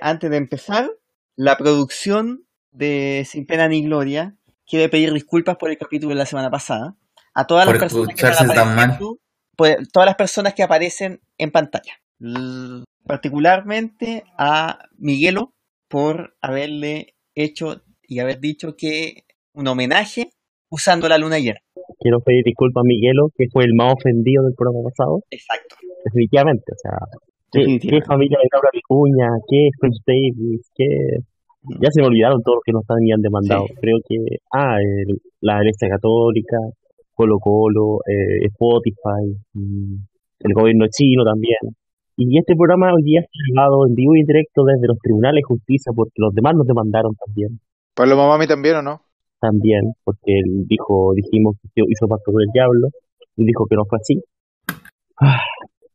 Antes 0.00 0.30
de 0.30 0.36
empezar, 0.36 0.90
la 1.36 1.56
producción 1.56 2.44
de 2.72 3.24
Sin 3.26 3.46
Pena 3.46 3.68
ni 3.68 3.84
Gloria 3.84 4.36
quiere 4.66 4.88
pedir 4.88 5.12
disculpas 5.12 5.56
por 5.56 5.70
el 5.70 5.78
capítulo 5.78 6.10
de 6.10 6.18
la 6.18 6.26
semana 6.26 6.50
pasada 6.50 6.96
a 7.34 7.46
todas 7.46 7.66
las 7.66 7.74
Por 7.74 7.80
personas 7.80 8.14
que 8.14 8.22
mal. 8.22 8.60
apareciendo, 8.60 9.18
pues, 9.56 9.76
todas 9.92 10.06
las 10.06 10.16
personas 10.16 10.54
que 10.54 10.62
aparecen 10.62 11.20
en 11.38 11.50
pantalla. 11.50 11.94
Particularmente 13.06 14.24
a 14.38 14.78
Miguelo 14.98 15.54
por 15.88 16.36
haberle 16.40 17.14
hecho 17.34 17.82
y 18.06 18.20
haber 18.20 18.40
dicho 18.40 18.76
que 18.76 19.24
un 19.52 19.66
homenaje 19.68 20.30
usando 20.70 21.08
la 21.08 21.18
luna 21.18 21.38
llena. 21.38 21.60
Quiero 21.98 22.20
pedir 22.20 22.42
disculpas 22.44 22.82
a 22.82 22.86
Miguelo, 22.86 23.30
que 23.36 23.46
fue 23.52 23.64
el 23.64 23.74
más 23.74 23.94
ofendido 23.94 24.44
del 24.44 24.54
programa 24.54 24.88
pasado, 24.88 25.22
Exacto. 25.30 25.76
definitivamente. 26.04 26.64
O 26.72 26.78
sea, 26.80 26.92
¿qué, 27.52 28.00
familia 28.06 28.38
de 28.42 28.48
Laura 28.52 28.70
Vicuña? 28.72 29.28
¿Qué 29.48 29.68
French 29.78 29.98
Davis? 30.06 30.70
¿Qué...? 30.74 30.86
Ya 31.80 31.90
se 31.90 32.00
me 32.00 32.06
olvidaron 32.08 32.42
todos 32.42 32.56
los 32.56 32.64
que 32.64 32.72
nos 32.72 32.84
habían 32.88 33.20
demandado. 33.20 33.66
Sí. 33.66 33.74
Creo 33.80 33.98
que... 34.08 34.16
Ah, 34.52 34.76
el- 34.80 35.20
la 35.42 35.58
Iglesia 35.58 35.88
Católica, 35.88 36.56
Colo 37.14 37.38
Colo, 37.38 37.98
eh, 38.06 38.46
Spotify, 38.46 39.34
mm, 39.54 39.94
el 40.40 40.54
gobierno 40.54 40.86
chino 40.90 41.24
también. 41.24 41.58
Y 42.16 42.38
este 42.38 42.54
programa 42.54 42.92
hoy 42.94 43.02
día 43.02 43.20
está 43.20 43.30
grabado 43.54 43.86
en 43.86 43.94
vivo 43.94 44.14
y 44.16 44.20
en 44.20 44.26
directo 44.26 44.64
desde 44.64 44.86
los 44.86 44.98
tribunales 44.98 45.40
de 45.40 45.48
justicia 45.48 45.92
porque 45.94 46.12
los 46.16 46.34
demás 46.34 46.54
nos 46.54 46.66
demandaron 46.66 47.14
también. 47.26 47.58
Pablo 47.94 48.16
Mamami 48.16 48.46
también, 48.46 48.76
¿o 48.76 48.82
no? 48.82 49.00
También, 49.40 49.92
porque 50.04 50.38
él 50.38 50.66
dijo, 50.66 51.12
dijimos 51.14 51.56
que 51.74 51.82
hizo 51.88 52.06
pacto 52.08 52.32
con 52.32 52.42
el 52.42 52.48
diablo 52.52 52.88
y 53.36 53.46
dijo 53.46 53.64
que 53.66 53.76
no 53.76 53.84
fue 53.88 53.98
así. 53.98 54.22
Ah, 55.20 55.40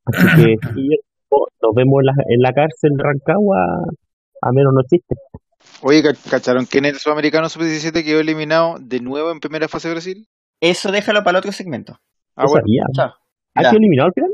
Así 0.05 0.25
que 0.43 0.55
nos 1.61 1.73
vemos 1.75 2.01
en 2.01 2.05
la, 2.05 2.13
en 2.27 2.41
la 2.41 2.53
cárcel 2.53 2.91
de 2.97 3.03
Rancagua, 3.03 3.57
a 4.41 4.51
menos 4.51 4.73
no 4.73 4.81
existe. 4.81 5.15
Oye, 5.81 6.03
¿ca- 6.03 6.13
¿cacharon 6.29 6.65
que 6.67 6.77
en 6.77 6.85
el 6.85 6.95
Sudamericano 6.95 7.49
Sub-17 7.49 8.03
quedó 8.03 8.19
eliminado 8.19 8.75
de 8.79 8.99
nuevo 8.99 9.31
en 9.31 9.39
primera 9.39 9.67
fase 9.67 9.89
Brasil? 9.89 10.27
Eso 10.61 10.91
déjalo 10.91 11.19
para 11.23 11.31
el 11.37 11.39
otro 11.39 11.51
segmento. 11.51 11.97
Ah, 12.35 12.43
No 12.43 12.49
bueno. 12.49 12.63
sabía. 12.63 12.83
Chao. 12.93 13.13
¿Ha 13.55 13.63
Ya. 13.63 13.69
sido 13.69 13.79
eliminado 13.79 14.07
al 14.07 14.13
final? 14.13 14.31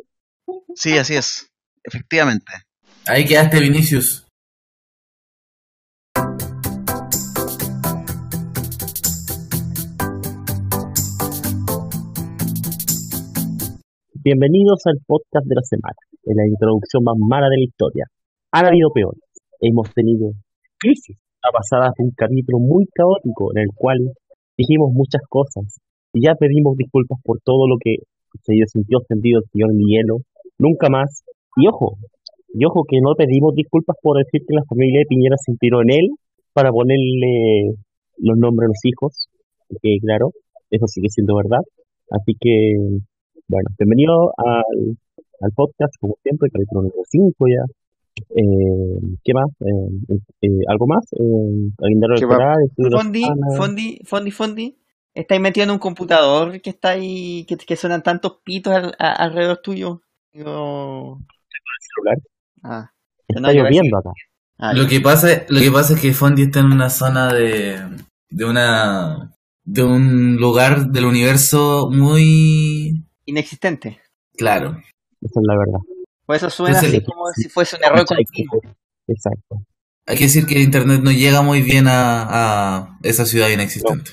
Sí, 0.76 0.98
así 0.98 1.16
es. 1.16 1.50
Efectivamente. 1.84 2.52
Ahí 3.08 3.26
quedaste, 3.26 3.60
Vinicius. 3.60 4.28
Bienvenidos 14.24 14.82
al 14.86 15.00
podcast 15.06 15.46
de 15.48 15.56
la 15.56 15.62
semana, 15.64 15.96
en 16.26 16.36
la 16.36 16.48
introducción 16.48 17.04
más 17.04 17.16
mala 17.18 17.50
de 17.50 17.58
la 17.58 17.64
historia. 17.64 18.06
Han 18.52 18.66
habido 18.66 18.90
peores. 18.92 19.22
Hemos 19.60 19.94
tenido 19.94 20.32
crisis. 20.78 21.18
La 21.44 21.52
pasada 21.52 21.92
fue 21.96 22.06
un 22.06 22.14
capítulo 22.16 22.60
muy 22.60 22.86
caótico 22.94 23.52
en 23.56 23.64
el 23.64 23.70
cual 23.76 23.98
dijimos 24.58 24.92
muchas 24.94 25.22
cosas 25.28 25.82
y 26.14 26.26
ya 26.26 26.36
pedimos 26.36 26.78
disculpas 26.78 27.20
por 27.24 27.40
todo 27.44 27.68
lo 27.68 27.78
que 27.80 28.04
se 28.44 28.54
sintió 28.68 29.00
ofendido 29.00 29.40
el 29.40 29.50
señor 29.52 29.74
Miguelo. 29.74 30.18
Nunca 30.60 30.90
más. 30.90 31.24
Y 31.58 31.68
ojo, 31.68 31.98
y 32.54 32.66
ojo 32.66 32.84
que 32.88 33.00
no 33.02 33.16
pedimos 33.16 33.56
disculpas 33.56 33.98
por 34.02 34.18
decir 34.18 34.42
que 34.48 34.56
la 34.56 34.64
familia 34.68 35.00
de 35.00 35.10
Piñera 35.10 35.36
se 35.38 35.52
inspiró 35.52 35.82
en 35.82 35.92
él 35.92 36.08
para 36.54 36.72
ponerle 36.72 37.74
los 38.18 38.38
nombres 38.38 38.68
a 38.68 38.74
los 38.74 38.86
hijos. 38.86 39.28
Que 39.82 39.98
claro, 40.02 40.32
eso 40.70 40.86
sigue 40.88 41.10
siendo 41.10 41.36
verdad. 41.36 41.64
Así 42.12 42.34
que 42.40 42.76
bueno, 43.48 43.70
bienvenido 43.78 44.32
al, 44.38 44.98
al 45.42 45.52
podcast, 45.56 45.94
como 46.00 46.16
siempre, 46.24 46.50
capítulo 46.52 46.82
número 46.84 47.02
5 47.10 47.46
ya. 47.48 47.66
Eh, 48.30 49.16
¿Qué 49.24 49.34
más? 49.34 49.50
Eh, 49.62 50.16
eh, 50.42 50.48
¿Algo 50.70 50.86
más? 50.88 51.06
Eh, 51.14 52.90
Fondi. 52.92 53.24
Fondi, 53.58 54.00
Fondi, 54.06 54.32
Fondi. 54.32 54.78
Estáis 55.14 55.42
metido 55.42 55.66
en 55.66 55.72
un 55.72 55.80
computador 55.80 56.62
que 56.62 56.70
está 56.70 56.90
ahí, 56.92 57.46
que, 57.46 57.58
que 57.58 57.76
suenan 57.76 58.02
tantos 58.04 58.40
pitos 58.44 58.74
al- 58.74 58.96
a- 58.98 59.12
alrededor 59.14 59.60
tuyo. 59.62 60.02
Digo, 60.34 61.20
celular. 61.96 62.18
ah, 62.64 62.92
Está 63.28 63.52
yo 63.54 63.64
lloviendo 63.64 63.98
acá. 63.98 64.12
ah, 64.60 64.74
Lo 64.74 64.88
que 64.88 65.02
pasa, 65.02 65.28
lo 65.50 65.60
que 65.60 65.72
pasa 65.72 65.94
es 65.96 66.02
que 66.02 66.14
Fondi 66.14 66.44
está 66.44 66.60
en 66.62 66.68
una 66.68 66.90
zona 66.90 67.34
de, 67.34 67.78
de 68.30 68.46
una, 68.46 69.34
de 69.66 69.84
un 69.84 70.38
lugar 70.38 70.88
del 70.92 71.06
universo 71.06 71.90
muy 71.92 73.04
inexistente. 73.26 74.00
claro. 74.38 74.78
Esa 75.22 75.40
es 75.40 75.46
la 75.48 75.58
verdad. 75.58 75.80
Por 76.26 76.36
eso 76.36 76.50
suena 76.50 76.78
Entonces, 76.78 77.00
así 77.00 77.06
como 77.06 77.26
si 77.36 77.50
fuese 77.50 77.76
un 77.78 77.84
error 77.84 78.06
continuo. 78.06 78.62
Exacto. 79.08 79.58
Hay 80.08 80.18
que 80.18 80.24
decir 80.26 80.46
que 80.46 80.56
el 80.56 80.64
internet 80.64 81.02
no 81.04 81.12
llega 81.12 81.42
muy 81.42 81.62
bien 81.62 81.88
a, 81.88 82.24
a 82.80 82.98
esa 83.04 83.26
ciudad 83.26 83.50
inexistente. 83.50 84.12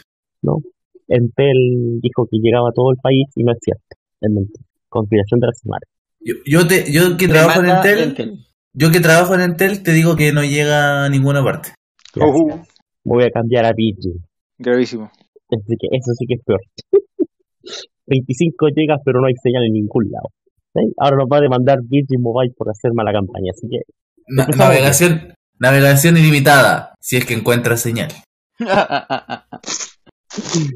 Entel 1.09 2.01
dijo 2.03 2.27
que 2.31 2.37
llegaba 2.41 2.69
a 2.69 2.73
todo 2.73 2.91
el 2.93 2.99
país 3.03 3.27
y 3.35 3.43
no 3.43 3.53
es 3.53 3.59
cierto. 3.63 3.83
Es 4.21 4.31
mentira. 4.31 4.65
Conspiración 4.89 5.41
de 5.41 5.47
la 5.47 5.53
semana. 5.55 5.81
Yo, 6.21 6.35
yo, 6.45 6.67
te, 6.69 6.93
yo 6.93 7.17
que 7.17 7.29
trabajo 7.29 7.61
en 7.61 7.71
Entel, 7.71 7.99
Entel. 8.01 8.39
yo 8.75 8.91
que 8.91 9.01
trabajo 9.01 9.35
en 9.35 9.41
Entel 9.41 9.83
te 9.83 9.93
digo 9.93 10.17
que 10.17 10.33
no 10.33 10.45
llega 10.45 11.05
a 11.07 11.09
ninguna 11.09 11.43
parte. 11.43 11.71
Gracias. 12.15 12.37
Ujú, 12.37 12.61
Voy 13.05 13.25
a 13.25 13.31
cambiar 13.31 13.65
a 13.65 13.73
PG. 13.73 14.21
gravísimo. 14.59 15.11
Así 15.51 15.75
que 15.81 15.89
eso 15.93 16.13
sí 16.19 16.27
que 16.27 16.35
es 16.35 16.43
peor. 16.45 16.61
25 18.07 18.67
gigas, 18.75 19.01
pero 19.05 19.21
no 19.21 19.27
hay 19.27 19.35
señal 19.43 19.65
en 19.65 19.73
ningún 19.73 20.11
lado. 20.11 20.29
¿Sí? 20.75 20.93
Ahora 20.99 21.17
nos 21.17 21.27
va 21.33 21.39
a 21.39 21.41
demandar 21.41 21.79
Virgin 21.83 22.21
Mobile 22.23 22.53
por 22.57 22.69
hacer 22.71 22.93
mala 22.93 23.13
campaña. 23.13 23.51
Así 23.55 23.69
que 23.69 23.81
Na- 24.29 24.47
navegación, 24.57 25.33
navegación 25.59 26.17
ilimitada, 26.17 26.95
si 27.01 27.17
es 27.17 27.25
que 27.25 27.35
encuentras 27.35 27.81
señal. 27.81 28.09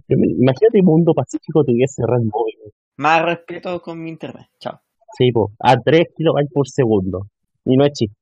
imagínate 0.09 0.83
Mundo 0.83 1.13
Pacífico 1.15 1.65
tuviese 1.65 2.03
red 2.07 2.23
móvil. 2.25 2.73
Más 2.97 3.23
respeto 3.23 3.81
con 3.81 4.03
mi 4.03 4.11
internet. 4.11 4.47
Chao. 4.59 4.81
Sí, 5.17 5.31
po, 5.33 5.53
a 5.61 5.77
3 5.77 6.07
kilobytes 6.17 6.51
por 6.53 6.69
segundo. 6.69 7.27
Y 7.65 7.77
no 7.77 7.85
es 7.85 7.93
chiste. 7.93 8.17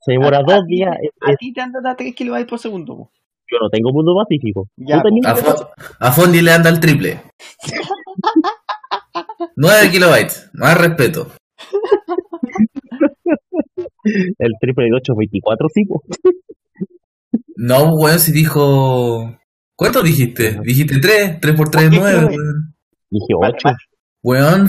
Se 0.00 0.12
demora 0.12 0.38
A- 0.38 0.42
dos 0.42 0.54
a 0.54 0.64
días. 0.66 0.96
A 1.20 1.34
ti 1.34 1.52
te 1.52 1.60
anda 1.60 1.80
a 1.90 1.96
3 1.96 2.14
kilobytes 2.14 2.48
por 2.48 2.58
segundo. 2.58 2.96
po. 2.96 3.10
Yo 3.50 3.58
no 3.60 3.68
tengo 3.68 3.90
Mundo 3.92 4.14
Pacífico. 4.16 4.68
Ya, 4.76 4.96
¿Tú 5.02 5.08
tenías 5.08 5.26
A, 5.26 5.34
Mundo 5.34 5.56
Fo- 5.56 5.70
a 6.00 6.12
Fondi 6.12 6.40
le 6.40 6.52
anda 6.52 6.70
el 6.70 6.80
triple. 6.80 7.20
9 9.56 9.90
kilobytes, 9.90 10.50
más 10.54 10.76
respeto. 10.78 11.28
El 14.38 14.52
triple 14.60 14.84
de 14.86 14.92
824, 14.96 15.68
sí, 15.72 15.84
po. 15.86 16.02
No, 17.56 17.94
weón, 17.94 18.18
si 18.18 18.32
dijo. 18.32 19.36
¿Cuánto 19.76 20.02
dijiste? 20.02 20.58
Dijiste 20.62 20.98
3, 21.00 21.40
3 21.40 21.54
por 21.56 21.68
3 21.70 21.84
es 21.84 21.88
¿Por 21.90 21.98
qué 21.98 22.00
9, 22.00 22.18
nueve? 22.20 22.36
weón. 22.36 22.74
Dije 23.10 23.32
8. 23.34 23.44
Matemáticas. 23.44 23.88
Weón, 24.22 24.68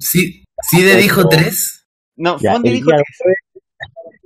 sí, 0.00 0.44
sí 0.62 0.82
le 0.84 0.96
dijo 0.96 1.20
Ocho. 1.20 1.28
3. 1.30 1.86
No, 2.16 2.38
Ya, 2.40 2.52
Fondi 2.52 2.70
dijo 2.72 2.86
día 2.90 2.96
tres. 2.96 3.18
jueves, 3.18 3.42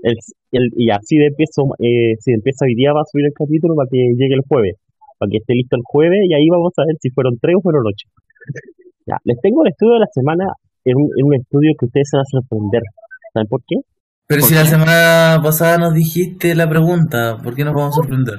el, 0.03 0.15
el- 0.53 0.73
y 0.77 0.91
así 0.91 1.17
de 1.17 1.27
empiezo, 1.27 1.63
eh, 1.81 2.15
si 2.21 2.33
empieza 2.33 2.65
hoy 2.65 2.75
día 2.77 2.93
va 2.93 3.01
a 3.03 3.11
subir 3.11 3.27
el 3.27 3.33
capítulo 3.35 3.75
para 3.75 3.89
que 3.91 3.99
llegue 4.17 4.35
el 4.35 4.47
jueves, 4.47 4.77
para 5.19 5.29
que 5.31 5.39
esté 5.39 5.55
listo 5.55 5.75
el 5.77 5.83
jueves 5.85 6.21
y 6.29 6.35
ahí 6.35 6.47
vamos 6.49 6.73
a 6.79 6.85
ver 6.87 6.95
si 7.01 7.11
fueron 7.11 7.37
tres 7.41 7.57
o 7.59 7.63
fueron 7.63 7.83
ocho. 7.87 8.07
Ya, 9.07 9.17
les 9.25 9.39
tengo 9.41 9.63
el 9.65 9.71
estudio 9.71 9.95
de 9.95 10.01
la 10.01 10.11
semana 10.13 10.45
en 10.85 10.97
un, 10.97 11.09
en 11.17 11.27
un 11.27 11.35
estudio 11.35 11.73
que 11.79 11.87
ustedes 11.87 12.09
se 12.11 12.17
van 12.17 12.23
a 12.23 12.31
sorprender. 12.31 12.83
¿Saben 13.33 13.49
por 13.49 13.61
qué? 13.67 13.77
Pero 14.27 14.41
¿Por 14.41 14.49
si 14.49 14.55
la 14.55 14.63
qué? 14.63 14.69
semana 14.69 15.41
pasada 15.43 15.79
nos 15.79 15.95
dijiste 15.95 16.55
la 16.55 16.69
pregunta, 16.69 17.39
¿por 17.43 17.55
qué 17.55 17.65
nos 17.65 17.75
vamos 17.75 17.95
a 17.95 18.03
sorprender? 18.03 18.39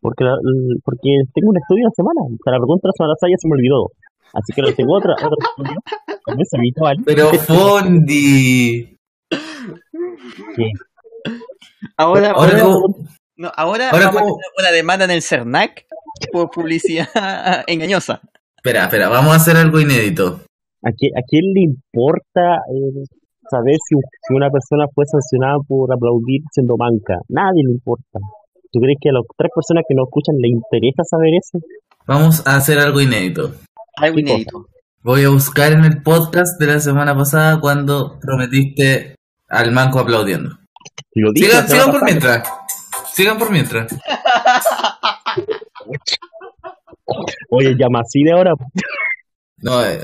Porque, 0.00 0.24
la- 0.24 0.38
porque 0.84 1.10
tengo 1.34 1.50
un 1.50 1.58
estudio 1.58 1.84
de 1.84 1.90
la 1.90 1.96
semana. 1.96 2.20
O 2.24 2.38
sea, 2.42 2.52
la 2.52 2.58
pregunta 2.58 2.82
de 2.84 2.88
la 2.88 2.96
semana 2.96 3.14
pasada 3.14 3.30
ya 3.32 3.36
se 3.40 3.48
me 3.48 3.54
olvidó. 3.54 3.90
Así 4.32 4.52
que 4.54 4.62
les 4.62 4.76
tengo 4.76 4.96
otra, 4.96 5.12
otro 5.14 5.36
estudio. 5.42 5.80
Como 6.24 6.40
es 6.40 6.54
habitual. 6.54 6.96
Pero 7.04 7.28
Fondi. 7.48 8.96
que- 10.56 10.72
Ahora, 11.96 12.30
Ahora 12.30 12.60
ahora, 12.62 12.84
no, 13.36 13.50
ahora, 13.56 13.90
ahora 13.90 14.10
una 14.58 14.70
demanda 14.70 15.04
en 15.06 15.10
el 15.12 15.22
CERNAC 15.22 15.86
por 16.32 16.50
publicidad 16.50 17.08
engañosa. 17.66 18.20
Espera, 18.62 18.84
espera, 18.84 19.08
vamos 19.08 19.32
a 19.32 19.36
hacer 19.36 19.56
algo 19.56 19.80
inédito. 19.80 20.42
¿A, 20.84 20.92
quién, 20.92 21.12
¿A 21.16 21.22
quién 21.26 21.44
le 21.54 21.62
importa 21.62 22.60
eh, 22.68 23.04
saber 23.50 23.76
si, 23.88 23.94
si 23.96 24.34
una 24.34 24.50
persona 24.50 24.84
fue 24.94 25.06
sancionada 25.06 25.56
por 25.66 25.90
aplaudir 25.90 26.42
siendo 26.52 26.76
manca? 26.76 27.14
Nadie 27.30 27.62
le 27.64 27.72
importa. 27.72 28.18
¿Tú 28.70 28.80
crees 28.80 28.98
que 29.00 29.08
a 29.08 29.12
las 29.12 29.22
tres 29.38 29.50
personas 29.54 29.84
que 29.88 29.94
nos 29.94 30.08
escuchan 30.08 30.34
le 30.38 30.48
interesa 30.48 31.04
saber 31.08 31.30
eso? 31.40 31.58
Vamos 32.06 32.46
a 32.46 32.56
hacer 32.56 32.78
algo 32.78 33.00
inédito. 33.00 33.50
Algo 33.96 34.16
¿Qué 34.16 34.22
cosa? 34.24 34.34
inédito. 34.34 34.66
Voy 35.02 35.24
a 35.24 35.30
buscar 35.30 35.72
en 35.72 35.86
el 35.86 36.02
podcast 36.02 36.60
de 36.60 36.66
la 36.66 36.80
semana 36.80 37.16
pasada 37.16 37.62
cuando 37.62 38.18
prometiste 38.20 39.14
al 39.48 39.72
manco 39.72 40.00
aplaudiendo. 40.00 40.50
Lo 41.14 41.32
dije 41.32 41.46
Sigan, 41.48 41.66
sigan 41.66 41.90
por 41.92 42.04
mientras. 42.04 42.46
Sigan 43.14 43.38
por 43.38 43.50
mientras. 43.50 43.96
Oye, 47.50 47.74
llama 47.78 48.00
así 48.00 48.22
de 48.22 48.32
ahora. 48.32 48.52
No, 49.58 49.84
eh, 49.84 50.00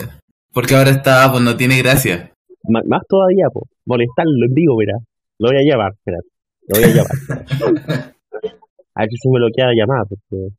porque 0.53 0.75
ahora 0.75 0.91
está, 0.91 1.31
pues 1.31 1.43
no 1.43 1.57
tiene 1.57 1.79
gracia. 1.79 2.33
M- 2.69 2.83
más 2.87 3.03
todavía, 3.09 3.47
po. 3.53 3.67
molestarlo 3.87 4.33
en 4.47 4.55
vivo, 4.55 4.77
verá. 4.77 4.99
Lo 5.39 5.49
voy 5.51 5.59
a 5.59 5.71
llamar, 5.71 5.93
espérate. 5.93 6.29
Lo 6.69 6.81
voy 6.81 6.91
a 6.91 6.95
llamar. 6.95 8.15
A 8.99 9.01
ver 9.03 9.11
si 9.11 9.29
me 9.29 9.39
bloquea 9.39 9.67
la 9.67 9.75
llamada, 9.75 10.05
porque 10.09 10.53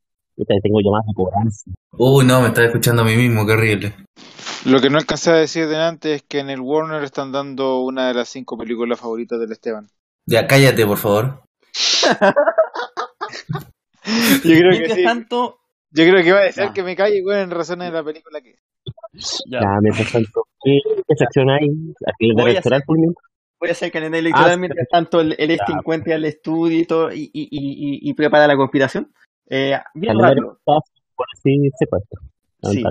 tengo 0.62 0.78
llamadas 0.80 1.06
de 1.08 1.14
cobranza. 1.14 1.70
Uy, 1.98 2.24
no, 2.24 2.40
me 2.40 2.46
estaba 2.48 2.68
escuchando 2.68 3.02
a 3.02 3.04
mí 3.04 3.16
mismo, 3.16 3.44
qué 3.44 3.52
horrible. 3.52 3.94
Lo 4.64 4.80
que 4.80 4.90
no 4.90 4.98
alcancé 4.98 5.30
a 5.32 5.34
decir 5.34 5.66
delante 5.66 6.14
es 6.14 6.22
que 6.22 6.38
en 6.38 6.48
el 6.50 6.60
Warner 6.60 7.02
están 7.02 7.32
dando 7.32 7.80
una 7.80 8.06
de 8.06 8.14
las 8.14 8.28
cinco 8.28 8.56
películas 8.56 9.00
favoritas 9.00 9.40
del 9.40 9.50
Esteban. 9.50 9.88
Ya, 10.26 10.46
cállate, 10.46 10.86
por 10.86 10.98
favor. 10.98 11.42
Yo 14.04 14.40
creo 14.42 14.70
que 14.86 14.94
sí. 14.94 15.02
tanto, 15.02 15.58
Yo 15.90 16.04
creo 16.04 16.22
que 16.22 16.32
va 16.32 16.40
a 16.40 16.44
decir 16.44 16.70
que 16.74 16.82
me 16.82 16.94
calle, 16.96 17.22
güey, 17.22 17.40
en 17.42 17.50
razones 17.50 17.88
de 17.90 17.96
la 17.96 18.04
película 18.04 18.40
que 18.40 18.56
ya, 19.46 19.60
Ya, 19.60 19.66
mientras 19.80 20.12
tanto, 20.12 20.44
¿qué, 20.62 20.78
qué 21.06 21.14
sección 21.16 21.50
hay? 21.50 21.66
Aquí 22.06 22.32
Voy 22.32 22.36
de 22.36 22.42
a 22.42 22.54
restaurar 22.54 22.80
hacer- 22.82 23.14
voy 23.60 23.68
a 23.68 23.72
hacer 23.72 23.90
que 23.90 23.98
en 23.98 24.04
el 24.04 24.14
electoral, 24.14 24.50
Ah, 24.50 24.54
sí. 24.54 24.60
mientras 24.60 24.88
tanto 24.88 25.20
el, 25.20 25.34
el 25.38 25.50
este 25.50 25.72
encuentre 25.72 26.14
al 26.14 26.24
estudio 26.24 26.78
y, 26.78 26.84
todo, 26.84 27.12
y, 27.12 27.30
y, 27.32 27.48
y, 27.50 28.10
y 28.10 28.14
prepara 28.14 28.46
la 28.46 28.56
conspiración. 28.56 29.12
Eh, 29.50 29.72
bien 29.94 30.12
Calendario 30.12 30.58
rápido. 30.66 30.84
así 31.34 31.70
secuestro. 31.78 32.20
Sí, 32.60 32.82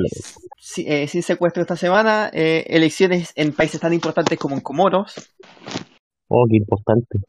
sí, 0.57 0.85
eh, 0.87 1.07
sin 1.07 1.21
secuestro 1.23 1.61
esta 1.61 1.75
semana, 1.75 2.29
eh, 2.33 2.65
elecciones 2.67 3.31
en 3.35 3.53
países 3.53 3.79
tan 3.81 3.93
importantes 3.93 4.39
como 4.39 4.55
en 4.55 4.61
Comoros, 4.61 5.13
Oh, 6.29 6.45
qué 6.49 6.57
importante. 6.57 7.19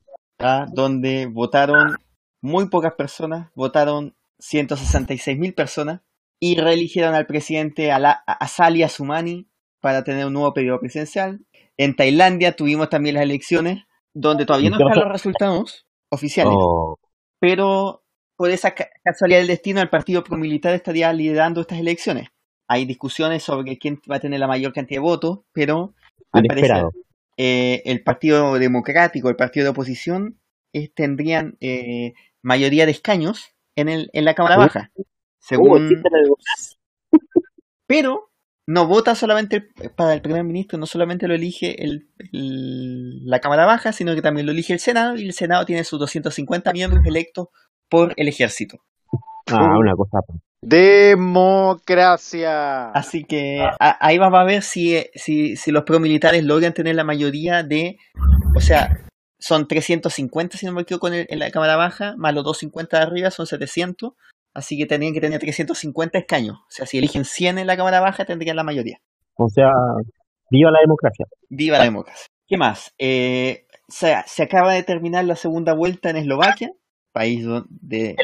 ¿ah? 0.40 0.66
donde 0.72 1.26
votaron 1.26 1.94
muy 2.40 2.68
pocas 2.68 2.94
personas, 2.94 3.50
votaron 3.54 4.14
166.000 4.38 5.54
personas 5.54 6.00
y 6.40 6.56
reeligieron 6.56 7.14
al 7.14 7.26
presidente 7.26 7.90
Azali 7.92 8.82
Asumani 8.82 9.48
para 9.80 10.04
tener 10.04 10.26
un 10.26 10.32
nuevo 10.34 10.52
periodo 10.52 10.80
presidencial. 10.80 11.40
En 11.76 11.96
Tailandia 11.96 12.52
tuvimos 12.56 12.88
también 12.88 13.14
las 13.14 13.24
elecciones, 13.24 13.84
donde 14.14 14.46
todavía 14.46 14.68
¿Y 14.68 14.70
no 14.70 14.78
están 14.78 15.02
los 15.04 15.12
resultados 15.12 15.86
oficiales, 16.10 16.54
Oh, 16.56 16.96
pero 17.40 18.04
por 18.36 18.50
esa 18.50 18.74
ca- 18.74 18.88
casualidad 19.04 19.40
del 19.40 19.48
destino, 19.48 19.80
el 19.80 19.90
partido 19.90 20.24
promilitar 20.24 20.74
estaría 20.74 21.12
liderando 21.12 21.60
estas 21.60 21.78
elecciones. 21.78 22.28
Hay 22.68 22.84
discusiones 22.84 23.42
sobre 23.42 23.78
quién 23.78 24.00
va 24.10 24.16
a 24.16 24.20
tener 24.20 24.40
la 24.40 24.46
mayor 24.46 24.72
cantidad 24.72 25.00
de 25.00 25.04
votos, 25.06 25.40
pero 25.52 25.94
al 26.32 26.42
parecer 26.44 26.84
eh, 27.36 27.82
el 27.84 28.02
Partido 28.02 28.58
Democrático, 28.58 29.28
el 29.28 29.36
partido 29.36 29.64
de 29.64 29.70
oposición, 29.70 30.40
tendrían 30.94 31.56
eh, 31.60 32.12
mayoría 32.42 32.84
de 32.86 32.92
escaños 32.92 33.54
en, 33.80 33.88
el, 33.88 34.10
en 34.12 34.24
la 34.24 34.34
Cámara 34.34 34.56
Uh, 34.56 34.60
Baja. 34.60 34.90
Según, 35.38 35.88
pero 37.86 38.30
no 38.66 38.86
vota 38.86 39.14
solamente 39.14 39.68
el- 39.80 39.90
para 39.90 40.12
el 40.14 40.20
primer 40.20 40.44
ministro, 40.44 40.78
no 40.78 40.86
solamente 40.86 41.26
lo 41.26 41.34
elige 41.34 41.82
el, 41.84 42.08
el- 42.32 43.26
la 43.26 43.40
Cámara 43.40 43.64
Baja, 43.66 43.92
sino 43.92 44.14
que 44.14 44.22
también 44.22 44.46
lo 44.46 44.52
elige 44.52 44.72
el 44.74 44.80
Senado, 44.80 45.16
y 45.16 45.24
el 45.26 45.32
Senado 45.32 45.64
tiene 45.64 45.84
sus 45.84 45.98
250 45.98 46.72
miembros 46.72 47.04
electos 47.06 47.48
por 47.88 48.12
el 48.16 48.28
ejército. 48.28 48.78
Ah, 49.50 49.78
una 49.78 49.94
cosa. 49.96 50.18
Democracia. 50.60 52.90
Así 52.90 53.24
que 53.24 53.60
a- 53.62 53.96
ahí 54.06 54.18
vamos 54.18 54.38
a 54.40 54.44
ver 54.44 54.62
si, 54.62 54.94
eh, 54.96 55.10
si, 55.14 55.56
si 55.56 55.70
los 55.70 55.84
promilitares 55.84 56.44
logran 56.44 56.74
tener 56.74 56.96
la 56.96 57.04
mayoría 57.04 57.62
de, 57.62 57.96
o 58.54 58.60
sea, 58.60 59.06
son 59.38 59.68
350 59.68 60.58
si 60.58 60.66
no 60.66 60.72
me 60.72 60.82
equivoco 60.82 61.08
en, 61.08 61.14
el- 61.14 61.26
en 61.28 61.38
la 61.38 61.50
Cámara 61.50 61.76
Baja, 61.76 62.14
más 62.16 62.34
los 62.34 62.44
250 62.44 62.96
de 62.98 63.02
arriba 63.02 63.30
son 63.30 63.46
700, 63.46 64.12
así 64.54 64.76
que 64.76 64.86
tendrían 64.86 65.14
que 65.14 65.20
tener 65.20 65.38
350 65.40 66.18
escaños. 66.18 66.56
O 66.58 66.66
sea, 66.70 66.86
si 66.86 66.98
eligen 66.98 67.24
100 67.24 67.58
en 67.58 67.66
la 67.66 67.76
Cámara 67.76 68.00
Baja 68.00 68.24
tendrían 68.24 68.56
la 68.56 68.64
mayoría. 68.64 68.98
O 69.36 69.48
sea, 69.48 69.70
viva 70.50 70.70
la 70.70 70.80
democracia. 70.80 71.26
Viva 71.48 71.78
la 71.78 71.84
democracia. 71.84 72.26
¿Qué 72.46 72.56
más? 72.56 72.92
Eh, 72.98 73.66
se, 73.88 74.14
se 74.26 74.42
acaba 74.42 74.72
de 74.72 74.82
terminar 74.82 75.24
la 75.24 75.36
segunda 75.36 75.74
vuelta 75.74 76.10
en 76.10 76.16
Eslovaquia, 76.16 76.72
país 77.12 77.44
donde. 77.44 78.16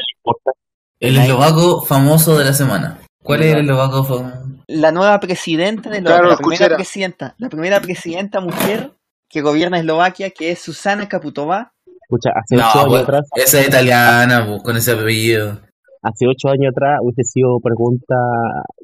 El 0.99 1.17
eslovaco 1.17 1.81
famoso 1.83 2.37
de 2.37 2.45
la 2.45 2.53
semana. 2.53 2.99
¿Cuál 3.23 3.43
es 3.43 3.53
el 3.53 3.59
eslovaco 3.61 4.03
famoso? 4.03 4.41
la 4.67 4.91
nueva 4.91 5.19
presidenta 5.19 5.91
de 5.91 6.01
Claro, 6.01 6.27
la, 6.27 6.37
primera 6.37 6.75
presidenta, 6.75 7.35
la 7.37 7.49
primera 7.49 7.79
presidenta 7.81 8.39
mujer 8.39 8.93
que 9.35 9.41
gobierna 9.41 9.79
Eslovaquia, 9.79 10.29
que 10.29 10.51
es 10.51 10.59
Susana 10.59 11.09
Kaputova. 11.09 11.73
Escucha, 12.03 12.29
hace 12.35 12.55
No, 12.55 12.69
ocho 12.69 12.79
años 12.79 12.89
pues, 12.89 13.03
atrás, 13.03 13.29
esa 13.35 13.59
es 13.59 13.67
italiana, 13.67 14.45
pues, 14.47 14.63
con 14.63 14.77
ese 14.77 14.93
apellido. 14.93 15.59
hace 16.01 16.25
ocho 16.25 16.47
años 16.47 16.71
atrás 16.71 16.99
hubiese 17.03 17.23
sido 17.25 17.59
pregunta, 17.59 18.15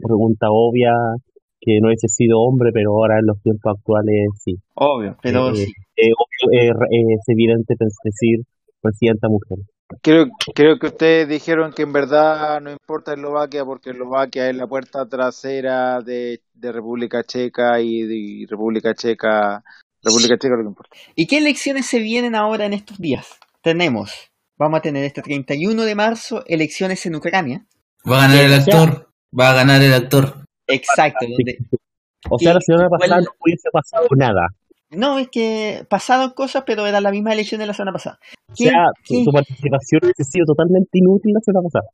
pregunta 0.03 0.48
obvia 0.50 0.92
que 1.62 1.80
no 1.80 1.88
hubiese 1.88 2.09
sido 2.09 2.42
hombre, 2.42 2.71
pero 2.74 2.92
ahora 2.92 3.19
en 3.19 3.27
los 3.27 3.42
tiempos 3.42 3.75
actuales 3.77 4.27
sí. 4.44 4.56
Obvio, 4.75 5.15
pero 5.21 5.51
Eh, 5.51 5.56
sí. 5.56 5.71
eh, 5.95 6.12
obvio, 6.18 6.59
eh, 6.59 7.15
es 7.15 7.21
evidente 7.30 7.75
decir 8.04 8.39
presidenta 8.81 9.30
mujer. 9.30 9.59
Creo, 10.01 10.25
creo 10.56 10.80
que 10.80 10.88
ustedes 10.88 11.30
dijeron 11.30 11.71
que 11.74 11.83
en 11.83 11.94
verdad 11.94 12.59
no 12.59 12.71
importa 12.71 13.13
Eslovaquia 13.13 13.63
porque 13.63 13.92
Eslovaquia 13.92 14.50
es 14.50 14.56
la 14.57 14.68
puerta 14.68 15.06
trasera 15.07 16.01
de, 16.01 16.42
de 16.54 16.71
República 16.74 17.24
Checa 17.24 17.80
y, 17.80 18.01
de 18.01 18.47
República 18.50 18.94
Checa, 18.95 19.63
República 20.03 20.38
Checa 20.38 20.56
lo 20.56 20.63
que 20.63 20.68
importa. 20.69 20.95
¿Y 21.15 21.27
qué 21.27 21.38
elecciones 21.38 21.86
se 21.86 22.00
vienen 22.00 22.36
ahora 22.36 22.65
en 22.65 22.74
estos 22.74 22.98
días? 23.00 23.27
Tenemos, 23.62 24.12
vamos 24.57 24.80
a 24.80 24.81
tener 24.81 25.03
este 25.06 25.21
31 25.21 25.83
de 25.83 25.95
marzo 25.95 26.44
elecciones 26.48 27.06
en 27.06 27.15
Ucrania. 27.15 27.65
Va 28.09 28.18
a 28.24 28.27
ganar 28.27 28.44
el 28.45 28.53
actor. 28.53 29.09
Va 29.39 29.51
a 29.51 29.53
ganar 29.53 29.81
el 29.81 29.94
actor. 29.94 30.45
Exacto, 30.68 31.25
donde 31.27 31.57
O 32.30 32.39
sea, 32.39 32.53
la 32.53 32.62
semana 32.62 32.89
pasada 32.89 33.21
no 33.21 33.27
hubiese 33.39 33.69
pasado 33.71 34.07
nada. 34.15 34.48
no 34.89 35.19
es 35.19 35.30
que 35.30 35.86
pasaron 35.89 36.31
cosas, 36.31 36.63
pero 36.65 36.86
era 36.88 37.00
la 37.01 37.12
misma 37.12 37.33
elección 37.33 37.59
de 37.59 37.68
la 37.68 37.74
semana 37.74 37.94
pasada. 37.94 38.19
O 38.50 38.54
¿Quién- 38.56 38.71
sea, 38.71 39.24
tu 39.24 39.31
participación 39.31 40.01
hubiese 40.04 40.24
sido 40.24 40.45
totalmente 40.45 40.89
inútil 40.94 41.31
la 41.33 41.39
semana 41.42 41.68
pasada. 41.71 41.89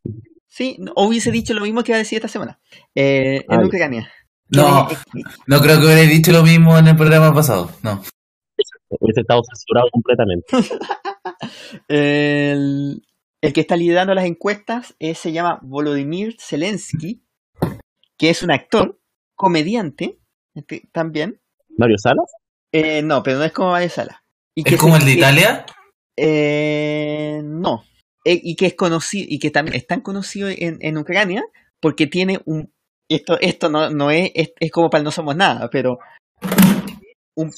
Sí, 0.48 0.78
no, 0.80 0.94
hubiese 0.96 1.30
dicho 1.32 1.54
lo 1.54 1.62
mismo 1.62 1.84
que 1.84 1.92
iba 1.92 1.98
a 1.98 2.00
decir 2.00 2.18
esta 2.18 2.28
semana. 2.30 2.60
Eh, 2.96 3.46
en 3.50 3.60
Ay. 3.60 3.66
Ucrania. 3.66 4.10
No, 4.50 4.90
Eh, 4.90 4.94
eh, 5.16 5.22
no 5.48 5.60
creo 5.62 5.80
que 5.80 5.86
hubiera 5.86 6.02
dicho 6.02 6.32
lo 6.32 6.44
mismo 6.44 6.78
en 6.78 6.88
el 6.88 6.96
programa 6.96 7.34
pasado. 7.34 7.72
No. 7.84 8.02
Hubiese 8.90 9.22
estado 9.22 9.42
censurado 9.44 9.90
completamente. 9.92 10.46
El, 11.88 13.04
el 13.42 13.54
que 13.54 13.62
está 13.62 13.76
liderando 13.76 14.14
las 14.14 14.26
encuestas 14.26 14.96
es- 15.00 15.18
se 15.20 15.32
llama 15.32 15.60
Volodymyr 15.62 16.36
Zelensky, 16.40 17.24
que 18.18 18.30
es 18.30 18.44
un 18.44 18.52
actor, 18.52 19.00
comediante, 19.36 20.20
este, 20.56 20.90
también. 20.92 21.40
Mario 21.78 21.98
Salas, 21.98 22.32
Eh, 22.72 23.02
no, 23.02 23.24
pero 23.24 23.38
no 23.38 23.44
es 23.46 23.52
como 23.54 23.72
Mario 23.72 23.90
Sala. 23.90 24.24
Y 24.56 24.68
¿Es 24.68 24.80
como 24.80 24.98
el 24.98 25.06
de 25.06 25.12
Italia? 25.14 25.66
eh, 26.18 27.42
no. 27.44 27.84
Eh, 28.26 28.40
y 28.44 28.56
que 28.56 28.66
es 28.68 28.74
conocido, 28.76 29.26
y 29.30 29.40
que 29.40 29.52
también 29.52 29.76
es 29.78 29.86
tan 29.88 30.02
conocido 30.02 30.50
en, 30.50 30.78
en 30.82 30.98
Ucrania 30.98 31.44
porque 31.80 32.08
tiene 32.08 32.42
un. 32.46 32.74
Esto, 33.10 33.40
esto 33.40 33.70
no, 33.70 33.90
no 33.90 34.12
es, 34.12 34.32
es, 34.36 34.54
es 34.60 34.72
como 34.72 34.90
para 34.90 35.00
el 35.00 35.06
no 35.06 35.12
somos 35.12 35.36
nada, 35.36 35.70
pero 35.70 36.00
un, 37.36 37.52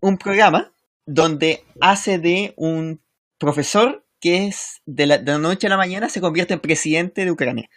un 0.00 0.18
programa 0.18 0.72
donde 1.06 1.64
hace 1.80 2.18
de 2.18 2.54
un 2.56 3.00
profesor 3.38 4.04
que 4.20 4.46
es 4.46 4.80
de 4.86 5.06
la, 5.06 5.18
de 5.18 5.32
la 5.32 5.38
noche 5.38 5.66
a 5.66 5.70
la 5.70 5.76
mañana 5.76 6.08
se 6.08 6.20
convierte 6.20 6.54
en 6.54 6.60
presidente 6.60 7.24
de 7.24 7.30
Ucrania. 7.30 7.68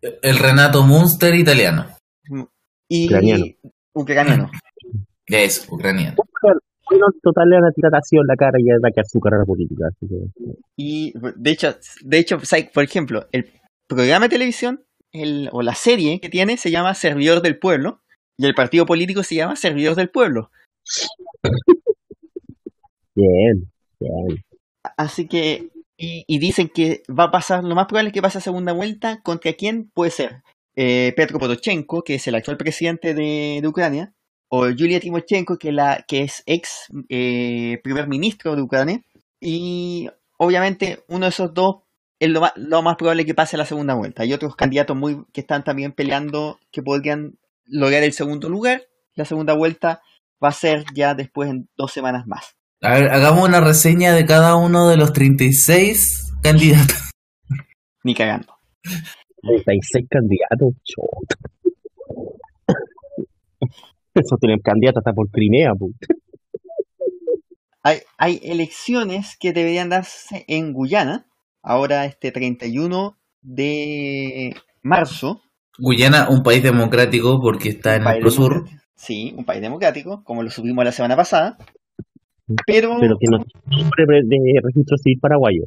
El 0.00 0.38
Renato 0.38 0.82
Munster 0.82 1.34
italiano. 1.34 1.86
Y 2.88 3.06
Ucraniano. 3.06 3.44
ucraniano. 3.92 4.50
Eso, 5.26 5.74
ucraniano. 5.74 6.16
Bueno, 6.90 7.06
total 7.22 7.48
le 7.48 7.56
a 7.56 7.60
en 7.60 8.26
la 8.26 8.36
cara 8.36 8.58
y 8.58 8.70
a 8.70 8.76
atacar 8.76 9.06
su 9.06 9.20
carrera 9.20 9.44
política. 9.44 9.86
Así 9.88 10.06
que, 10.08 10.54
Y 10.76 11.14
de 11.36 11.50
hecho, 11.50 11.76
de 12.02 12.18
hecho, 12.18 12.38
por 12.74 12.84
ejemplo, 12.84 13.26
el 13.32 13.48
programa 13.86 14.26
de 14.26 14.30
televisión 14.30 14.84
el- 15.12 15.48
o 15.52 15.62
la 15.62 15.74
serie 15.74 16.20
que 16.20 16.28
tiene 16.28 16.56
se 16.56 16.70
llama 16.70 16.94
Servidor 16.94 17.42
del 17.42 17.58
Pueblo 17.58 18.00
y 18.38 18.46
el 18.46 18.54
partido 18.54 18.86
político 18.86 19.22
se 19.22 19.36
llama 19.36 19.56
Servidor 19.56 19.94
del 19.94 20.10
Pueblo. 20.10 20.50
bien, 23.14 23.70
bien. 24.00 24.44
Así 24.96 25.28
que, 25.28 25.68
y, 25.96 26.24
y 26.26 26.38
dicen 26.38 26.68
que 26.68 27.02
va 27.08 27.24
a 27.24 27.30
pasar, 27.30 27.62
lo 27.64 27.74
más 27.74 27.86
probable 27.86 28.08
es 28.08 28.14
que 28.14 28.22
pase 28.22 28.38
a 28.38 28.40
segunda 28.40 28.72
vuelta. 28.72 29.20
¿Contra 29.22 29.52
quién 29.52 29.90
puede 29.94 30.10
ser? 30.10 30.42
Eh, 30.74 31.12
Petro 31.16 31.38
Poroshenko, 31.38 32.02
que 32.02 32.16
es 32.16 32.26
el 32.26 32.34
actual 32.34 32.56
presidente 32.56 33.14
de, 33.14 33.60
de 33.60 33.68
Ucrania, 33.68 34.12
o 34.48 34.68
Yulia 34.70 35.00
Timoshenko, 35.00 35.58
que, 35.58 35.70
la, 35.72 36.04
que 36.08 36.22
es 36.22 36.42
ex 36.46 36.86
eh, 37.08 37.78
primer 37.84 38.08
ministro 38.08 38.56
de 38.56 38.62
Ucrania. 38.62 39.02
Y 39.40 40.08
obviamente 40.38 41.04
uno 41.08 41.26
de 41.26 41.30
esos 41.30 41.54
dos 41.54 41.81
es 42.22 42.30
lo 42.30 42.40
más, 42.40 42.52
lo 42.54 42.82
más 42.82 42.94
probable 42.94 43.26
que 43.26 43.34
pase 43.34 43.56
a 43.56 43.58
la 43.58 43.66
segunda 43.66 43.94
vuelta. 43.94 44.22
Hay 44.22 44.32
otros 44.32 44.54
candidatos 44.54 44.96
muy 44.96 45.24
que 45.32 45.40
están 45.40 45.64
también 45.64 45.90
peleando 45.90 46.60
que 46.70 46.80
podrían 46.80 47.36
lograr 47.66 48.04
el 48.04 48.12
segundo 48.12 48.48
lugar. 48.48 48.82
La 49.16 49.24
segunda 49.24 49.54
vuelta 49.54 50.02
va 50.42 50.50
a 50.50 50.52
ser 50.52 50.84
ya 50.94 51.14
después 51.16 51.50
en 51.50 51.68
dos 51.76 51.90
semanas 51.90 52.28
más. 52.28 52.54
A 52.80 52.92
ver, 52.92 53.10
hagamos 53.10 53.48
una 53.48 53.60
reseña 53.60 54.12
de 54.12 54.24
cada 54.24 54.54
uno 54.54 54.88
de 54.88 54.96
los 54.96 55.12
36 55.12 56.34
candidatos. 56.44 57.10
Ni 58.04 58.14
cagando. 58.14 58.54
36 59.42 60.06
candidatos, 60.08 60.74
chota. 60.84 61.36
Eso 64.14 64.36
tienen 64.40 64.60
candidatos 64.60 65.00
hasta 65.00 65.12
por 65.12 65.28
Crimea, 65.28 65.72
hay, 67.82 67.98
hay 68.16 68.38
elecciones 68.44 69.36
que 69.40 69.52
deberían 69.52 69.88
darse 69.88 70.44
en 70.46 70.72
Guyana, 70.72 71.26
ahora 71.62 72.04
este 72.06 72.32
31 72.32 73.16
de 73.40 74.54
marzo. 74.82 75.42
Guyana, 75.78 76.28
un 76.28 76.42
país 76.42 76.62
democrático 76.62 77.40
porque 77.40 77.70
está 77.70 77.94
en 77.96 78.02
el 78.02 78.04
país 78.04 78.20
Pro 78.20 78.30
Sur. 78.30 78.52
democrático. 78.54 78.82
Sí, 78.94 79.34
un 79.36 79.44
país 79.44 79.60
democrático, 79.62 80.22
como 80.24 80.42
lo 80.42 80.50
subimos 80.50 80.84
la 80.84 80.92
semana 80.92 81.16
pasada. 81.16 81.56
Pero, 82.66 82.98
Pero 83.00 83.16
que 83.18 83.26
no 83.30 83.38
de 83.38 84.60
registro 84.62 84.96
civil 84.98 85.18
paraguayo. 85.20 85.64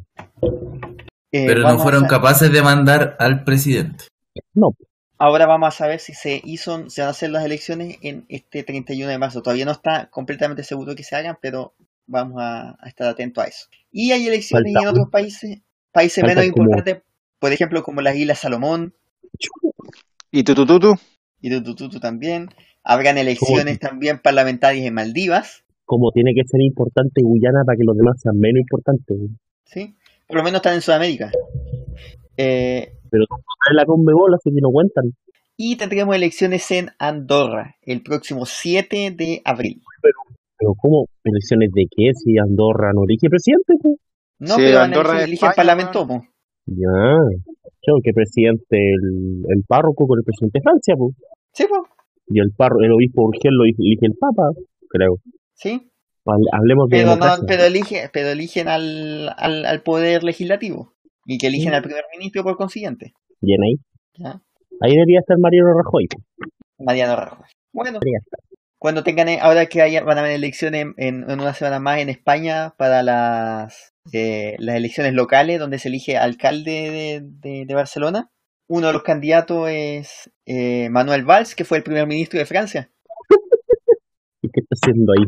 eh, 1.32 1.44
Pero 1.46 1.62
no 1.62 1.78
fueron 1.78 2.04
a- 2.04 2.08
capaces 2.08 2.52
de 2.52 2.62
mandar 2.62 3.16
al 3.18 3.44
presidente. 3.44 4.04
No, 4.54 4.68
Ahora 5.18 5.46
vamos 5.46 5.68
a 5.68 5.70
saber 5.70 5.98
si 5.98 6.12
se 6.12 6.42
hizo, 6.44 6.90
se 6.90 7.00
van 7.00 7.08
a 7.08 7.12
hacer 7.12 7.30
las 7.30 7.42
elecciones 7.42 7.96
en 8.02 8.26
este 8.28 8.62
31 8.62 9.10
de 9.10 9.16
marzo. 9.18 9.40
Todavía 9.40 9.64
no 9.64 9.72
está 9.72 10.10
completamente 10.10 10.62
seguro 10.62 10.94
que 10.94 11.04
se 11.04 11.16
hagan, 11.16 11.38
pero 11.40 11.74
vamos 12.06 12.36
a, 12.42 12.76
a 12.78 12.86
estar 12.88 13.08
atentos 13.08 13.42
a 13.42 13.46
eso. 13.48 13.66
Y 13.90 14.12
hay 14.12 14.26
elecciones 14.28 14.74
Falta 14.74 14.82
en 14.86 14.88
otros 14.90 15.08
países, 15.10 15.62
países 15.96 16.22
menos 16.22 16.44
como- 16.50 16.64
importantes, 16.64 17.02
por 17.38 17.52
ejemplo, 17.52 17.82
como 17.82 18.00
las 18.02 18.16
Islas 18.16 18.38
Salomón 18.38 18.94
¿Y 20.30 20.44
tú, 20.44 20.54
tú, 20.54 20.66
tú, 20.66 20.78
tú? 20.80 20.94
y 21.40 21.50
Tutututu 21.50 22.00
también. 22.00 22.48
Habrán 22.84 23.18
elecciones 23.18 23.78
también 23.78 24.20
parlamentarias 24.22 24.86
en 24.86 24.94
Maldivas, 24.94 25.64
como 25.84 26.10
tiene 26.12 26.32
que 26.34 26.42
ser 26.46 26.60
importante 26.60 27.20
Guyana 27.22 27.62
para 27.64 27.76
que 27.76 27.84
los 27.84 27.96
demás 27.96 28.20
sean 28.20 28.38
menos 28.38 28.60
importantes. 28.60 29.16
¿sí? 29.64 29.94
Por 30.26 30.36
lo 30.38 30.42
menos 30.44 30.58
están 30.58 30.74
en 30.74 30.80
Sudamérica. 30.82 31.30
Eh, 32.36 32.92
Pero 33.10 33.24
en 33.70 33.76
la 33.76 33.84
Conmebol, 33.84 34.34
así 34.34 34.50
que 34.50 34.60
no 34.60 34.70
cuentan. 34.70 35.12
y 35.56 35.76
tendremos 35.76 36.14
elecciones 36.14 36.70
en 36.70 36.90
Andorra 36.98 37.76
el 37.82 38.02
próximo 38.02 38.44
7 38.46 39.12
de 39.16 39.40
abril. 39.44 39.80
Pero 40.58 40.74
¿cómo? 40.76 41.06
¿Elecciones 41.24 41.70
de 41.72 41.84
qué? 41.94 42.12
Si 42.14 42.36
Andorra 42.38 42.92
no 42.94 43.04
elige 43.04 43.28
presidente, 43.28 43.74
pues. 43.80 43.94
No, 44.38 44.54
Sí, 44.56 44.62
pero 44.64 44.80
Andorra 44.80 45.18
eligen 45.24 45.32
España, 45.48 45.54
parlamento. 45.54 46.06
po. 46.06 46.22
Ya. 46.66 47.16
Yo, 47.86 47.94
que 48.02 48.12
presidente 48.12 48.76
el, 48.76 49.42
el 49.48 49.62
párroco 49.66 50.06
con 50.06 50.18
el 50.18 50.24
presidente 50.24 50.58
de 50.58 50.62
Francia, 50.62 50.94
pues. 50.98 51.14
Sí, 51.52 51.64
po. 51.68 51.86
Y 52.28 52.40
el 52.40 52.50
párroco, 52.56 52.82
el 52.82 52.92
obispo 52.92 53.22
Urgel 53.22 53.54
lo 53.54 53.64
elige 53.64 54.06
el 54.06 54.14
papa, 54.18 54.50
creo. 54.90 55.16
sí. 55.54 55.90
Hable- 56.28 56.50
Hablemos 56.52 56.88
de 56.88 56.96
Pero, 56.96 57.14
no, 57.14 57.46
pero, 57.46 57.62
elige, 57.62 58.10
pero 58.12 58.30
eligen 58.30 58.66
al, 58.66 59.30
al, 59.36 59.64
al 59.64 59.82
poder 59.82 60.24
legislativo 60.24 60.92
y 61.24 61.38
que 61.38 61.46
eligen 61.46 61.72
al 61.72 61.82
primer 61.82 62.02
ministro 62.18 62.42
por 62.42 62.56
consiguiente. 62.56 63.12
Bien 63.40 63.62
ahí. 63.62 63.76
¿ya? 64.18 64.40
Ahí 64.80 64.90
debería 64.92 65.20
estar 65.20 65.38
Mariano 65.38 65.68
Rajoy. 65.78 66.08
Mariano 66.80 67.14
Rajoy. 67.14 67.46
Bueno, 67.72 68.00
cuando 68.78 69.04
tengan, 69.04 69.28
ahora 69.40 69.66
que 69.66 69.80
haya, 69.82 70.02
van 70.02 70.18
a 70.18 70.22
haber 70.22 70.32
elecciones 70.32 70.86
en, 70.96 71.30
en 71.30 71.40
una 71.40 71.54
semana 71.54 71.78
más 71.78 72.00
en 72.00 72.08
España 72.08 72.74
para 72.76 73.04
las, 73.04 73.94
eh, 74.12 74.56
las 74.58 74.76
elecciones 74.76 75.12
locales 75.14 75.58
donde 75.58 75.78
se 75.78 75.88
elige 75.88 76.16
alcalde 76.16 76.90
de, 76.90 77.20
de- 77.22 77.64
de 77.66 77.74
Barcelona, 77.74 78.30
uno 78.68 78.88
de 78.88 78.92
los 78.92 79.02
candidatos 79.02 79.68
es 79.70 80.30
eh, 80.44 80.88
Manuel 80.90 81.24
Valls, 81.24 81.54
que 81.54 81.64
fue 81.64 81.78
el 81.78 81.84
primer 81.84 82.06
ministro 82.06 82.38
de 82.38 82.46
Francia. 82.46 82.90
¿Y 84.42 84.48
qué 84.50 84.60
está 84.60 84.74
haciendo 84.80 85.12
ahí? 85.12 85.24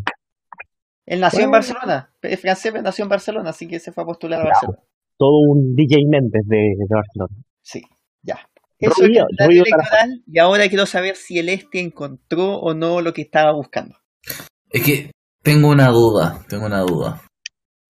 Él 1.06 1.20
nació 1.20 1.44
en. 1.44 1.50
Barcelona, 1.50 2.12
es 2.22 2.40
francés, 2.40 2.72
pero 2.72 2.82
nació 2.82 3.04
en 3.04 3.08
Barcelona, 3.08 3.50
así 3.50 3.66
que 3.66 3.78
se 3.80 3.92
fue 3.92 4.02
a 4.04 4.06
postular 4.06 4.40
a 4.42 4.44
Barcelona. 4.44 4.78
Todo 5.16 5.38
un 5.50 5.74
DJ 5.74 5.96
Méndez 6.08 6.42
de, 6.46 6.56
de 6.56 6.86
Barcelona. 6.88 7.34
Sí, 7.62 7.82
ya. 8.22 8.38
Eso 8.78 9.02
es 9.04 9.08
el 9.08 10.22
y 10.26 10.38
ahora 10.38 10.68
quiero 10.68 10.86
saber 10.86 11.16
si 11.16 11.38
el 11.38 11.48
este 11.48 11.80
encontró 11.80 12.58
o 12.60 12.74
no 12.74 13.00
lo 13.00 13.12
que 13.12 13.22
estaba 13.22 13.52
buscando. 13.52 13.96
Es 14.70 14.84
que 14.84 15.10
tengo 15.42 15.68
una 15.70 15.88
duda, 15.88 16.44
tengo 16.48 16.66
una 16.66 16.80
duda. 16.82 17.20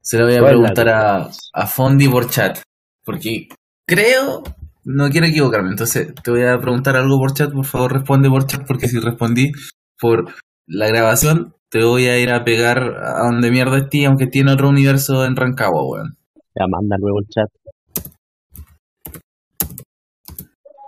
Se 0.08 0.16
la 0.16 0.24
voy 0.24 0.36
a 0.36 0.40
¿Cuál 0.40 0.54
es 0.54 0.60
la 0.60 0.68
preguntar 0.72 0.88
a, 0.88 1.28
a 1.52 1.66
Fondi 1.66 2.08
por 2.08 2.30
chat. 2.30 2.60
Porque 3.04 3.48
creo, 3.86 4.42
no 4.84 5.10
quiero 5.10 5.26
equivocarme. 5.26 5.68
Entonces 5.68 6.14
te 6.24 6.30
voy 6.30 6.44
a 6.44 6.58
preguntar 6.58 6.96
algo 6.96 7.18
por 7.18 7.34
chat. 7.34 7.52
Por 7.52 7.66
favor, 7.66 7.92
responde 7.92 8.30
por 8.30 8.46
chat. 8.46 8.66
Porque 8.66 8.88
si 8.88 9.00
respondí 9.00 9.52
por 10.00 10.32
la 10.66 10.88
grabación, 10.88 11.54
te 11.68 11.84
voy 11.84 12.06
a 12.06 12.18
ir 12.18 12.30
a 12.32 12.42
pegar 12.42 12.78
a 12.78 13.24
donde 13.24 13.50
mierda 13.50 13.76
esté, 13.76 14.06
aunque 14.06 14.26
tiene 14.28 14.50
otro 14.52 14.70
universo 14.70 15.26
en 15.26 15.36
Rancagua, 15.36 15.84
weón. 15.86 16.16
Ya 16.58 16.64
manda 16.70 16.96
luego 16.98 17.18
el 17.20 17.26
chat. 17.28 17.48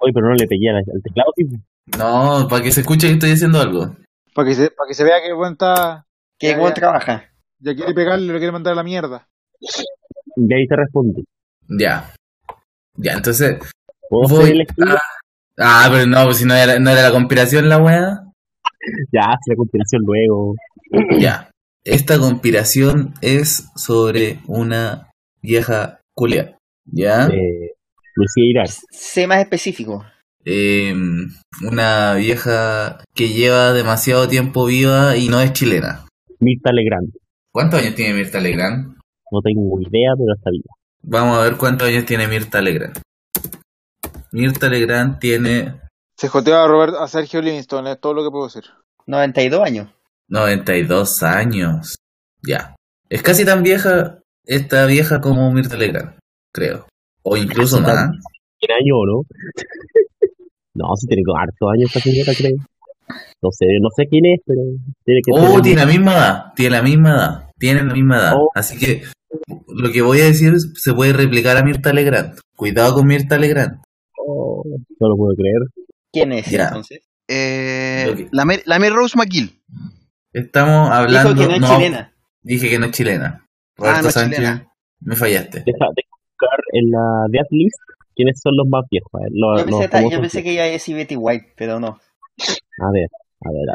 Oye, 0.01 0.13
pero 0.15 0.29
no 0.29 0.35
le 0.35 0.47
pegué 0.47 0.71
al, 0.71 0.77
al 0.77 1.03
teclado, 1.03 1.31
tipo. 1.37 1.57
No, 1.99 2.49
para 2.49 2.63
que 2.63 2.73
se 2.73 2.81
escuche 2.81 3.07
que 3.09 3.13
estoy 3.15 3.33
haciendo 3.33 3.61
algo. 3.61 3.97
Para 4.35 4.49
que 4.49 4.55
se, 4.55 4.71
para 4.71 4.89
que 4.89 4.95
se 4.95 5.05
vea 5.05 5.21
que 5.21 5.29
el 5.29 5.35
weón 5.35 5.53
está. 5.53 6.07
¿Qué 6.39 6.53
Ya, 6.53 6.57
buen 6.59 6.71
ya. 6.71 6.75
trabaja? 6.81 7.25
Ya 7.61 7.75
quiere 7.75 7.95
pegarle, 7.95 8.33
lo 8.33 8.39
quiere 8.39 8.53
mandar 8.53 8.73
a 8.73 8.77
la 8.77 8.83
mierda. 8.83 9.27
Y 10.37 10.55
ahí 10.55 10.67
te 10.67 10.77
respondí. 10.77 11.25
Ya. 11.69 12.11
Ya, 12.97 13.13
entonces. 13.15 13.59
¿Puedo 14.09 14.41
Voy 14.41 14.67
a- 14.89 15.01
Ah, 15.63 15.89
pero 15.93 16.07
no, 16.07 16.25
pues 16.25 16.39
si 16.39 16.47
no 16.47 16.55
era, 16.55 16.79
no 16.79 16.91
era 16.91 17.03
la 17.03 17.13
conspiración 17.13 17.69
la 17.69 17.79
weá. 17.79 18.25
Ya, 19.13 19.21
hace 19.27 19.51
la 19.51 19.57
continuación 19.57 20.03
luego. 20.07 20.55
Ya. 21.19 21.51
Esta 21.85 22.19
conspiración 22.19 23.15
es 23.21 23.69
sobre 23.77 24.39
una 24.47 25.11
vieja 25.43 26.01
culia. 26.15 26.57
¿Ya? 26.87 27.27
Eh, 27.27 27.73
Lucía 28.15 28.45
Irar. 28.51 28.69
Sé 28.69 29.27
más 29.27 29.41
específico. 29.41 30.05
Eh, 30.45 30.95
una 31.63 32.15
vieja 32.15 33.05
que 33.15 33.29
lleva 33.29 33.73
demasiado 33.75 34.27
tiempo 34.29 34.65
viva 34.67 35.17
y 35.19 35.29
no 35.29 35.41
es 35.41 35.53
chilena. 35.53 36.07
Mirta 36.39 36.73
Legrand. 36.73 37.13
¿Cuántos 37.53 37.81
años 37.81 37.97
tiene 37.97 38.15
Mirta 38.15 38.41
Legrand? 38.41 38.97
No 39.33 39.41
tengo 39.43 39.81
idea, 39.81 40.13
pero 40.17 40.35
está 40.37 40.51
viva. 40.51 40.73
Vamos 41.03 41.39
a 41.39 41.43
ver 41.43 41.57
cuántos 41.57 41.89
años 41.89 42.05
tiene 42.05 42.29
Mirta 42.29 42.61
Legrand. 42.61 42.97
Mirta 44.31 44.69
Legrand 44.69 45.19
tiene 45.19 45.81
Se 46.17 46.29
joteó 46.29 46.59
a, 46.59 46.69
Robert, 46.69 46.95
a 47.01 47.09
Sergio 47.09 47.43
Livingston, 47.43 47.89
es 47.89 48.01
todo 48.01 48.15
lo 48.15 48.23
que 48.23 48.31
puedo 48.31 48.47
decir. 48.47 48.65
92 49.07 49.67
años. 49.67 49.89
92 50.29 51.23
años. 51.25 51.97
Ya. 52.43 52.77
Es 53.09 53.23
casi 53.23 53.45
tan 53.45 53.65
vieja 53.65 54.21
esta 54.45 54.87
vieja 54.87 55.21
como 55.21 55.53
Mirta 55.53 55.77
Legrand, 55.77 56.19
creo. 56.53 56.87
O 57.23 57.37
incluso 57.37 57.81
más. 57.81 58.11
¿Tiene 58.59 58.75
año 58.75 58.95
o 58.97 59.07
no? 59.07 59.23
no, 60.75 60.97
si 60.97 61.09
tiene 61.09 61.23
como 61.25 61.39
hartos 61.39 61.69
años 61.75 61.89
esta 61.89 62.01
señora, 62.01 62.33
creo. 62.37 62.57
No 63.43 63.51
sé, 63.53 63.67
no 63.81 63.89
sé 63.97 64.07
quién 64.09 64.25
es, 64.27 64.41
pero 64.47 64.61
tiene 65.05 65.21
que 65.25 65.33
Oh, 65.35 65.41
tener- 65.47 65.63
tiene 65.63 65.81
la 65.81 65.87
misma 65.87 66.13
edad. 66.13 66.45
Tiene 66.57 66.77
la 66.77 66.83
misma 66.83 67.11
edad. 67.11 67.51
Tiene 67.59 67.85
la 67.85 67.93
misma 67.95 68.17
edad. 68.19 68.33
Oh. 68.37 68.51
Así 68.55 68.79
que 68.79 69.03
lo 69.69 69.91
que 69.93 70.03
voy 70.03 70.21
a 70.21 70.25
decir 70.27 70.53
es- 70.55 70.73
se 70.77 70.93
puede 70.95 71.13
replicar 71.13 71.57
a 71.57 71.63
Mirta 71.65 71.93
Legrand. 71.93 72.39
Cuidado 72.57 72.95
con 72.95 73.07
Mirta 73.07 73.39
Legrand. 73.39 73.81
Oh, 74.19 74.63
no 74.67 75.09
lo 75.09 75.17
puedo 75.17 75.35
creer. 75.37 75.63
¿Quién 76.13 76.33
es 76.33 76.47
Ya. 76.51 76.69
entonces? 76.69 77.01
Eh, 77.29 78.29
la, 78.33 78.45
Mary, 78.45 78.63
la 78.67 78.79
Mary 78.79 78.91
Rose 78.93 79.17
McGill. 79.17 79.61
Estamos 80.33 80.91
hablando. 80.91 81.35
Dijo 81.35 81.49
que 81.53 81.59
no 81.61 81.67
es 81.67 81.73
chilena. 81.73 82.13
Dije 82.43 82.69
que 82.71 82.79
no 82.79 82.87
es 82.87 82.93
chilena. 82.93 83.45
Ah, 83.45 83.47
Roberto 83.77 84.03
no 84.03 84.09
es 84.09 84.15
Sánchez, 84.15 84.37
chilena. 84.39 84.73
me 85.01 85.17
fallaste. 85.17 85.59
Deja 85.61 85.87
de 85.95 86.03
buscar 86.11 86.59
en 86.73 86.91
la 86.91 87.27
Death 87.31 87.47
List 87.51 87.79
quiénes 88.15 88.41
son 88.43 88.53
los 88.57 88.67
más 88.69 88.83
viejos. 88.91 89.11
Los- 89.31 89.61
Yo 89.61 89.65
pensé, 89.67 89.71
los 89.83 89.91
ta- 89.91 89.99
yo 89.99 90.03
famosos 90.03 90.21
pensé 90.21 90.43
que 90.43 90.53
iba 90.55 90.63
a 90.65 90.67
decir 90.67 90.97
Betty 90.97 91.17
White, 91.17 91.53
pero 91.57 91.79
no. 91.81 91.99
A 92.81 92.91
ver, 92.93 93.09
a 93.45 93.51
ver, 93.51 93.71
a 93.71 93.75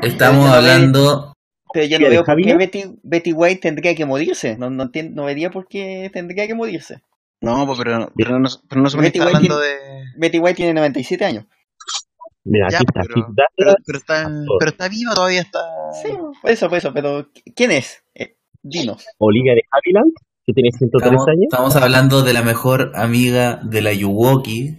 ver. 0.00 0.10
Estamos 0.10 0.46
no 0.46 0.52
hablando. 0.54 1.32
Pero 1.72 1.86
yo 1.86 1.98
no 1.98 2.00
¿Quién, 2.00 2.10
veo 2.10 2.24
por 2.24 2.36
qué? 2.42 2.54
Betty, 2.56 2.84
Betty 3.02 3.32
White 3.32 3.60
tendría 3.60 3.94
que 3.94 4.04
morirse. 4.04 4.56
No, 4.58 4.68
no, 4.68 4.90
no 5.10 5.24
vería 5.24 5.50
por 5.50 5.66
qué 5.68 6.10
tendría 6.12 6.46
que 6.46 6.54
morirse. 6.54 7.00
No, 7.40 7.66
pues, 7.66 7.78
pero, 7.78 8.12
pero 8.14 8.38
no, 8.38 8.48
pero 8.68 8.80
no 8.82 8.90
se 8.90 8.96
me 8.98 9.04
Betty 9.04 9.18
está 9.18 9.26
White 9.26 9.36
hablando 9.38 9.58
de. 9.60 9.74
Betty 10.16 10.38
White 10.38 10.54
tiene 10.56 10.74
97 10.74 11.24
años. 11.24 11.46
Mira, 12.44 12.68
Ya, 12.70 12.78
aquí 12.78 12.86
está. 12.88 13.00
pero- 13.02 13.14
Douglas, 13.26 13.46
Pero, 13.56 13.74
pero, 13.86 13.98
está, 13.98 14.30
pero 14.58 14.70
está 14.70 14.88
viva 14.88 15.14
todavía, 15.14 15.40
está. 15.40 15.60
Sí, 16.02 16.08
por 16.40 16.50
eso, 16.50 16.68
por 16.68 16.78
eso. 16.78 16.92
Pero, 16.92 17.28
¿quién 17.54 17.70
es? 17.70 18.02
Eh, 18.14 18.36
dinos. 18.62 19.06
Olivia 19.18 19.54
de 19.54 19.62
Havilland, 19.70 20.12
que 20.44 20.52
tiene 20.52 20.70
103 20.72 21.02
Estamos, 21.12 21.28
años. 21.28 21.42
estamos 21.48 21.76
hablando 21.76 22.22
de 22.22 22.32
la 22.32 22.42
mejor 22.42 22.92
amiga 22.96 23.60
de 23.62 23.80
la 23.82 23.92
Yuwoki. 23.92 24.78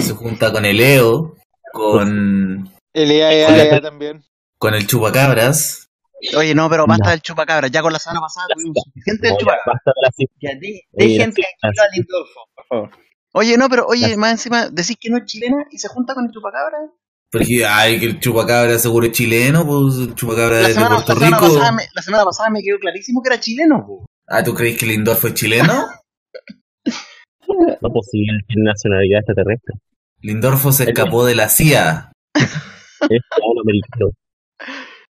Se 0.00 0.12
junta 0.14 0.52
con 0.52 0.64
el 0.64 0.80
Eo, 0.80 1.36
con, 1.72 2.68
El 2.92 3.10
EA, 3.10 3.32
EA, 3.32 3.48
Hola. 3.48 3.64
EA 3.64 3.80
también. 3.80 4.24
con 4.58 4.74
el 4.74 4.86
Chupacabras. 4.86 5.88
Oye, 6.36 6.52
no, 6.54 6.68
pero 6.68 6.84
basta 6.86 7.04
No. 7.04 7.10
del 7.12 7.22
chupacabra. 7.22 7.68
Ya 7.68 7.80
con 7.80 7.92
la 7.92 8.00
semana 8.00 8.20
pasada 8.20 8.46
tuvimos 8.52 8.76
suficiente 8.84 9.28
del 9.28 9.34
No, 9.34 9.38
ya, 9.40 9.52
de 9.84 9.92
la 10.02 10.08
cif- 10.10 10.30
Ya, 10.40 10.50
de- 10.58 10.82
Oye, 10.92 11.08
dejen 11.18 11.32
tranquilo 11.32 11.82
a 11.82 11.94
Lindolfo, 11.94 12.40
por 12.56 12.66
favor. 12.66 12.90
Oye, 13.34 13.56
no, 13.56 13.68
pero 13.68 13.86
oye, 13.86 14.16
más 14.16 14.32
encima 14.32 14.68
decís 14.68 14.96
que 15.00 15.10
no 15.10 15.18
es 15.18 15.26
chilena 15.26 15.64
y 15.70 15.78
se 15.78 15.86
junta 15.86 16.14
con 16.14 16.24
el 16.24 16.32
chupacabra. 16.32 16.78
Porque, 17.30 17.64
ay, 17.64 18.00
que 18.00 18.06
el 18.06 18.20
Chupacabra 18.20 18.78
seguro 18.78 19.04
es 19.06 19.12
chileno, 19.12 19.64
pues 19.66 19.96
el 20.08 20.14
Chupacabra 20.14 20.56
La 20.56 20.60
es 20.62 20.68
de 20.68 20.74
semana, 20.74 20.90
la, 20.98 21.04
Puerto 21.04 21.12
semana 21.20 21.36
Rico. 21.38 21.52
pasada 21.54 21.72
me, 21.72 21.82
la 21.94 22.02
semana 22.02 22.24
pasada 22.24 22.50
me 22.50 22.62
quedó 22.62 22.78
clarísimo 22.78 23.22
que 23.22 23.28
era 23.28 23.38
chileno. 23.40 23.84
po. 23.86 24.06
Ah, 24.26 24.42
¿tú 24.42 24.54
crees 24.54 24.78
que 24.78 24.86
Lindorfo 24.86 25.28
es 25.28 25.34
chileno? 25.34 25.84
No 27.80 27.90
posible, 27.90 28.40
tiene 28.46 28.64
nacionalidad 28.64 29.20
extraterrestre. 29.20 29.74
Lindorfo 30.20 30.72
se 30.72 30.84
escapó 30.84 31.24
de 31.24 31.34
la 31.34 31.48
CIA. 31.48 32.12
Es 33.02 33.20
un 33.44 33.60
americano. 33.60 34.10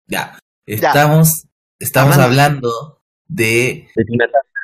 Ya. 0.07 0.39
Estamos, 0.65 1.47
estamos 1.79 2.17
Hablando- 2.17 2.69
hablando 2.69 3.01
de 3.27 3.87
De 3.95 4.17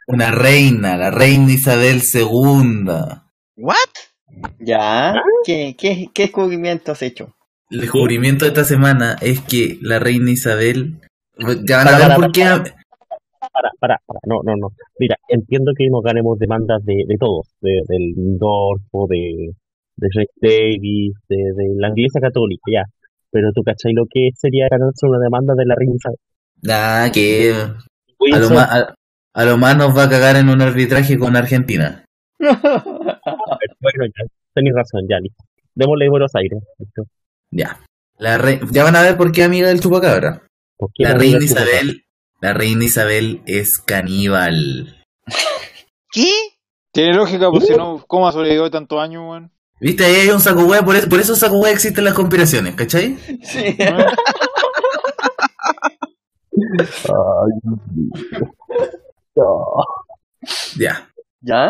una 0.08 0.32
reina, 0.32 0.98
la 0.98 1.12
reina 1.12 1.52
Isabel 1.52 2.02
II. 2.14 2.86
¿What? 3.58 3.76
¿Ya? 4.60 5.16
¿Qué, 5.46 5.76
qué, 5.78 6.08
qué 6.14 6.24
descubrimiento 6.24 6.92
has 6.92 7.02
hecho? 7.02 7.36
El 7.72 7.82
descubrimiento 7.82 8.46
de 8.46 8.50
esta 8.50 8.64
semana 8.64 9.16
es 9.22 9.42
que 9.42 9.78
la 9.82 9.98
reina 10.00 10.30
Isabel. 10.32 11.00
Ya 11.66 11.78
van 11.78 11.88
a 11.88 11.92
Para, 11.92 11.98
ver 11.98 12.08
para, 12.08 12.16
por 12.18 12.32
qué. 12.32 12.44
Para, 12.44 13.72
para, 13.80 14.00
para. 14.06 14.20
No, 14.28 14.42
no, 14.44 14.56
no. 14.56 14.68
Mira, 15.00 15.16
entiendo 15.30 15.72
que 15.78 15.88
nos 15.90 16.04
ganemos 16.04 16.38
demandas 16.38 16.84
de, 16.86 16.94
de 17.08 17.16
todos. 17.20 17.48
De, 17.62 17.72
del 17.88 18.14
Norfo, 18.40 19.08
de, 19.10 19.52
de 19.98 20.08
Rick 20.14 20.30
Davis, 20.42 21.14
de, 21.28 21.36
de 21.38 21.74
la 21.78 21.90
Iglesia 21.90 22.22
Católica, 22.22 22.62
ya. 22.72 22.84
Pero 23.36 23.52
tú, 23.54 23.64
¿cachai 23.64 23.92
lo 23.92 24.06
que 24.10 24.30
sería 24.34 24.68
ganarse 24.72 25.06
una 25.06 25.20
demanda 25.20 25.54
de 25.58 25.66
la 25.66 25.76
reina 25.76 25.96
Isabel? 25.96 26.18
Nada, 26.62 27.12
que 27.12 27.52
a 27.52 28.40
lo, 28.40 28.50
más, 28.50 28.72
a, 28.72 28.96
a 29.34 29.44
lo 29.46 29.58
más 29.58 29.76
nos 29.76 29.96
va 29.98 30.04
a 30.04 30.10
cagar 30.10 30.38
en 30.38 30.48
un 30.48 30.62
arbitraje 30.62 31.20
con 31.20 31.36
Argentina. 31.36 32.06
Bueno, 32.40 34.06
ya, 34.06 34.26
tenéis 34.54 34.76
razón, 34.76 35.02
ya, 35.10 35.18
listo. 35.20 35.44
Démosle 35.76 36.10
Buenos 36.10 36.32
Aires. 36.36 36.60
listo. 36.80 37.04
Ya. 37.52 37.82
La 38.18 38.38
re- 38.38 38.62
ya 38.72 38.84
van 38.86 38.96
a 38.96 39.02
ver 39.02 39.18
por 39.18 39.32
qué 39.34 39.44
amiga 39.44 39.68
del 39.68 39.82
chupacabra. 39.82 40.48
¿Por 40.78 40.90
qué 40.94 41.04
La 41.04 41.14
reina? 41.16 41.44
Isabel. 41.44 42.04
La 42.40 42.54
reina 42.54 42.86
Isabel 42.86 43.42
es 43.46 43.80
caníbal. 43.80 45.04
¿Qué? 46.12 46.32
Tiene 46.94 47.14
lógica, 47.16 47.50
pues 47.52 47.66
si 47.68 47.74
no, 47.76 48.02
¿cómo 48.08 48.28
ha 48.28 48.32
sobrevivido 48.32 48.72
tantos 48.72 49.00
años, 49.02 49.24
weón? 49.28 49.52
¿Viste? 49.80 50.06
Ahí 50.06 50.16
hay 50.16 50.30
un 50.30 50.40
saco 50.40 50.66
hueá, 50.66 50.84
por 50.84 50.96
eso, 50.96 51.10
por 51.10 51.20
eso 51.20 51.36
saco 51.36 51.60
hueá 51.60 51.74
existen 51.74 52.06
las 52.06 52.14
conspiraciones, 52.14 52.76
¿cachai? 52.76 53.18
Sí. 53.44 53.78
Ya. 60.78 61.10
¿Ya? 61.42 61.68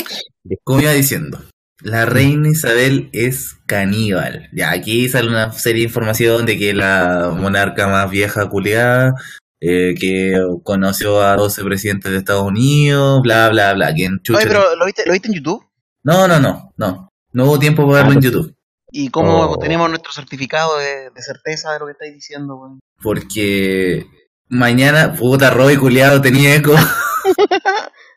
Como 0.64 0.82
iba 0.82 0.92
diciendo, 0.92 1.40
la 1.82 2.06
reina 2.06 2.50
Isabel 2.50 3.10
es 3.14 3.58
caníbal. 3.66 4.50
Ya, 4.54 4.72
aquí 4.72 5.10
sale 5.10 5.30
una 5.30 5.52
serie 5.52 5.82
de 5.82 5.88
información 5.88 6.46
de 6.46 6.58
que 6.58 6.74
la 6.74 7.34
monarca 7.36 7.88
más 7.88 8.10
vieja 8.10 8.50
culiada, 8.50 9.14
eh, 9.62 9.96
que 10.00 10.36
conoció 10.64 11.22
a 11.22 11.36
12 11.36 11.64
presidentes 11.64 12.12
de 12.12 12.18
Estados 12.18 12.44
Unidos, 12.44 13.22
bla, 13.22 13.50
bla, 13.50 13.74
bla. 13.74 13.94
¿Quién? 13.94 14.22
Oye, 14.34 14.46
pero 14.48 14.76
¿lo 14.76 14.86
viste, 14.86 15.04
¿lo 15.06 15.14
viste 15.14 15.28
en 15.28 15.36
YouTube? 15.36 15.66
No, 16.04 16.28
no, 16.28 16.40
no, 16.40 16.74
no. 16.78 17.10
No 17.36 17.46
hubo 17.46 17.60
tiempo 17.60 17.84
para 17.86 18.04
verlo 18.04 18.14
en 18.14 18.22
YouTube. 18.22 18.56
¿Y 18.92 19.10
cómo 19.10 19.42
Oh. 19.52 19.58
tenemos 19.58 19.90
nuestro 19.90 20.14
certificado 20.14 20.78
de, 20.78 21.10
de 21.14 21.22
certeza 21.22 21.74
de 21.74 21.80
lo 21.80 21.86
que 21.86 21.92
estáis 21.92 22.14
diciendo, 22.14 22.56
weón? 22.56 22.80
Porque 23.04 24.06
mañana, 24.48 25.14
puta, 25.14 25.50
Roy 25.50 25.76
culiado 25.78 26.22
tenía 26.22 26.56
eco. 26.56 26.74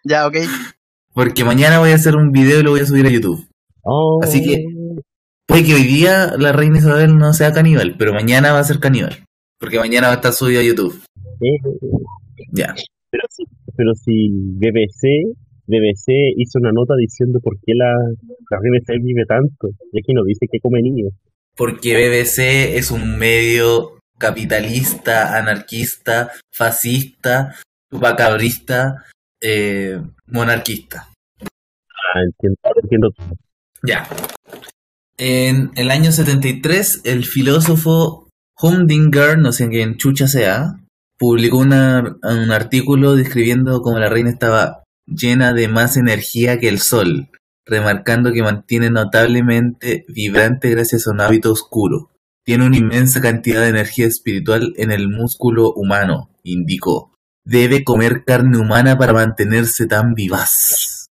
Ya, 0.04 0.26
ok. 0.26 0.36
Porque 1.12 1.44
mañana 1.44 1.80
voy 1.80 1.90
a 1.90 1.96
hacer 1.96 2.14
un 2.16 2.30
video 2.30 2.60
y 2.60 2.62
lo 2.62 2.70
voy 2.70 2.80
a 2.80 2.86
subir 2.86 3.06
a 3.06 3.10
YouTube. 3.10 3.46
Oh. 3.82 4.20
Así 4.22 4.42
que- 4.42 4.64
Puede 5.46 5.64
que 5.64 5.74
hoy 5.74 5.82
día 5.84 6.34
la 6.38 6.52
reina 6.52 6.78
Isabel 6.78 7.16
no 7.16 7.32
sea 7.32 7.52
caníbal, 7.52 7.96
pero 7.98 8.12
mañana 8.12 8.52
va 8.52 8.58
a 8.60 8.64
ser 8.64 8.78
caníbal. 8.80 9.24
Porque 9.58 9.78
mañana 9.78 10.08
va 10.08 10.12
a 10.12 10.16
estar 10.16 10.32
subido 10.32 10.60
a 10.60 10.64
YouTube. 10.64 11.02
Eh, 11.40 11.58
Ya. 12.52 12.74
pero, 13.10 13.24
si, 13.30 13.44
pero 13.74 13.94
si 13.94 14.28
BBC, 14.30 15.34
BBC 15.68 16.34
hizo 16.36 16.58
una 16.58 16.72
nota 16.72 16.94
diciendo 16.96 17.38
por 17.40 17.56
qué 17.60 17.74
la, 17.74 17.92
la 17.92 18.78
Isabel 18.78 19.02
vive 19.02 19.24
tanto. 19.26 19.68
Y 19.92 20.00
aquí 20.00 20.12
no 20.14 20.24
dice 20.24 20.46
que 20.50 20.58
come 20.60 20.80
niños. 20.82 21.12
Porque 21.56 21.94
BBC 21.94 22.76
es 22.76 22.90
un 22.90 23.18
medio 23.18 23.98
capitalista, 24.18 25.36
anarquista, 25.36 26.30
fascista, 26.52 27.54
chupacabrista, 27.92 29.04
eh, 29.42 30.00
monarquista. 30.26 31.08
Ah, 31.40 32.20
entiendo, 32.24 32.58
entiendo 32.82 33.10
todo. 33.10 33.36
Ya. 33.86 34.08
En 35.18 35.70
el 35.76 35.90
año 35.90 36.10
73, 36.12 37.02
el 37.04 37.24
filósofo 37.24 38.28
Humdinger, 38.60 39.38
no 39.38 39.52
sé 39.52 39.68
quién 39.68 39.96
chucha 39.96 40.26
sea, 40.28 40.80
publicó 41.18 41.58
una- 41.58 42.16
un 42.22 42.50
artículo 42.52 43.14
describiendo 43.14 43.80
cómo 43.82 43.98
la 43.98 44.08
reina 44.08 44.30
estaba 44.30 44.84
llena 45.08 45.52
de 45.52 45.68
más 45.68 45.96
energía 45.96 46.58
que 46.58 46.68
el 46.68 46.78
sol, 46.78 47.30
remarcando 47.66 48.32
que 48.32 48.42
mantiene 48.42 48.90
notablemente 48.90 50.04
vibrante 50.08 50.70
gracias 50.70 51.06
a 51.06 51.12
un 51.12 51.20
hábito 51.20 51.52
oscuro. 51.52 52.10
Tiene 52.44 52.66
una 52.66 52.76
inmensa 52.76 53.20
cantidad 53.20 53.60
de 53.60 53.68
energía 53.68 54.06
espiritual 54.06 54.72
en 54.76 54.90
el 54.90 55.08
músculo 55.08 55.72
humano, 55.72 56.30
indicó. 56.42 57.12
Debe 57.44 57.84
comer 57.84 58.24
carne 58.24 58.58
humana 58.58 58.96
para 58.96 59.12
mantenerse 59.12 59.86
tan 59.86 60.14
vivaz. 60.14 61.08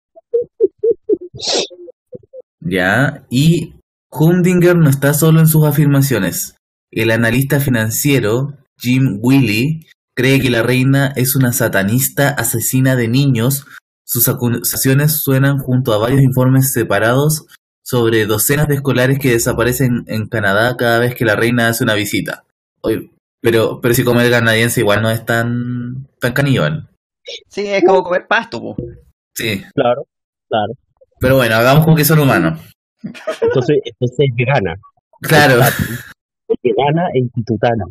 Ya, 2.60 3.26
y 3.30 3.74
Humdinger 4.10 4.76
no 4.76 4.88
está 4.88 5.12
solo 5.12 5.40
en 5.40 5.48
sus 5.48 5.66
afirmaciones. 5.66 6.56
El 6.90 7.10
analista 7.10 7.58
financiero 7.60 8.56
Jim 8.78 9.18
Willey 9.20 9.86
cree 10.16 10.40
que 10.40 10.50
la 10.50 10.62
reina 10.62 11.12
es 11.16 11.36
una 11.36 11.52
satanista 11.52 12.28
asesina 12.30 12.96
de 12.96 13.08
niños. 13.08 13.66
Sus 14.04 14.28
acusaciones 14.28 15.20
suenan 15.22 15.58
junto 15.58 15.92
a 15.92 15.98
varios 15.98 16.20
informes 16.22 16.72
separados 16.72 17.46
sobre 17.82 18.26
docenas 18.26 18.68
de 18.68 18.76
escolares 18.76 19.18
que 19.18 19.32
desaparecen 19.32 20.04
en 20.06 20.26
Canadá 20.28 20.76
cada 20.76 20.98
vez 20.98 21.14
que 21.14 21.24
la 21.24 21.36
reina 21.36 21.68
hace 21.68 21.84
una 21.84 21.94
visita. 21.94 22.44
Pero, 23.40 23.80
pero 23.80 23.94
si 23.94 24.04
comer 24.04 24.30
canadiense 24.30 24.80
igual 24.80 25.02
no 25.02 25.10
es 25.10 25.24
tan, 25.24 26.06
tan 26.20 26.32
caníbal. 26.32 26.88
Sí, 27.48 27.66
es 27.66 27.82
como 27.84 28.02
comer 28.02 28.26
pasto, 28.26 28.60
po. 28.60 28.76
Sí, 29.34 29.62
Claro, 29.74 30.06
claro. 30.48 30.72
pero 31.20 31.36
bueno, 31.36 31.56
hagamos 31.56 31.84
como 31.84 31.96
que 31.96 32.04
son 32.04 32.20
humanos. 32.20 32.60
Entonces, 33.02 33.78
entonces 33.84 34.18
es 34.18 34.34
vegana. 34.36 34.76
Claro. 35.20 35.60
Es 35.62 36.56
vegana 36.62 37.08
e 37.14 37.18
institutana. 37.20 37.84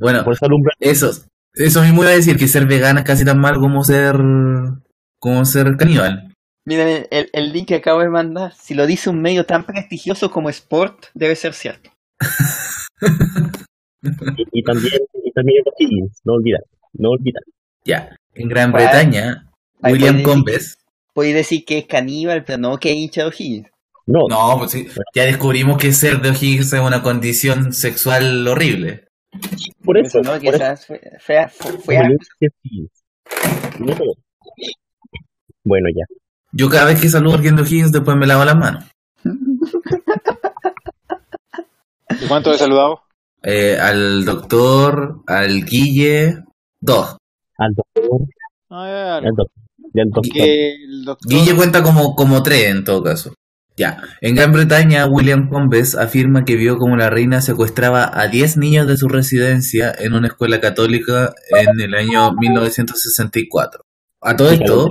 Bueno. 0.00 0.24
Por 0.24 0.34
eso 0.34 0.46
alumbra. 0.46 0.72
Eso, 0.80 1.10
eso 1.54 1.82
mismo 1.82 2.02
iba 2.02 2.12
a 2.12 2.16
decir, 2.16 2.36
que 2.36 2.48
ser 2.48 2.66
vegana 2.66 3.00
es 3.00 3.06
casi 3.06 3.24
tan 3.24 3.38
mal 3.38 3.56
como 3.56 3.84
ser, 3.84 4.16
como 5.20 5.44
ser 5.44 5.76
caníbal. 5.76 6.32
Miren 6.66 7.06
el, 7.10 7.30
el 7.32 7.52
link 7.52 7.68
que 7.68 7.76
acabo 7.76 8.00
de 8.00 8.08
mandar. 8.08 8.52
Si 8.54 8.74
lo 8.74 8.86
dice 8.86 9.10
un 9.10 9.20
medio 9.22 9.46
tan 9.46 9.64
prestigioso 9.64 10.30
como 10.30 10.50
Sport, 10.50 11.06
debe 11.14 11.36
ser 11.36 11.54
cierto. 11.54 11.90
Y, 14.02 14.60
y 14.60 14.62
también, 14.62 14.94
y 15.24 15.32
también 15.32 15.62
los 15.64 15.74
Higgins, 15.78 16.20
no 16.24 16.34
olvidar. 16.34 16.62
No 16.94 17.10
olvidar. 17.10 17.42
Ya, 17.84 18.16
en 18.34 18.48
Gran. 18.48 18.72
Bretaña, 18.72 19.50
William 19.82 20.16
puede- 20.16 20.22
Combes, 20.24 20.76
Podéis 21.12 21.34
decir 21.34 21.64
que 21.64 21.78
es 21.78 21.86
caníbal, 21.86 22.44
pero 22.44 22.58
no 22.58 22.78
que 22.78 22.90
es 22.92 22.96
hincha 22.96 23.22
de 23.22 23.28
O'Higgins. 23.28 23.68
No, 24.06 24.20
no, 24.28 24.56
pues 24.58 24.70
sí, 24.72 24.86
ya 25.14 25.24
descubrimos 25.24 25.76
que 25.78 25.92
ser 25.92 26.20
de 26.20 26.30
O'Higgins 26.30 26.72
es 26.72 26.80
una 26.80 27.02
condición 27.02 27.72
sexual 27.72 28.46
horrible. 28.48 29.06
por 29.84 29.98
eso. 29.98 30.20
no, 30.20 30.38
que 30.38 30.50
por 30.52 30.62
eso 30.62 30.76
fue, 30.86 31.00
fue, 31.18 31.48
fue- 31.48 31.78
fue 31.78 31.98
Bueno, 35.64 35.88
ya. 35.94 36.04
Yo 36.52 36.68
cada 36.68 36.86
vez 36.86 37.00
que 37.00 37.08
saludo 37.08 37.34
a 37.34 37.36
alguien 37.36 37.56
de 37.56 37.62
O'Higgins 37.62 37.92
después 37.92 38.16
me 38.16 38.26
lavo 38.26 38.44
las 38.44 38.56
manos. 38.56 38.84
¿Y 42.20 42.26
cuánto 42.26 42.52
he 42.52 42.58
saludado? 42.58 43.02
Eh, 43.42 43.78
al 43.80 44.24
doctor, 44.24 45.22
al 45.26 45.64
Guille, 45.64 46.44
dos. 46.80 47.16
Al 47.56 47.74
doctor. 47.74 48.20
Ah, 48.70 48.86
ya, 48.86 49.16
Al 49.16 49.34
doctor. 49.34 49.62
Y 49.94 50.00
al 50.00 50.10
doctor. 50.10 50.32
Que 50.32 50.74
el 50.84 51.04
doctor... 51.04 51.32
Guille 51.32 51.54
cuenta 51.54 51.82
como, 51.82 52.14
como 52.14 52.42
tres 52.42 52.66
en 52.66 52.84
todo 52.84 53.02
caso. 53.02 53.34
Ya. 53.76 54.02
En 54.20 54.34
Gran 54.34 54.52
Bretaña, 54.52 55.06
William 55.06 55.48
Combes 55.48 55.94
afirma 55.94 56.44
que 56.44 56.56
vio 56.56 56.76
como 56.76 56.96
la 56.96 57.08
reina 57.08 57.40
secuestraba 57.40 58.10
a 58.12 58.28
10 58.28 58.58
niños 58.58 58.86
de 58.86 58.98
su 58.98 59.08
residencia 59.08 59.94
en 59.98 60.12
una 60.12 60.26
escuela 60.26 60.60
católica 60.60 61.32
en 61.58 61.80
el 61.80 61.94
año 61.94 62.32
1964. 62.32 63.82
A 64.20 64.36
todo 64.36 64.50
esto, 64.50 64.88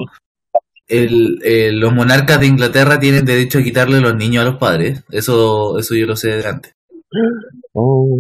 el, 0.89 1.39
el- 1.43 1.79
los 1.79 1.93
monarcas 1.93 2.39
de 2.39 2.47
Inglaterra 2.47 2.99
tienen 2.99 3.23
derecho 3.25 3.59
a 3.59 3.63
quitarle 3.63 4.01
los 4.01 4.15
niños 4.15 4.41
a 4.43 4.49
los 4.49 4.57
padres. 4.59 5.03
Eso, 5.11 5.77
eso 5.79 5.95
yo 5.95 6.05
lo 6.05 6.15
sé 6.15 6.29
de 6.37 6.45
antes. 6.47 6.73
Oh. 7.73 8.17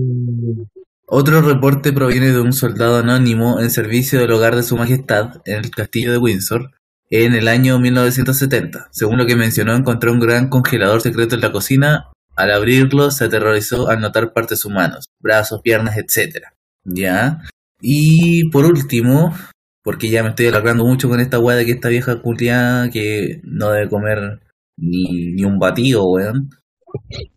Otro 1.11 1.41
reporte 1.41 1.91
proviene 1.91 2.31
de 2.31 2.39
un 2.39 2.53
soldado 2.53 2.97
anónimo 2.97 3.59
en 3.59 3.71
servicio 3.71 4.19
del 4.19 4.31
hogar 4.31 4.55
de 4.55 4.63
su 4.63 4.77
majestad 4.77 5.41
en 5.45 5.57
el 5.57 5.71
castillo 5.71 6.11
de 6.11 6.19
Windsor 6.19 6.71
en 7.09 7.33
el 7.33 7.47
año 7.47 7.79
1970. 7.79 8.89
Según 8.91 9.17
lo 9.17 9.25
que 9.25 9.35
mencionó, 9.35 9.75
encontró 9.75 10.11
un 10.13 10.19
gran 10.19 10.49
congelador 10.49 11.01
secreto 11.01 11.33
en 11.35 11.41
la 11.41 11.51
cocina. 11.51 12.05
Al 12.35 12.51
abrirlo, 12.51 13.09
se 13.11 13.25
aterrorizó 13.25 13.89
al 13.89 13.99
notar 14.01 14.31
partes 14.33 14.63
humanas, 14.65 15.05
brazos, 15.19 15.61
piernas, 15.63 15.97
etc. 15.97 16.45
¿Ya? 16.85 17.39
Y 17.81 18.49
por 18.51 18.65
último, 18.65 19.33
porque 19.83 20.09
ya 20.09 20.23
me 20.23 20.29
estoy 20.29 20.47
alargando 20.47 20.85
mucho 20.85 21.09
con 21.09 21.19
esta 21.19 21.39
weá 21.39 21.55
de 21.55 21.65
que 21.65 21.71
esta 21.71 21.89
vieja 21.89 22.21
culiada 22.21 22.89
que 22.89 23.41
no 23.43 23.71
debe 23.71 23.89
comer 23.89 24.39
ni, 24.77 25.33
ni 25.33 25.43
un 25.43 25.59
batido, 25.59 26.09
weón. 26.09 26.49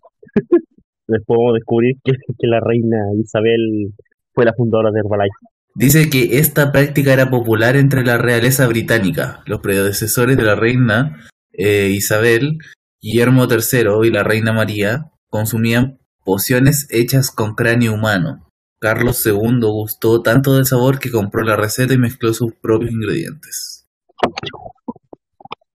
Después 1.07 1.37
vamos 1.37 1.53
a 1.53 1.59
descubrir 1.59 1.97
que, 2.05 2.13
que 2.13 2.47
la 2.47 2.61
reina 2.61 2.97
Isabel 3.23 3.93
fue 4.33 4.45
la 4.45 4.55
fundadora 4.55 4.91
de 4.91 5.01
Herbalife. 5.01 5.35
Dice 5.75 6.11
que 6.11 6.39
esta 6.39 6.71
práctica 6.71 7.13
era 7.13 7.31
popular 7.31 7.77
entre 7.77 8.05
la 8.05 8.19
realeza 8.19 8.67
británica. 8.67 9.43
Los 9.47 9.61
predecesores 9.61 10.37
de 10.37 10.43
la 10.43 10.55
reina 10.55 11.19
eh, 11.53 11.89
Isabel, 11.91 12.59
Guillermo 13.01 13.47
III 13.51 14.07
y 14.07 14.11
la 14.11 14.23
reina 14.23 14.53
María 14.53 15.11
consumían 15.29 15.99
pociones 16.25 16.87
hechas 16.91 17.31
con 17.31 17.55
cráneo 17.55 17.95
humano. 17.95 18.49
Carlos 18.83 19.25
II 19.25 19.61
gustó 19.61 20.23
tanto 20.23 20.55
del 20.57 20.67
sabor 20.67 20.99
que 20.99 21.13
compró 21.13 21.45
la 21.45 21.55
receta 21.55 21.95
y 21.95 21.99
mezcló 21.99 22.35
sus 22.35 22.53
propios 22.61 22.91
ingredientes. 22.91 23.87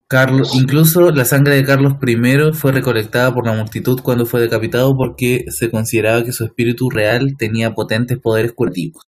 Carlos, 0.08 0.56
incluso 0.56 1.12
la 1.12 1.26
sangre 1.26 1.56
de 1.56 1.66
Carlos 1.66 1.96
I 2.02 2.54
fue 2.54 2.72
recolectada 2.72 3.34
por 3.34 3.46
la 3.46 3.52
multitud 3.52 4.00
cuando 4.02 4.26
fue 4.26 4.39
decapitado 4.39 4.96
porque 4.96 5.44
se 5.50 5.70
consideraba 5.70 6.24
que 6.24 6.32
su 6.32 6.46
espíritu 6.46 6.89
real 6.89 7.36
tenía 7.38 7.74
potentes 7.74 8.20
poderes 8.20 8.54
curativos. 8.54 9.04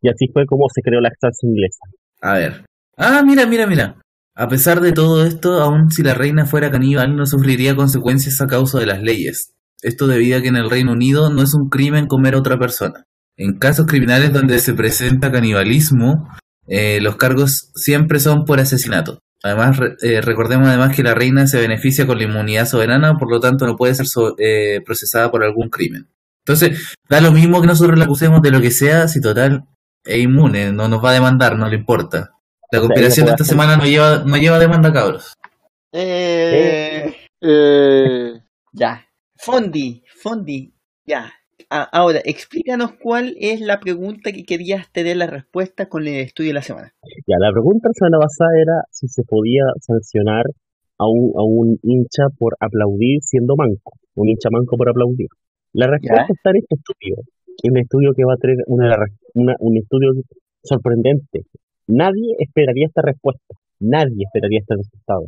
Y 0.00 0.08
así 0.08 0.28
fue 0.32 0.46
como 0.46 0.64
se 0.74 0.80
creó 0.80 1.02
la 1.02 1.10
salsa 1.20 1.46
inglesa. 1.46 1.80
A 2.22 2.32
ver. 2.32 2.64
Ah, 2.96 3.22
mira, 3.26 3.44
mira, 3.44 3.66
mira. 3.66 4.00
A 4.34 4.48
pesar 4.48 4.80
de 4.80 4.92
todo 4.92 5.26
esto, 5.26 5.60
aun 5.60 5.90
si 5.90 6.02
la 6.02 6.14
reina 6.14 6.46
fuera 6.46 6.70
caníbal, 6.70 7.14
no 7.14 7.26
sufriría 7.26 7.76
consecuencias 7.76 8.40
a 8.40 8.46
causa 8.46 8.80
de 8.80 8.86
las 8.86 9.02
leyes. 9.02 9.53
Esto 9.84 10.06
debido 10.06 10.38
a 10.38 10.42
que 10.42 10.48
en 10.48 10.56
el 10.56 10.70
Reino 10.70 10.92
Unido 10.92 11.30
no 11.30 11.42
es 11.42 11.54
un 11.54 11.68
crimen 11.68 12.06
comer 12.06 12.34
a 12.34 12.38
otra 12.38 12.58
persona. 12.58 13.04
En 13.36 13.58
casos 13.58 13.86
criminales 13.86 14.32
donde 14.32 14.58
se 14.58 14.74
presenta 14.74 15.30
canibalismo, 15.30 16.28
eh, 16.66 17.00
los 17.00 17.16
cargos 17.16 17.70
siempre 17.74 18.18
son 18.20 18.44
por 18.44 18.60
asesinato. 18.60 19.18
Además, 19.42 19.76
re- 19.76 19.96
eh, 20.02 20.20
recordemos 20.22 20.68
además 20.68 20.96
que 20.96 21.02
la 21.02 21.14
reina 21.14 21.46
se 21.46 21.60
beneficia 21.60 22.06
con 22.06 22.16
la 22.18 22.24
inmunidad 22.24 22.66
soberana, 22.66 23.14
por 23.18 23.30
lo 23.30 23.40
tanto 23.40 23.66
no 23.66 23.76
puede 23.76 23.94
ser 23.94 24.06
so- 24.06 24.34
eh, 24.38 24.80
procesada 24.86 25.30
por 25.30 25.44
algún 25.44 25.68
crimen. 25.68 26.08
Entonces, 26.46 26.94
da 27.10 27.20
lo 27.20 27.32
mismo 27.32 27.60
que 27.60 27.66
nosotros 27.66 27.98
la 27.98 28.04
acusemos 28.06 28.40
de 28.42 28.50
lo 28.50 28.60
que 28.60 28.70
sea, 28.70 29.08
si 29.08 29.20
total 29.20 29.64
es 30.04 30.18
inmune, 30.18 30.72
no 30.72 30.88
nos 30.88 31.04
va 31.04 31.10
a 31.10 31.14
demandar, 31.14 31.58
no 31.58 31.68
le 31.68 31.76
importa. 31.76 32.30
La 32.72 32.80
conspiración 32.80 33.26
de 33.26 33.32
esta 33.32 33.44
semana 33.44 33.76
no 33.76 33.84
lleva, 33.84 34.22
no 34.24 34.36
lleva 34.36 34.58
demanda, 34.58 34.92
cabros. 34.92 35.34
Eh, 35.92 37.14
Eh, 37.46 38.40
ya. 38.72 39.06
Fondi, 39.36 40.02
Fondi, 40.22 40.72
ya. 41.06 41.32
A- 41.70 41.82
ahora, 41.92 42.20
explícanos 42.24 42.92
cuál 43.02 43.36
es 43.38 43.60
la 43.60 43.80
pregunta 43.80 44.32
que 44.32 44.44
querías 44.44 44.90
tener 44.92 45.16
la 45.16 45.26
respuesta 45.26 45.88
con 45.88 46.06
el 46.06 46.14
estudio 46.20 46.50
de 46.50 46.54
la 46.54 46.62
semana. 46.62 46.92
Ya, 47.26 47.36
la 47.38 47.52
pregunta 47.52 47.88
la 47.88 47.94
semana 47.94 48.18
pasada 48.18 48.50
era 48.60 48.82
si 48.90 49.08
se 49.08 49.22
podía 49.24 49.62
sancionar 49.80 50.44
a 50.98 51.06
un, 51.08 51.32
a 51.36 51.42
un 51.42 51.78
hincha 51.82 52.24
por 52.38 52.56
aplaudir 52.60 53.18
siendo 53.22 53.54
manco, 53.56 53.92
un 54.14 54.28
hincha 54.28 54.48
manco 54.50 54.76
por 54.76 54.88
aplaudir. 54.88 55.28
La 55.72 55.86
respuesta 55.88 56.26
está 56.32 56.50
en 56.50 56.56
este 56.56 56.74
estudio, 56.76 57.16
un 57.64 57.78
estudio 57.78 58.10
que 58.16 58.24
va 58.24 58.34
a 58.34 58.36
tener 58.36 58.56
una- 58.66 59.56
un 59.58 59.76
estudio 59.76 60.10
sorprendente. 60.62 61.42
Nadie 61.86 62.34
esperaría 62.38 62.86
esta 62.86 63.02
respuesta, 63.02 63.54
nadie 63.80 64.24
esperaría 64.26 64.60
este 64.60 64.74
resultado. 64.76 65.26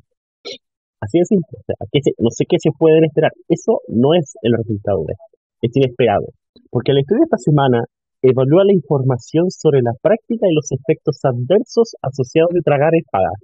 Así 1.01 1.19
de 1.19 1.25
simple, 1.27 1.59
o 1.61 1.63
sea, 1.67 1.77
¿qué 1.93 2.01
se- 2.03 2.15
no 2.19 2.31
sé 2.31 2.45
qué 2.49 2.57
se 2.59 2.71
pueden 2.79 3.05
esperar. 3.05 3.33
Eso 3.49 3.81
no 3.89 4.15
es 4.15 4.35
el 4.43 4.53
resultado 4.57 5.05
de 5.07 5.13
esto, 5.13 5.39
es 5.63 5.77
inesperado. 5.77 6.27
Porque 6.71 6.93
el 6.93 6.99
estudio 6.99 7.21
de 7.21 7.25
esta 7.25 7.39
semana 7.39 7.85
evalúa 8.23 8.65
la 8.65 8.73
información 8.73 9.51
sobre 9.51 9.83
la 9.83 9.93
práctica 10.03 10.47
y 10.51 10.55
los 10.55 10.73
efectos 10.73 11.21
adversos 11.23 11.95
asociados 12.03 12.51
de 12.55 12.61
tragar 12.63 12.91
espadas. 12.95 13.39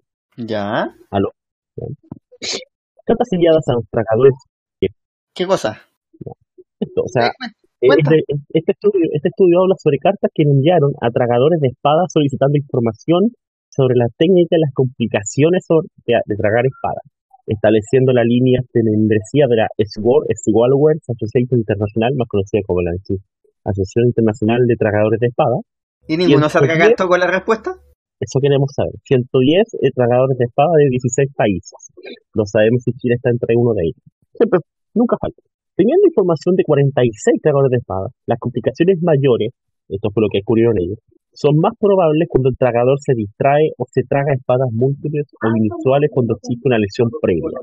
Ya. 1.77 1.87
Cartas 3.05 3.29
enviadas 3.33 3.69
a 3.69 3.75
los 3.75 3.85
tragadores. 3.91 4.35
¿Qué 5.35 5.47
cosa? 5.47 5.81
Esto, 6.81 7.03
o 7.05 7.09
sea, 7.09 7.31
este, 8.03 8.17
este 8.53 8.73
estudio, 8.73 9.07
este 9.12 9.29
estudio 9.29 9.61
habla 9.62 9.75
sobre 9.79 9.99
cartas 9.99 10.31
que 10.35 10.43
enviaron 10.43 10.93
a 11.01 11.11
tragadores 11.11 11.61
de 11.61 11.69
espadas 11.69 12.12
solicitando 12.12 12.59
información 12.59 13.31
sobre 13.71 13.95
la 13.97 14.07
técnica 14.19 14.57
y 14.57 14.61
las 14.61 14.75
complicaciones 14.75 15.65
sobre- 15.67 15.88
de, 16.07 16.15
de 16.27 16.37
tragar 16.37 16.67
espadas, 16.67 17.03
estableciendo 17.47 18.13
la 18.13 18.25
línea 18.25 18.61
de 18.73 18.83
membresía 18.83 19.47
de 19.49 19.57
la 19.57 19.69
SWOR, 19.79 20.27
Swallowers 20.35 21.03
Association 21.09 21.59
International, 21.61 22.15
más 22.17 22.29
conocida 22.29 22.63
como 22.67 22.83
la 22.83 22.93
Asociación 23.65 24.07
Internacional 24.07 24.61
de 24.67 24.77
Tragadores 24.77 25.21
de 25.21 25.29
Espadas, 25.29 25.63
¿Y 26.09 26.17
ninguno 26.17 26.49
se 26.51 26.59
110. 26.59 26.63
atragantó 26.63 27.07
con 27.07 27.21
la 27.21 27.31
respuesta? 27.31 27.71
Eso 28.19 28.39
queremos 28.39 28.71
saber. 28.75 28.95
110 29.03 29.75
eh, 29.83 29.91
tragadores 29.95 30.39
de 30.39 30.47
espada 30.47 30.75
de 30.79 30.91
16 30.91 31.31
países. 31.35 31.79
No 32.35 32.47
sabemos 32.47 32.83
si 32.83 32.93
Chile 32.95 33.19
está 33.19 33.31
entre 33.31 33.55
uno 33.59 33.75
de 33.75 33.83
ellos. 33.91 34.03
Siempre, 34.35 34.61
nunca 34.95 35.17
falta. 35.19 35.43
Teniendo 35.75 36.07
información 36.07 36.55
de 36.55 36.63
46 36.63 37.43
tragadores 37.43 37.71
de 37.71 37.81
espada, 37.83 38.07
las 38.27 38.39
complicaciones 38.39 39.03
mayores, 39.03 39.51
esto 39.89 40.11
fue 40.15 40.23
lo 40.23 40.29
que 40.31 40.39
descubrieron 40.39 40.79
ellos, 40.79 40.99
son 41.33 41.57
más 41.57 41.73
probables 41.81 42.29
cuando 42.29 42.51
el 42.51 42.57
tragador 42.57 42.99
se 43.01 43.14
distrae 43.14 43.73
o 43.79 43.85
se 43.90 44.03
traga 44.05 44.35
espadas 44.35 44.68
múltiples 44.73 45.27
o 45.33 45.49
inusuales 45.57 46.11
cuando 46.12 46.37
existe 46.37 46.68
una 46.68 46.79
lesión 46.79 47.11
previa. 47.21 47.59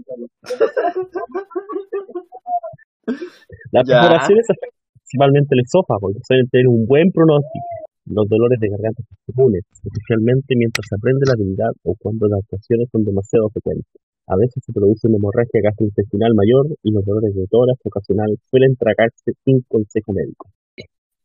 Las 3.71 3.86
perforaciones 3.86 4.45
afectan 4.49 4.79
principalmente 4.97 5.55
el 5.55 5.62
esófago 5.62 6.12
y 6.12 6.17
suelen 6.25 6.47
tener 6.49 6.67
un 6.67 6.86
buen 6.86 7.12
pronóstico. 7.12 7.65
Los 8.10 8.27
dolores 8.27 8.60
de 8.60 8.69
garganta 8.69 9.03
son 9.05 9.17
comunes, 9.34 9.62
especialmente 9.69 10.58
mientras 10.58 10.86
se 10.89 10.95
aprende 10.97 11.29
la 11.29 11.34
habilidad 11.38 11.69
o 11.86 11.93
cuando 11.93 12.27
las 12.27 12.41
actuaciones 12.41 12.89
son 12.91 13.05
demasiado 13.05 13.49
frecuentes. 13.53 14.01
A 14.25 14.36
veces 14.38 14.63
se 14.65 14.73
produce 14.73 15.08
una 15.08 15.17
hemorragia 15.17 15.62
gastrointestinal 15.62 16.34
mayor 16.34 16.73
y 16.82 16.89
los 16.91 17.05
dolores 17.05 17.34
de 17.34 17.45
tórax 17.49 17.77
ocasionales 17.86 18.38
suelen 18.49 18.75
tragarse 18.77 19.34
sin 19.45 19.62
consejo 19.69 20.13
médico. 20.13 20.49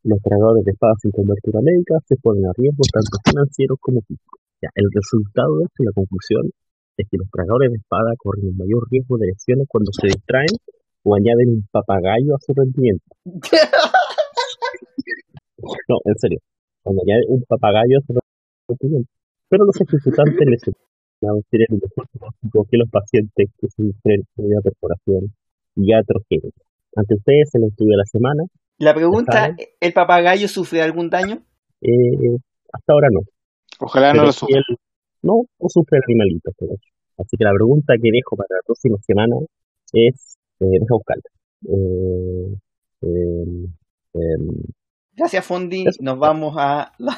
Los 0.05 0.21
tragadores 0.21 0.63
de 0.63 0.71
espadas 0.71 1.01
sin 1.01 1.09
cobertura 1.09 1.65
médica 1.65 1.97
se 2.05 2.15
ponen 2.21 2.45
a 2.45 2.53
riesgo 2.53 2.85
tanto 2.93 3.17
financieros 3.25 3.81
como 3.81 4.01
físicos. 4.05 4.37
Ya, 4.61 4.69
el 4.77 4.85
resultado 4.93 5.57
de 5.57 5.65
esto 5.65 5.81
y 5.81 5.85
la 5.89 5.97
conclusión 5.97 6.45
es 6.97 7.09
que 7.09 7.17
los 7.17 7.25
tragadores 7.33 7.73
de 7.73 7.81
espada 7.81 8.13
corren 8.21 8.53
un 8.53 8.57
mayor 8.57 8.85
riesgo 8.91 9.17
de 9.17 9.33
lesiones 9.33 9.65
cuando 9.67 9.89
se 9.97 10.05
distraen 10.13 10.53
o 11.01 11.15
añaden 11.15 11.57
un 11.57 11.65
papagayo 11.71 12.35
a 12.35 12.39
su 12.39 12.53
rendimiento. 12.53 13.05
No, 15.89 15.97
en 16.05 16.15
serio. 16.19 16.37
Cuando 16.83 17.01
añaden 17.01 17.25
un 17.29 17.41
papagayo 17.47 17.97
a 17.97 18.05
su 18.05 18.13
rendimiento. 18.13 19.09
Pero 19.49 19.65
los 19.65 19.81
ejecutantes 19.81 20.45
lesionados 20.45 21.41
tienen 21.49 21.67
un 21.71 21.81
mejor 21.81 22.05
pronóstico 22.13 22.67
que 22.69 22.77
los 22.77 22.89
pacientes 22.91 23.49
que 23.57 23.67
sufren 23.73 24.21
una 24.37 24.61
perforación 24.61 25.33
iatrogénica. 25.75 26.61
Ante 26.95 27.15
ustedes, 27.15 27.49
en 27.55 27.63
el 27.63 27.69
estudio 27.69 27.97
de 27.97 27.97
la 27.97 28.05
semana, 28.05 28.43
La 28.77 28.93
pregunta? 28.93 29.55
¿el 29.79 29.93
papagayo 29.93 30.47
sufre 30.47 30.81
algún 30.81 31.09
daño? 31.09 31.41
eh, 31.81 32.37
hasta 32.73 32.93
ahora 32.93 33.07
no. 33.11 33.21
ojalá 33.79 34.13
no 34.13 34.23
lo 34.23 34.31
si 34.33 34.39
sufra. 34.39 34.57
él 34.57 34.63
no, 35.21 35.43
no 35.59 35.69
sufre 35.69 35.97
el 35.97 36.03
animalito. 36.07 36.51
pero- 36.59 36.73
Así 37.17 37.37
que 37.37 37.45
la 37.45 37.53
pregunta 37.53 37.93
que 38.01 38.09
dejo 38.11 38.35
para 38.35 38.47
la 38.57 38.61
próxima 38.65 38.97
semana 39.05 39.35
es, 39.93 40.37
eh, 40.59 40.65
deja 40.65 40.93
buscarla. 40.93 41.23
Eh, 41.69 42.55
eh, 43.01 43.67
eh, 44.15 44.67
Gracias, 45.13 45.45
Fondi. 45.45 45.85
Nos 46.01 46.19
vamos 46.19 46.55
a... 46.57 46.91
la- 46.97 47.17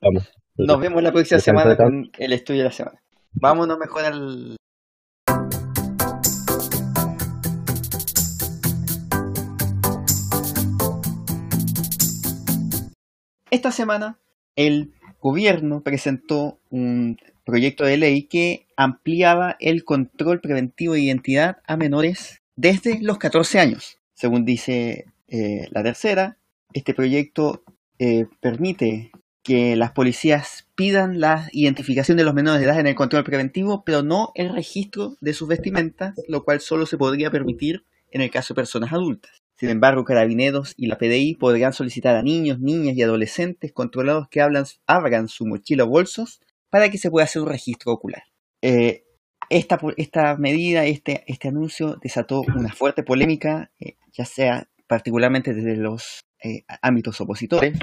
vamos. 0.00 0.28
Nos 0.56 0.80
vemos 0.80 1.02
la 1.02 1.12
próxima 1.12 1.38
semana 1.38 1.76
con 1.76 2.10
el 2.18 2.32
estudio 2.32 2.60
de 2.62 2.64
la 2.64 2.72
semana. 2.72 3.00
Vámonos 3.34 3.78
mejor 3.78 4.04
al... 4.04 4.56
Esta 13.56 13.72
semana 13.72 14.18
el 14.54 14.92
gobierno 15.18 15.80
presentó 15.80 16.58
un 16.68 17.16
proyecto 17.46 17.86
de 17.86 17.96
ley 17.96 18.24
que 18.24 18.66
ampliaba 18.76 19.56
el 19.60 19.82
control 19.82 20.42
preventivo 20.42 20.92
de 20.92 21.00
identidad 21.00 21.56
a 21.66 21.78
menores 21.78 22.42
desde 22.54 23.00
los 23.00 23.16
14 23.16 23.58
años. 23.58 23.96
Según 24.12 24.44
dice 24.44 25.06
eh, 25.28 25.68
la 25.70 25.82
tercera, 25.82 26.36
este 26.74 26.92
proyecto 26.92 27.62
eh, 27.98 28.26
permite 28.40 29.10
que 29.42 29.74
las 29.74 29.92
policías 29.92 30.68
pidan 30.74 31.18
la 31.18 31.48
identificación 31.52 32.18
de 32.18 32.24
los 32.24 32.34
menores 32.34 32.60
de 32.60 32.66
edad 32.66 32.78
en 32.78 32.88
el 32.88 32.94
control 32.94 33.24
preventivo, 33.24 33.84
pero 33.86 34.02
no 34.02 34.32
el 34.34 34.52
registro 34.52 35.16
de 35.22 35.32
sus 35.32 35.48
vestimentas, 35.48 36.14
lo 36.28 36.44
cual 36.44 36.60
solo 36.60 36.84
se 36.84 36.98
podría 36.98 37.30
permitir 37.30 37.86
en 38.10 38.20
el 38.20 38.30
caso 38.30 38.52
de 38.52 38.56
personas 38.56 38.92
adultas. 38.92 39.45
Sin 39.58 39.70
embargo, 39.70 40.04
carabineros 40.04 40.74
y 40.76 40.86
la 40.86 40.98
PDI 40.98 41.36
podrán 41.36 41.72
solicitar 41.72 42.14
a 42.14 42.22
niños, 42.22 42.60
niñas 42.60 42.96
y 42.96 43.02
adolescentes 43.02 43.72
controlados 43.72 44.28
que 44.28 44.40
hablan- 44.42 44.66
abran 44.86 45.28
su 45.28 45.46
mochila 45.46 45.84
o 45.84 45.88
bolsos 45.88 46.40
para 46.70 46.90
que 46.90 46.98
se 46.98 47.10
pueda 47.10 47.24
hacer 47.24 47.42
un 47.42 47.48
registro 47.48 47.92
ocular. 47.92 48.24
Eh, 48.62 49.04
esta, 49.48 50.36
medida, 50.36 50.84
este, 50.84 51.24
este 51.26 51.48
anuncio 51.48 51.96
desató 52.02 52.42
una 52.42 52.72
fuerte 52.72 53.02
polémica, 53.02 53.70
eh, 53.80 53.96
ya 54.12 54.24
sea 54.24 54.68
particularmente 54.86 55.54
desde 55.54 55.76
los 55.76 56.20
eh, 56.42 56.64
ámbitos 56.82 57.20
opositores, 57.20 57.78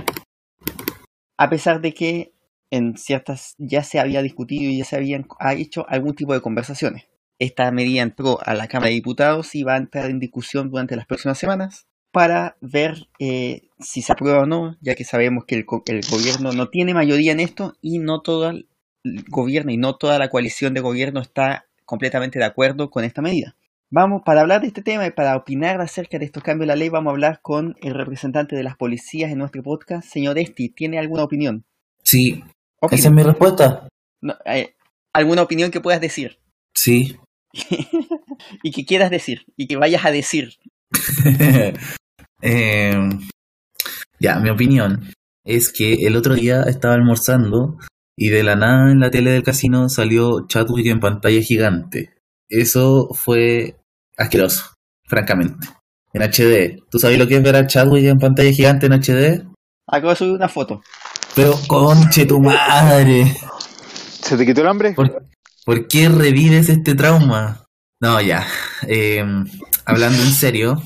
a 1.38 1.50
pesar 1.50 1.82
de 1.82 1.94
que 1.94 2.34
en 2.70 2.98
ciertas 2.98 3.56
ya 3.58 3.84
se 3.84 4.00
había 4.00 4.22
discutido 4.22 4.70
y 4.72 4.78
ya 4.78 4.86
se 4.86 4.96
habían 4.96 5.26
ha 5.40 5.54
hecho 5.54 5.86
algún 5.90 6.16
tipo 6.16 6.34
de 6.34 6.42
conversaciones. 6.42 7.06
Esta 7.40 7.72
medida 7.72 8.02
entró 8.02 8.40
a 8.44 8.54
la 8.54 8.68
Cámara 8.68 8.90
de 8.90 8.96
Diputados 8.96 9.56
y 9.56 9.64
va 9.64 9.74
a 9.74 9.78
entrar 9.78 10.10
en 10.10 10.20
discusión 10.20 10.70
durante 10.70 10.96
las 10.96 11.06
próximas 11.06 11.38
semanas. 11.38 11.88
para 12.12 12.58
ver 12.62 13.08
eh, 13.18 13.64
si 13.80 14.04
se 14.04 14.14
aprueba 14.14 14.44
o 14.44 14.46
no, 14.46 14.78
ya 14.82 14.94
que 14.94 15.04
sabemos 15.04 15.46
que 15.46 15.56
el, 15.56 15.66
el 15.88 16.02
gobierno 16.08 16.52
no 16.52 16.70
tiene 16.70 16.94
mayoría 16.94 17.32
en 17.32 17.40
esto 17.40 17.74
y 17.82 17.98
no 17.98 18.22
todo 18.22 18.52
el 18.52 18.68
gobierno 19.30 19.72
y 19.72 19.78
no 19.78 19.96
toda 19.96 20.20
la 20.20 20.30
coalición 20.30 20.76
de 20.76 20.82
gobierno 20.82 21.22
está 21.22 21.66
completamente 21.86 22.40
de 22.40 22.46
acuerdo 22.46 22.90
con 22.90 23.04
esta 23.04 23.22
medida. 23.22 23.56
Vamos, 23.90 24.24
para 24.26 24.42
hablar 24.42 24.62
de 24.62 24.68
este 24.68 24.82
tema 24.82 25.06
y 25.06 25.12
para 25.12 25.36
opinar 25.36 25.80
acerca 25.80 26.18
de 26.18 26.26
estos 26.26 26.42
cambios 26.42 26.64
de 26.64 26.68
la 26.68 26.76
ley, 26.76 26.90
vamos 26.90 27.12
a 27.12 27.14
hablar 27.14 27.40
con 27.42 27.76
el 27.82 27.94
representante 27.94 28.56
de 28.56 28.64
las 28.64 28.76
policías 28.76 29.32
en 29.32 29.38
nuestro 29.38 29.62
podcast. 29.62 30.08
Señor 30.08 30.40
Esti, 30.40 30.70
¿tiene 30.70 30.98
alguna 30.98 31.24
opinión? 31.24 31.64
Sí, 32.02 32.44
esa 32.90 33.08
es 33.08 33.14
mi 33.14 33.22
respuesta. 33.22 33.88
No, 34.20 34.36
eh, 34.46 34.74
¿Alguna 35.14 35.44
opinión 35.44 35.70
que 35.70 35.80
puedas 35.80 36.02
decir? 36.02 36.40
Sí. 36.76 37.18
y 38.64 38.72
que 38.72 38.86
quieras 38.86 39.12
decir, 39.12 39.46
y 39.56 39.68
que 39.68 39.78
vayas 39.78 40.06
a 40.06 40.12
decir. 40.12 40.54
Eh, 42.46 42.94
ya, 44.20 44.38
mi 44.40 44.50
opinión 44.50 45.14
es 45.46 45.72
que 45.72 46.06
el 46.06 46.18
otro 46.18 46.36
día 46.36 46.64
estaba 46.64 46.94
almorzando 46.94 47.78
y 48.18 48.30
de 48.30 48.44
la 48.44 48.58
nada 48.58 48.92
en 48.92 49.00
la 49.00 49.12
tele 49.12 49.32
del 49.32 49.44
casino 49.44 49.88
salió 49.88 50.46
Chadwick 50.48 50.88
en 50.88 51.00
pantalla 51.00 51.42
gigante. 51.42 52.14
Eso 52.50 53.08
fue 53.14 53.78
asqueroso, 54.18 54.74
francamente. 55.06 55.68
En 56.14 56.22
HD. 56.22 56.84
¿Tú 56.92 57.00
sabes 57.00 57.18
lo 57.18 57.28
que 57.28 57.38
es 57.38 57.44
ver 57.44 57.56
a 57.56 57.66
Chadwick 57.66 58.06
en 58.06 58.20
pantalla 58.20 58.52
gigante 58.52 58.86
en 58.86 58.94
HD? 58.94 59.48
Acabo 59.88 60.10
de 60.10 60.16
subir 60.16 60.34
una 60.34 60.50
foto. 60.50 60.82
Pero 61.36 61.54
conche 61.68 62.26
tu 62.26 62.40
madre. 62.40 63.36
¿Se 64.22 64.38
te 64.38 64.46
quitó 64.46 64.62
el 64.62 64.68
hambre? 64.68 64.94
¿Por, 64.94 65.28
por 65.66 65.88
qué 65.88 66.10
revives 66.10 66.70
este 66.70 66.96
trauma? 66.96 67.66
No, 68.02 68.22
ya. 68.22 68.46
Eh, 68.88 69.24
hablando 69.86 70.22
en 70.22 70.32
serio, 70.32 70.82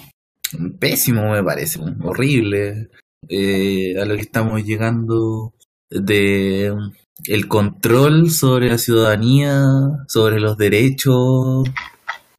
pésimo 0.79 1.31
me 1.31 1.43
parece, 1.43 1.79
horrible. 2.03 2.89
Eh, 3.29 3.99
a 3.99 4.05
lo 4.05 4.15
que 4.15 4.21
estamos 4.21 4.63
llegando 4.63 5.53
de 5.89 6.73
el 7.25 7.47
control 7.47 8.29
sobre 8.29 8.69
la 8.69 8.77
ciudadanía, 8.77 9.63
sobre 10.07 10.39
los 10.39 10.57
derechos. 10.57 11.15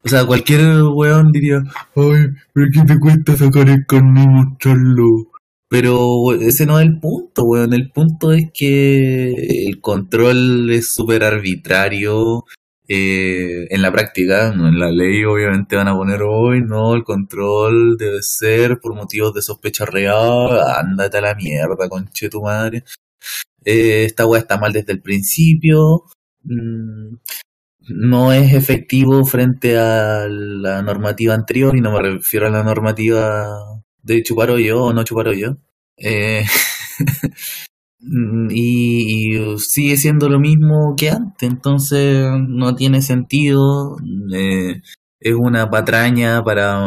O 0.05 0.09
sea, 0.09 0.25
cualquier 0.25 0.83
weón 0.83 1.33
diría, 1.33 1.63
ay, 1.97 2.27
pero 2.53 2.67
¿qué 2.73 2.81
te 2.87 2.99
cuesta 2.99 3.37
sacar 3.37 3.69
el 3.69 3.85
carnet 3.87 4.25
y 4.25 4.29
mostrarlo? 4.29 5.28
Pero 5.71 6.33
ese 6.35 6.65
no 6.67 6.81
es 6.81 6.87
el 6.87 6.99
punto, 7.01 7.45
weón. 7.45 7.75
El 7.75 7.91
punto 7.91 8.33
es 8.33 8.47
que 8.55 9.67
el 9.69 9.81
control 9.81 10.71
es 10.71 10.93
súper 10.93 11.25
arbitrario. 11.25 12.45
eh, 12.91 13.67
en 13.71 13.83
la 13.83 13.93
práctica, 13.93 14.53
no 14.57 14.67
en 14.69 14.79
la 14.79 14.91
ley, 14.91 15.23
obviamente 15.25 15.77
van 15.77 15.89
a 15.89 15.95
poner 15.95 16.23
hoy, 16.23 16.63
no, 16.63 16.95
el 16.95 17.05
control 17.05 17.97
debe 17.99 18.19
ser 18.23 18.81
por 18.81 18.95
motivos 18.95 19.35
de 19.35 19.43
sospecha 19.43 19.85
real. 19.85 20.59
Ándate 20.79 21.19
a 21.19 21.21
la 21.21 21.35
mierda, 21.35 21.89
conche 21.89 22.31
tu 22.31 22.43
madre. 22.43 22.85
Eh, 23.65 24.05
esta 24.07 24.27
weá 24.27 24.41
está 24.41 24.59
mal 24.59 24.73
desde 24.73 24.93
el 24.93 25.03
principio. 25.03 26.05
Mm, 26.45 27.17
no 27.91 28.33
es 28.33 28.55
efectivo 28.55 29.25
frente 29.25 29.79
a 29.79 30.27
la 30.29 30.83
normativa 30.83 31.35
anterior, 31.35 31.77
y 31.77 31.81
no 31.81 31.93
me 31.93 32.03
refiero 32.03 32.47
a 32.47 32.51
la 32.51 32.63
normativa 32.65 33.78
de 34.09 34.23
chupar 34.23 34.51
hoyo 34.51 34.83
o 34.85 34.93
no 34.93 35.05
chupar 35.05 35.29
hoyo. 35.29 35.59
Eh, 35.97 36.45
mm, 38.01 38.49
y, 38.51 39.59
sigue 39.59 39.97
siendo 39.97 40.29
lo 40.29 40.39
mismo 40.41 40.95
que 40.97 41.11
antes, 41.11 41.49
entonces 41.49 42.27
no 42.49 42.75
tiene 42.75 43.03
sentido. 43.03 43.97
eh, 44.35 44.81
es 45.21 45.35
una 45.35 45.69
patraña 45.69 46.45
para 46.45 46.79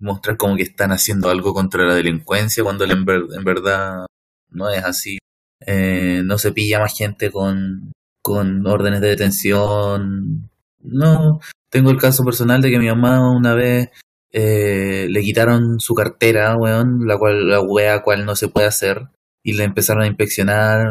mostrar 0.00 0.36
como 0.36 0.56
que 0.56 0.62
están 0.62 0.92
haciendo 0.92 1.28
algo 1.28 1.52
contra 1.54 1.84
la 1.86 1.94
delincuencia 1.96 2.62
cuando 2.62 2.84
en, 2.84 3.04
ver- 3.04 3.26
en 3.36 3.44
verdad 3.44 4.06
no 4.50 4.70
es 4.70 4.84
así. 4.84 5.18
Eh, 5.66 6.22
no 6.24 6.38
se 6.38 6.52
pilla 6.52 6.78
más 6.80 6.96
gente 6.96 7.30
con, 7.32 7.92
con 8.22 8.66
órdenes 8.66 9.00
de 9.00 9.08
detención. 9.08 10.48
No, 10.82 11.40
tengo 11.70 11.90
el 11.90 11.98
caso 11.98 12.24
personal 12.24 12.60
de 12.62 12.70
que 12.70 12.78
mi 12.78 12.86
mamá 12.88 13.28
una 13.30 13.54
vez 13.54 13.88
eh, 14.32 15.06
le 15.10 15.22
quitaron 15.22 15.78
su 15.78 15.94
cartera, 15.94 16.56
weón, 16.56 17.06
la 17.06 17.18
cual, 17.18 17.48
la 17.48 17.60
wea 17.60 18.02
cual 18.02 18.24
no 18.24 18.34
se 18.34 18.48
puede 18.48 18.66
hacer, 18.66 19.08
y 19.42 19.54
le 19.54 19.64
empezaron 19.64 20.02
a 20.02 20.06
inspeccionar 20.06 20.86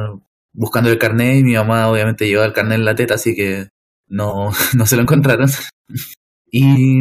buscando 0.54 0.90
el 0.90 1.00
carnet, 1.00 1.40
y 1.40 1.44
mi 1.44 1.56
mamá 1.56 1.90
obviamente 1.90 2.28
llevaba 2.28 2.48
el 2.48 2.54
carnet 2.54 2.80
en 2.80 2.86
la 2.86 2.96
teta, 2.96 3.16
así 3.16 3.36
que 3.36 3.70
no, 4.08 4.52
no 4.76 4.86
se 4.86 4.96
lo 4.96 5.02
encontraron. 5.04 5.50
Y 6.54 7.00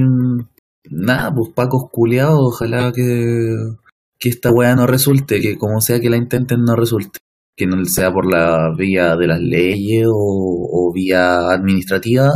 nada, 0.91 1.35
pues 1.35 1.51
Pacos 1.53 1.91
culiados, 1.91 2.39
ojalá 2.41 2.93
que, 2.93 3.53
que 4.17 4.29
esta 4.29 4.53
weá 4.53 4.77
no 4.77 4.87
resulte, 4.87 5.41
que 5.41 5.59
como 5.59 5.81
sea 5.81 5.99
que 6.01 6.09
la 6.09 6.17
intenten 6.17 6.63
no 6.63 6.77
resulte. 6.77 7.19
Que 7.57 7.67
no 7.67 7.85
sea 7.85 8.13
por 8.13 8.31
la 8.31 8.73
vía 8.79 9.17
de 9.17 9.27
las 9.27 9.41
leyes 9.41 10.07
o, 10.07 10.13
o 10.89 10.93
vía 10.93 11.51
administrativa. 11.51 12.31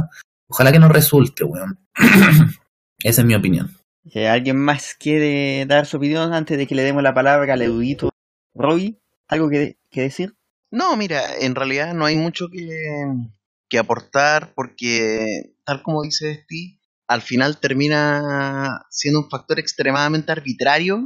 Ojalá 0.49 0.73
que 0.73 0.81
no 0.81 0.89
resulte, 0.89 1.45
weón. 1.45 1.79
Esa 3.05 3.21
es 3.21 3.27
mi 3.27 3.37
opinión. 3.37 3.71
¿Alguien 4.13 4.57
más 4.57 4.95
quiere 4.95 5.65
dar 5.67 5.87
su 5.87 5.97
opinión 5.97 6.33
antes 6.35 6.59
de 6.59 6.67
que 6.67 6.75
le 6.75 6.83
demos 6.83 7.03
la 7.03 7.15
palabra 7.15 7.55
al 7.55 7.63
erudito 7.63 8.11
Robbie? 8.55 9.01
¿Algo 9.29 9.49
que, 9.49 9.79
que 9.91 10.03
decir? 10.03 10.37
No, 10.71 10.97
mira, 10.97 11.37
en 11.41 11.55
realidad 11.55 11.95
no 11.95 12.05
hay 12.05 12.17
mucho 12.17 12.49
que, 12.51 13.07
que 13.69 13.79
aportar 13.79 14.53
porque, 14.55 15.55
tal 15.65 15.83
como 15.83 16.03
dice 16.03 16.45
Steve, 16.45 16.81
al 17.07 17.23
final 17.23 17.59
termina 17.59 18.85
siendo 18.91 19.21
un 19.21 19.31
factor 19.31 19.59
extremadamente 19.59 20.33
arbitrario 20.33 21.05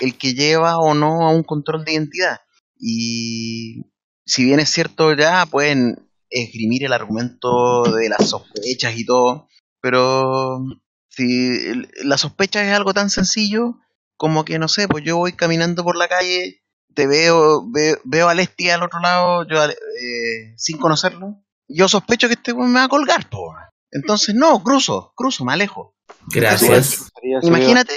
el 0.00 0.16
que 0.16 0.34
lleva 0.34 0.78
o 0.78 0.94
no 0.94 1.26
a 1.26 1.30
un 1.30 1.44
control 1.44 1.84
de 1.84 1.92
identidad. 1.92 2.40
Y 2.78 3.84
si 4.26 4.44
bien 4.44 4.58
es 4.58 4.70
cierto, 4.70 5.14
ya 5.14 5.46
pueden 5.46 6.08
esgrimir 6.28 6.84
el 6.84 6.92
argumento 6.92 7.84
de 7.84 8.08
las 8.08 8.30
sospechas 8.30 8.96
y 8.96 9.04
todo, 9.04 9.48
pero 9.80 10.64
si 11.14 11.72
la 12.04 12.16
sospecha 12.16 12.62
es 12.64 12.72
algo 12.72 12.94
tan 12.94 13.10
sencillo 13.10 13.78
como 14.16 14.44
que, 14.44 14.58
no 14.58 14.68
sé, 14.68 14.88
pues 14.88 15.04
yo 15.04 15.16
voy 15.16 15.32
caminando 15.32 15.84
por 15.84 15.96
la 15.96 16.08
calle 16.08 16.62
te 16.94 17.06
veo, 17.06 17.66
veo, 17.70 17.98
veo 18.04 18.28
a 18.28 18.34
Lesti 18.34 18.70
al 18.70 18.82
otro 18.82 19.00
lado, 19.00 19.46
yo 19.48 19.64
eh, 19.64 20.54
sin 20.56 20.78
conocerlo, 20.78 21.42
yo 21.68 21.88
sospecho 21.88 22.28
que 22.28 22.34
este 22.34 22.54
me 22.54 22.72
va 22.72 22.84
a 22.84 22.88
colgar, 22.88 23.28
po. 23.28 23.54
Entonces, 23.90 24.34
no, 24.34 24.62
cruzo, 24.62 25.12
cruzo, 25.16 25.44
me 25.44 25.52
alejo. 25.52 25.94
Gracias. 26.28 27.10
Imagínate, 27.42 27.92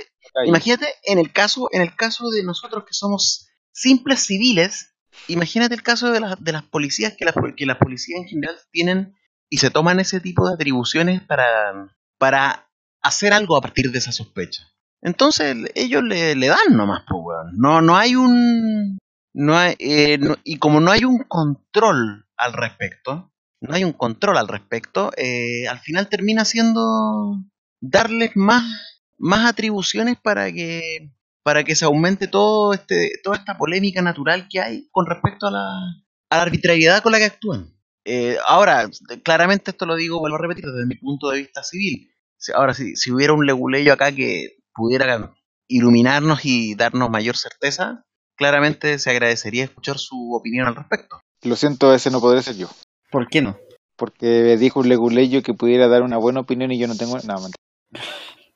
imagínate 0.46 0.88
en 1.04 1.20
el 1.20 1.32
caso, 1.32 1.70
en 1.72 1.82
el 1.82 1.96
caso 1.96 2.30
de 2.30 2.44
nosotros 2.44 2.84
que 2.86 2.94
somos 2.94 3.48
simples 3.72 4.26
civiles, 4.26 4.94
imagínate 5.28 5.76
el 5.76 5.84
caso 5.84 6.12
de, 6.12 6.20
las 6.20 6.42
de 6.44 6.52
las 6.52 6.64
policías 6.64 7.14
que 7.18 7.26
las, 7.26 7.36
que 7.56 7.66
las 7.66 7.78
policías 7.78 8.20
en 8.22 8.28
general 8.28 8.56
tienen 8.72 9.16
y 9.50 9.58
se 9.58 9.70
toman 9.70 10.00
ese 10.00 10.20
tipo 10.20 10.48
de 10.48 10.56
atribuciones 10.56 11.22
para, 11.22 11.96
para 12.18 12.70
hacer 13.06 13.34
algo 13.34 13.56
a 13.56 13.62
partir 13.62 13.92
de 13.92 14.00
esa 14.00 14.12
sospecha. 14.12 14.64
Entonces 15.02 15.56
ellos 15.76 16.04
le, 16.04 16.36
le 16.36 16.48
dan 16.48 16.72
nomás, 16.76 17.04
pues. 17.08 17.38
No, 17.54 17.82
no 17.82 17.96
hay 17.96 18.16
un... 18.16 18.98
No 19.34 19.62
eh, 19.62 20.18
y 20.44 20.58
como 20.58 20.80
no 20.80 20.92
hay 20.92 21.04
un 21.04 21.20
control 21.20 22.26
al 22.38 22.54
respecto, 22.54 23.34
no 23.62 23.76
hay 23.76 23.84
un 23.84 23.92
control 23.92 24.38
al 24.38 24.48
respecto, 24.48 25.12
eh, 25.18 25.68
al 25.68 25.80
final 25.80 26.08
termina 26.08 26.46
siendo 26.46 27.42
darles 27.82 28.32
más, 28.36 28.64
más 29.18 29.46
atribuciones 29.46 30.18
para 30.22 30.52
que 30.52 31.12
para 31.44 31.64
que 31.64 31.76
se 31.76 31.86
aumente 31.86 32.28
todo 32.28 32.74
este 32.74 33.20
toda 33.24 33.36
esta 33.36 33.58
polémica 33.58 34.02
natural 34.02 34.48
que 34.50 34.62
hay 34.62 34.88
con 34.92 35.06
respecto 35.06 35.48
a 35.48 35.52
la, 35.52 35.68
a 36.30 36.38
la 36.38 36.42
arbitrariedad 36.42 37.04
con 37.04 37.12
la 37.12 37.20
que 37.20 37.26
actúan. 37.26 37.76
Eh, 38.06 38.38
ahora, 38.48 38.90
claramente 39.22 39.72
esto 39.72 39.86
lo 39.86 39.96
digo, 39.96 40.20
vuelvo 40.20 40.38
a 40.38 40.42
repetir, 40.42 40.66
desde 40.66 40.88
mi 40.88 40.96
punto 40.96 41.30
de 41.30 41.40
vista 41.40 41.62
civil. 41.62 42.10
Ahora, 42.54 42.74
si, 42.74 42.96
si 42.96 43.12
hubiera 43.12 43.34
un 43.34 43.46
leguleyo 43.46 43.94
acá 43.94 44.12
que 44.12 44.58
pudiera 44.74 45.34
iluminarnos 45.68 46.46
y 46.46 46.76
darnos 46.76 47.10
mayor 47.10 47.38
certeza, 47.38 48.04
claramente 48.36 49.00
se 49.00 49.10
agradecería 49.10 49.64
escuchar 49.64 49.98
su 49.98 50.34
opinión 50.34 50.68
al 50.68 50.76
respecto. 50.76 51.22
Lo 51.44 51.56
siento, 51.56 51.94
ese 51.94 52.12
no 52.12 52.20
podré 52.20 52.42
ser 52.42 52.56
yo. 52.56 52.68
¿Por 53.12 53.28
qué 53.28 53.42
no? 53.42 53.58
Porque 53.96 54.58
dijo 54.58 54.82
un 54.82 54.90
leguleyo 54.90 55.42
que 55.42 55.54
pudiera 55.54 55.88
dar 55.88 56.02
una 56.02 56.18
buena 56.18 56.42
opinión 56.42 56.72
y 56.72 56.80
yo 56.80 56.88
no 56.88 56.96
tengo 56.96 57.18
nada. 57.20 57.40
mentira. 57.40 58.06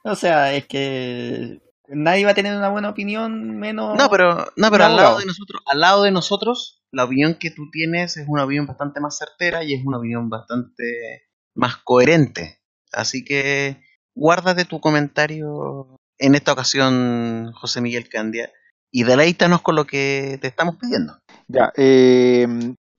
O 0.04 0.16
sea, 0.16 0.54
es 0.54 0.66
que 0.68 1.62
nadie 1.88 2.26
va 2.26 2.32
a 2.32 2.36
tener 2.36 2.56
una 2.56 2.70
buena 2.70 2.90
opinión 2.90 3.58
menos... 3.58 3.98
No, 3.98 4.10
pero, 4.10 4.48
no, 4.56 4.72
pero 4.72 4.86
al 4.86 4.96
lado 4.96 5.20
de 5.20 5.26
nosotros, 5.26 5.62
al 5.66 5.80
lado 5.80 6.04
de 6.04 6.12
nosotros, 6.12 6.82
la 6.92 7.06
opinión 7.06 7.36
que 7.36 7.52
tú 7.52 7.70
tienes 7.72 8.18
es 8.18 8.26
una 8.28 8.44
opinión 8.44 8.66
bastante 8.66 9.00
más 9.00 9.18
certera 9.18 9.64
y 9.64 9.74
es 9.74 9.86
una 9.86 9.98
opinión 9.98 10.30
bastante 10.30 11.30
más 11.56 11.78
coherente. 11.78 12.59
Así 12.92 13.24
que 13.24 13.82
guárdate 14.16 14.66
tu 14.66 14.80
comentario 14.80 15.98
en 16.18 16.36
esta 16.36 16.54
ocasión, 16.54 17.52
José 17.54 17.82
Miguel 17.82 18.10
Candia, 18.10 18.52
y 18.92 19.04
deleítanos 19.04 19.62
con 19.62 19.76
lo 19.76 19.86
que 19.86 20.38
te 20.42 20.48
estamos 20.48 20.76
pidiendo. 20.78 21.18
Ya, 21.48 21.72
eh, 21.78 22.48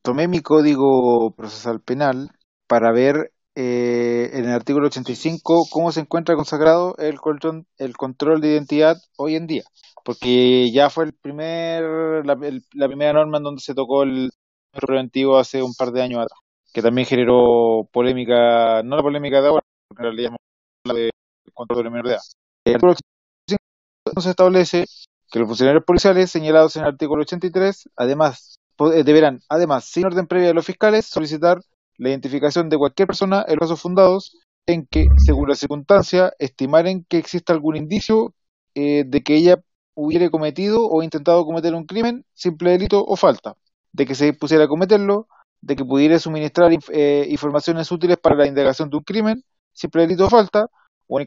tomé 0.02 0.28
mi 0.28 0.40
código 0.40 1.32
procesal 1.36 1.80
penal 1.80 2.30
para 2.66 2.92
ver 2.92 3.32
eh, 3.54 4.30
en 4.32 4.44
el 4.44 4.52
artículo 4.52 4.86
85 4.86 5.66
cómo 5.70 5.92
se 5.92 6.00
encuentra 6.00 6.36
consagrado 6.36 6.94
el 6.98 7.20
control, 7.20 8.40
de 8.40 8.48
identidad 8.48 8.96
hoy 9.16 9.36
en 9.36 9.46
día. 9.46 9.64
Porque 10.04 10.70
ya 10.72 10.88
fue 10.88 11.04
el 11.04 11.12
primer, 11.12 11.82
la, 12.24 12.38
la 12.72 12.88
primera 12.88 13.12
norma 13.12 13.38
en 13.38 13.44
donde 13.44 13.60
se 13.60 13.74
tocó 13.74 14.02
el 14.04 14.30
preventivo 14.72 15.38
hace 15.38 15.62
un 15.62 15.74
par 15.74 15.90
de 15.90 16.02
años 16.02 16.20
atrás, 16.22 16.38
que 16.72 16.80
también 16.80 17.06
generó 17.06 17.88
polémica, 17.92 18.82
no 18.82 18.96
la 18.96 19.02
polémica 19.02 19.40
de 19.40 19.48
ahora, 19.48 19.64
la 19.98 20.94
de 20.94 21.10
control 21.54 21.84
de 21.84 21.90
menor 21.90 22.06
de 22.06 22.12
edad. 22.12 22.22
El 22.64 22.74
artículo 22.74 22.92
85 22.92 24.20
se 24.20 24.30
establece 24.30 24.86
que 25.30 25.38
los 25.38 25.48
funcionarios 25.48 25.84
policiales 25.84 26.30
señalados 26.30 26.76
en 26.76 26.82
el 26.82 26.88
artículo 26.88 27.22
83, 27.22 27.88
además, 27.96 28.58
eh, 28.94 29.04
deberán, 29.04 29.40
además, 29.48 29.84
sin 29.84 30.06
orden 30.06 30.26
previa 30.26 30.48
de 30.48 30.54
los 30.54 30.66
fiscales, 30.66 31.06
solicitar 31.06 31.60
la 31.98 32.08
identificación 32.08 32.68
de 32.68 32.78
cualquier 32.78 33.06
persona 33.06 33.44
en 33.46 33.56
los 33.56 33.60
casos 33.60 33.80
fundados 33.80 34.38
en 34.66 34.86
que, 34.86 35.06
según 35.18 35.48
la 35.48 35.54
circunstancia, 35.54 36.32
estimaren 36.38 37.04
que 37.08 37.18
exista 37.18 37.52
algún 37.52 37.76
indicio 37.76 38.34
eh, 38.74 39.04
de 39.06 39.22
que 39.22 39.34
ella 39.34 39.62
hubiera 39.94 40.30
cometido 40.30 40.86
o 40.88 41.02
intentado 41.02 41.44
cometer 41.44 41.74
un 41.74 41.84
crimen, 41.84 42.24
simple 42.32 42.70
delito 42.70 43.04
o 43.04 43.16
falta, 43.16 43.56
de 43.92 44.06
que 44.06 44.14
se 44.14 44.26
dispusiera 44.26 44.64
a 44.64 44.68
cometerlo, 44.68 45.28
de 45.60 45.76
que 45.76 45.84
pudiera 45.84 46.18
suministrar 46.18 46.72
eh, 46.92 47.26
informaciones 47.28 47.90
útiles 47.92 48.16
para 48.16 48.36
la 48.36 48.46
indagación 48.46 48.88
de 48.88 48.96
un 48.96 49.02
crimen, 49.02 49.44
simple 49.80 50.02
delito 50.02 50.26
o 50.26 50.30
falta, 50.30 50.68
o 51.08 51.20
en 51.20 51.26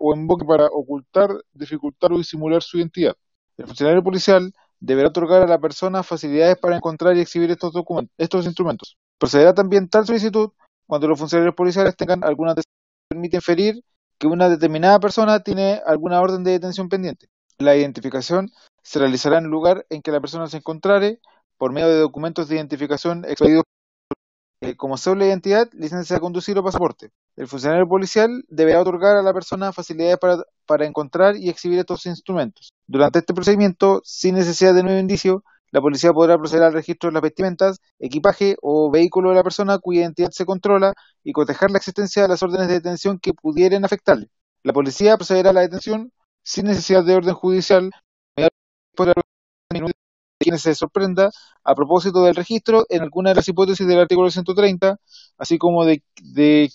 o 0.00 0.14
invoque 0.14 0.44
para 0.44 0.66
ocultar, 0.66 1.30
dificultar 1.52 2.12
o 2.12 2.18
disimular 2.18 2.62
su 2.62 2.78
identidad. 2.78 3.14
El 3.56 3.66
funcionario 3.66 4.02
policial 4.02 4.52
deberá 4.80 5.08
otorgar 5.08 5.42
a 5.42 5.46
la 5.46 5.58
persona 5.58 6.02
facilidades 6.02 6.58
para 6.58 6.76
encontrar 6.76 7.16
y 7.16 7.20
exhibir 7.20 7.50
estos 7.50 7.72
documentos, 7.72 8.12
estos 8.18 8.44
instrumentos. 8.46 8.96
Procederá 9.18 9.54
también 9.54 9.88
tal 9.88 10.04
solicitud 10.04 10.50
cuando 10.86 11.08
los 11.08 11.18
funcionarios 11.18 11.54
policiales 11.54 11.96
tengan 11.96 12.24
alguna 12.24 12.54
que 12.54 12.62
permite 13.08 13.36
inferir 13.36 13.82
que 14.18 14.26
una 14.26 14.48
determinada 14.48 14.98
persona 14.98 15.40
tiene 15.40 15.80
alguna 15.86 16.20
orden 16.20 16.44
de 16.44 16.52
detención 16.52 16.88
pendiente. 16.88 17.28
La 17.58 17.76
identificación 17.76 18.50
se 18.82 18.98
realizará 18.98 19.38
en 19.38 19.44
el 19.44 19.50
lugar 19.50 19.86
en 19.88 20.02
que 20.02 20.12
la 20.12 20.20
persona 20.20 20.46
se 20.48 20.58
encontrare 20.58 21.20
por 21.56 21.72
medio 21.72 21.88
de 21.88 21.98
documentos 21.98 22.48
de 22.48 22.56
identificación 22.56 23.24
expedidos 23.24 23.64
eh, 24.60 24.76
como 24.76 24.96
cédula 24.96 25.24
de 25.24 25.30
identidad, 25.30 25.68
licencia 25.72 26.16
de 26.16 26.20
conducir 26.20 26.58
o 26.58 26.64
pasaporte. 26.64 27.10
El 27.36 27.46
funcionario 27.46 27.86
policial 27.86 28.44
deberá 28.48 28.80
otorgar 28.80 29.16
a 29.16 29.22
la 29.22 29.32
persona 29.34 29.72
facilidades 29.72 30.18
para, 30.18 30.38
para 30.66 30.86
encontrar 30.86 31.36
y 31.36 31.50
exhibir 31.50 31.78
estos 31.78 32.06
instrumentos. 32.06 32.72
Durante 32.86 33.18
este 33.18 33.34
procedimiento, 33.34 34.00
sin 34.04 34.34
necesidad 34.34 34.74
de 34.74 34.82
nuevo 34.82 34.98
indicio, 34.98 35.44
la 35.72 35.80
policía 35.80 36.12
podrá 36.12 36.38
proceder 36.38 36.64
al 36.64 36.72
registro 36.72 37.10
de 37.10 37.14
las 37.14 37.22
vestimentas, 37.22 37.80
equipaje 37.98 38.56
o 38.62 38.90
vehículo 38.90 39.30
de 39.30 39.36
la 39.36 39.42
persona 39.42 39.78
cuya 39.78 40.02
identidad 40.02 40.30
se 40.30 40.46
controla 40.46 40.94
y 41.22 41.32
cotejar 41.32 41.70
la 41.70 41.78
existencia 41.78 42.22
de 42.22 42.28
las 42.28 42.42
órdenes 42.42 42.68
de 42.68 42.74
detención 42.74 43.18
que 43.18 43.34
pudieran 43.34 43.84
afectarle. 43.84 44.30
La 44.62 44.72
policía 44.72 45.16
procederá 45.16 45.50
a 45.50 45.52
la 45.52 45.60
detención 45.60 46.12
sin 46.42 46.66
necesidad 46.66 47.04
de 47.04 47.14
orden 47.14 47.34
judicial 47.34 47.90
quienes 50.38 50.62
se 50.62 50.74
sorprenda 50.74 51.30
a 51.64 51.74
propósito 51.74 52.22
del 52.22 52.34
registro 52.34 52.86
en 52.88 53.02
alguna 53.02 53.30
de 53.30 53.36
las 53.36 53.48
hipótesis 53.48 53.86
del 53.86 54.00
artículo 54.00 54.30
130, 54.30 54.98
así 55.38 55.58
como 55.58 55.84
de, 55.84 56.02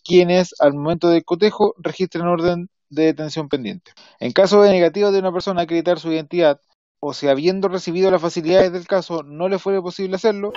quienes 0.04 0.54
al 0.60 0.74
momento 0.74 1.10
del 1.10 1.24
cotejo 1.24 1.74
registren 1.78 2.28
orden 2.28 2.70
de 2.90 3.06
detención 3.06 3.50
pendiente. 3.50 3.92
En 4.20 4.32
caso 4.34 4.62
de 4.62 4.72
negativo 4.72 5.12
de 5.12 5.20
una 5.20 5.32
persona 5.32 5.62
acreditar 5.62 6.00
su 6.00 6.12
identidad, 6.12 6.60
o 7.00 7.14
si 7.14 7.28
habiendo 7.28 7.68
recibido 7.68 8.12
las 8.12 8.22
facilidades 8.22 8.72
del 8.72 8.86
caso 8.86 9.24
no 9.24 9.48
le 9.48 9.60
fuere 9.60 9.82
posible 9.82 10.16
hacerlo, 10.16 10.52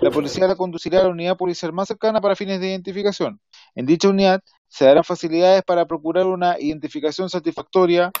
la 0.00 0.10
policía 0.10 0.46
la 0.46 0.54
conducirá 0.54 1.00
a 1.00 1.04
la 1.04 1.08
unidad 1.08 1.36
policial 1.36 1.72
más 1.72 1.88
cercana 1.88 2.20
para 2.20 2.36
fines 2.36 2.60
de 2.60 2.68
identificación. 2.68 3.40
En 3.74 3.86
dicha 3.86 4.08
unidad 4.08 4.42
se 4.68 4.84
darán 4.84 5.02
facilidades 5.02 5.62
para 5.64 5.86
procurar 5.86 6.26
una 6.26 6.56
identificación 6.60 7.28
satisfactoria 7.28 8.12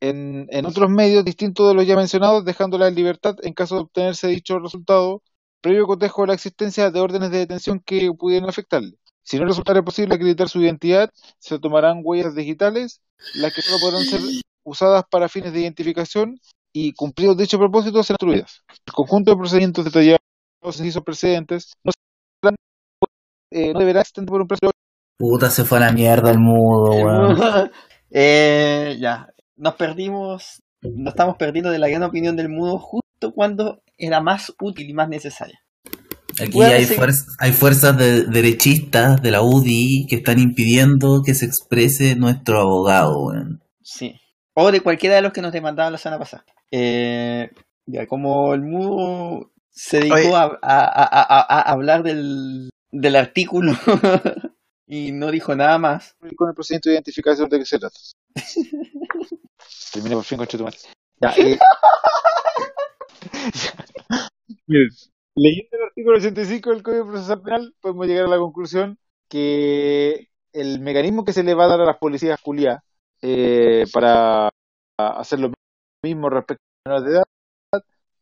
en, 0.00 0.46
en 0.50 0.66
otros 0.66 0.90
medios 0.90 1.24
distintos 1.24 1.68
de 1.68 1.74
los 1.74 1.86
ya 1.86 1.96
mencionados, 1.96 2.44
dejándola 2.44 2.88
en 2.88 2.94
libertad 2.94 3.36
en 3.42 3.54
caso 3.54 3.76
de 3.76 3.80
obtenerse 3.82 4.28
dicho 4.28 4.58
resultado, 4.58 5.22
previo 5.60 5.86
cotejo 5.86 6.22
de 6.22 6.28
la 6.28 6.34
existencia 6.34 6.90
de 6.90 7.00
órdenes 7.00 7.30
de 7.30 7.38
detención 7.38 7.80
que 7.80 8.10
pudieran 8.18 8.48
afectarle. 8.48 8.98
Si 9.22 9.38
no 9.38 9.46
resultara 9.46 9.82
posible 9.82 10.14
acreditar 10.14 10.48
su 10.48 10.60
identidad, 10.60 11.10
se 11.38 11.58
tomarán 11.58 12.02
huellas 12.04 12.34
digitales, 12.34 13.00
las 13.36 13.54
que 13.54 13.62
solo 13.62 13.78
podrán 13.80 14.02
ser 14.04 14.20
usadas 14.64 15.04
para 15.10 15.28
fines 15.30 15.52
de 15.52 15.60
identificación 15.60 16.38
y 16.72 16.92
cumplidos 16.92 17.38
dicho 17.38 17.58
propósito 17.58 18.02
serán 18.02 18.18
destruidas. 18.20 18.62
El 18.86 18.92
conjunto 18.92 19.30
de 19.30 19.36
procedimientos 19.38 19.84
detallados 19.84 20.20
en 20.60 20.66
los 20.66 20.78
incisos 20.78 21.02
precedentes 21.02 21.72
no, 21.82 21.92
serán, 22.42 22.56
eh, 23.50 23.72
no 23.72 23.78
deberá 23.78 24.00
extender 24.00 24.30
por 24.30 24.42
un 24.42 24.48
plazo 24.48 24.70
Puta, 25.16 25.48
se 25.48 25.64
fue 25.64 25.78
a 25.78 25.82
la 25.82 25.92
mierda 25.92 26.30
el 26.30 26.38
mudo, 26.38 26.90
weón. 26.90 27.70
Eh, 28.16 28.96
ya, 29.00 29.26
nos 29.56 29.74
perdimos, 29.74 30.62
nos 30.82 31.12
estamos 31.14 31.36
perdiendo 31.36 31.70
de 31.70 31.78
la 31.78 31.88
gran 31.88 32.02
opinión 32.02 32.36
del 32.36 32.48
mudo 32.48 32.78
justo 32.78 33.32
cuando 33.34 33.82
era 33.98 34.20
más 34.20 34.52
útil 34.60 34.88
y 34.90 34.92
más 34.94 35.08
necesaria. 35.08 35.58
Aquí 36.42 36.60
hay, 36.62 36.84
fuer- 36.84 37.14
hay 37.38 37.52
fuerzas 37.52 37.96
de- 37.96 38.24
derechistas 38.24 39.22
de 39.22 39.30
la 39.30 39.42
UDI 39.42 40.06
que 40.08 40.16
están 40.16 40.40
impidiendo 40.40 41.22
que 41.24 41.32
se 41.34 41.46
exprese 41.46 42.16
nuestro 42.16 42.60
abogado, 42.60 43.26
weón. 43.26 43.62
Sí. 43.82 44.14
O 44.54 44.72
de 44.72 44.80
cualquiera 44.80 45.14
de 45.16 45.22
los 45.22 45.32
que 45.32 45.42
nos 45.42 45.52
demandaban 45.52 45.92
la 45.92 45.98
semana 45.98 46.18
pasada. 46.18 46.44
Eh, 46.72 47.50
ya, 47.86 48.06
como 48.08 48.52
el 48.54 48.62
mudo 48.62 49.52
se 49.70 50.00
dedicó 50.00 50.36
a, 50.36 50.44
a- 50.44 50.84
a- 50.84 51.26
a- 51.40 51.46
a 51.48 51.72
hablar 51.72 52.02
del, 52.02 52.70
del 52.90 53.16
artículo 53.16 53.72
y 54.86 55.12
no 55.12 55.30
dijo 55.30 55.54
nada 55.54 55.78
más. 55.78 56.16
con 56.36 56.48
el 56.48 56.54
procedimiento 56.54 56.88
de 56.88 56.96
identificación 56.96 57.48
de 57.48 57.58
qué 57.58 57.64
se 57.64 57.78
trata. 57.78 57.98
Terminé 59.92 60.14
por 60.14 60.24
fin 60.24 60.38
con 60.38 60.46
Chetumal. 60.46 60.74
Ya, 61.20 61.30
eh, 61.38 61.58
Miren, 64.66 64.90
leyendo 65.34 65.76
el 65.76 65.82
artículo 65.84 66.16
85 66.18 66.70
del 66.70 66.82
Código 66.82 67.06
Procesal 67.06 67.42
Penal, 67.42 67.74
podemos 67.80 68.06
llegar 68.06 68.26
a 68.26 68.28
la 68.28 68.38
conclusión 68.38 68.98
que 69.28 70.28
el 70.52 70.80
mecanismo 70.80 71.24
que 71.24 71.32
se 71.32 71.42
le 71.42 71.54
va 71.54 71.64
a 71.64 71.68
dar 71.68 71.80
a 71.80 71.86
las 71.86 71.98
policías 71.98 72.40
culiadas 72.40 72.82
eh, 73.22 73.84
para 73.92 74.50
hacer 74.98 75.40
lo 75.40 75.52
mismo 76.02 76.30
respecto 76.30 76.62
a 76.62 76.88
menores 76.88 77.06
de 77.06 77.16
edad, 77.16 77.24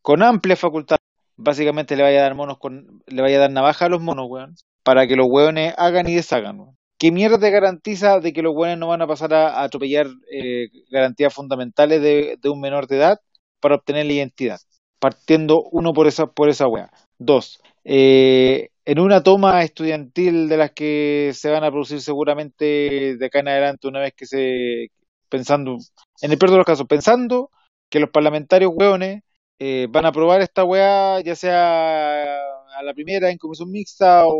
con 0.01 0.23
amplia 0.23 0.55
facultad, 0.55 0.97
básicamente 1.35 1.95
le 1.95 2.03
vaya 2.03 2.19
a 2.19 2.23
dar 2.23 2.35
monos 2.35 2.57
con, 2.57 3.03
le 3.05 3.21
vaya 3.21 3.37
a 3.37 3.41
dar 3.41 3.51
navaja 3.51 3.85
a 3.85 3.89
los 3.89 4.01
monos, 4.01 4.27
weón, 4.29 4.55
para 4.83 5.07
que 5.07 5.15
los 5.15 5.27
weones 5.29 5.73
hagan 5.77 6.07
y 6.07 6.15
deshagan. 6.15 6.75
¿Qué 6.97 7.11
mierda 7.11 7.39
te 7.39 7.49
garantiza 7.49 8.19
de 8.19 8.33
que 8.33 8.41
los 8.41 8.53
weones 8.55 8.77
no 8.77 8.87
van 8.87 9.01
a 9.01 9.07
pasar 9.07 9.33
a, 9.33 9.63
atropellar 9.63 10.07
eh, 10.31 10.67
garantías 10.89 11.33
fundamentales 11.33 12.01
de, 12.01 12.37
un 12.49 12.61
menor 12.61 12.87
de 12.87 12.97
edad 12.97 13.19
para 13.59 13.75
obtener 13.75 14.05
la 14.05 14.13
identidad? 14.13 14.59
Partiendo 14.99 15.63
uno 15.71 15.93
por 15.93 16.07
esa, 16.07 16.27
por 16.27 16.49
esa 16.49 16.67
wea. 16.67 16.91
Dos, 17.17 17.61
eh, 17.83 18.69
en 18.85 18.99
una 18.99 19.23
toma 19.23 19.63
estudiantil 19.63 20.49
de 20.49 20.57
las 20.57 20.71
que 20.71 21.31
se 21.33 21.49
van 21.49 21.63
a 21.63 21.71
producir 21.71 22.01
seguramente 22.01 23.15
de 23.17 23.25
acá 23.25 23.39
en 23.39 23.47
adelante, 23.49 23.87
una 23.87 23.99
vez 23.99 24.13
que 24.15 24.25
se, 24.25 24.91
pensando, 25.29 25.77
en 26.21 26.31
el 26.31 26.37
peor 26.37 26.51
de 26.51 26.57
los 26.57 26.65
casos, 26.65 26.87
pensando 26.87 27.49
que 27.89 27.99
los 27.99 28.09
parlamentarios 28.11 28.71
hueones 28.73 29.23
eh, 29.59 29.87
van 29.89 30.05
a 30.05 30.09
aprobar 30.09 30.41
esta 30.41 30.63
weá, 30.63 31.21
ya 31.21 31.35
sea 31.35 32.35
a 32.77 32.83
la 32.83 32.93
primera 32.93 33.29
en 33.29 33.37
comisión 33.37 33.71
mixta 33.71 34.23
o, 34.25 34.33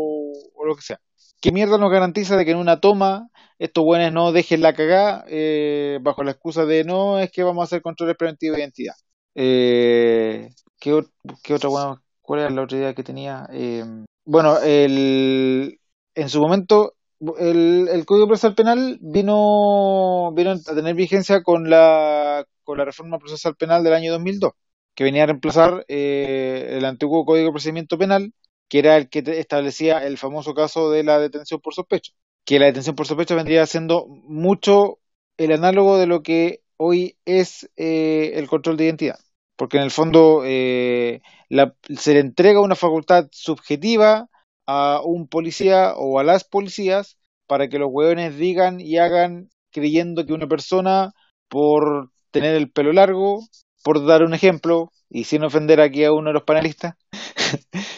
lo 0.66 0.76
que 0.76 0.82
sea. 0.82 1.00
¿Qué 1.40 1.52
mierda 1.52 1.78
nos 1.78 1.90
garantiza 1.90 2.36
de 2.36 2.44
que 2.44 2.52
en 2.52 2.56
una 2.58 2.80
toma 2.80 3.28
estos 3.58 3.84
buenos 3.84 4.12
no 4.12 4.32
dejen 4.32 4.62
la 4.62 4.74
cagada 4.74 5.24
eh, 5.28 5.98
bajo 6.02 6.22
la 6.24 6.32
excusa 6.32 6.64
de 6.64 6.84
no, 6.84 7.18
es 7.18 7.30
que 7.30 7.42
vamos 7.42 7.62
a 7.62 7.64
hacer 7.64 7.82
controles 7.82 8.16
preventivos 8.16 8.56
de 8.56 8.62
identidad? 8.62 8.94
Eh, 9.34 10.48
¿qué, 10.80 10.92
ot- 10.94 11.10
qué 11.42 11.54
otra 11.54 11.68
weá? 11.70 12.00
¿Cuál 12.22 12.40
era 12.40 12.50
la 12.50 12.62
otra 12.62 12.78
idea 12.78 12.94
que 12.94 13.02
tenía? 13.04 13.46
Eh, 13.52 13.84
bueno, 14.24 14.58
el, 14.60 15.78
en 16.14 16.28
su 16.28 16.40
momento 16.40 16.94
el, 17.38 17.88
el 17.90 18.04
Código 18.06 18.26
Procesal 18.26 18.54
Penal 18.54 18.98
vino, 19.00 20.32
vino 20.34 20.50
a 20.52 20.74
tener 20.74 20.94
vigencia 20.94 21.42
con 21.42 21.68
la, 21.70 22.44
con 22.64 22.78
la 22.78 22.84
reforma 22.84 23.18
procesal 23.18 23.56
penal 23.56 23.82
del 23.84 23.94
año 23.94 24.12
2002, 24.12 24.52
que 24.94 25.04
venía 25.04 25.24
a 25.24 25.26
reemplazar 25.26 25.84
eh, 25.88 26.74
el 26.78 26.84
antiguo 26.84 27.24
Código 27.24 27.46
de 27.46 27.52
Procedimiento 27.52 27.98
Penal, 27.98 28.32
que 28.74 28.80
era 28.80 28.96
el 28.96 29.08
que 29.08 29.22
establecía 29.38 30.04
el 30.04 30.18
famoso 30.18 30.52
caso 30.52 30.90
de 30.90 31.04
la 31.04 31.20
detención 31.20 31.60
por 31.60 31.74
sospecha, 31.74 32.12
que 32.44 32.58
la 32.58 32.66
detención 32.66 32.96
por 32.96 33.06
sospecha 33.06 33.36
vendría 33.36 33.64
siendo 33.66 34.06
mucho 34.08 34.98
el 35.36 35.52
análogo 35.52 35.96
de 35.98 36.06
lo 36.08 36.22
que 36.24 36.62
hoy 36.76 37.16
es 37.24 37.70
eh, 37.76 38.32
el 38.34 38.48
control 38.48 38.76
de 38.76 38.84
identidad, 38.86 39.18
porque 39.56 39.76
en 39.76 39.84
el 39.84 39.90
fondo 39.92 40.42
eh, 40.44 41.22
la- 41.48 41.76
se 41.98 42.14
le 42.14 42.20
entrega 42.20 42.60
una 42.60 42.74
facultad 42.74 43.28
subjetiva 43.30 44.28
a 44.66 45.00
un 45.04 45.28
policía 45.28 45.92
o 45.96 46.18
a 46.18 46.24
las 46.24 46.42
policías 46.44 47.16
para 47.46 47.68
que 47.68 47.78
los 47.78 47.88
hueones 47.92 48.36
digan 48.36 48.80
y 48.80 48.98
hagan 48.98 49.50
creyendo 49.70 50.26
que 50.26 50.32
una 50.32 50.48
persona 50.48 51.12
por 51.48 52.10
tener 52.32 52.56
el 52.56 52.70
pelo 52.72 52.92
largo, 52.92 53.40
por 53.84 54.04
dar 54.04 54.22
un 54.24 54.34
ejemplo, 54.34 54.90
y 55.10 55.24
sin 55.24 55.44
ofender 55.44 55.80
aquí 55.80 56.04
a 56.04 56.12
uno 56.12 56.30
de 56.30 56.34
los 56.34 56.42
panelistas, 56.44 56.94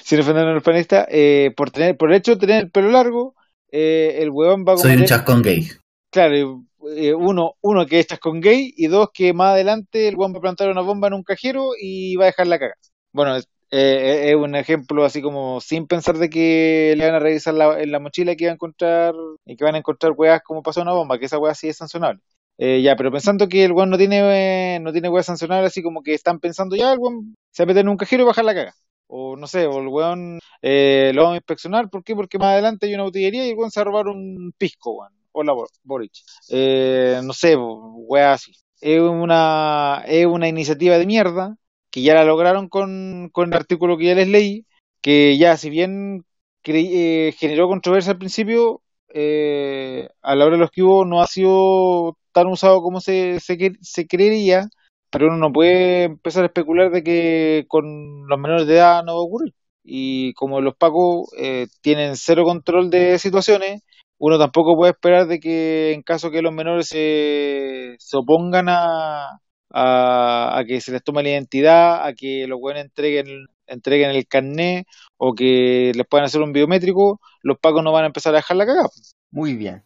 sin 0.03 0.21
ofender 0.21 0.47
a 0.47 0.55
los 0.55 0.63
panelistas, 0.63 1.07
eh, 1.11 1.53
por 1.57 1.71
tener, 1.71 1.97
por 1.97 2.11
el 2.11 2.17
hecho 2.17 2.33
de 2.33 2.41
tener 2.41 2.65
el 2.65 2.71
pelo 2.71 2.91
largo, 2.91 3.35
eh, 3.71 4.19
el 4.21 4.31
weón 4.31 4.65
va 4.67 4.75
a 4.75 4.77
Soy 4.77 4.97
un 4.97 5.05
chascón 5.05 5.43
gay. 5.43 5.69
Claro, 6.11 6.65
eh, 6.95 7.15
uno, 7.15 7.55
uno 7.61 7.87
que 7.87 7.99
estás 7.99 8.19
con 8.19 8.41
gay 8.41 8.73
y 8.77 8.87
dos 8.87 9.09
que 9.13 9.33
más 9.33 9.53
adelante 9.53 10.09
el 10.09 10.17
weón 10.17 10.35
va 10.35 10.39
a 10.39 10.43
plantar 10.43 10.71
una 10.71 10.83
bomba 10.83 11.09
en 11.09 11.15
un 11.15 11.23
cajero 11.23 11.71
y 11.81 12.17
va 12.17 12.25
a 12.25 12.27
dejar 12.27 12.47
la 12.47 12.59
caga. 12.59 12.75
Bueno, 13.13 13.37
es, 13.37 13.49
eh, 13.71 14.31
es 14.31 14.37
un 14.37 14.55
ejemplo 14.55 15.05
así 15.05 15.21
como 15.21 15.61
sin 15.61 15.87
pensar 15.87 16.19
de 16.19 16.31
que 16.31 16.95
le 16.97 17.05
van 17.05 17.17
a 17.17 17.19
revisar 17.19 17.55
la, 17.55 17.81
en 17.81 17.91
la 17.91 17.99
mochila 17.99 18.37
que 18.37 18.47
va 18.47 18.53
a 18.53 18.55
encontrar 18.55 19.15
y 19.45 19.57
que 19.57 19.65
van 19.65 19.75
a 19.75 19.79
encontrar 19.79 20.13
weas 20.17 20.43
como 20.43 20.63
pasó 20.63 20.83
una 20.83 20.93
bomba, 20.93 21.19
que 21.19 21.27
esa 21.27 21.39
wea 21.39 21.55
sí 21.55 21.69
es 21.69 21.77
sancionable. 21.77 22.21
Eh, 22.59 22.81
ya, 22.83 22.97
pero 22.97 23.11
pensando 23.11 23.49
que 23.49 23.65
el 23.65 23.73
weón 23.73 23.91
no 23.91 23.99
tiene, 23.99 24.77
eh, 24.77 24.81
no 24.81 24.93
tiene 24.93 25.09
weas 25.09 25.27
sancionables, 25.27 25.73
así 25.73 25.83
como 25.83 26.03
que 26.03 26.15
están 26.15 26.39
pensando 26.39 26.77
ya, 26.77 26.93
el 26.93 26.99
weón 26.99 27.35
se 27.51 27.63
va 27.63 27.65
a 27.65 27.69
meter 27.69 27.81
en 27.83 27.89
un 27.89 27.97
cajero 27.97 28.23
y 28.23 28.27
bajar 28.27 28.45
la 28.45 28.55
caga. 28.55 28.75
O 29.09 29.37
no 29.37 29.47
sé, 29.47 29.67
o 29.67 29.79
el 29.81 29.89
weón 29.89 30.41
eh, 30.63 31.13
lo 31.15 31.23
vamos 31.23 31.35
a 31.35 31.37
inspeccionar, 31.39 31.89
¿por 31.91 32.03
qué? 32.05 32.15
Porque 32.17 32.39
más 32.39 32.49
adelante 32.49 32.87
hay 32.87 32.95
una 32.95 33.05
botillería 33.05 33.47
y 33.47 33.51
el 33.51 33.57
weón 33.57 33.71
se 33.71 33.81
va 33.81 33.83
a 33.83 33.85
robar 33.87 34.09
un 34.09 34.53
pisco, 34.59 34.93
weón. 34.93 35.13
Hola, 35.33 35.53
Bo- 35.53 35.69
Boric. 35.85 36.13
Eh, 36.51 37.21
no 37.23 37.33
sé, 37.33 37.57
weá 37.59 38.33
así. 38.33 38.53
Es 38.81 39.01
una, 39.01 40.03
es 40.07 40.27
una 40.27 40.49
iniciativa 40.49 40.99
de 40.99 41.07
mierda 41.07 41.57
que 41.91 42.03
ya 42.03 42.15
la 42.15 42.25
lograron 42.25 42.69
con, 42.69 43.29
con 43.33 43.49
el 43.51 43.55
artículo 43.57 43.97
que 43.97 44.07
ya 44.07 44.15
les 44.15 44.29
leí, 44.29 44.67
que 45.01 45.37
ya 45.39 45.57
si 45.57 45.71
bien 45.71 46.25
eh, 46.65 47.33
generó 47.39 47.69
controversia 47.69 48.13
al 48.13 48.19
principio, 48.19 48.83
eh, 49.15 50.09
a 50.23 50.35
la 50.35 50.45
hora 50.47 50.57
de 50.57 50.61
los 50.61 50.71
que 50.71 50.83
hubo 50.83 51.05
no 51.05 51.23
ha 51.23 51.27
sido 51.27 52.19
tan 52.33 52.49
usado 52.49 52.83
como 52.83 53.01
se, 53.01 53.41
se, 53.41 53.57
se 53.81 54.07
creería, 54.07 54.69
pero 55.11 55.27
uno 55.27 55.37
no 55.37 55.53
puede 55.53 56.05
empezar 56.05 56.45
a 56.45 56.47
especular 56.47 56.91
de 56.91 57.03
que 57.03 57.65
con 57.69 58.27
los 58.29 58.39
menores 58.39 58.67
de 58.67 58.75
edad 58.75 59.05
no 59.05 59.15
va 59.15 59.21
a 59.21 59.25
ocurrir. 59.25 59.55
Y 59.85 60.33
como 60.35 60.61
los 60.61 60.75
pacos 60.77 61.31
eh, 61.39 61.67
tienen 61.81 62.17
cero 62.17 62.45
control 62.45 62.91
de 62.91 63.19
situaciones, 63.19 63.83
uno 64.19 64.39
tampoco 64.39 64.75
puede 64.77 64.93
esperar 64.93 65.27
de 65.27 65.39
que 65.39 65.93
en 65.93 66.03
caso 66.03 66.31
que 66.31 66.43
los 66.43 66.53
menores 66.53 66.89
se, 66.89 67.95
se 67.99 68.17
opongan 68.17 68.69
a, 68.69 69.41
a, 69.71 70.63
que 70.67 70.81
se 70.81 70.93
les 70.93 71.03
tome 71.03 71.23
la 71.23 71.31
identidad, 71.31 72.07
a 72.07 72.15
que 72.15 72.47
los 72.47 72.59
buenos 72.59 72.83
entreguen, 72.83 73.47
entreguen 73.67 74.11
el 74.11 74.27
carné 74.27 74.87
o 75.19 75.35
que 75.35 75.93
les 75.95 76.07
puedan 76.09 76.25
hacer 76.25 76.41
un 76.41 76.53
biométrico, 76.53 77.21
los 77.43 77.59
pacos 77.59 77.83
no 77.83 77.93
van 77.93 78.05
a 78.05 78.09
empezar 78.09 78.35
a 78.35 78.39
dejar 78.39 78.57
la 78.57 78.67
cagada. 78.67 78.89
Muy 79.31 79.55
bien. 79.55 79.83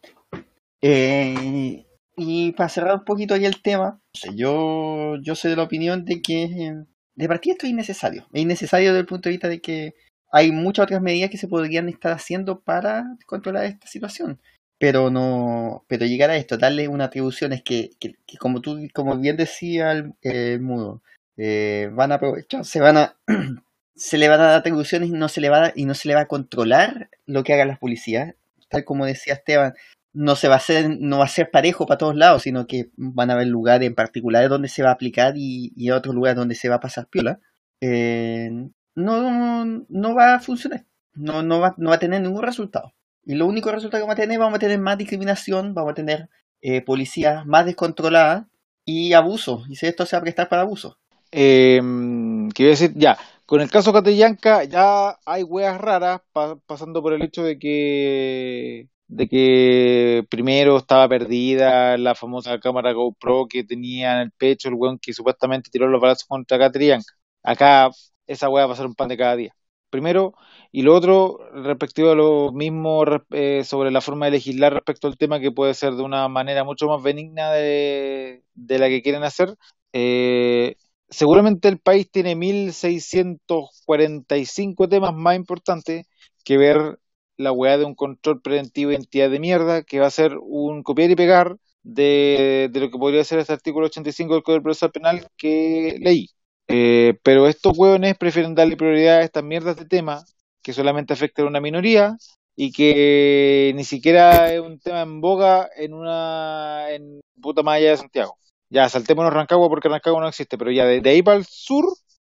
Eh, 0.81 1.85
y 2.21 2.53
para 2.53 2.69
cerrar 2.69 2.95
un 2.95 3.05
poquito 3.05 3.35
ahí 3.35 3.47
el 3.47 3.63
tema, 3.63 4.01
yo, 4.35 5.17
yo 5.23 5.35
soy 5.35 5.51
de 5.51 5.57
la 5.57 5.63
opinión 5.63 6.05
de 6.05 6.21
que 6.21 6.85
de 7.15 7.29
partida 7.29 7.53
esto 7.53 7.67
es 7.67 7.73
innecesario. 7.73 8.27
Es 8.33 8.43
innecesario 8.43 8.91
desde 8.91 9.01
el 9.01 9.07
punto 9.07 9.29
de 9.29 9.33
vista 9.33 9.49
de 9.49 9.61
que 9.61 9.95
hay 10.33 10.53
muchas 10.53 10.85
otras 10.85 11.03
medidas 11.03 11.31
que 11.31 11.39
se 11.39 11.49
podrían 11.49 11.89
estar 11.89 12.13
haciendo 12.13 12.61
para 12.61 13.17
controlar 13.27 13.65
esta 13.65 13.87
situación. 13.87 14.41
Pero 14.79 15.11
no, 15.11 15.85
pero 15.89 16.07
llegar 16.07 16.31
a 16.31 16.37
esto, 16.37 16.57
darle 16.57 16.89
unas 16.89 17.09
atribuciones 17.09 17.63
que, 17.63 17.91
que, 17.99 18.15
que 18.27 18.39
como 18.39 18.61
tú, 18.61 18.79
como 18.95 19.19
bien 19.19 19.37
decía 19.37 19.93
el, 19.93 20.15
el 20.23 20.61
mudo, 20.61 21.03
eh, 21.37 21.91
van 21.93 22.13
a 22.13 22.17
aprovechar, 22.17 22.65
se 22.65 22.81
van 22.81 22.97
a, 22.97 23.17
se 23.95 24.19
le 24.19 24.29
van 24.29 24.41
a 24.41 24.45
dar 24.45 24.61
atribuciones 24.61 25.11
y 25.11 25.13
no 25.13 25.29
se 25.29 25.41
le 25.41 25.51
va 25.51 25.67
a, 25.67 25.73
y 25.75 25.85
no 25.85 25.95
se 25.95 26.09
le 26.09 26.15
va 26.15 26.23
a 26.23 26.29
controlar 26.29 27.11
lo 27.27 27.45
que 27.45 27.53
hagan 27.53 27.69
las 27.69 27.79
policías, 27.79 28.35
tal 28.69 28.85
como 28.85 29.05
decía 29.05 29.35
Esteban, 29.35 29.75
no 30.13 30.35
se 30.37 30.49
va 30.49 30.55
a 30.55 30.59
hacer, 30.59 30.91
no 31.01 31.19
va 31.19 31.25
a 31.25 31.29
ser 31.29 31.51
parejo 31.51 31.87
para 31.87 31.99
todos 31.99 32.17
lados, 32.17 32.43
sino 32.43 32.67
que 32.67 32.91
van 32.97 33.31
a 33.31 33.35
haber 33.35 33.47
lugares 33.47 33.87
en 33.87 33.95
particulares 33.95 34.51
donde 34.51 34.69
se 34.69 34.83
va 34.83 34.91
a 34.91 34.93
aplicar 34.95 35.35
y, 35.37 35.73
y 35.77 35.91
otros 35.91 36.15
lugares 36.15 36.37
donde 36.37 36.55
se 36.55 36.69
va 36.69 36.77
a 36.77 36.81
pasar 36.81 37.07
piola. 37.09 37.41
Eh, 37.81 38.51
no, 38.95 39.65
no 39.65 40.15
va 40.15 40.35
a 40.35 40.41
funcionar. 40.41 40.85
No, 41.15 41.43
no, 41.43 41.61
va, 41.61 41.75
no 41.79 41.91
va 41.91 41.97
a 41.97 42.01
tener 42.01 42.21
ningún 42.23 42.43
resultado. 42.43 42.93
Y 43.25 43.35
lo 43.35 43.47
único 43.47 43.71
resultado 43.71 44.01
que 44.01 44.07
vamos 44.07 44.19
a 44.19 44.23
tener, 44.23 44.39
vamos 44.39 44.57
a 44.57 44.61
tener 44.61 44.79
más 44.79 44.99
discriminación, 44.99 45.75
vamos 45.75 45.93
a 45.93 45.95
tener 45.95 46.29
eh, 46.63 46.83
policías 46.83 47.47
más 47.47 47.67
descontroladas 47.67 48.47
y 48.85 49.13
abuso. 49.13 49.65
Y 49.69 49.77
si 49.77 49.87
esto 49.87 50.07
se 50.07 50.17
va 50.17 50.21
a 50.21 50.23
prestar 50.23 50.49
para 50.49 50.63
abuso. 50.63 50.99
Iba 51.33 52.69
a 52.69 52.71
decir, 52.71 52.93
ya, 52.97 53.17
con 53.47 53.61
el 53.61 53.71
caso 53.71 53.93
Catillanca 53.93 54.65
ya 54.65 55.19
hay 55.25 55.43
weas 55.45 55.81
raras, 55.81 56.21
pa- 56.33 56.57
pasando 56.67 57.03
por 57.03 57.13
el 57.13 57.23
hecho 57.23 57.43
de 57.45 57.59
que 57.59 58.89
de 59.11 59.29
que 59.29 60.25
primero 60.31 60.77
estaba 60.79 61.09
perdida 61.09 61.99
la 61.99 62.15
famosa 62.15 62.61
cámara 62.61 62.93
GoPro 62.93 63.47
que 63.49 63.65
tenía 63.65 64.15
en 64.15 64.19
el 64.21 64.31
pecho 64.33 64.69
el 64.69 64.75
weón 64.75 64.99
que 65.01 65.13
supuestamente 65.13 65.69
tiró 65.71 65.89
los 65.89 66.01
balazos 66.01 66.27
contra 66.29 66.59
Catillanca. 66.59 67.13
Acá 67.43 67.91
esa 68.27 68.49
wea 68.49 68.67
va 68.67 68.75
a 68.75 68.77
ser 68.77 68.87
un 68.87 68.95
pan 68.95 69.09
de 69.09 69.17
cada 69.17 69.35
día. 69.37 69.53
Primero, 69.91 70.35
y 70.71 70.83
lo 70.83 70.95
otro, 70.95 71.39
respectivo 71.65 72.11
a 72.11 72.15
lo 72.15 72.53
mismo 72.53 73.03
eh, 73.33 73.65
sobre 73.65 73.91
la 73.91 74.01
forma 74.01 74.27
de 74.27 74.33
legislar 74.33 74.73
respecto 74.73 75.09
al 75.09 75.17
tema 75.19 75.41
que 75.41 75.51
puede 75.51 75.75
ser 75.75 75.95
de 75.95 76.03
una 76.05 76.29
manera 76.29 76.63
mucho 76.63 76.87
más 76.87 77.03
benigna 77.03 77.51
de, 77.53 78.45
de 78.55 78.79
la 78.79 78.89
que 78.89 79.03
quieren 79.03 79.25
hacer. 79.25 79.57
Eh, 79.93 80.77
seguramente 81.09 81.67
el 81.69 81.81
país 81.81 82.09
tiene 82.11 82.37
1645 82.37 84.89
temas 84.89 85.13
más 85.15 85.35
importantes 85.35 86.07
que 86.45 86.57
ver 86.57 87.00
la 87.41 87.53
weá 87.53 87.79
de 87.79 87.85
un 87.85 87.95
control 87.95 88.41
preventivo 88.43 88.91
de 88.91 88.97
identidad 88.97 89.31
de 89.31 89.41
mierda, 89.41 89.83
que 89.83 90.01
va 90.01 90.07
a 90.07 90.11
ser 90.11 90.37
un 90.41 90.83
copiar 90.83 91.11
y 91.11 91.17
pegar 91.17 91.57
de, 91.83 92.69
de 92.73 92.81
lo 92.81 92.91
que 92.91 92.99
podría 92.99 93.25
ser 93.25 93.39
este 93.39 93.53
artículo 93.53 93.87
85 93.87 94.35
del 94.35 94.43
Código 94.43 94.63
Procesal 94.63 94.93
Penal 94.93 95.27
que 95.37 95.97
leí. 96.01 96.29
Eh, 96.69 97.19
pero 97.25 97.49
estos 97.49 97.77
hueones 97.77 98.17
prefieren 98.17 98.55
darle 98.55 98.77
prioridad 98.77 99.19
a 99.19 99.23
estas 99.23 99.43
mierdas 99.43 99.77
de 99.77 99.87
tema 99.87 100.23
que 100.63 100.73
solamente 100.73 101.13
afectan 101.13 101.47
a 101.47 101.49
una 101.49 101.61
minoría 101.61 102.17
y 102.55 102.73
que 102.73 103.73
ni 103.75 103.85
siquiera 103.85 104.53
es 104.53 104.61
un 104.61 104.79
tema 104.79 105.03
en 105.03 105.21
boga 105.21 105.69
en 105.77 105.95
una 105.95 106.91
en 106.93 107.21
puta 107.41 107.63
malla 107.63 107.91
de 107.91 107.97
Santiago. 107.97 108.37
Ya, 108.69 108.89
saltémonos 108.89 109.33
Rancagua 109.33 109.69
porque 109.69 109.89
Rancagua 109.89 110.21
no 110.21 110.29
existe, 110.29 110.57
pero 110.57 110.71
ya 110.71 110.85
de, 110.85 111.11
ahí 111.11 111.23
para 111.23 111.39
el 111.39 111.47
sur 111.47 111.87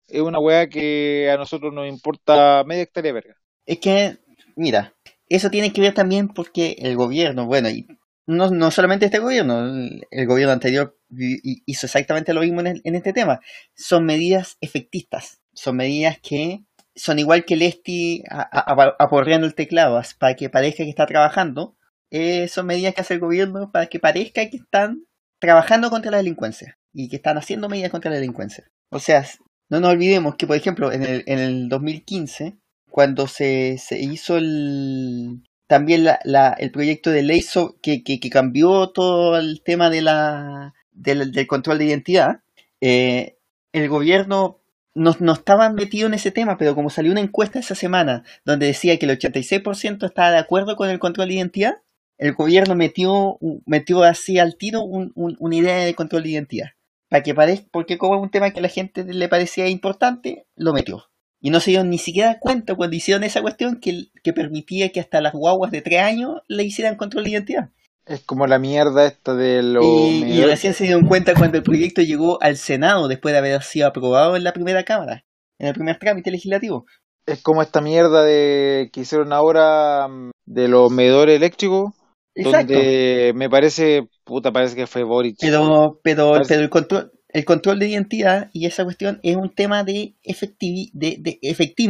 es 0.08 0.20
una 0.20 0.40
weá 0.40 0.68
que 0.68 1.30
a 1.30 1.36
nosotros 1.36 1.72
nos 1.72 1.86
importa 1.88 2.64
media 2.66 2.82
hectárea 2.82 3.12
verga. 3.12 3.36
Es 3.64 3.78
que, 3.78 4.18
mira, 4.56 4.94
eso 5.28 5.50
tiene 5.50 5.72
que 5.72 5.80
ver 5.80 5.94
también 5.94 6.28
porque 6.28 6.76
el 6.78 6.96
gobierno, 6.96 7.46
bueno, 7.46 7.68
y 7.70 7.86
no, 8.26 8.50
no 8.50 8.70
solamente 8.70 9.06
este 9.06 9.18
gobierno, 9.18 9.66
el, 10.10 10.26
gobierno 10.26 10.52
anterior 10.52 10.96
hizo 11.10 11.86
exactamente 11.86 12.34
lo 12.34 12.40
mismo 12.42 12.60
en, 12.60 12.66
el- 12.68 12.80
en 12.84 12.94
este 12.94 13.12
tema. 13.12 13.40
Son 13.74 14.04
medidas 14.04 14.56
efectistas, 14.60 15.40
son 15.52 15.76
medidas 15.76 16.18
que 16.20 16.64
son 16.94 17.18
igual 17.18 17.44
que 17.44 17.56
Lesti 17.56 18.22
aporreando 18.28 19.46
el 19.46 19.54
teclado 19.54 20.00
para 20.18 20.36
que 20.36 20.50
parezca 20.50 20.84
que 20.84 20.90
está 20.90 21.06
trabajando. 21.06 21.76
Eh, 22.10 22.48
son 22.48 22.66
medidas 22.66 22.94
que 22.94 23.00
hace 23.00 23.14
el 23.14 23.20
gobierno 23.20 23.72
para 23.72 23.86
que 23.86 23.98
parezca 23.98 24.48
que 24.50 24.58
están 24.58 25.06
trabajando 25.40 25.88
contra 25.90 26.10
la 26.10 26.18
delincuencia 26.18 26.78
y 26.92 27.08
que 27.08 27.16
están 27.16 27.38
haciendo 27.38 27.68
medidas 27.68 27.90
contra 27.90 28.10
la 28.10 28.18
delincuencia. 28.18 28.70
O 28.90 28.98
sea, 28.98 29.24
no 29.70 29.80
nos 29.80 29.90
olvidemos 29.92 30.36
que, 30.36 30.46
por 30.46 30.56
ejemplo, 30.56 30.92
en 30.92 31.02
el, 31.02 31.24
en 31.26 31.38
el 31.38 31.68
2015, 31.70 32.58
cuando 32.92 33.26
se, 33.26 33.78
se 33.78 34.00
hizo 34.00 34.36
el, 34.38 35.42
también 35.66 36.04
la, 36.04 36.54
el 36.58 36.70
proyecto 36.70 37.10
de 37.10 37.22
ley 37.22 37.42
so- 37.42 37.76
que, 37.82 38.04
que, 38.04 38.20
cambió 38.30 38.90
todo 38.90 39.38
el 39.38 39.62
tema 39.64 39.90
de 39.90 40.02
la, 40.02 40.74
del, 40.92 41.32
del 41.32 41.46
control 41.48 41.78
de 41.78 41.86
identidad, 41.86 42.40
eh, 42.80 43.36
el 43.72 43.88
gobierno 43.88 44.60
no, 44.94 45.16
no 45.20 45.32
estaba 45.32 45.70
metido 45.70 46.06
en 46.06 46.14
ese 46.14 46.30
tema, 46.30 46.58
pero 46.58 46.74
como 46.74 46.90
salió 46.90 47.12
una 47.12 47.20
encuesta 47.22 47.58
esa 47.58 47.74
semana 47.74 48.24
donde 48.44 48.66
decía 48.66 48.98
que 48.98 49.06
el 49.06 49.12
86% 49.12 50.06
estaba 50.06 50.30
de 50.30 50.38
acuerdo 50.38 50.76
con 50.76 50.90
el 50.90 50.98
control 50.98 51.28
de 51.28 51.34
identidad, 51.34 51.76
el 52.18 52.34
gobierno 52.34 52.74
metió, 52.74 53.38
metió 53.66 54.02
así 54.04 54.38
al 54.38 54.56
tiro 54.56 54.82
un- 54.82 55.12
un- 55.14 55.36
una 55.40 55.56
idea 55.56 55.76
de 55.78 55.94
control 55.94 56.22
de 56.24 56.30
identidad. 56.30 56.68
Para 57.08 57.22
que 57.22 57.34
parezca, 57.34 57.66
porque 57.72 57.98
como 57.98 58.16
es 58.16 58.22
un 58.22 58.30
tema 58.30 58.50
que 58.52 58.60
a 58.60 58.62
la 58.62 58.68
gente 58.68 59.04
le 59.04 59.28
parecía 59.28 59.68
importante, 59.68 60.46
lo 60.56 60.72
metió. 60.72 61.04
Y 61.44 61.50
no 61.50 61.60
se 61.60 61.72
dieron 61.72 61.90
ni 61.90 61.98
siquiera 61.98 62.38
cuenta 62.38 62.74
cuando 62.76 62.96
hicieron 62.96 63.24
esa 63.24 63.42
cuestión 63.42 63.80
que, 63.80 64.04
que 64.22 64.32
permitía 64.32 64.90
que 64.90 65.00
hasta 65.00 65.20
las 65.20 65.32
guaguas 65.34 65.72
de 65.72 65.82
tres 65.82 66.00
años 66.00 66.40
le 66.48 66.62
hicieran 66.62 66.96
control 66.96 67.24
de 67.24 67.30
identidad. 67.30 67.68
Es 68.06 68.20
como 68.20 68.46
la 68.46 68.58
mierda 68.58 69.04
esta 69.06 69.34
de 69.34 69.62
los 69.62 69.84
Y, 69.84 70.24
y 70.24 70.44
recién 70.44 70.72
se 70.72 70.84
dieron 70.84 71.04
cuenta 71.06 71.34
cuando 71.34 71.58
el 71.58 71.62
proyecto 71.64 72.00
llegó 72.00 72.40
al 72.42 72.56
Senado 72.56 73.08
después 73.08 73.32
de 73.32 73.38
haber 73.38 73.62
sido 73.62 73.88
aprobado 73.88 74.36
en 74.36 74.44
la 74.44 74.52
primera 74.52 74.84
Cámara, 74.84 75.24
en 75.58 75.68
el 75.68 75.74
primer 75.74 75.98
trámite 75.98 76.30
legislativo. 76.30 76.86
Es 77.26 77.42
como 77.42 77.62
esta 77.62 77.80
mierda 77.80 78.24
de 78.24 78.90
que 78.92 79.00
hicieron 79.00 79.32
ahora 79.32 80.08
mm, 80.08 80.30
de 80.46 80.68
los 80.68 80.90
medidores 80.90 81.36
eléctricos, 81.36 81.92
Exacto. 82.34 82.72
donde 82.72 83.32
me 83.36 83.48
parece, 83.50 84.08
puta, 84.24 84.52
parece 84.52 84.74
que 84.74 84.86
fue 84.88 85.04
Boric. 85.04 85.36
Pero, 85.40 86.00
pero, 86.02 86.32
Parece- 86.32 86.48
pero 86.48 86.62
el 86.62 86.70
control, 86.70 87.12
el 87.32 87.44
control 87.44 87.78
de 87.78 87.88
identidad 87.88 88.50
y 88.52 88.66
esa 88.66 88.84
cuestión 88.84 89.18
es 89.22 89.36
un 89.36 89.50
tema 89.50 89.84
de, 89.84 90.14
efectivi, 90.22 90.90
de, 90.92 91.16
de 91.18 91.38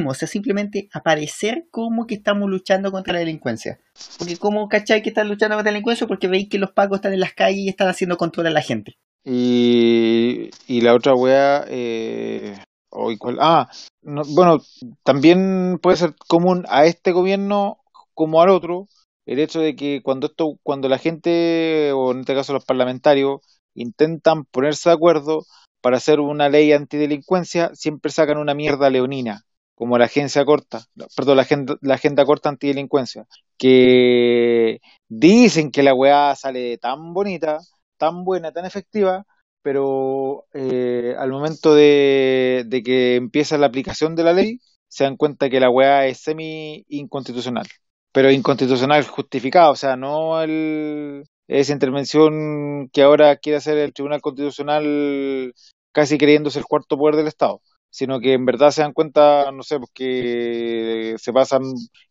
o 0.06 0.14
sea, 0.14 0.28
simplemente 0.28 0.88
aparecer 0.92 1.66
como 1.70 2.06
que 2.06 2.14
estamos 2.14 2.48
luchando 2.48 2.92
contra 2.92 3.14
la 3.14 3.18
delincuencia. 3.20 3.80
Porque 4.18 4.36
como 4.36 4.68
cachai 4.68 5.02
que 5.02 5.08
están 5.08 5.28
luchando 5.28 5.56
contra 5.56 5.70
la 5.70 5.74
delincuencia 5.74 6.06
porque 6.06 6.28
veis 6.28 6.48
que 6.48 6.58
los 6.58 6.70
pacos 6.70 6.98
están 6.98 7.12
en 7.12 7.20
las 7.20 7.34
calles 7.34 7.60
y 7.60 7.68
están 7.68 7.88
haciendo 7.88 8.16
control 8.16 8.46
a 8.46 8.50
la 8.50 8.62
gente. 8.62 8.94
Y, 9.24 10.50
y 10.66 10.80
la 10.80 10.94
otra 10.94 11.14
wea, 11.14 11.64
eh, 11.68 12.56
hoy 12.90 13.18
cuál- 13.18 13.38
ah, 13.40 13.68
no, 14.02 14.22
bueno, 14.34 14.60
también 15.04 15.78
puede 15.80 15.96
ser 15.96 16.14
común 16.28 16.64
a 16.68 16.86
este 16.86 17.12
gobierno 17.12 17.78
como 18.14 18.42
al 18.42 18.50
otro, 18.50 18.88
el 19.26 19.38
hecho 19.38 19.60
de 19.60 19.76
que 19.76 20.02
cuando 20.02 20.26
esto, 20.26 20.58
cuando 20.62 20.88
la 20.88 20.98
gente, 20.98 21.92
o 21.92 22.12
en 22.12 22.20
este 22.20 22.34
caso 22.34 22.52
los 22.52 22.64
parlamentarios, 22.64 23.40
intentan 23.74 24.44
ponerse 24.44 24.88
de 24.90 24.94
acuerdo 24.94 25.44
para 25.80 25.96
hacer 25.96 26.20
una 26.20 26.48
ley 26.48 26.72
antidelincuencia, 26.72 27.70
siempre 27.74 28.10
sacan 28.12 28.38
una 28.38 28.54
mierda 28.54 28.90
leonina, 28.90 29.42
como 29.74 29.98
la 29.98 30.06
agencia 30.06 30.44
corta, 30.44 30.84
perdón, 31.16 31.36
la 31.36 31.42
agenda, 31.42 31.76
la 31.82 32.24
corta 32.24 32.48
antidelincuencia, 32.48 33.26
que 33.58 34.80
dicen 35.08 35.70
que 35.70 35.82
la 35.82 35.94
weá 35.94 36.34
sale 36.36 36.78
tan 36.78 37.12
bonita, 37.12 37.58
tan 37.98 38.24
buena, 38.24 38.52
tan 38.52 38.64
efectiva, 38.64 39.24
pero 39.62 40.46
eh, 40.54 41.14
al 41.18 41.30
momento 41.30 41.74
de, 41.74 42.82
que 42.84 43.16
empieza 43.16 43.58
la 43.58 43.66
aplicación 43.66 44.14
de 44.14 44.24
la 44.24 44.32
ley, 44.32 44.60
se 44.88 45.04
dan 45.04 45.16
cuenta 45.16 45.50
que 45.50 45.60
la 45.60 45.70
weá 45.70 46.06
es 46.06 46.18
semi 46.18 46.84
inconstitucional 46.88 47.66
pero 48.12 48.30
inconstitucional 48.30 49.06
justificada, 49.06 49.70
o 49.70 49.76
sea, 49.76 49.96
no 49.96 50.42
el, 50.42 51.24
esa 51.60 51.72
intervención 51.72 52.88
que 52.92 53.02
ahora 53.02 53.36
quiere 53.36 53.58
hacer 53.58 53.78
el 53.78 53.92
Tribunal 53.92 54.20
Constitucional 54.20 55.54
casi 55.92 56.18
creyéndose 56.18 56.58
el 56.58 56.64
cuarto 56.64 56.96
poder 56.96 57.16
del 57.16 57.26
Estado, 57.26 57.60
sino 57.90 58.20
que 58.20 58.32
en 58.32 58.46
verdad 58.46 58.70
se 58.70 58.82
dan 58.82 58.94
cuenta, 58.94 59.52
no 59.52 59.62
sé, 59.62 59.78
pues 59.78 59.90
que 59.92 61.14
se 61.18 61.32
pasan, 61.32 61.62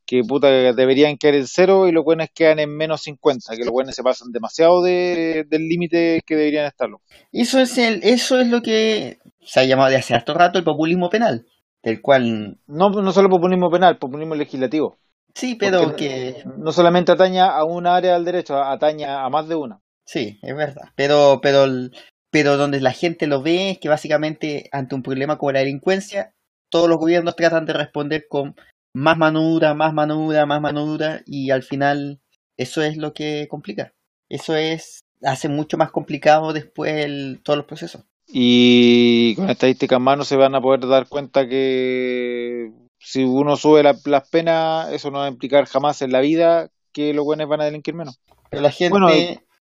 que 0.06 0.22
puta 0.24 0.48
deberían 0.50 1.18
quedar 1.18 1.36
en 1.36 1.48
cero 1.48 1.88
y 1.88 1.92
los 1.92 2.04
buenos 2.04 2.28
quedan 2.34 2.60
en 2.60 2.76
menos 2.76 3.02
50, 3.02 3.56
que 3.56 3.66
los 3.66 3.72
buenos 3.72 3.96
se 3.96 4.04
pasan 4.04 4.32
demasiado 4.32 4.84
de, 4.84 5.46
del 5.50 5.68
límite 5.68 6.22
que 6.26 6.36
deberían 6.36 6.68
estarlo. 6.68 7.02
Eso 7.32 7.60
es, 7.60 7.78
el, 7.78 8.02
eso 8.04 8.40
es 8.40 8.48
lo 8.48 8.62
que 8.62 9.18
se 9.44 9.60
ha 9.60 9.66
llamado 9.66 9.90
de 9.90 9.98
hace 9.98 10.14
harto 10.14 10.34
rato 10.36 10.60
el 10.60 10.66
populismo 10.66 11.10
penal, 11.10 11.48
del 11.82 12.02
cual... 12.02 12.60
No, 12.68 12.90
no 12.92 13.12
solo 13.12 13.30
populismo 13.30 13.72
penal, 13.72 13.98
populismo 13.98 14.36
legislativo. 14.36 15.00
Sí, 15.36 15.56
pero 15.56 15.82
Porque 15.82 16.44
que... 16.44 16.50
No 16.58 16.72
solamente 16.72 17.12
ataña 17.12 17.48
a 17.48 17.64
una 17.64 17.96
área 17.96 18.14
del 18.14 18.26
derecho, 18.26 18.62
ataña 18.62 19.24
a 19.24 19.30
más 19.30 19.48
de 19.48 19.56
una. 19.56 19.82
Sí, 20.06 20.40
es 20.42 20.56
verdad. 20.56 20.90
Pero, 20.96 21.40
pero, 21.42 21.66
pero 22.32 22.58
donde 22.58 22.82
la 22.82 22.92
gente 22.92 23.28
lo 23.28 23.42
ve 23.42 23.72
es 23.72 23.80
que 23.80 23.90
básicamente 23.90 24.70
ante 24.72 24.96
un 24.96 25.04
problema 25.04 25.38
como 25.38 25.52
la 25.54 25.60
delincuencia, 25.60 26.34
todos 26.70 26.90
los 26.90 26.98
gobiernos 26.98 27.36
tratan 27.36 27.66
de 27.66 27.74
responder 27.74 28.26
con 28.28 28.56
más 28.94 29.18
manura, 29.18 29.74
más 29.74 29.94
manura, 29.94 30.46
más 30.46 30.62
manura, 30.62 31.22
y 31.26 31.52
al 31.52 31.64
final 31.64 32.20
eso 32.58 32.82
es 32.82 32.98
lo 32.98 33.14
que 33.14 33.48
complica. 33.50 33.94
Eso 34.30 34.56
es, 34.56 35.02
hace 35.24 35.48
mucho 35.50 35.78
más 35.78 35.92
complicado 35.92 36.54
después 36.54 36.94
el- 37.06 37.40
todos 37.44 37.58
los 37.58 37.66
procesos. 37.66 38.04
Y 38.28 39.36
con 39.36 39.50
estadísticas 39.50 40.00
más 40.00 40.18
no 40.18 40.24
se 40.24 40.36
van 40.38 40.56
a 40.56 40.62
poder 40.62 40.88
dar 40.88 41.08
cuenta 41.08 41.48
que 41.48 42.72
si 43.04 43.24
uno 43.24 43.56
sube 43.58 43.84
la- 43.84 43.98
las 44.06 44.30
penas, 44.30 44.92
eso 44.92 45.12
no 45.12 45.20
va 45.20 45.26
a 45.26 45.30
implicar 45.30 45.66
jamás 45.66 46.02
en 46.02 46.12
la 46.12 46.20
vida 46.22 46.70
que 46.92 47.14
los 47.14 47.26
buenos 47.26 47.48
van 47.48 47.62
a 47.62 47.66
delinquir 47.66 47.94
menos. 47.96 48.20
Pero 48.50 48.62
la 48.62 48.72
gente, 48.72 48.92
Bueno, 48.92 49.10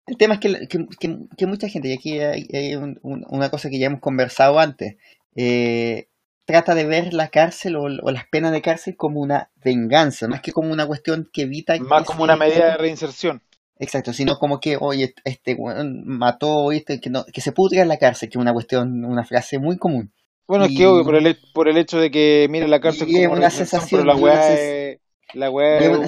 el 0.08 0.18
tema 0.18 0.36
es 0.36 0.40
que, 0.40 0.68
que, 0.68 0.88
que- 1.00 1.18
que 1.38 1.46
mucha 1.48 1.68
gente, 1.70 1.90
y 1.90 1.94
aquí 1.94 2.20
hay, 2.20 2.48
hay 2.54 2.76
un- 2.76 3.00
un- 3.04 3.26
una 3.30 3.50
cosa 3.50 3.70
que 3.70 3.80
ya 3.80 3.88
hemos 3.88 4.00
conversado 4.02 4.60
antes, 4.60 4.96
eh, 5.36 6.08
trata 6.46 6.74
de 6.76 6.86
ver 6.86 7.14
la 7.14 7.28
cárcel 7.28 7.76
o, 7.76 7.84
o 7.84 8.12
las 8.12 8.28
penas 8.28 8.52
de 8.52 8.62
cárcel 8.62 8.96
como 8.98 9.20
una 9.20 9.52
venganza, 9.64 10.28
más 10.28 10.42
que 10.42 10.52
como 10.52 10.72
una 10.72 10.88
cuestión 10.88 11.30
que 11.32 11.44
evita 11.44 11.78
Más 11.78 12.06
como 12.06 12.24
una 12.24 12.36
medida 12.36 12.72
de 12.72 12.78
reinserción. 12.78 13.42
Exacto, 13.78 14.12
sino 14.14 14.38
como 14.38 14.60
que, 14.60 14.78
oye, 14.80 15.14
este 15.24 15.58
mató, 16.06 16.68
¿viste? 16.68 17.00
Que, 17.00 17.10
no, 17.10 17.24
que 17.26 17.42
se 17.42 17.52
pudra 17.52 17.82
en 17.82 17.88
la 17.88 17.98
cárcel, 17.98 18.30
que 18.30 18.38
es 18.38 18.42
una 18.42 18.54
cuestión, 18.54 19.06
una 19.06 19.24
frase 19.26 19.58
muy 19.60 19.78
común. 19.78 20.12
Bueno, 20.50 20.66
es 20.66 20.74
que 20.74 20.86
obvio, 20.88 21.06
por 21.06 21.16
el, 21.16 21.38
por 21.54 21.70
el 21.70 21.78
hecho 21.78 22.00
de 22.00 22.12
que, 22.12 22.48
mire, 22.50 22.68
la 22.68 22.82
cárcel 22.82 23.08
es 23.08 23.14
como 23.14 23.34
una 23.34 23.52
sensación, 23.52 23.90
pero 23.92 24.04
la 24.04 24.16
weá 24.16 24.54
es, 24.54 25.00
la 25.34 25.50
weá 25.52 25.82
y 25.82 25.86
es 25.86 25.90
una 25.90 26.00
un, 26.00 26.04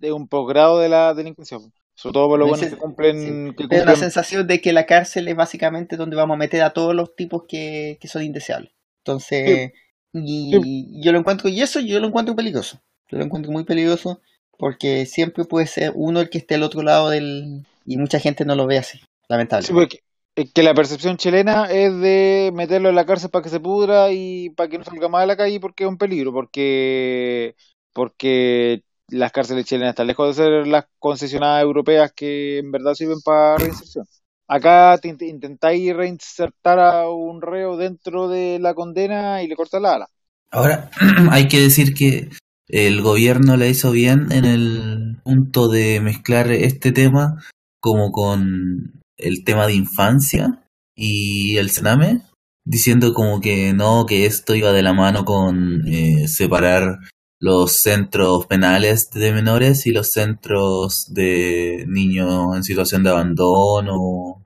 es 0.00 0.12
posgrado 0.28 0.78
de 0.78 0.88
la 0.88 1.14
delincuencia. 1.14 1.58
Sobre 1.94 2.12
todo 2.14 2.28
por 2.28 2.38
buenos 2.46 2.68
sen- 2.68 2.70
que 2.70 2.76
cumplen, 2.76 3.54
sí, 3.54 3.56
que 3.56 3.66
Pero 3.68 3.84
la 3.84 3.94
sensación 3.96 4.46
de 4.46 4.60
que 4.60 4.72
la 4.72 4.86
cárcel 4.86 5.28
es 5.28 5.36
básicamente 5.36 5.96
donde 5.96 6.16
vamos 6.16 6.34
a 6.34 6.38
meter 6.38 6.62
a 6.62 6.70
todos 6.72 6.94
los 6.94 7.14
tipos 7.16 7.44
que, 7.48 7.98
que 8.00 8.08
son 8.08 8.22
indeseables. 8.22 8.72
Entonces, 9.04 9.72
y 10.12 11.02
yo 11.02 11.12
lo 11.12 11.18
encuentro, 11.18 11.48
y 11.48 11.60
eso 11.60 11.80
yo 11.80 12.00
lo 12.00 12.06
encuentro 12.08 12.34
peligroso. 12.36 12.80
Yo 13.10 13.18
lo 13.18 13.24
encuentro 13.24 13.52
muy 13.52 13.64
peligroso 13.64 14.20
porque 14.58 15.06
siempre 15.06 15.44
puede 15.44 15.66
ser 15.66 15.92
uno 15.94 16.20
el 16.20 16.30
que 16.30 16.38
esté 16.38 16.54
al 16.54 16.62
otro 16.62 16.82
lado 16.82 17.10
del... 17.10 17.66
Y 17.84 17.98
mucha 17.98 18.18
gente 18.18 18.44
no 18.44 18.56
lo 18.56 18.66
ve 18.66 18.78
así, 18.78 18.98
Sí, 18.98 19.04
lamentablemente. 19.28 19.72
porque 19.72 20.00
es 20.36 20.52
que 20.52 20.62
la 20.62 20.74
percepción 20.74 21.16
chilena 21.16 21.66
es 21.70 21.98
de 22.00 22.52
meterlo 22.54 22.90
en 22.90 22.94
la 22.94 23.06
cárcel 23.06 23.30
para 23.30 23.42
que 23.42 23.48
se 23.50 23.60
pudra 23.60 24.12
y 24.12 24.50
para 24.50 24.68
que 24.68 24.78
no 24.78 24.84
salga 24.84 25.08
más 25.08 25.22
a 25.22 25.26
la 25.26 25.36
calle 25.36 25.60
porque 25.60 25.84
es 25.84 25.90
un 25.90 25.98
peligro, 25.98 26.32
porque 26.32 27.56
porque 27.94 28.82
las 29.08 29.32
cárceles 29.32 29.64
chilenas 29.66 29.90
están 29.90 30.08
lejos 30.08 30.36
de 30.36 30.44
ser 30.44 30.66
las 30.66 30.84
concesionadas 30.98 31.62
europeas 31.62 32.12
que 32.12 32.58
en 32.58 32.70
verdad 32.70 32.94
sirven 32.94 33.20
para 33.24 33.56
reinserción. 33.56 34.06
Acá 34.48 34.98
te 35.00 35.08
int- 35.08 35.28
intentáis 35.28 35.96
reinsertar 35.96 36.78
a 36.80 37.08
un 37.10 37.40
reo 37.42 37.76
dentro 37.76 38.28
de 38.28 38.58
la 38.60 38.74
condena 38.74 39.42
y 39.42 39.48
le 39.48 39.56
cortas 39.56 39.80
la 39.82 39.94
ala. 39.94 40.08
Ahora, 40.50 40.90
hay 41.30 41.48
que 41.48 41.60
decir 41.60 41.94
que 41.94 42.30
el 42.68 43.00
gobierno 43.00 43.56
la 43.56 43.68
hizo 43.68 43.90
bien 43.90 44.30
en 44.32 44.44
el 44.44 45.16
punto 45.24 45.68
de 45.68 46.00
mezclar 46.00 46.50
este 46.52 46.92
tema 46.92 47.42
como 47.80 48.12
con 48.12 48.95
el 49.16 49.44
tema 49.44 49.66
de 49.66 49.74
infancia 49.74 50.62
y 50.94 51.56
el 51.56 51.70
Sename, 51.70 52.22
diciendo 52.64 53.12
como 53.14 53.40
que 53.40 53.72
no, 53.72 54.06
que 54.06 54.26
esto 54.26 54.54
iba 54.54 54.72
de 54.72 54.82
la 54.82 54.92
mano 54.92 55.24
con 55.24 55.86
eh, 55.86 56.26
separar 56.28 56.98
los 57.38 57.80
centros 57.80 58.46
penales 58.46 59.10
de 59.10 59.32
menores 59.32 59.86
y 59.86 59.92
los 59.92 60.10
centros 60.10 61.06
de 61.12 61.84
niños 61.86 62.56
en 62.56 62.62
situación 62.64 63.02
de 63.02 63.10
abandono. 63.10 64.44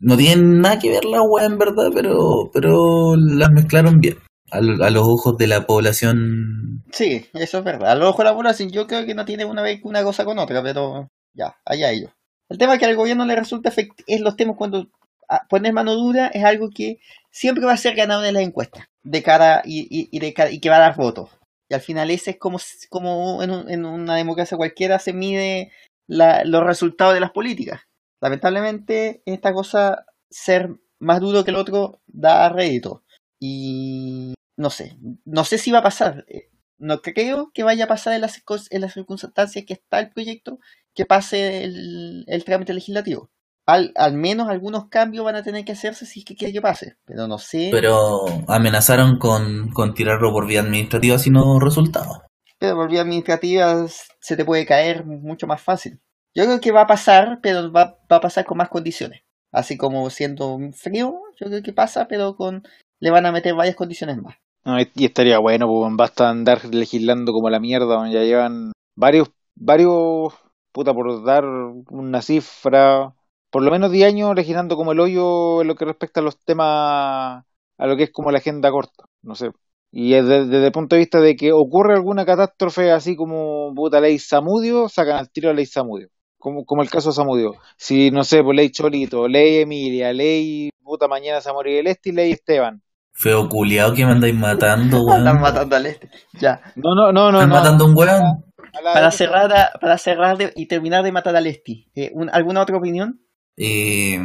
No 0.00 0.16
tienen 0.16 0.60
nada 0.60 0.78
que 0.78 0.90
ver 0.90 1.04
la 1.04 1.22
weá 1.22 1.46
en 1.46 1.56
verdad, 1.56 1.90
pero, 1.94 2.50
pero 2.52 3.16
las 3.16 3.50
mezclaron 3.50 4.00
bien 4.00 4.18
a, 4.50 4.58
a 4.58 4.90
los 4.90 5.04
ojos 5.06 5.36
de 5.38 5.46
la 5.46 5.66
población. 5.66 6.84
Sí, 6.92 7.26
eso 7.32 7.58
es 7.58 7.64
verdad. 7.64 7.92
A 7.92 7.94
lo 7.94 8.06
mejor 8.06 8.24
la 8.24 8.34
población 8.34 8.70
yo 8.70 8.86
creo 8.86 9.06
que 9.06 9.14
no 9.14 9.24
tiene 9.24 9.44
una 9.44 9.62
una 9.82 10.02
cosa 10.02 10.24
con 10.24 10.38
otra, 10.38 10.62
pero 10.62 11.08
ya, 11.32 11.56
allá 11.64 11.90
ellos. 11.90 12.10
El 12.48 12.58
tema 12.58 12.78
que 12.78 12.84
al 12.86 12.96
gobierno 12.96 13.24
le 13.24 13.36
resulta 13.36 13.70
efect- 13.70 14.04
es 14.06 14.20
los 14.20 14.36
temas 14.36 14.56
cuando 14.56 14.88
ah, 15.28 15.46
poner 15.48 15.72
mano 15.72 15.94
dura 15.94 16.26
es 16.28 16.44
algo 16.44 16.70
que 16.70 16.98
siempre 17.30 17.64
va 17.64 17.72
a 17.72 17.76
ser 17.78 17.94
ganado 17.94 18.24
en 18.24 18.34
las 18.34 18.42
encuestas 18.42 18.86
de 19.02 19.22
cara 19.22 19.62
y, 19.64 20.18
de 20.18 20.32
cara- 20.34 20.50
y 20.50 20.60
que 20.60 20.70
va 20.70 20.76
a 20.76 20.80
dar 20.80 20.96
votos. 20.96 21.30
Y 21.68 21.74
al 21.74 21.80
final 21.80 22.10
ese 22.10 22.32
es 22.32 22.38
como, 22.38 22.58
como 22.90 23.42
en, 23.42 23.50
un- 23.50 23.70
en 23.70 23.84
una 23.84 24.16
democracia 24.16 24.56
cualquiera 24.56 24.98
se 24.98 25.12
mide 25.12 25.72
los 26.06 26.64
resultados 26.64 27.14
de 27.14 27.20
las 27.20 27.30
políticas. 27.32 27.80
Lamentablemente 28.20 29.22
esta 29.26 29.52
cosa, 29.52 30.04
ser 30.30 30.70
más 30.98 31.20
duro 31.20 31.44
que 31.44 31.50
el 31.50 31.56
otro, 31.56 32.00
da 32.06 32.48
rédito. 32.48 33.02
Y 33.40 34.34
no 34.56 34.70
sé, 34.70 34.96
no 35.24 35.44
sé 35.44 35.58
si 35.58 35.70
va 35.72 35.78
a 35.78 35.82
pasar. 35.82 36.24
Eh, 36.28 36.48
No 36.78 37.00
creo 37.02 37.50
que 37.54 37.62
vaya 37.62 37.84
a 37.84 37.88
pasar 37.88 38.12
en 38.14 38.20
las 38.20 38.92
circunstancias 38.92 39.64
que 39.66 39.74
está 39.74 40.00
el 40.00 40.10
proyecto, 40.10 40.58
que 40.94 41.06
pase 41.06 41.64
el, 41.64 42.24
el 42.26 42.44
trámite 42.44 42.74
legislativo. 42.74 43.30
Al, 43.66 43.92
al 43.96 44.12
menos 44.14 44.48
algunos 44.48 44.88
cambios 44.88 45.24
van 45.24 45.36
a 45.36 45.42
tener 45.42 45.64
que 45.64 45.72
hacerse 45.72 46.04
si 46.06 46.20
es 46.20 46.26
que 46.26 46.36
quiere 46.36 46.52
que 46.52 46.60
pase, 46.60 46.96
pero 47.06 47.26
no 47.26 47.38
sé. 47.38 47.68
Pero 47.72 48.26
amenazaron 48.48 49.18
con, 49.18 49.70
con 49.72 49.94
tirarlo 49.94 50.32
por 50.32 50.46
vía 50.46 50.60
administrativa 50.60 51.18
si 51.18 51.30
no 51.30 51.58
resultaba. 51.60 52.26
pero 52.58 52.76
por 52.76 52.90
vía 52.90 53.02
administrativa 53.02 53.86
se 54.20 54.36
te 54.36 54.44
puede 54.44 54.66
caer 54.66 55.04
mucho 55.04 55.46
más 55.46 55.60
fácil. 55.62 56.00
Yo 56.34 56.44
creo 56.44 56.60
que 56.60 56.72
va 56.72 56.82
a 56.82 56.86
pasar, 56.86 57.38
pero 57.42 57.70
va, 57.72 57.98
va 58.10 58.16
a 58.16 58.20
pasar 58.20 58.44
con 58.44 58.58
más 58.58 58.68
condiciones. 58.68 59.22
Así 59.52 59.76
como 59.76 60.08
siendo 60.10 60.58
frío, 60.74 61.14
yo 61.40 61.46
creo 61.46 61.62
que 61.62 61.72
pasa, 61.72 62.06
pero 62.08 62.36
con 62.36 62.62
le 63.00 63.10
van 63.10 63.26
a 63.26 63.32
meter 63.32 63.54
varias 63.54 63.76
condiciones 63.76 64.16
más. 64.18 64.36
No, 64.64 64.80
y 64.80 64.90
y 64.94 65.04
estaría 65.04 65.38
bueno, 65.38 65.66
pues 65.68 65.92
basta 65.96 66.30
andar 66.30 66.64
legislando 66.74 67.32
como 67.32 67.50
la 67.50 67.60
mierda, 67.60 68.10
ya 68.10 68.22
llevan 68.24 68.72
varios, 68.96 69.30
varios, 69.54 70.32
puta, 70.74 70.92
por 70.92 71.24
dar 71.24 71.44
una 71.46 72.20
cifra, 72.20 73.14
por 73.50 73.62
lo 73.62 73.70
menos 73.70 73.92
10 73.92 74.08
años 74.08 74.34
legislando 74.34 74.76
como 74.76 74.92
el 74.92 75.00
hoyo 75.00 75.62
en 75.62 75.68
lo 75.68 75.76
que 75.76 75.84
respecta 75.84 76.20
a 76.20 76.24
los 76.24 76.36
temas, 76.44 77.44
a 77.78 77.86
lo 77.86 77.96
que 77.96 78.02
es 78.04 78.10
como 78.12 78.32
la 78.32 78.38
agenda 78.38 78.70
corta, 78.72 79.04
no 79.22 79.34
sé. 79.36 79.50
Y 79.92 80.14
es 80.14 80.26
de- 80.26 80.46
desde 80.46 80.66
el 80.66 80.72
punto 80.72 80.96
de 80.96 81.00
vista 81.00 81.20
de 81.20 81.36
que 81.36 81.52
ocurre 81.52 81.94
alguna 81.94 82.26
catástrofe 82.26 82.90
así 82.90 83.14
como 83.14 83.72
puta 83.74 84.00
ley 84.00 84.18
Samudio, 84.18 84.88
sacan 84.88 85.18
al 85.18 85.30
tiro 85.30 85.50
la 85.50 85.54
ley 85.54 85.66
Samudio. 85.66 86.08
Como, 86.38 86.64
como 86.66 86.82
el 86.82 86.90
caso 86.90 87.10
de 87.10 87.14
Samudio. 87.14 87.54
Si, 87.76 88.10
no 88.10 88.24
sé, 88.24 88.42
pues 88.42 88.56
ley 88.56 88.70
Cholito, 88.70 89.28
ley 89.28 89.58
Emilia, 89.60 90.12
ley 90.12 90.70
puta 90.82 91.06
mañana 91.08 91.40
se 91.40 91.48
va 91.48 91.52
a 91.52 91.54
morir 91.54 91.78
el 91.78 91.86
este 91.86 92.10
y 92.10 92.12
ley 92.12 92.32
Esteban. 92.32 92.82
Feo 93.12 93.48
culiao 93.48 93.94
que 93.94 94.04
me 94.04 94.12
andáis 94.12 94.34
matando, 94.34 94.98
Están 95.16 95.40
matando 95.40 95.76
al 95.76 95.86
este. 95.86 96.10
Ya. 96.40 96.60
No, 96.74 96.94
no, 96.96 97.12
no, 97.12 97.30
no, 97.30 97.38
Están 97.38 97.48
no. 97.50 97.54
matando 97.54 97.84
a 97.84 97.86
un 97.86 97.94
weón. 97.96 98.44
A 98.76 98.82
Para 98.94 99.10
cerrar, 99.10 99.52
a- 99.52 99.72
para 99.80 99.98
cerrar 99.98 100.36
de- 100.38 100.52
y 100.56 100.66
terminar 100.66 101.02
de 101.04 101.12
matar 101.12 101.36
al 101.36 101.46
Esti, 101.46 101.90
eh, 101.94 102.10
un- 102.14 102.30
¿alguna 102.30 102.62
otra 102.62 102.76
opinión 102.76 103.20
Eh, 103.56 104.18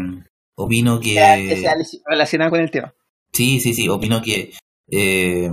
opino 0.56 1.00
que 1.00 1.14
que 1.48 1.58
sea 1.58 1.76
relacionada 2.06 2.50
con 2.50 2.60
el 2.60 2.72
tema? 2.72 2.94
Sí, 3.32 3.60
sí, 3.60 3.74
sí, 3.74 3.88
opino 3.90 4.22
que. 4.22 4.52
eh, 4.92 5.52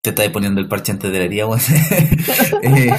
te 0.00 0.10
estáis 0.10 0.30
poniendo 0.30 0.60
el 0.60 0.68
parche 0.68 0.92
antes 0.92 1.12
de 1.12 1.18
la 1.18 1.24
herida. 1.26 1.46
Eh, 2.62 2.90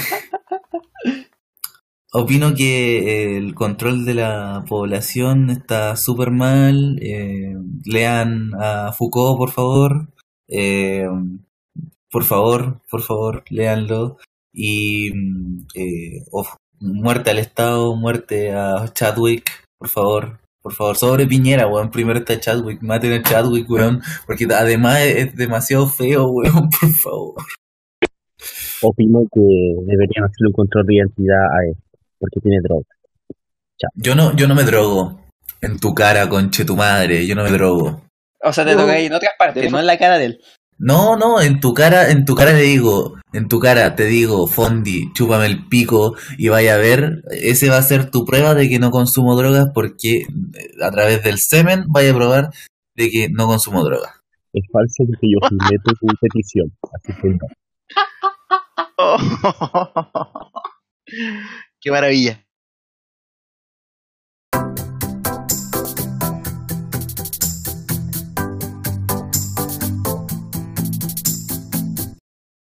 opino 2.14 2.54
que 2.54 3.38
el 3.38 3.56
control 3.56 4.06
de 4.06 4.14
la 4.14 4.64
población 4.68 5.50
está 5.50 5.96
súper 5.96 6.32
mal. 6.32 6.98
eh, 7.02 7.56
lean 7.86 8.52
a 8.60 8.92
Foucault, 8.94 9.38
por 9.38 9.52
favor. 9.52 10.08
Eh, 10.48 11.08
por 12.12 12.24
favor, 12.24 12.82
por 12.90 13.02
favor, 13.02 13.44
léanlo. 13.50 14.18
Y 14.54 15.10
eh, 15.76 16.24
muerte 16.80 17.32
al 17.32 17.40
Estado, 17.40 17.96
muerte 17.96 18.54
a 18.54 18.92
Chadwick, 18.94 19.50
por 19.78 19.90
favor. 19.90 20.40
Por 20.62 20.72
favor, 20.72 20.96
sobre 20.96 21.28
Piñera, 21.28 21.68
weón. 21.68 21.92
Primero 21.92 22.20
está 22.20 22.40
Chadwick, 22.40 22.82
maten 22.82 23.12
a 23.12 23.22
Chadwick, 23.22 23.70
weón. 23.70 24.02
Porque 24.26 24.48
además 24.50 25.02
es 25.02 25.36
demasiado 25.36 25.88
feo, 25.88 26.28
weón, 26.30 26.70
por 26.82 26.90
favor. 26.92 27.44
Opino 28.82 29.20
que 29.34 29.42
deberían 29.86 30.26
hacerle 30.26 30.48
un 30.48 30.54
control 30.54 30.86
de 30.86 30.96
identidad 30.96 31.44
a 31.44 31.66
él, 31.68 31.76
porque 32.18 32.40
tiene 32.42 32.60
droga. 32.64 32.86
Yo 33.96 34.16
no, 34.16 34.36
yo 34.36 34.48
no 34.48 34.56
me 34.56 34.64
drogo. 34.64 35.20
En 35.62 35.80
tu 35.80 35.94
cara, 35.94 36.30
conche 36.30 36.66
tu 36.66 36.76
madre, 36.76 37.26
yo 37.26 37.36
no 37.36 37.44
me 37.44 37.52
drogo. 37.52 38.02
O 38.42 38.52
sea, 38.52 38.66
te 38.66 38.76
toca 38.76 38.94
ahí 38.94 39.06
en 39.06 39.14
otras 39.14 39.34
partes, 39.38 39.72
no 39.72 39.80
en 39.80 39.86
la 39.86 39.98
cara 39.98 40.18
de 40.18 40.26
él. 40.26 40.42
No, 40.78 41.18
no, 41.18 41.42
en 41.42 41.60
tu 41.60 41.74
cara, 41.74 42.10
en 42.12 42.26
tu 42.26 42.36
cara 42.36 42.54
le 42.54 42.64
digo, 42.64 43.16
en 43.32 43.48
tu 43.48 43.60
cara 43.60 43.96
te 43.96 44.06
digo, 44.06 44.48
Fondi, 44.48 45.12
chúpame 45.14 45.46
el 45.46 45.68
pico 45.68 46.16
y 46.38 46.50
vaya 46.50 46.76
a 46.76 46.78
ver, 46.78 47.24
ese 47.32 47.70
va 47.70 47.78
a 47.78 47.84
ser 47.84 48.12
tu 48.12 48.26
prueba 48.26 48.54
de 48.54 48.68
que 48.70 48.80
no 48.80 48.92
consumo 48.92 49.36
drogas 49.36 49.68
porque 49.74 50.18
eh, 50.20 50.26
a 50.82 50.92
través 50.92 51.24
del 51.24 51.38
semen 51.40 51.86
vaya 51.88 52.12
a 52.12 52.16
probar 52.16 52.50
de 52.96 53.10
que 53.10 53.30
no 53.30 53.48
consumo 53.48 53.84
drogas. 53.84 54.12
Es 54.54 54.66
falso 54.72 55.04
porque 55.08 55.28
yo 55.32 55.40
firmé 55.48 55.78
tu 55.84 55.94
petición, 56.20 56.72
así 56.94 57.14
que 57.22 57.30
no. 57.30 57.48
Qué 61.82 61.92
maravilla. 61.92 62.43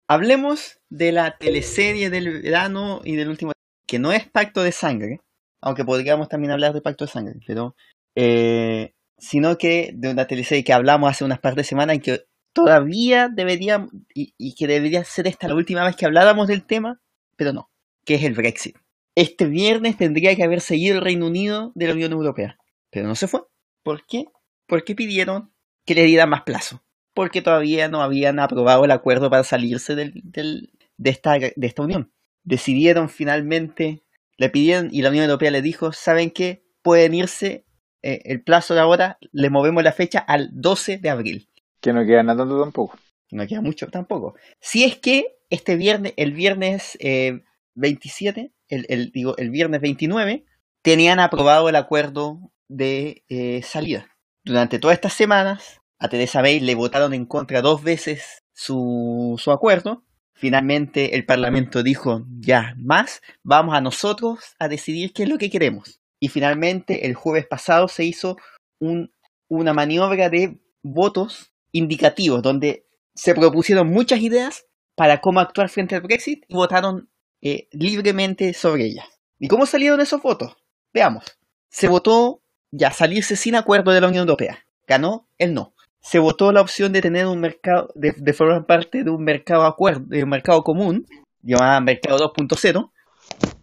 Hablemos 0.08 0.80
de 0.90 1.12
la 1.12 1.38
teleserie 1.38 2.12
del 2.12 2.42
verano 2.42 3.02
y 3.04 3.16
del 3.16 3.30
último, 3.30 3.54
que 3.88 3.98
no 3.98 4.12
es 4.12 4.28
Pacto 4.28 4.62
de 4.62 4.72
Sangre, 4.72 5.22
aunque 5.62 5.84
podríamos 5.84 6.30
también 6.30 6.52
hablar 6.52 6.74
de 6.74 6.82
Pacto 6.82 7.06
de 7.06 7.12
Sangre, 7.12 7.40
pero 7.48 7.76
eh, 8.16 8.94
sino 9.18 9.58
que 9.58 9.92
de 9.96 10.12
una 10.12 10.28
teleserie 10.28 10.64
que 10.64 10.74
hablamos 10.74 11.10
hace 11.10 11.26
unas 11.26 11.40
par 11.40 11.56
de 11.56 11.64
semanas 11.64 11.98
y 11.98 12.00
que 12.02 12.26
todavía 12.54 13.30
debería 13.30 13.88
y, 14.14 14.54
que 14.54 14.68
debería 14.68 15.04
ser 15.04 15.26
esta 15.26 15.48
la 15.48 15.56
última 15.56 15.84
vez 15.84 15.96
que 15.96 16.06
habláramos 16.06 16.48
del 16.48 16.66
tema, 16.66 17.02
pero 17.36 17.52
no, 17.52 17.72
que 18.06 18.16
es 18.16 18.24
el 18.24 18.34
Brexit. 18.34 18.78
Este 19.16 19.48
viernes 19.48 19.98
tendría 19.98 20.36
que 20.36 20.44
haber 20.44 20.62
seguido 20.62 20.98
el 20.98 21.04
Reino 21.04 21.26
Unido 21.26 21.72
de 21.74 21.88
la 21.88 21.94
Unión 21.94 22.12
Europea, 22.12 22.58
pero 22.92 23.08
no 23.08 23.16
se 23.16 23.28
fue. 23.28 23.42
¿Por 23.82 24.06
qué? 24.06 24.26
Porque 24.68 24.94
pidieron 24.94 25.52
que 25.84 25.96
le 25.96 26.04
dieran 26.04 26.30
más 26.30 26.44
plazo 26.44 26.85
porque 27.16 27.42
todavía 27.42 27.88
no 27.88 28.04
habían 28.04 28.40
aprobado 28.40 28.86
el 28.86 28.92
acuerdo 28.92 29.32
para 29.32 29.44
salirse 29.44 29.96
del, 29.96 30.12
del- 30.24 30.70
de, 30.98 31.10
esta, 31.10 31.34
de 31.40 31.54
esta 31.62 31.82
unión. 31.82 32.12
Decidieron 32.44 33.10
finalmente, 33.10 34.04
le 34.38 34.50
pidieron 34.50 34.90
y 34.92 35.02
la 35.02 35.10
Unión 35.10 35.26
Europea 35.26 35.50
le 35.50 35.64
dijo, 35.64 35.92
¿saben 35.94 36.30
qué? 36.30 36.64
Pueden 36.84 37.16
irse, 37.16 37.66
eh, 38.04 38.22
el 38.26 38.44
plazo 38.44 38.76
de 38.76 38.82
ahora, 38.82 39.18
le 39.32 39.50
movemos 39.50 39.84
la 39.84 39.92
fecha 39.94 40.20
al 40.20 40.50
12 40.54 41.00
de 41.00 41.10
abril. 41.10 41.50
Que 41.82 41.92
no 41.94 42.06
queda 42.06 42.22
nada 42.22 42.40
tanto 42.44 42.62
tampoco. 42.62 43.00
No 43.32 43.48
queda 43.48 43.62
mucho 43.62 43.88
tampoco. 43.88 44.36
Si 44.60 44.84
es 44.84 44.98
que 44.98 45.38
este 45.50 45.76
viernes, 45.76 46.14
el 46.18 46.34
viernes 46.34 46.98
eh, 47.02 47.42
27, 47.76 48.52
el, 48.68 48.86
el- 48.90 49.12
digo, 49.12 49.36
el 49.38 49.50
viernes 49.50 49.82
29, 49.82 50.46
tenían 50.84 51.20
aprobado 51.20 51.68
el 51.70 51.76
acuerdo 51.76 52.52
de 52.68 53.24
eh, 53.30 53.62
salida. 53.64 54.08
Durante 54.44 54.78
todas 54.80 54.96
estas 54.96 55.14
semanas, 55.14 55.82
a 56.00 56.08
Teresa 56.10 56.42
May 56.42 56.60
le 56.60 56.76
votaron 56.76 57.14
en 57.14 57.26
contra 57.26 57.62
dos 57.62 57.84
veces 57.84 58.44
su, 58.54 59.36
su 59.42 59.52
acuerdo. 59.52 60.04
Finalmente 60.34 61.16
el 61.16 61.26
Parlamento 61.26 61.82
dijo, 61.84 62.26
ya, 62.40 62.74
más, 62.78 63.22
vamos 63.44 63.74
a 63.76 63.82
nosotros 63.82 64.40
a 64.60 64.68
decidir 64.68 65.14
qué 65.14 65.24
es 65.24 65.30
lo 65.30 65.38
que 65.38 65.50
queremos. 65.50 66.02
Y 66.20 66.28
finalmente 66.28 67.06
el 67.06 67.14
jueves 67.14 67.46
pasado 67.48 67.88
se 67.88 68.04
hizo 68.04 68.38
un- 68.80 69.12
una 69.48 69.74
maniobra 69.74 70.30
de 70.30 70.60
votos 70.84 71.52
indicativos, 71.72 72.42
donde 72.42 72.86
se 73.14 73.34
propusieron 73.34 73.88
muchas 73.90 74.20
ideas 74.20 74.66
para 74.96 75.22
cómo 75.22 75.40
actuar 75.40 75.70
frente 75.70 75.96
al 75.96 76.02
Brexit 76.02 76.44
y 76.48 76.56
votaron 76.56 77.10
eh, 77.42 77.68
libremente 77.72 78.54
sobre 78.54 78.86
ellas. 78.86 79.06
¿Y 79.40 79.48
cómo 79.48 79.66
salieron 79.66 80.02
esos 80.02 80.22
votos? 80.22 80.56
Veamos. 80.94 81.24
Se 81.70 81.88
votó 81.88 82.42
ya 82.72 82.92
salirse 82.92 83.36
sin 83.36 83.56
acuerdo 83.56 83.92
de 83.92 84.02
la 84.02 84.08
Unión 84.08 84.22
Europea. 84.22 84.66
Ganó 84.88 85.30
el 85.38 85.54
no. 85.54 85.75
Se 86.08 86.20
votó 86.20 86.52
la 86.52 86.62
opción 86.62 86.94
de 86.94 87.02
tener 87.02 87.26
un 87.26 87.40
mercado, 87.40 87.90
de, 87.96 88.14
de 88.16 88.34
formar 88.34 88.66
parte 88.68 89.04
de 89.04 89.10
un 89.10 89.24
mercado 89.24 89.66
acuerdo, 89.66 90.06
de 90.06 90.24
un 90.24 90.30
mercado 90.30 90.64
común, 90.64 91.08
llamado 91.42 91.82
mercado 91.82 92.32
2.0. 92.32 92.92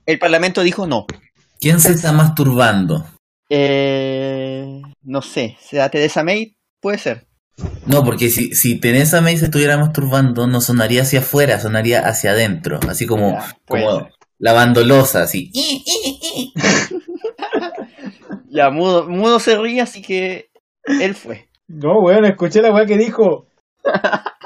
El 0.07 0.19
Parlamento 0.19 0.63
dijo 0.63 0.87
no. 0.89 1.07
¿Quién 1.61 1.79
se 1.79 1.93
está 1.93 2.11
masturbando? 2.13 3.07
Eh, 3.49 4.83
no 5.03 5.23
sé, 5.23 5.57
¿será 5.61 5.89
Teresa 5.89 6.25
May? 6.25 6.57
Puede 6.81 6.99
ser. 6.99 7.29
No, 7.87 8.03
porque 8.03 8.29
si, 8.29 8.55
si 8.55 8.81
Teresa 8.81 9.21
May 9.21 9.37
se 9.37 9.45
estuviera 9.45 9.79
masturbando, 9.79 10.49
no 10.49 10.61
sonaría 10.61 11.03
hacia 11.03 11.21
afuera, 11.21 11.61
sonaría 11.61 12.01
hacia 12.01 12.33
adentro, 12.33 12.81
así 12.89 13.07
como, 13.07 13.33
Ya, 13.39 13.57
como 13.69 13.99
ser. 14.01 14.13
lavandolosa, 14.39 15.23
así. 15.23 15.53
Ya, 18.51 18.69
Mudo, 18.69 19.09
Mudo 19.09 19.41
se 19.41 19.57
ríe, 19.57 19.81
así 19.81 20.03
que 20.03 20.51
él 20.85 21.15
fue. 21.15 21.49
No, 21.69 22.01
weón, 22.01 22.25
escuché 22.25 22.63
la 22.63 22.73
weá 22.73 22.87
que 22.87 22.99
dijo. 22.99 23.47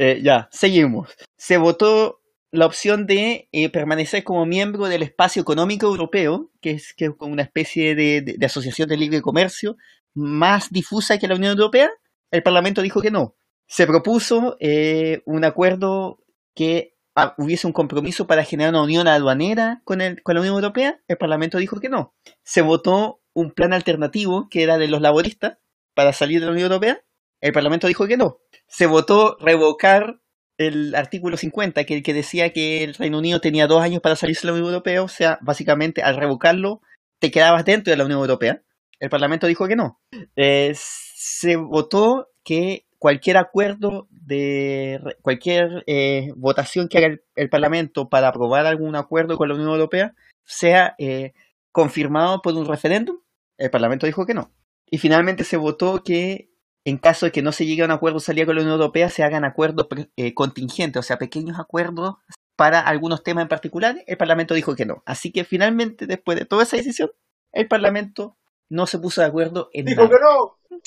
Eh, 0.00 0.20
ya, 0.22 0.48
seguimos. 0.52 1.08
Se 1.36 1.56
votó 1.56 2.20
la 2.52 2.66
opción 2.66 3.04
de 3.06 3.48
eh, 3.50 3.68
permanecer 3.68 4.22
como 4.22 4.46
miembro 4.46 4.86
del 4.86 5.02
espacio 5.02 5.42
económico 5.42 5.86
europeo, 5.86 6.52
que 6.60 6.72
es, 6.72 6.94
que 6.94 7.06
es 7.06 7.10
como 7.16 7.32
una 7.32 7.42
especie 7.42 7.96
de 7.96 8.38
asociación 8.46 8.88
de 8.88 8.96
libre 8.96 9.20
comercio 9.22 9.76
más 10.18 10.70
difusa 10.70 11.18
que 11.18 11.28
la 11.28 11.36
Unión 11.36 11.52
Europea. 11.52 11.90
El 12.30 12.42
Parlamento 12.42 12.82
dijo 12.82 13.00
que 13.00 13.10
no. 13.10 13.36
Se 13.66 13.86
propuso 13.86 14.56
eh, 14.60 15.22
un 15.26 15.44
acuerdo 15.44 16.18
que 16.54 16.96
ah, 17.14 17.34
hubiese 17.38 17.66
un 17.66 17.72
compromiso 17.72 18.26
para 18.26 18.44
generar 18.44 18.72
una 18.72 18.82
unión 18.82 19.08
aduanera 19.08 19.82
con, 19.84 20.00
el, 20.00 20.22
con 20.22 20.34
la 20.34 20.40
Unión 20.40 20.56
Europea. 20.56 21.00
El 21.06 21.18
Parlamento 21.18 21.58
dijo 21.58 21.80
que 21.80 21.88
no. 21.88 22.14
Se 22.42 22.62
votó 22.62 23.20
un 23.34 23.52
plan 23.52 23.72
alternativo 23.72 24.48
que 24.50 24.62
era 24.62 24.78
de 24.78 24.88
los 24.88 25.00
laboristas 25.00 25.58
para 25.98 26.12
salir 26.12 26.38
de 26.38 26.46
la 26.46 26.52
Unión 26.52 26.70
Europea. 26.70 27.00
El 27.40 27.52
Parlamento 27.52 27.88
dijo 27.88 28.06
que 28.06 28.16
no. 28.16 28.38
Se 28.68 28.86
votó 28.86 29.36
revocar 29.40 30.20
el 30.56 30.94
artículo 30.94 31.36
50, 31.36 31.82
que, 31.82 32.04
que 32.04 32.14
decía 32.14 32.52
que 32.52 32.84
el 32.84 32.94
Reino 32.94 33.18
Unido 33.18 33.40
tenía 33.40 33.66
dos 33.66 33.82
años 33.82 34.00
para 34.00 34.14
salirse 34.14 34.42
de 34.42 34.46
la 34.46 34.52
Unión 34.52 34.68
Europea, 34.68 35.02
o 35.02 35.08
sea, 35.08 35.40
básicamente 35.42 36.04
al 36.04 36.14
revocarlo 36.14 36.82
te 37.18 37.32
quedabas 37.32 37.64
dentro 37.64 37.90
de 37.90 37.96
la 37.96 38.04
Unión 38.04 38.20
Europea. 38.20 38.62
El 39.00 39.10
Parlamento 39.10 39.48
dijo 39.48 39.66
que 39.66 39.74
no. 39.74 40.00
Eh, 40.36 40.70
se 40.76 41.56
votó 41.56 42.28
que 42.44 42.86
cualquier 43.00 43.36
acuerdo 43.36 44.06
de 44.12 45.00
cualquier 45.22 45.82
eh, 45.88 46.28
votación 46.36 46.86
que 46.86 46.98
haga 46.98 47.08
el, 47.08 47.22
el 47.34 47.48
Parlamento 47.48 48.08
para 48.08 48.28
aprobar 48.28 48.66
algún 48.66 48.94
acuerdo 48.94 49.36
con 49.36 49.48
la 49.48 49.56
Unión 49.56 49.70
Europea 49.70 50.14
sea 50.44 50.94
eh, 50.98 51.32
confirmado 51.72 52.40
por 52.40 52.54
un 52.54 52.66
referéndum. 52.66 53.16
El 53.56 53.70
Parlamento 53.70 54.06
dijo 54.06 54.26
que 54.26 54.34
no. 54.34 54.52
Y 54.90 54.98
finalmente 54.98 55.44
se 55.44 55.56
votó 55.56 56.02
que 56.02 56.50
en 56.84 56.98
caso 56.98 57.26
de 57.26 57.32
que 57.32 57.42
no 57.42 57.52
se 57.52 57.66
llegue 57.66 57.82
a 57.82 57.84
un 57.84 57.90
acuerdo 57.90 58.18
de 58.18 58.24
salida 58.24 58.46
con 58.46 58.56
la 58.56 58.62
Unión 58.62 58.80
Europea, 58.80 59.10
se 59.10 59.22
hagan 59.22 59.44
acuerdos 59.44 59.86
eh, 60.16 60.32
contingentes, 60.32 60.98
o 60.98 61.02
sea, 61.02 61.18
pequeños 61.18 61.58
acuerdos 61.58 62.16
para 62.56 62.80
algunos 62.80 63.22
temas 63.22 63.42
en 63.42 63.48
particular. 63.48 64.02
El 64.06 64.16
Parlamento 64.16 64.54
dijo 64.54 64.74
que 64.74 64.86
no. 64.86 65.02
Así 65.04 65.30
que 65.30 65.44
finalmente, 65.44 66.06
después 66.06 66.38
de 66.38 66.46
toda 66.46 66.62
esa 66.62 66.76
decisión, 66.76 67.10
el 67.52 67.68
Parlamento 67.68 68.38
no 68.70 68.86
se 68.86 68.98
puso 68.98 69.20
de 69.20 69.26
acuerdo 69.26 69.68
en 69.72 69.84
Dijo 69.84 70.04
nada. 70.04 70.16
que 70.16 70.22
no. 70.22 70.78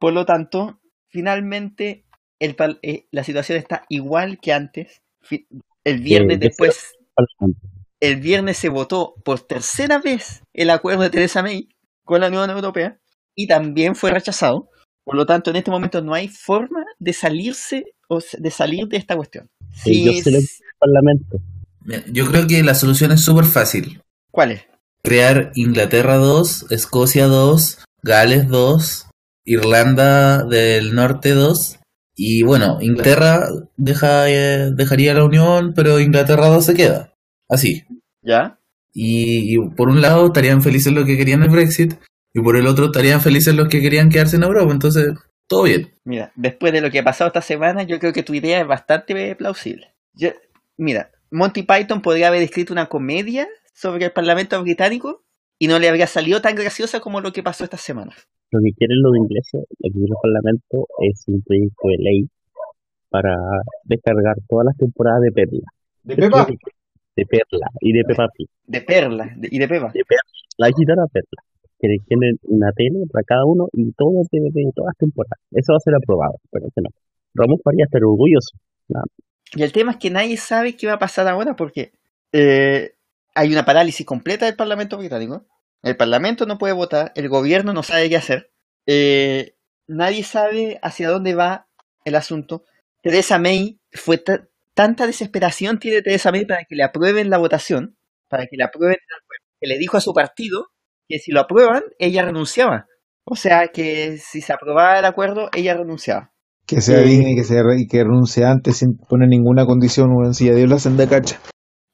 Por 0.00 0.12
lo 0.12 0.26
tanto, 0.26 0.80
finalmente 1.08 2.04
el 2.40 2.56
eh, 2.82 3.06
la 3.10 3.22
situación 3.24 3.56
está 3.58 3.84
igual 3.88 4.40
que 4.40 4.52
antes. 4.52 5.02
El 5.84 6.00
viernes 6.00 6.36
Eh, 6.36 6.38
de 6.40 6.48
después, 6.48 6.94
el 8.00 8.16
viernes 8.16 8.56
se 8.56 8.68
votó 8.68 9.14
por 9.24 9.40
tercera 9.40 9.98
vez 9.98 10.42
el 10.52 10.70
acuerdo 10.70 11.02
de 11.02 11.10
Theresa 11.10 11.42
May 11.42 11.68
con 12.02 12.20
la 12.20 12.28
Unión 12.28 12.50
Europea 12.50 13.00
y 13.34 13.46
también 13.46 13.94
fue 13.94 14.10
rechazado. 14.10 14.68
Por 15.04 15.16
lo 15.16 15.26
tanto, 15.26 15.50
en 15.50 15.56
este 15.56 15.70
momento 15.70 16.00
no 16.02 16.14
hay 16.14 16.28
forma 16.28 16.84
de 16.98 17.12
salirse 17.12 17.84
o 18.08 18.20
de 18.38 18.50
salir 18.50 18.86
de 18.88 18.96
esta 18.96 19.16
cuestión. 19.16 19.48
Sí, 19.74 20.04
yo 20.04 20.12
Si 20.12 20.18
es- 20.20 20.26
el 20.26 20.44
Parlamento. 20.78 21.38
Yo 22.12 22.26
creo 22.30 22.46
que 22.46 22.62
la 22.62 22.74
solución 22.74 23.12
es 23.12 23.22
súper 23.22 23.44
fácil. 23.44 24.00
¿Cuál 24.30 24.52
es? 24.52 24.62
Crear 25.02 25.52
Inglaterra 25.54 26.16
2, 26.16 26.66
Escocia 26.70 27.26
2, 27.26 27.84
Gales 28.02 28.48
2, 28.48 29.06
Irlanda 29.44 30.44
del 30.44 30.94
Norte 30.94 31.30
2. 31.30 31.78
Y 32.16 32.42
bueno, 32.42 32.78
Inglaterra 32.80 33.46
deja, 33.76 34.30
eh, 34.30 34.70
dejaría 34.74 35.12
la 35.14 35.24
Unión, 35.24 35.72
pero 35.74 36.00
Inglaterra 36.00 36.46
2 36.46 36.64
se 36.64 36.74
queda. 36.74 37.12
Así. 37.48 37.84
¿Ya? 38.22 38.58
Y, 38.94 39.54
y 39.54 39.58
por 39.76 39.88
un 39.90 40.00
lado 40.00 40.26
estarían 40.26 40.62
felices 40.62 40.92
los 40.92 41.04
que 41.04 41.16
querían 41.18 41.42
el 41.42 41.50
Brexit 41.50 41.94
y 42.34 42.42
por 42.42 42.56
el 42.56 42.66
otro 42.66 42.86
estarían 42.86 43.20
felices 43.20 43.54
los 43.54 43.68
que 43.68 43.80
querían 43.80 44.10
quedarse 44.10 44.36
en 44.36 44.42
Europa. 44.42 44.72
Entonces, 44.72 45.14
todo 45.46 45.62
bien. 45.62 45.90
Mira, 46.04 46.32
después 46.34 46.72
de 46.72 46.80
lo 46.80 46.90
que 46.90 46.98
ha 46.98 47.04
pasado 47.04 47.28
esta 47.28 47.40
semana, 47.40 47.84
yo 47.84 47.98
creo 47.98 48.12
que 48.12 48.22
tu 48.24 48.34
idea 48.34 48.60
es 48.60 48.66
bastante 48.66 49.34
plausible. 49.36 49.92
Yo- 50.14 50.30
mira, 50.76 51.10
Monty 51.30 51.62
Python 51.62 52.02
podría 52.02 52.28
haber 52.28 52.42
escrito 52.42 52.72
una 52.72 52.86
comedia 52.86 53.46
sobre 53.72 54.04
el 54.06 54.12
Parlamento 54.12 54.60
británico 54.62 55.22
y 55.58 55.68
no 55.68 55.78
le 55.78 55.88
habría 55.88 56.06
salido 56.06 56.40
tan 56.42 56.54
graciosa 56.56 57.00
como 57.00 57.20
lo 57.20 57.32
que 57.32 57.42
pasó 57.42 57.64
esta 57.64 57.76
semana. 57.76 58.12
Lo 58.50 58.60
que 58.60 58.72
quieren 58.76 59.00
los 59.00 59.16
ingleses, 59.16 59.64
lo 59.78 59.88
que 59.88 59.92
quiere 59.92 60.10
el 60.10 60.16
Parlamento, 60.22 60.86
es 61.02 61.22
un 61.26 61.42
proyecto 61.42 61.88
de 61.88 61.96
ley 61.98 62.28
para 63.10 63.36
descargar 63.84 64.34
todas 64.48 64.66
las 64.66 64.76
temporadas 64.76 65.20
de 65.22 65.30
Perla. 65.32 65.60
¿De 66.02 66.16
Pepa? 66.16 66.46
De 67.16 67.26
Perla 67.26 67.66
y 67.80 67.92
de 67.92 68.04
Peppa 68.04 68.28
Pig. 68.36 68.48
De 68.66 68.80
Perla 68.80 69.36
y 69.40 69.58
de 69.58 69.68
Pepa. 69.68 69.92
De 69.92 70.04
Perla, 70.04 70.22
la 70.58 70.66
gitana 70.76 71.06
Perla. 71.12 71.42
Que 71.86 71.98
tienen 72.08 72.38
una 72.44 72.72
tele 72.72 73.00
para 73.12 73.24
cada 73.24 73.44
uno 73.44 73.68
y 73.72 73.92
todos 73.92 74.26
de, 74.32 74.40
todas 74.74 74.96
temporadas. 74.96 75.38
Eso 75.50 75.72
va 75.72 75.76
a 75.76 75.80
ser 75.80 75.94
aprobado, 75.94 76.38
pero 76.50 76.66
que 76.74 76.80
no. 76.80 76.88
Ramón 77.34 77.58
Farías 77.62 77.86
estar 77.88 78.02
orgulloso. 78.02 78.56
Y 79.54 79.62
el 79.62 79.72
tema 79.72 79.92
es 79.92 79.98
que 79.98 80.10
nadie 80.10 80.36
sabe 80.38 80.76
qué 80.76 80.86
va 80.86 80.94
a 80.94 80.98
pasar 80.98 81.28
ahora 81.28 81.56
porque 81.56 81.92
eh, 82.32 82.94
hay 83.34 83.52
una 83.52 83.64
parálisis 83.66 84.06
completa 84.06 84.46
del 84.46 84.56
Parlamento 84.56 84.96
británico. 84.96 85.44
El 85.82 85.96
Parlamento 85.96 86.46
no 86.46 86.56
puede 86.56 86.72
votar, 86.72 87.12
el 87.16 87.28
gobierno 87.28 87.74
no 87.74 87.82
sabe 87.82 88.08
qué 88.08 88.16
hacer. 88.16 88.50
eh, 88.86 89.54
nadie 89.86 90.22
sabe 90.24 90.78
hacia 90.80 91.10
dónde 91.10 91.34
va 91.34 91.66
el 92.06 92.14
asunto. 92.14 92.64
Teresa 93.02 93.38
May 93.38 93.78
fue 93.92 94.16
ta- 94.16 94.48
tanta 94.72 95.06
desesperación 95.06 95.78
tiene 95.78 96.00
Teresa 96.00 96.30
May 96.32 96.46
para 96.46 96.64
que 96.64 96.74
le 96.76 96.82
aprueben 96.84 97.28
la 97.28 97.36
votación, 97.36 97.96
para 98.28 98.46
que 98.46 98.56
le 98.56 98.64
aprueben 98.64 98.96
que 99.60 99.66
le 99.66 99.76
dijo 99.78 99.98
a 99.98 100.00
su 100.00 100.14
partido 100.14 100.68
que 101.08 101.18
si 101.18 101.32
lo 101.32 101.40
aprueban, 101.40 101.82
ella 101.98 102.24
renunciaba. 102.24 102.86
O 103.24 103.36
sea 103.36 103.68
que 103.68 104.18
si 104.18 104.40
se 104.40 104.52
aprobaba 104.52 104.98
el 104.98 105.04
acuerdo, 105.04 105.48
ella 105.54 105.74
renunciaba. 105.74 106.32
Que 106.66 106.80
sea 106.80 107.00
Eh, 107.00 107.04
digna 107.04 107.30
y 107.30 107.36
que, 107.36 107.44
se, 107.44 107.56
y 107.78 107.86
que 107.86 108.02
renuncie 108.02 108.44
antes 108.44 108.78
sin 108.78 108.96
poner 108.96 109.28
ninguna 109.28 109.66
condición, 109.66 110.10
weón. 110.14 110.34
Si 110.34 110.48
a 110.48 110.54
Dios 110.54 110.86
la 110.86 110.90
de 110.90 111.08
cacha. 111.08 111.40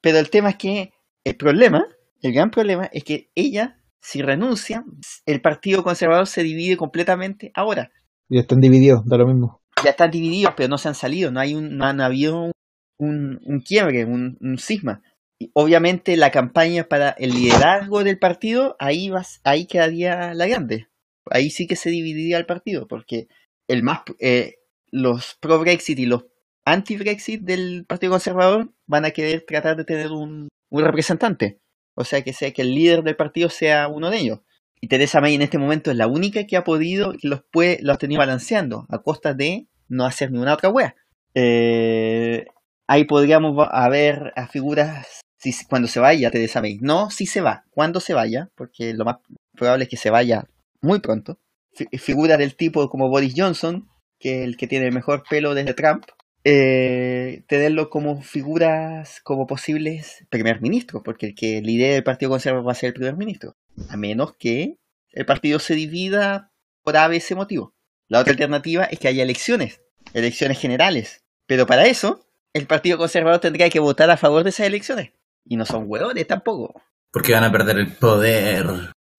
Pero 0.01 0.17
el 0.17 0.29
tema 0.29 0.49
es 0.49 0.55
que 0.57 0.91
el 1.23 1.35
problema, 1.35 1.85
el 2.21 2.33
gran 2.33 2.49
problema, 2.49 2.89
es 2.91 3.03
que 3.03 3.29
ella, 3.35 3.77
si 4.01 4.21
renuncia, 4.21 4.83
el 5.25 5.41
Partido 5.41 5.83
Conservador 5.83 6.27
se 6.27 6.43
divide 6.43 6.77
completamente 6.77 7.51
ahora. 7.53 7.91
Ya 8.29 8.41
están 8.41 8.59
divididos, 8.59 9.01
da 9.05 9.17
lo 9.17 9.27
mismo. 9.27 9.61
Ya 9.83 9.91
están 9.91 10.11
divididos, 10.11 10.53
pero 10.55 10.69
no 10.69 10.77
se 10.77 10.87
han 10.87 10.95
salido, 10.95 11.31
no 11.31 11.39
hay 11.39 11.53
un, 11.53 11.77
no 11.77 11.85
han 11.85 12.01
habido 12.01 12.41
un, 12.41 12.51
un, 12.97 13.39
un 13.45 13.59
quiebre, 13.59 14.05
un, 14.05 14.37
un 14.39 14.57
cisma. 14.57 15.01
Y 15.41 15.49
obviamente 15.55 16.17
la 16.17 16.29
campaña 16.29 16.83
para 16.83 17.09
el 17.09 17.31
liderazgo 17.31 18.03
del 18.03 18.19
partido, 18.19 18.75
ahí 18.77 19.09
vas, 19.09 19.41
ahí 19.43 19.65
quedaría 19.65 20.35
la 20.35 20.45
grande. 20.45 20.87
Ahí 21.31 21.49
sí 21.49 21.65
que 21.65 21.75
se 21.75 21.89
dividiría 21.89 22.37
el 22.37 22.45
partido, 22.45 22.87
porque 22.87 23.27
el 23.67 23.81
más 23.81 24.01
eh, 24.19 24.57
los 24.91 25.39
pro 25.41 25.57
Brexit 25.57 25.97
y 25.97 26.05
los 26.05 26.27
anti 26.63 26.95
Brexit 26.95 27.41
del 27.41 27.85
Partido 27.87 28.11
Conservador 28.11 28.71
van 28.85 29.05
a 29.05 29.09
querer 29.09 29.43
tratar 29.47 29.77
de 29.77 29.83
tener 29.83 30.11
un, 30.11 30.47
un 30.69 30.83
representante. 30.83 31.59
O 31.95 32.03
sea 32.03 32.21
que 32.21 32.33
sea 32.33 32.53
que 32.53 32.61
el 32.61 32.75
líder 32.75 33.01
del 33.01 33.15
partido 33.15 33.49
sea 33.49 33.87
uno 33.87 34.11
de 34.11 34.19
ellos. 34.19 34.41
Y 34.79 34.89
Teresa 34.89 35.21
May 35.21 35.33
en 35.33 35.41
este 35.41 35.57
momento 35.57 35.89
es 35.89 35.97
la 35.97 36.05
única 36.05 36.45
que 36.45 36.55
ha 36.55 36.63
podido, 36.63 37.13
que 37.13 37.27
los 37.27 37.41
puede, 37.51 37.79
los 37.81 37.95
ha 37.95 37.97
tenido 37.97 38.19
balanceando, 38.19 38.85
a 38.89 38.99
costa 38.99 39.33
de 39.33 39.65
no 39.87 40.05
hacer 40.05 40.31
ninguna 40.31 40.53
otra 40.53 40.69
wea. 40.69 40.95
Eh, 41.33 42.45
ahí 42.85 43.05
podríamos 43.05 43.67
haber 43.71 44.33
a 44.35 44.45
figuras 44.45 45.20
si, 45.41 45.65
cuando 45.65 45.87
se 45.87 45.99
vaya 45.99 46.31
Teresa 46.31 46.61
May. 46.61 46.77
No 46.81 47.09
si 47.09 47.25
se 47.25 47.41
va, 47.41 47.65
cuando 47.71 47.99
se 47.99 48.13
vaya, 48.13 48.49
porque 48.55 48.93
lo 48.93 49.05
más 49.05 49.17
probable 49.55 49.83
es 49.85 49.89
que 49.89 49.97
se 49.97 50.09
vaya 50.09 50.47
muy 50.81 50.99
pronto. 50.99 51.39
Fi- 51.73 51.87
Figuras 51.97 52.37
del 52.37 52.55
tipo 52.55 52.89
como 52.89 53.09
Boris 53.09 53.33
Johnson, 53.35 53.87
que 54.19 54.41
es 54.41 54.47
el 54.47 54.57
que 54.57 54.67
tiene 54.67 54.87
el 54.87 54.93
mejor 54.93 55.23
pelo 55.29 55.53
desde 55.53 55.73
Trump, 55.73 56.03
eh, 56.43 57.43
tenerlo 57.47 57.89
como 57.89 58.21
figuras, 58.21 59.21
como 59.23 59.45
posibles 59.47 60.25
primer 60.29 60.61
ministros, 60.61 61.01
porque 61.05 61.27
el 61.27 61.35
que 61.35 61.61
lidere 61.61 61.95
el 61.97 62.03
Partido 62.03 62.31
Conservador 62.31 62.67
va 62.67 62.71
a 62.71 62.75
ser 62.75 62.87
el 62.87 62.93
primer 62.93 63.15
ministro, 63.15 63.55
a 63.89 63.97
menos 63.97 64.35
que 64.37 64.77
el 65.11 65.25
partido 65.25 65.59
se 65.59 65.75
divida 65.75 66.51
por 66.83 66.97
A, 66.97 67.09
C 67.19 67.35
motivo. 67.35 67.73
La 68.07 68.19
otra 68.19 68.31
alternativa 68.31 68.85
es 68.85 68.99
que 68.99 69.07
haya 69.07 69.23
elecciones, 69.23 69.81
elecciones 70.13 70.59
generales, 70.59 71.23
pero 71.47 71.65
para 71.67 71.85
eso 71.85 72.25
el 72.53 72.65
Partido 72.67 72.97
Conservador 72.97 73.39
tendría 73.39 73.69
que 73.69 73.79
votar 73.79 74.09
a 74.09 74.17
favor 74.17 74.43
de 74.43 74.49
esas 74.49 74.67
elecciones, 74.67 75.11
y 75.45 75.55
no 75.57 75.65
son 75.65 75.85
hueones 75.87 76.27
tampoco. 76.27 76.81
Porque 77.11 77.33
van 77.33 77.43
a 77.43 77.51
perder 77.51 77.77
el 77.77 77.91
poder. 77.91 78.65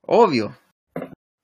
Obvio. 0.07 0.57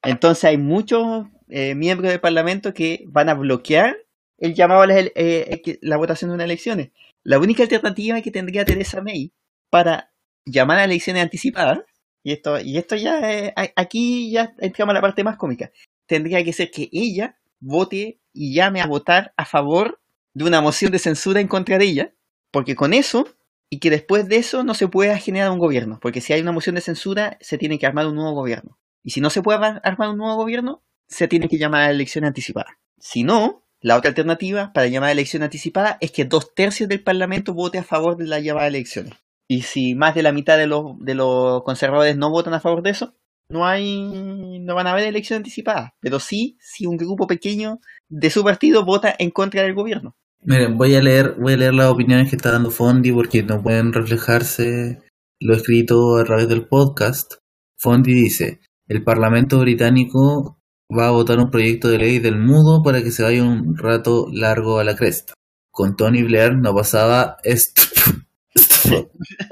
Entonces 0.02 0.44
hay 0.44 0.58
muchos 0.58 1.26
eh, 1.48 1.74
miembros 1.74 2.10
del 2.10 2.20
Parlamento 2.20 2.72
que 2.72 3.04
van 3.06 3.28
a 3.28 3.34
bloquear 3.34 3.96
el 4.38 4.54
llamado 4.54 4.82
a 4.82 4.84
ele- 4.84 5.12
eh, 5.16 5.78
la 5.82 5.96
votación 5.96 6.30
de 6.30 6.34
unas 6.36 6.44
elecciones. 6.46 6.90
La 7.24 7.38
única 7.38 7.62
alternativa 7.62 8.20
que 8.20 8.30
tendría 8.30 8.64
Teresa 8.64 9.02
May 9.02 9.32
para 9.70 10.10
llamar 10.46 10.78
a 10.78 10.84
elecciones 10.84 11.22
anticipadas, 11.22 11.80
y 12.22 12.32
esto, 12.32 12.58
y 12.60 12.78
esto 12.78 12.96
ya, 12.96 13.20
eh, 13.30 13.52
aquí 13.76 14.30
ya 14.30 14.54
entramos 14.58 14.92
a 14.92 14.94
la 14.94 15.00
parte 15.00 15.24
más 15.24 15.36
cómica, 15.36 15.70
tendría 16.06 16.42
que 16.44 16.52
ser 16.52 16.70
que 16.70 16.88
ella 16.92 17.36
vote 17.60 18.18
y 18.32 18.54
llame 18.54 18.80
a 18.80 18.86
votar 18.86 19.32
a 19.36 19.44
favor 19.44 20.00
de 20.34 20.44
una 20.44 20.60
moción 20.60 20.92
de 20.92 20.98
censura 20.98 21.40
en 21.40 21.48
contra 21.48 21.76
de 21.76 21.84
ella, 21.84 22.12
porque 22.52 22.76
con 22.76 22.94
eso, 22.94 23.26
y 23.70 23.78
que 23.80 23.90
después 23.90 24.28
de 24.28 24.36
eso 24.36 24.64
no 24.64 24.74
se 24.74 24.88
pueda 24.88 25.18
generar 25.18 25.50
un 25.50 25.58
gobierno, 25.58 25.98
porque 26.00 26.20
si 26.20 26.32
hay 26.32 26.40
una 26.40 26.52
moción 26.52 26.74
de 26.74 26.80
censura, 26.80 27.36
se 27.40 27.58
tiene 27.58 27.78
que 27.78 27.86
armar 27.86 28.06
un 28.06 28.14
nuevo 28.14 28.32
gobierno. 28.32 28.78
Y 29.02 29.10
si 29.10 29.20
no 29.20 29.30
se 29.30 29.42
puede 29.42 29.58
ar- 29.64 29.80
armar 29.84 30.10
un 30.10 30.16
nuevo 30.18 30.36
gobierno, 30.36 30.82
se 31.06 31.28
tiene 31.28 31.48
que 31.48 31.58
llamar 31.58 31.82
a 31.82 31.90
elecciones 31.90 32.28
anticipadas. 32.28 32.74
Si 32.98 33.24
no, 33.24 33.64
la 33.80 33.96
otra 33.96 34.08
alternativa 34.10 34.72
para 34.72 34.88
llamar 34.88 35.10
a 35.10 35.12
elecciones 35.12 35.46
anticipadas 35.46 35.96
es 36.00 36.10
que 36.10 36.24
dos 36.24 36.54
tercios 36.54 36.88
del 36.88 37.02
Parlamento 37.02 37.54
vote 37.54 37.78
a 37.78 37.84
favor 37.84 38.16
de 38.16 38.26
la 38.26 38.40
llamada 38.40 38.66
a 38.66 38.68
elecciones. 38.68 39.14
Y 39.48 39.62
si 39.62 39.94
más 39.94 40.14
de 40.14 40.22
la 40.22 40.32
mitad 40.32 40.58
de 40.58 40.66
los, 40.66 40.98
de 40.98 41.14
los 41.14 41.62
conservadores 41.62 42.16
no 42.16 42.30
votan 42.30 42.54
a 42.54 42.60
favor 42.60 42.82
de 42.82 42.90
eso, 42.90 43.14
no 43.50 43.66
hay 43.66 44.58
no 44.60 44.74
van 44.74 44.86
a 44.86 44.90
haber 44.92 45.04
elecciones 45.04 45.40
anticipadas. 45.40 45.92
Pero 46.00 46.20
sí, 46.20 46.58
si 46.60 46.84
un 46.86 46.98
grupo 46.98 47.26
pequeño 47.26 47.80
de 48.08 48.28
su 48.28 48.44
partido 48.44 48.84
vota 48.84 49.14
en 49.18 49.30
contra 49.30 49.62
del 49.62 49.74
gobierno. 49.74 50.16
Miren, 50.44 50.76
voy 50.78 50.94
a 50.94 51.02
leer, 51.02 51.34
voy 51.38 51.54
a 51.54 51.56
leer 51.56 51.74
las 51.74 51.90
opiniones 51.90 52.30
que 52.30 52.36
está 52.36 52.52
dando 52.52 52.70
Fondi 52.70 53.12
porque 53.12 53.42
no 53.42 53.62
pueden 53.62 53.92
reflejarse 53.92 54.98
lo 55.40 55.54
escrito 55.54 56.16
a 56.16 56.24
través 56.24 56.48
del 56.48 56.66
podcast. 56.66 57.34
Fondi 57.78 58.12
dice, 58.14 58.60
el 58.86 59.04
Parlamento 59.04 59.58
británico 59.60 60.58
va 60.96 61.08
a 61.08 61.12
votar 61.12 61.38
un 61.38 61.50
proyecto 61.50 61.88
de 61.88 61.98
ley 61.98 62.18
del 62.18 62.38
mudo 62.38 62.82
para 62.82 63.02
que 63.02 63.10
se 63.10 63.22
vaya 63.22 63.42
un 63.44 63.76
rato 63.76 64.26
largo 64.32 64.78
a 64.78 64.84
la 64.84 64.96
cresta. 64.96 65.34
Con 65.70 65.96
Tony 65.96 66.22
Blair 66.22 66.56
no 66.56 66.74
pasaba 66.74 67.36
esto. 67.44 67.82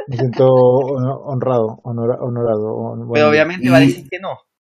Me 0.09 0.17
siento 0.17 0.47
hon- 0.47 1.21
honrado, 1.25 1.81
honora- 1.85 2.19
honorado. 2.21 2.75
hon- 2.75 3.11
Pero 3.13 3.29
obviamente 3.29 3.67
y- 3.67 3.71
va 3.71 3.77
a 3.79 3.81
decir 3.81 4.09
que 4.09 4.19
no. 4.19 4.31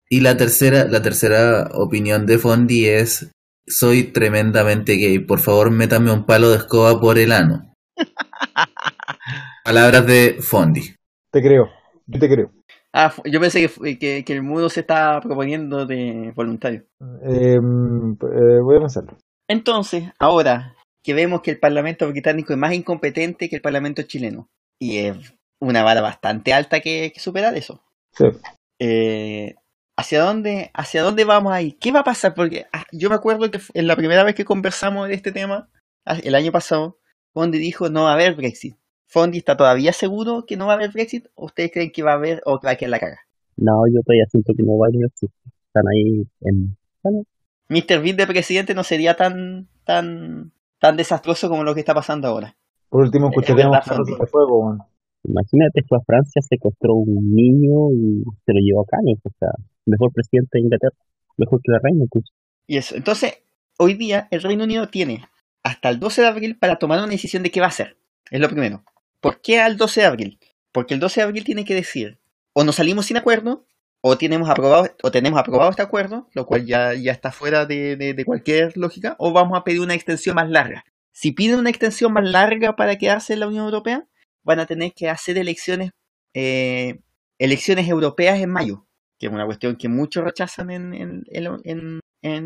Y 0.09 0.21
la 0.21 0.37
tercera, 0.37 0.85
la 0.85 1.01
tercera 1.01 1.69
opinión 1.73 2.25
de 2.25 2.37
Fondi 2.39 2.85
es 2.85 3.31
soy 3.67 4.03
tremendamente 4.03 4.93
gay. 4.93 5.19
Por 5.19 5.39
favor, 5.39 5.71
métame 5.71 6.11
un 6.11 6.25
palo 6.25 6.49
de 6.49 6.57
escoba 6.57 6.99
por 6.99 7.17
el 7.17 7.31
ano. 7.31 7.73
Palabras 9.63 10.05
de 10.05 10.37
Fondi. 10.41 10.95
Te 11.31 11.41
creo, 11.41 11.69
yo 12.05 12.19
te 12.19 12.29
creo. 12.29 12.51
Ah, 12.93 13.13
yo 13.25 13.41
pensé 13.41 13.67
que, 13.67 13.99
que, 13.99 14.23
que 14.23 14.33
el 14.33 14.41
mudo 14.41 14.69
se 14.69 14.79
está 14.81 15.19
proponiendo 15.19 15.85
de 15.85 16.31
voluntario. 16.33 16.85
Eh, 17.23 17.55
eh, 17.55 17.59
voy 17.59 18.77
a 18.77 18.79
pensarlo. 18.79 19.17
Entonces, 19.49 20.05
ahora 20.17 20.75
que 21.03 21.13
vemos 21.13 21.41
que 21.41 21.51
el 21.51 21.59
Parlamento 21.59 22.07
británico 22.07 22.53
es 22.53 22.59
más 22.59 22.73
incompetente 22.73 23.49
que 23.49 23.57
el 23.57 23.61
Parlamento 23.61 24.01
chileno, 24.03 24.47
y 24.79 24.97
es 24.99 25.35
una 25.59 25.83
vara 25.83 26.01
bastante 26.01 26.53
alta 26.53 26.79
que, 26.79 27.11
que 27.13 27.19
superar 27.19 27.55
eso. 27.55 27.83
Sí. 28.13 28.25
Eh, 28.79 29.55
¿hacia, 29.97 30.21
dónde, 30.23 30.71
¿Hacia 30.73 31.03
dónde 31.03 31.25
vamos 31.25 31.53
ahí? 31.53 31.73
¿Qué 31.73 31.91
va 31.91 32.01
a 32.01 32.03
pasar? 32.03 32.33
Porque 32.33 32.65
ah, 32.73 32.85
yo 32.91 33.09
me 33.09 33.15
acuerdo 33.15 33.49
que 33.49 33.59
en 33.73 33.87
la 33.87 33.95
primera 33.95 34.23
vez 34.23 34.35
que 34.35 34.45
conversamos 34.45 35.07
de 35.07 35.15
este 35.15 35.31
tema, 35.31 35.69
ah, 36.05 36.17
el 36.23 36.35
año 36.35 36.51
pasado, 36.51 36.97
Fondi 37.33 37.57
dijo 37.57 37.89
no 37.89 38.03
va 38.03 38.11
a 38.11 38.13
haber 38.13 38.35
Brexit. 38.35 38.75
¿Fondi 39.07 39.37
está 39.37 39.55
todavía 39.55 39.93
seguro 39.93 40.45
que 40.45 40.57
no 40.57 40.67
va 40.67 40.73
a 40.73 40.75
haber 40.75 40.91
Brexit? 40.91 41.27
¿O 41.35 41.45
ustedes 41.45 41.71
creen 41.71 41.91
que 41.91 42.03
va 42.03 42.11
a 42.11 42.15
haber 42.15 42.41
o 42.45 42.59
que 42.59 42.67
va 42.67 42.71
a 42.71 42.75
quedar 42.75 42.91
la 42.91 42.99
caga? 42.99 43.19
No, 43.57 43.71
yo 43.87 44.01
todavía 44.05 44.25
siento 44.29 44.53
que 44.55 44.63
no 44.63 44.77
va 44.77 44.85
a 44.85 44.89
haber 44.89 44.99
Brexit. 44.99 45.31
Están 45.67 45.83
ahí 45.87 46.27
en... 46.41 46.77
Bueno, 47.03 47.23
Mr. 47.69 48.01
Bean 48.01 48.17
de 48.17 48.27
presidente 48.27 48.73
no 48.73 48.83
sería 48.83 49.15
tan, 49.15 49.67
tan, 49.83 50.51
tan 50.79 50.97
desastroso 50.97 51.49
como 51.49 51.63
lo 51.63 51.73
que 51.73 51.79
está 51.79 51.93
pasando 51.93 52.27
ahora. 52.27 52.55
Por 52.89 53.03
último, 53.03 53.27
Es 53.27 53.31
escucharíamos 53.31 53.77
de 54.19 54.27
Fuego. 54.27 54.59
weón. 54.59 54.79
imagínate, 55.23 55.81
fue 55.87 55.97
a 55.97 56.01
Francia, 56.05 56.41
secuestró 56.41 56.93
un 56.95 57.33
niño 57.33 57.91
y 57.91 58.23
se 58.45 58.53
lo 58.53 58.59
llevó 58.59 58.81
a 58.81 58.85
Cannes. 58.85 59.19
O 59.23 59.29
sea, 59.39 59.49
mejor 59.85 60.11
presidente 60.13 60.49
de 60.53 60.61
Inglaterra. 60.61 60.95
Mejor 61.37 61.61
que 61.63 61.71
la 61.71 61.79
reina 61.83 62.03
incluso. 62.03 62.31
Y 62.67 62.77
eso. 62.77 62.95
Entonces, 62.95 63.39
hoy 63.77 63.93
día 63.95 64.27
el 64.31 64.41
Reino 64.41 64.63
Unido 64.63 64.87
tiene 64.89 65.27
hasta 65.63 65.89
el 65.89 65.99
12 65.99 66.21
de 66.21 66.27
abril 66.27 66.57
para 66.57 66.77
tomar 66.77 66.99
una 66.99 67.07
decisión 67.07 67.43
de 67.43 67.51
qué 67.51 67.59
va 67.59 67.67
a 67.67 67.69
hacer. 67.69 67.97
Es 68.31 68.39
lo 68.39 68.47
primero. 68.49 68.83
¿Por 69.19 69.41
qué 69.41 69.59
al 69.59 69.77
12 69.77 70.01
de 70.01 70.07
abril? 70.07 70.39
Porque 70.71 70.93
el 70.93 70.99
12 70.99 71.21
de 71.21 71.25
abril 71.25 71.43
tiene 71.43 71.65
que 71.65 71.73
decir, 71.75 72.19
o 72.53 72.63
nos 72.63 72.75
salimos 72.75 73.05
sin 73.07 73.17
acuerdo, 73.17 73.65
o 74.01 74.17
tenemos 74.17 74.49
aprobado, 74.49 74.87
o 75.01 75.09
tenemos 75.11 75.39
aprobado 75.39 75.71
este 75.71 75.81
acuerdo, 75.81 76.29
lo 76.33 76.45
cual 76.45 76.65
ya, 76.65 76.93
ya 76.93 77.11
está 77.11 77.31
fuera 77.31 77.65
de, 77.65 77.95
de- 77.95 78.25
cualquier 78.25 78.77
lógica, 78.77 79.15
o 79.17 79.33
vamos 79.33 79.57
a 79.57 79.63
pedir 79.63 79.81
una 79.81 79.95
extensión 79.95 80.35
más 80.35 80.49
larga. 80.49 80.85
Si 81.11 81.31
piden 81.31 81.57
una 81.59 81.69
extensión 81.71 82.13
más 82.13 82.23
larga 82.23 82.75
para 82.75 82.97
quedarse 82.97 83.33
en 83.33 83.39
la 83.39 83.47
Unión 83.47 83.65
Europea, 83.65 84.05
van 84.43 84.59
a 84.59 84.67
tener 84.67 84.93
que 84.93 85.09
hacer 85.09 85.37
elecciones, 85.39 85.91
eh, 86.35 86.99
elecciones 87.39 87.87
europeas 87.89 88.39
en 88.39 88.49
mayo, 88.51 88.85
que 89.19 89.27
es 89.27 89.31
una 89.31 89.45
cuestión 89.45 89.75
que 89.77 89.87
muchos 89.89 90.23
rechazan 90.23 90.69
en, 90.71 90.93
en- 90.93 91.23
en- 91.33 91.99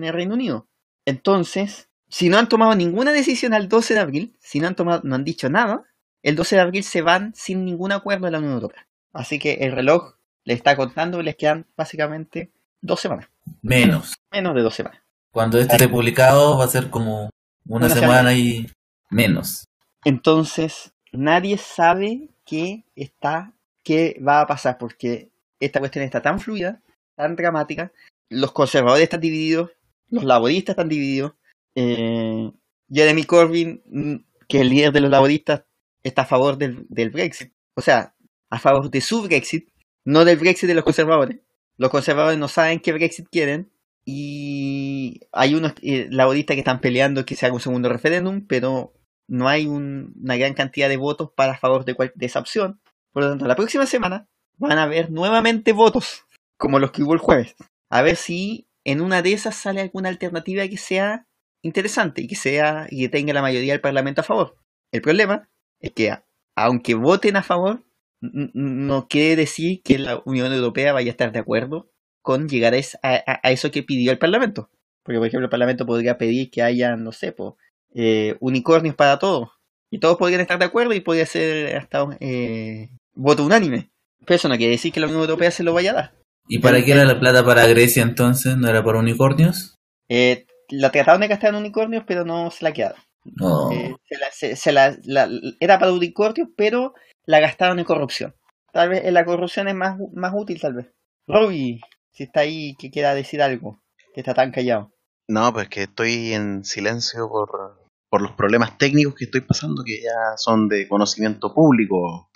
el 0.03 0.13
Reino 0.13 0.33
Unido. 0.35 0.67
Entonces, 1.05 1.89
si 2.09 2.29
no 2.29 2.37
han 2.37 2.49
tomado 2.49 2.75
ninguna 2.75 3.11
decisión 3.11 3.53
al 3.53 3.67
12 3.69 3.93
de 3.93 3.99
abril, 3.99 4.35
si 4.39 4.59
no 4.59 4.67
han 4.67 4.75
tomado, 4.75 5.01
no 5.03 5.15
han 5.15 5.23
dicho 5.23 5.49
nada, 5.49 5.83
el 6.21 6.35
12 6.35 6.55
de 6.57 6.61
abril 6.61 6.83
se 6.83 7.01
van 7.01 7.33
sin 7.35 7.63
ningún 7.65 7.91
acuerdo 7.91 8.25
de 8.25 8.31
la 8.31 8.39
Unión 8.39 8.53
Europea. 8.53 8.87
Así 9.13 9.39
que 9.39 9.53
el 9.61 9.71
reloj 9.71 10.15
les 10.43 10.57
está 10.57 10.75
contando 10.75 11.21
les 11.21 11.35
quedan 11.35 11.65
básicamente 11.77 12.51
dos 12.81 12.99
semanas, 12.99 13.29
Menos. 13.61 14.15
menos 14.31 14.53
de 14.55 14.61
dos 14.61 14.75
semanas. 14.75 15.01
Cuando 15.31 15.59
este 15.59 15.73
esté 15.75 15.87
publicado 15.87 16.57
va 16.57 16.65
a 16.65 16.69
ser 16.69 16.89
como 16.89 17.29
una, 17.65 17.85
Una 17.85 17.89
semana, 17.89 18.17
semana. 18.29 18.33
y 18.33 18.67
menos. 19.09 19.65
Entonces, 20.05 20.91
nadie 21.11 21.57
sabe 21.57 22.29
qué 22.45 22.83
está, 22.95 23.53
qué 23.83 24.19
va 24.25 24.41
a 24.41 24.47
pasar, 24.47 24.77
porque 24.77 25.29
esta 25.59 25.79
cuestión 25.79 26.05
está 26.05 26.21
tan 26.21 26.39
fluida, 26.39 26.81
tan 27.15 27.35
dramática. 27.35 27.91
Los 28.29 28.51
conservadores 28.51 29.03
están 29.03 29.21
divididos, 29.21 29.71
los 30.09 30.23
laboristas 30.23 30.73
están 30.73 30.89
divididos. 30.89 31.33
eh, 31.75 32.51
Jeremy 32.91 33.23
Corbyn, 33.23 33.81
mm, 33.85 34.15
que 34.47 34.57
es 34.57 34.61
el 34.61 34.69
líder 34.69 34.91
de 34.91 35.01
los 35.01 35.11
laboristas, 35.11 35.63
está 36.03 36.23
a 36.23 36.25
favor 36.25 36.57
del, 36.57 36.85
Brexit. 37.11 37.53
O 37.75 37.81
sea, 37.81 38.15
a 38.49 38.59
favor 38.59 38.89
de 38.89 38.99
su 39.01 39.21
Brexit, 39.23 39.69
no 40.05 40.25
del 40.25 40.37
Brexit 40.37 40.67
de 40.67 40.73
los 40.75 40.83
conservadores. 40.83 41.39
Los 41.77 41.91
conservadores 41.91 42.37
no 42.39 42.47
saben 42.47 42.79
qué 42.79 42.91
Brexit 42.93 43.27
quieren. 43.29 43.69
Y 44.05 45.21
hay 45.31 45.53
unos 45.55 45.73
eh, 45.83 46.07
laboristas 46.09 46.55
que 46.55 46.59
están 46.61 46.81
peleando 46.81 47.25
que 47.25 47.35
se 47.35 47.45
haga 47.45 47.53
un 47.55 47.61
segundo 47.61 47.89
referéndum, 47.89 48.45
pero 48.47 48.93
no 49.27 49.47
hay 49.47 49.67
un- 49.67 50.15
una 50.21 50.35
gran 50.35 50.53
cantidad 50.55 50.89
de 50.89 50.97
votos 50.97 51.29
para 51.35 51.53
a 51.53 51.57
favor 51.59 51.85
de, 51.85 51.95
de 52.15 52.25
esa 52.25 52.39
opción. 52.39 52.79
Por 53.11 53.23
lo 53.23 53.29
tanto, 53.29 53.45
la 53.45 53.55
próxima 53.55 53.85
semana 53.85 54.27
van 54.59 54.77
a 54.77 54.83
haber 54.83 55.09
nuevamente 55.09 55.73
votos, 55.73 56.25
como 56.57 56.79
los 56.79 56.91
que 56.91 57.03
hubo 57.03 57.13
el 57.13 57.19
jueves. 57.19 57.55
A 57.89 58.01
ver 58.01 58.15
si 58.15 58.67
en 58.83 59.01
una 59.01 59.21
de 59.21 59.33
esas 59.33 59.55
sale 59.55 59.81
alguna 59.81 60.09
alternativa 60.09 60.67
que 60.67 60.77
sea 60.77 61.27
interesante 61.63 62.21
y 62.21 62.27
que 62.27 62.35
sea 62.35 62.87
y 62.89 63.01
que 63.01 63.09
tenga 63.09 63.33
la 63.33 63.41
mayoría 63.41 63.73
del 63.73 63.81
Parlamento 63.81 64.21
a 64.21 64.23
favor. 64.23 64.55
El 64.91 65.01
problema 65.01 65.49
es 65.79 65.91
que 65.93 66.15
aunque 66.55 66.93
voten 66.93 67.37
a 67.37 67.43
favor, 67.43 67.83
no 68.21 69.07
quiere 69.07 69.37
decir 69.37 69.81
que 69.81 69.97
la 69.97 70.21
Unión 70.25 70.51
Europea 70.51 70.93
vaya 70.93 71.09
a 71.09 71.11
estar 71.11 71.31
de 71.31 71.39
acuerdo 71.39 71.89
con 72.21 72.49
llegar 72.49 72.73
a 72.73 73.49
eso 73.49 73.71
que 73.71 73.83
pidió 73.83 74.11
el 74.11 74.19
Parlamento. 74.19 74.69
Porque, 75.03 75.19
por 75.19 75.27
ejemplo, 75.27 75.45
el 75.45 75.49
Parlamento 75.49 75.85
podría 75.85 76.17
pedir 76.17 76.51
que 76.51 76.61
haya, 76.61 76.95
no 76.97 77.13
sé, 77.13 77.31
po, 77.31 77.57
eh, 77.95 78.35
unicornios 78.41 78.95
para 78.95 79.19
todos. 79.19 79.49
Y 79.89 79.99
todos 79.99 80.17
podrían 80.17 80.41
estar 80.41 80.59
de 80.59 80.65
acuerdo 80.65 80.93
y 80.93 80.99
podría 80.99 81.25
ser 81.25 81.77
hasta 81.77 82.05
eh, 82.19 82.89
voto 83.13 83.45
unánime. 83.45 83.89
Pero 84.25 84.35
eso 84.35 84.49
no 84.49 84.57
quiere 84.57 84.71
decir 84.73 84.91
que 84.91 84.99
la 84.99 85.07
Unión 85.07 85.21
Europea 85.21 85.51
se 85.51 85.63
lo 85.63 85.73
vaya 85.73 85.91
a 85.91 85.95
dar. 85.95 86.13
¿Y 86.47 86.59
para 86.59 86.83
qué 86.83 86.91
era 86.93 87.05
la 87.05 87.19
plata 87.19 87.45
para 87.45 87.67
Grecia 87.67 88.03
entonces? 88.03 88.57
¿No 88.57 88.67
era 88.67 88.83
para 88.83 88.99
unicornios? 88.99 89.75
Eh, 90.09 90.45
la 90.69 90.91
trataron 90.91 91.21
de 91.21 91.27
gastar 91.27 91.49
en 91.51 91.55
unicornios, 91.59 92.03
pero 92.07 92.25
no 92.25 92.49
se 92.51 92.63
la 92.63 92.73
quedaron. 92.73 93.01
No. 93.23 93.71
Eh, 93.71 93.95
se 94.07 94.17
la- 94.17 94.31
se- 94.31 94.55
se 94.55 94.71
la- 94.71 94.97
la- 95.03 95.29
era 95.59 95.77
para 95.79 95.91
unicornios, 95.91 96.49
pero 96.55 96.93
la 97.25 97.39
gastaron 97.39 97.79
en 97.79 97.85
corrupción. 97.85 98.35
Tal 98.71 98.89
vez 98.89 99.03
en 99.05 99.13
la 99.13 99.25
corrupción 99.25 99.67
es 99.67 99.75
más, 99.75 99.97
más 100.13 100.31
útil, 100.35 100.59
tal 100.59 100.73
vez. 100.73 100.87
Robbie, 101.27 101.81
si 102.11 102.23
está 102.23 102.41
ahí, 102.41 102.75
que 102.79 102.89
quiera 102.89 103.13
decir 103.13 103.41
algo, 103.41 103.79
que 104.13 104.21
está 104.21 104.33
tan 104.33 104.51
callado. 104.51 104.91
No, 105.27 105.53
pues 105.53 105.69
que 105.69 105.83
estoy 105.83 106.33
en 106.33 106.63
silencio 106.65 107.29
por, 107.29 107.79
por 108.09 108.21
los 108.21 108.31
problemas 108.31 108.77
técnicos 108.79 109.13
que 109.15 109.25
estoy 109.25 109.41
pasando, 109.41 109.83
que 109.83 110.01
ya 110.01 110.35
son 110.37 110.67
de 110.67 110.87
conocimiento 110.87 111.53
público. 111.53 112.28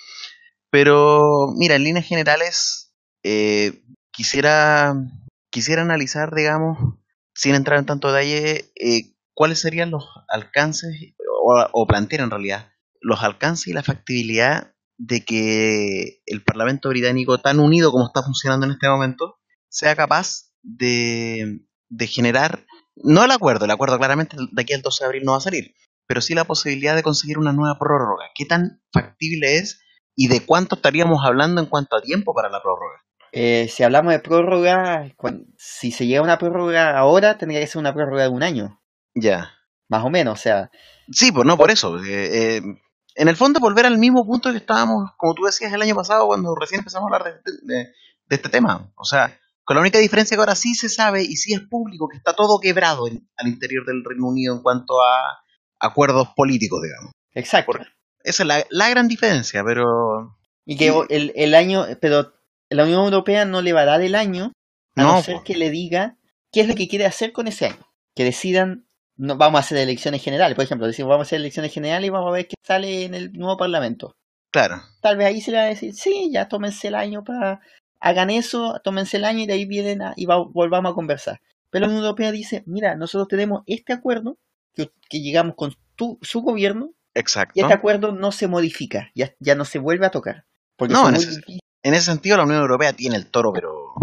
Pero, 0.74 1.54
mira, 1.56 1.76
en 1.76 1.84
líneas 1.84 2.08
generales, 2.08 2.96
eh, 3.22 3.84
quisiera, 4.12 4.96
quisiera 5.52 5.84
analizar, 5.84 6.34
digamos, 6.34 6.80
sin 7.36 7.54
entrar 7.54 7.78
en 7.78 7.86
tanto 7.86 8.08
detalle, 8.12 8.72
eh, 8.82 9.14
cuáles 9.36 9.62
serían 9.62 9.92
los 9.92 10.04
alcances, 10.30 11.14
o, 11.72 11.86
plantear 11.86 12.24
en 12.24 12.32
realidad, 12.32 12.72
los 13.02 13.22
alcances 13.22 13.68
y 13.68 13.74
la 13.74 13.84
factibilidad 13.84 14.74
de 14.98 15.24
que 15.24 16.24
el 16.26 16.44
Parlamento 16.44 16.90
británico, 16.90 17.38
tan 17.38 17.60
unido 17.60 17.92
como 17.92 18.08
está 18.08 18.24
funcionando 18.24 18.66
en 18.66 18.72
este 18.72 18.90
momento, 18.90 19.36
sea 19.70 19.96
capaz 19.96 20.54
de, 20.64 21.68
de 21.90 22.08
generar, 22.08 22.66
no 22.96 23.24
el 23.24 23.30
acuerdo, 23.30 23.66
el 23.66 23.72
acuerdo 23.72 24.00
claramente 24.00 24.38
de 24.40 24.62
aquí 24.64 24.74
al 24.74 24.82
12 24.82 25.04
de 25.04 25.06
abril 25.06 25.24
no 25.24 25.34
va 25.34 25.38
a 25.38 25.42
salir, 25.42 25.76
pero 26.08 26.20
sí 26.20 26.34
la 26.34 26.46
posibilidad 26.46 26.96
de 26.96 27.04
conseguir 27.04 27.38
una 27.38 27.54
nueva 27.54 27.78
prórroga. 27.78 28.26
¿Qué 28.34 28.46
tan 28.46 28.82
factible 28.92 29.58
es 29.58 29.83
y 30.16 30.28
de 30.28 30.46
cuánto 30.46 30.76
estaríamos 30.76 31.20
hablando 31.26 31.62
en 31.62 31.68
cuanto 31.68 31.96
a 31.96 32.02
tiempo 32.02 32.34
para 32.34 32.50
la 32.50 32.62
prórroga? 32.62 33.02
Eh, 33.32 33.68
si 33.70 33.84
hablamos 33.84 34.14
de 34.14 34.20
prórroga, 34.20 35.12
si 35.58 35.92
se 35.92 36.06
llega 36.06 36.20
a 36.20 36.24
una 36.24 36.38
prórroga 36.38 36.98
ahora, 36.98 37.38
tendría 37.38 37.60
que 37.60 37.68
ser 37.68 37.80
una 37.80 37.94
prórroga 37.94 38.24
de 38.24 38.30
un 38.30 38.44
año, 38.44 38.80
Ya. 39.16 39.52
más 39.90 40.04
o 40.06 40.10
menos. 40.10 40.40
O 40.40 40.42
sea, 40.42 40.70
Sí, 41.12 41.32
pues 41.32 41.46
no 41.46 41.58
por 41.58 41.72
eso. 41.72 41.98
eh, 42.04 42.58
eh, 42.58 42.62
en 43.16 43.28
el 43.28 43.36
fondo 43.36 43.60
volver 43.60 43.86
al 43.86 43.98
mismo 43.98 44.26
punto 44.26 44.52
que 44.52 44.58
estábamos, 44.58 45.12
como 45.18 45.34
tú 45.34 45.44
decías 45.44 45.74
el 45.74 45.82
año 45.82 45.96
pasado 45.96 46.28
cuando 46.28 46.56
recién 46.56 46.80
empezamos 46.80 47.12
a 47.12 47.16
hablar 47.16 47.42
de, 47.44 47.52
de- 47.64 47.86
de 48.26 48.36
este 48.36 48.50
tema. 48.50 48.92
O 48.96 49.04
sea, 49.06 49.38
con 49.64 49.76
la 49.76 49.82
única 49.82 49.98
diferencia 50.00 50.36
que 50.38 50.40
ahora 50.42 50.56
sí 50.56 50.76
se 50.76 50.88
sabe 50.90 51.24
y 51.24 51.36
sí 51.36 51.54
es 51.54 51.62
público 51.62 52.08
que 52.08 52.18
está 52.18 52.34
todo 52.36 52.60
quebrado 52.60 53.08
en- 53.08 53.28
al 53.38 53.48
interior 53.48 53.86
del 53.86 54.04
Reino 54.04 54.28
Unido 54.28 54.56
en 54.56 54.62
cuanto 54.62 55.02
a 55.02 55.40
acuerdos 55.80 56.30
políticos, 56.36 56.82
digamos. 56.84 57.12
exacto. 57.34 57.74
Esa 58.24 58.44
es 58.44 58.48
la, 58.48 58.66
la 58.70 58.90
gran 58.90 59.08
diferencia, 59.08 59.64
pero 59.64 60.38
Y 60.66 60.78
que 60.78 60.94
el, 61.10 61.32
el 61.36 61.56
año, 61.56 61.86
pero 62.02 62.34
la 62.70 62.84
Unión 62.84 63.04
Europea 63.04 63.46
no 63.46 63.62
le 63.62 63.74
va 63.74 63.82
a 63.82 63.86
dar 63.86 64.02
el 64.02 64.16
año 64.16 64.52
a 64.96 65.02
no, 65.02 65.14
No, 65.16 65.22
ser 65.24 65.38
que 65.44 65.56
le 65.56 65.70
diga 65.70 66.18
qué 66.52 66.62
es 66.62 66.68
lo 66.68 66.76
que 66.76 66.88
quiere 66.88 67.06
hacer 67.06 67.32
con 67.34 67.48
ese 67.48 67.66
año. 67.68 67.86
Que 68.16 68.24
decidan, 68.24 68.86
no, 69.18 69.36
vamos 69.38 69.58
a 69.58 69.64
hacer 69.64 69.78
elecciones 69.78 70.24
generales, 70.24 70.56
por 70.56 70.64
ejemplo, 70.66 70.88
decimos 70.88 71.10
vamos 71.10 71.26
a 71.26 71.28
hacer 71.30 71.40
elecciones 71.40 71.74
generales 71.74 72.08
y 72.08 72.12
vamos 72.12 72.30
a 72.30 72.34
ver 72.34 72.48
qué 72.48 72.56
sale 72.64 73.06
en 73.06 73.14
el 73.16 73.34
nuevo 73.34 73.58
Parlamento. 73.58 74.16
claro. 74.52 74.82
Tal 75.02 75.18
vez 75.18 75.28
ahí 75.28 75.42
se 75.42 75.52
le 75.52 75.58
va 75.58 75.64
a 75.64 75.68
decir, 75.68 75.94
sí, 75.94 76.30
ya 76.32 76.48
tómense 76.48 76.88
el 76.88 76.96
año 76.96 77.24
para, 77.24 77.60
hagan 78.00 78.30
eso, 78.30 78.80
tómense 78.84 79.18
el 79.18 79.26
año 79.26 79.40
y 79.40 79.48
de 79.48 79.54
ahí 79.54 79.66
vienen 79.66 80.02
a- 80.02 80.14
y 80.16 80.26
va- 80.28 80.38
volvamos 80.48 80.92
a 80.92 80.96
conversar. 80.96 81.42
Pero 81.72 81.82
la 81.86 81.88
Unión 81.92 82.04
Europea 82.06 82.32
dice, 82.32 82.64
mira, 82.68 82.96
nosotros 82.96 83.28
tenemos 83.28 83.64
este 83.66 83.94
acuerdo 83.94 84.38
que, 84.76 84.92
que 85.10 85.22
llegamos 85.22 85.56
con 85.56 85.74
tu, 85.96 86.20
su 86.22 86.42
gobierno 86.42 86.92
Exacto. 87.16 87.54
y 87.56 87.62
este 87.62 87.74
acuerdo 87.74 88.12
no 88.12 88.32
se 88.32 88.48
modifica, 88.48 89.12
ya, 89.16 89.34
ya 89.40 89.56
no 89.56 89.66
se 89.66 89.80
vuelve 89.80 90.06
a 90.06 90.12
tocar. 90.12 90.46
Porque 90.78 90.94
No, 90.94 91.10
en 91.10 91.16
ese- 91.16 91.28
difíciles. 91.30 91.60
En 91.84 91.94
ese 91.94 92.06
sentido, 92.06 92.38
la 92.38 92.44
Unión 92.44 92.62
Europea 92.62 92.94
tiene 92.94 93.18
el 93.18 93.30
toro, 93.30 93.52
pero 93.54 93.94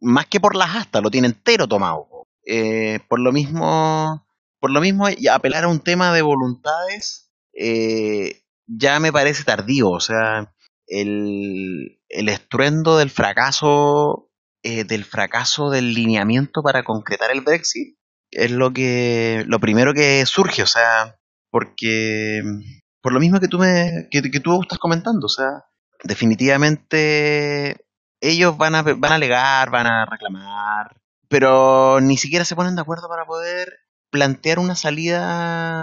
más 0.00 0.26
que 0.26 0.38
por 0.38 0.54
las 0.54 0.76
astas, 0.76 1.02
lo 1.02 1.10
tiene 1.10 1.28
entero 1.28 1.66
tomado. 1.66 2.26
Eh, 2.46 3.00
por 3.08 3.20
lo 3.20 3.32
mismo, 3.32 4.26
por 4.60 4.70
lo 4.70 4.80
mismo, 4.80 5.06
apelar 5.30 5.64
a 5.64 5.68
un 5.68 5.80
tema 5.80 6.12
de 6.12 6.22
voluntades 6.22 7.30
eh, 7.54 8.42
ya 8.66 9.00
me 9.00 9.12
parece 9.12 9.44
tardío. 9.44 9.90
O 9.90 10.00
sea, 10.00 10.52
el, 10.86 12.00
el 12.08 12.28
estruendo 12.28 12.96
del 12.98 13.10
fracaso, 13.10 14.30
eh, 14.62 14.84
del 14.84 15.04
fracaso 15.04 15.70
del 15.70 15.94
lineamiento 15.94 16.62
para 16.62 16.84
concretar 16.84 17.30
el 17.30 17.40
Brexit 17.40 17.96
es 18.30 18.50
lo 18.50 18.72
que, 18.72 19.44
lo 19.46 19.58
primero 19.58 19.94
que 19.94 20.24
surge. 20.26 20.62
O 20.62 20.66
sea, 20.66 21.18
porque 21.52 22.42
por 23.00 23.12
lo 23.12 23.20
mismo 23.20 23.38
que 23.38 23.46
tú 23.46 23.58
me, 23.58 24.08
que, 24.10 24.22
que 24.22 24.42
estás 24.62 24.78
comentando, 24.80 25.26
o 25.26 25.28
sea 25.28 25.62
definitivamente 26.02 27.76
ellos 28.20 28.56
van 28.56 28.74
a, 28.74 28.82
van 28.82 29.12
a 29.12 29.14
alegar, 29.16 29.70
van 29.70 29.86
a 29.86 30.06
reclamar, 30.06 30.96
pero 31.28 32.00
ni 32.00 32.16
siquiera 32.16 32.44
se 32.44 32.54
ponen 32.54 32.76
de 32.76 32.82
acuerdo 32.82 33.08
para 33.08 33.24
poder 33.24 33.80
plantear 34.10 34.58
una 34.58 34.74
salida, 34.74 35.82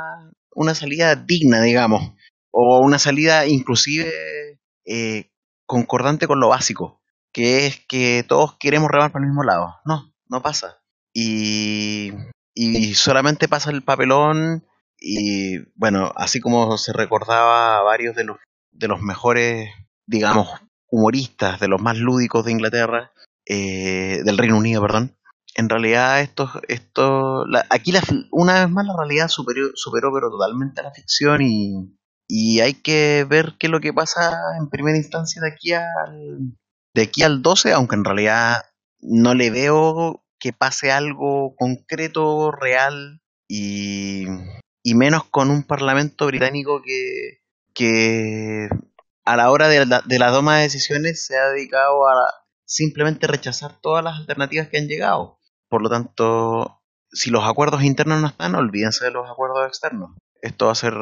una 0.53 0.75
salida 0.75 1.15
digna, 1.15 1.61
digamos, 1.61 2.13
o 2.51 2.79
una 2.79 2.99
salida 2.99 3.45
inclusive 3.45 4.59
eh, 4.85 5.31
concordante 5.65 6.27
con 6.27 6.39
lo 6.39 6.49
básico, 6.49 7.01
que 7.33 7.67
es 7.67 7.85
que 7.87 8.23
todos 8.27 8.57
queremos 8.57 8.89
remar 8.89 9.11
para 9.11 9.23
el 9.23 9.29
mismo 9.29 9.43
lado. 9.43 9.75
No, 9.85 10.13
no 10.29 10.41
pasa. 10.41 10.81
Y, 11.13 12.13
y 12.53 12.93
solamente 12.93 13.47
pasa 13.47 13.71
el 13.71 13.83
papelón 13.83 14.65
y 15.01 15.59
bueno, 15.75 16.11
así 16.15 16.39
como 16.39 16.77
se 16.77 16.93
recordaba 16.93 17.77
a 17.77 17.81
varios 17.81 18.15
de 18.15 18.23
los, 18.25 18.37
de 18.71 18.87
los 18.87 19.01
mejores 19.01 19.69
digamos, 20.09 20.49
humoristas, 20.89 21.59
de 21.59 21.67
los 21.67 21.79
más 21.79 21.97
lúdicos 21.97 22.43
de 22.43 22.51
Inglaterra, 22.51 23.11
eh, 23.45 24.21
del 24.25 24.39
Reino 24.39 24.57
Unido, 24.57 24.81
perdón. 24.81 25.15
En 25.55 25.69
realidad, 25.69 26.21
esto, 26.21 26.49
esto 26.67 27.45
aquí 27.69 27.91
la, 27.91 28.01
una 28.31 28.65
vez 28.65 28.69
más 28.69 28.87
la 28.87 28.95
realidad 28.97 29.27
superó, 29.27 29.69
superó 29.75 30.11
pero 30.13 30.31
totalmente 30.31 30.81
a 30.81 30.85
la 30.85 30.91
ficción 30.91 31.41
y, 31.41 31.95
y 32.27 32.59
hay 32.61 32.73
que 32.73 33.25
ver 33.29 33.55
qué 33.59 33.67
es 33.67 33.71
lo 33.71 33.79
que 33.79 33.93
pasa 33.93 34.35
en 34.59 34.69
primera 34.69 34.97
instancia 34.97 35.41
de 35.41 35.49
aquí 35.49 35.73
al, 35.73 36.57
de 36.95 37.01
aquí 37.03 37.21
al 37.21 37.43
12, 37.43 37.73
aunque 37.73 37.95
en 37.95 38.05
realidad 38.05 38.63
no 38.99 39.35
le 39.35 39.51
veo 39.51 40.23
que 40.39 40.53
pase 40.53 40.91
algo 40.91 41.55
concreto, 41.55 42.51
real 42.51 43.21
y, 43.47 44.25
y 44.83 44.95
menos 44.95 45.23
con 45.25 45.49
un 45.49 45.63
parlamento 45.63 46.25
británico 46.27 46.81
que, 46.81 47.41
que 47.73 48.69
a 49.25 49.35
la 49.35 49.51
hora 49.51 49.67
de 49.67 49.85
la, 49.85 50.01
de 50.05 50.19
la 50.19 50.31
toma 50.31 50.57
de 50.57 50.63
decisiones 50.63 51.25
se 51.25 51.37
ha 51.37 51.49
dedicado 51.49 52.07
a 52.07 52.15
simplemente 52.65 53.27
rechazar 53.27 53.79
todas 53.81 54.03
las 54.03 54.17
alternativas 54.19 54.67
que 54.69 54.77
han 54.77 54.87
llegado. 54.87 55.39
Por 55.67 55.81
lo 55.81 55.89
tanto, 55.89 56.81
si 57.11 57.29
los 57.29 57.43
acuerdos 57.43 57.83
internos 57.83 58.21
no 58.21 58.27
están, 58.27 58.55
olvídense 58.55 59.05
de 59.05 59.11
los 59.11 59.29
acuerdos 59.29 59.67
externos. 59.67 60.11
Esto 60.41 60.67
va 60.67 60.71
a 60.71 60.75
ser... 60.75 60.93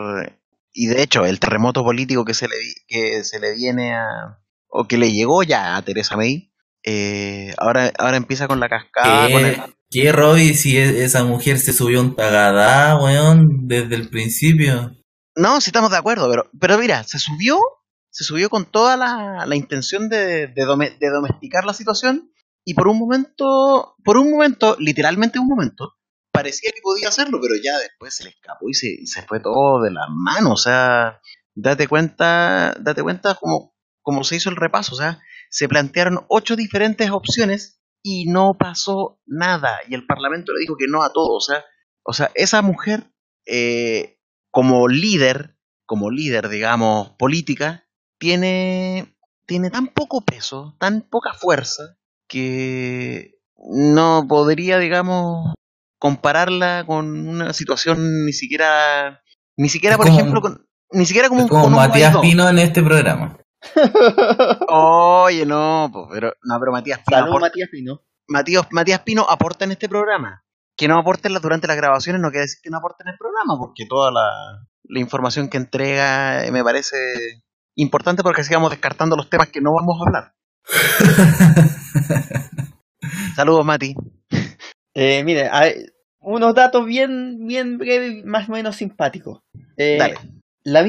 Y 0.73 0.87
de 0.87 1.01
hecho, 1.01 1.25
el 1.25 1.39
terremoto 1.39 1.83
político 1.83 2.25
que 2.25 2.33
se 2.33 2.47
le, 2.47 2.55
que 2.87 3.23
se 3.23 3.39
le 3.39 3.55
viene 3.55 3.95
a... 3.95 4.39
o 4.67 4.87
que 4.87 4.97
le 4.97 5.11
llegó 5.11 5.43
ya 5.43 5.75
a 5.75 5.81
Teresa 5.81 6.15
May, 6.15 6.53
eh, 6.83 7.53
ahora, 7.57 7.91
ahora 7.97 8.17
empieza 8.17 8.47
con 8.47 8.59
la 8.59 8.69
cascada. 8.69 9.27
¿Qué, 9.27 9.33
Con 9.33 9.45
el, 9.45 9.76
¿Qué, 9.89 10.11
Robbie, 10.11 10.53
si 10.53 10.77
e- 10.77 11.03
esa 11.05 11.23
mujer 11.23 11.59
se 11.59 11.73
subió 11.73 12.01
un 12.01 12.15
tagadá, 12.15 12.97
weón, 13.01 13.67
desde 13.67 13.95
el 13.95 14.09
principio? 14.09 14.91
No, 15.35 15.61
sí 15.61 15.69
estamos 15.69 15.91
de 15.91 15.97
acuerdo, 15.97 16.29
pero, 16.29 16.49
pero 16.59 16.77
mira, 16.77 17.03
se 17.03 17.19
subió, 17.19 17.57
se 18.09 18.23
subió 18.23 18.49
con 18.49 18.65
toda 18.65 18.97
la, 18.97 19.45
la 19.45 19.55
intención 19.55 20.09
de, 20.09 20.47
de, 20.47 20.65
dome- 20.65 20.97
de 20.99 21.09
domesticar 21.09 21.63
la 21.63 21.73
situación 21.73 22.31
y 22.65 22.73
por 22.73 22.87
un 22.87 22.97
momento, 22.99 23.95
por 24.03 24.17
un 24.17 24.31
momento, 24.31 24.75
literalmente 24.79 25.39
un 25.39 25.47
momento, 25.47 25.93
parecía 26.31 26.71
que 26.73 26.81
podía 26.81 27.07
hacerlo, 27.07 27.39
pero 27.41 27.53
ya 27.63 27.77
después 27.79 28.13
se 28.13 28.25
le 28.25 28.31
escapó 28.31 28.67
y 28.69 28.73
se, 28.73 29.05
se 29.05 29.21
fue 29.21 29.39
todo 29.39 29.81
de 29.83 29.91
las 29.91 30.07
manos, 30.09 30.51
o 30.53 30.63
sea, 30.63 31.21
date 31.55 31.87
cuenta, 31.87 32.75
date 32.81 33.03
cuenta 33.03 33.35
como, 33.35 33.73
como 34.01 34.23
se 34.25 34.35
hizo 34.35 34.49
el 34.49 34.57
repaso, 34.57 34.95
o 34.95 34.97
sea, 34.97 35.19
se 35.49 35.69
plantearon 35.69 36.25
ocho 36.27 36.57
diferentes 36.57 37.09
opciones 37.09 37.76
y 38.03 38.25
no 38.29 38.55
pasó 38.57 39.19
nada 39.25 39.79
y 39.87 39.95
el 39.95 40.05
Parlamento 40.05 40.53
le 40.53 40.61
dijo 40.61 40.75
que 40.77 40.87
no 40.87 41.03
a 41.03 41.11
todo, 41.11 41.35
o 41.35 41.41
sea, 41.41 41.63
o 42.03 42.13
sea, 42.13 42.31
esa 42.35 42.61
mujer 42.61 43.11
eh, 43.45 44.19
como 44.51 44.87
líder, 44.87 45.57
como 45.85 46.09
líder, 46.11 46.49
digamos, 46.49 47.11
política, 47.17 47.85
tiene, 48.19 49.15
tiene 49.45 49.69
tan 49.69 49.87
poco 49.87 50.21
peso, 50.21 50.75
tan 50.79 51.01
poca 51.01 51.33
fuerza, 51.33 51.97
que 52.29 53.39
no 53.57 54.25
podría, 54.27 54.79
digamos, 54.79 55.53
compararla 55.99 56.83
con 56.85 57.27
una 57.27 57.53
situación 57.53 58.25
ni 58.25 58.33
siquiera, 58.33 59.21
ni 59.57 59.69
siquiera, 59.69 59.93
Es 59.93 59.97
por 59.97 60.07
como- 60.07 60.19
ejemplo, 60.19 60.41
con, 60.41 60.67
ni 60.91 61.05
siquiera 61.05 61.29
como, 61.29 61.43
un- 61.43 61.47
como 61.49 61.63
con 61.63 61.73
un 61.73 61.77
Matías 61.79 62.13
Guaidó. 62.13 62.21
Pino 62.21 62.49
en 62.49 62.59
este 62.59 62.83
programa. 62.83 63.37
Oye, 64.69 65.45
no, 65.45 65.91
pero, 66.11 66.33
no, 66.43 66.59
pero 66.59 66.71
Matías 66.71 66.99
Pino, 66.99 67.17
Salud, 67.17 67.29
aporta, 67.29 67.47
Matías 67.47 67.69
Pino. 67.69 68.01
Matías, 68.27 68.67
Matías 68.71 68.99
Pino 69.01 69.25
aporta 69.29 69.65
en 69.65 69.71
este 69.71 69.89
programa. 69.89 70.43
Que 70.75 70.87
no 70.87 70.99
aporte 70.99 71.27
en 71.27 71.33
la- 71.33 71.39
durante 71.39 71.67
las 71.67 71.77
grabaciones 71.77 72.21
no 72.21 72.29
quiere 72.29 72.43
decir 72.43 72.59
que 72.61 72.69
no 72.69 72.77
aporte 72.77 73.03
en 73.03 73.09
el 73.09 73.17
programa, 73.17 73.57
porque 73.57 73.85
toda 73.87 74.11
la, 74.11 74.67
la 74.83 74.99
información 74.99 75.49
que 75.49 75.57
entrega 75.57 76.45
eh, 76.45 76.51
me 76.51 76.63
parece 76.63 77.41
importante 77.75 78.23
porque 78.23 78.41
así 78.41 78.53
vamos 78.53 78.71
descartando 78.71 79.15
los 79.15 79.29
temas 79.29 79.49
que 79.49 79.61
no 79.61 79.73
vamos 79.73 79.97
a 79.99 80.03
hablar. 80.07 80.33
Saludos, 83.35 83.65
Mati. 83.65 83.95
Eh, 84.93 85.23
mire, 85.23 85.49
hay 85.51 85.85
unos 86.19 86.53
datos 86.55 86.85
bien, 86.85 87.45
bien 87.47 87.77
breves 87.77 88.25
más 88.25 88.49
o 88.49 88.51
menos 88.51 88.75
simpáticos. 88.75 89.41
Eh, 89.77 89.97
Dale. 89.99 90.15
la 90.63 90.85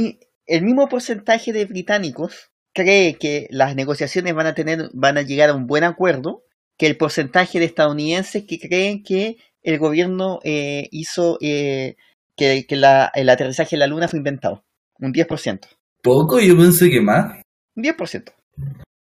el 0.46 0.62
mismo 0.62 0.88
porcentaje 0.88 1.52
de 1.52 1.66
británicos 1.66 2.50
cree 2.84 3.14
que 3.14 3.46
las 3.50 3.74
negociaciones 3.76 4.34
van 4.34 4.46
a 4.46 4.54
tener, 4.54 4.90
van 4.92 5.18
a 5.18 5.22
llegar 5.22 5.50
a 5.50 5.54
un 5.54 5.66
buen 5.66 5.84
acuerdo, 5.84 6.42
que 6.76 6.86
el 6.86 6.96
porcentaje 6.96 7.58
de 7.58 7.64
estadounidenses 7.64 8.44
que 8.46 8.58
creen 8.58 9.02
que 9.02 9.36
el 9.62 9.78
gobierno 9.78 10.38
eh, 10.44 10.88
hizo 10.92 11.38
eh, 11.40 11.96
que, 12.36 12.66
que 12.66 12.76
la- 12.76 13.10
el 13.14 13.28
aterrizaje 13.28 13.76
en 13.76 13.80
la 13.80 13.86
luna 13.86 14.08
fue 14.08 14.18
inventado. 14.18 14.64
Un 15.00 15.12
10%. 15.12 15.60
Poco, 16.02 16.40
yo 16.40 16.56
pensé 16.56 16.88
que 16.90 17.00
más. 17.00 17.42
Un 17.76 17.82
10%. 17.82 18.32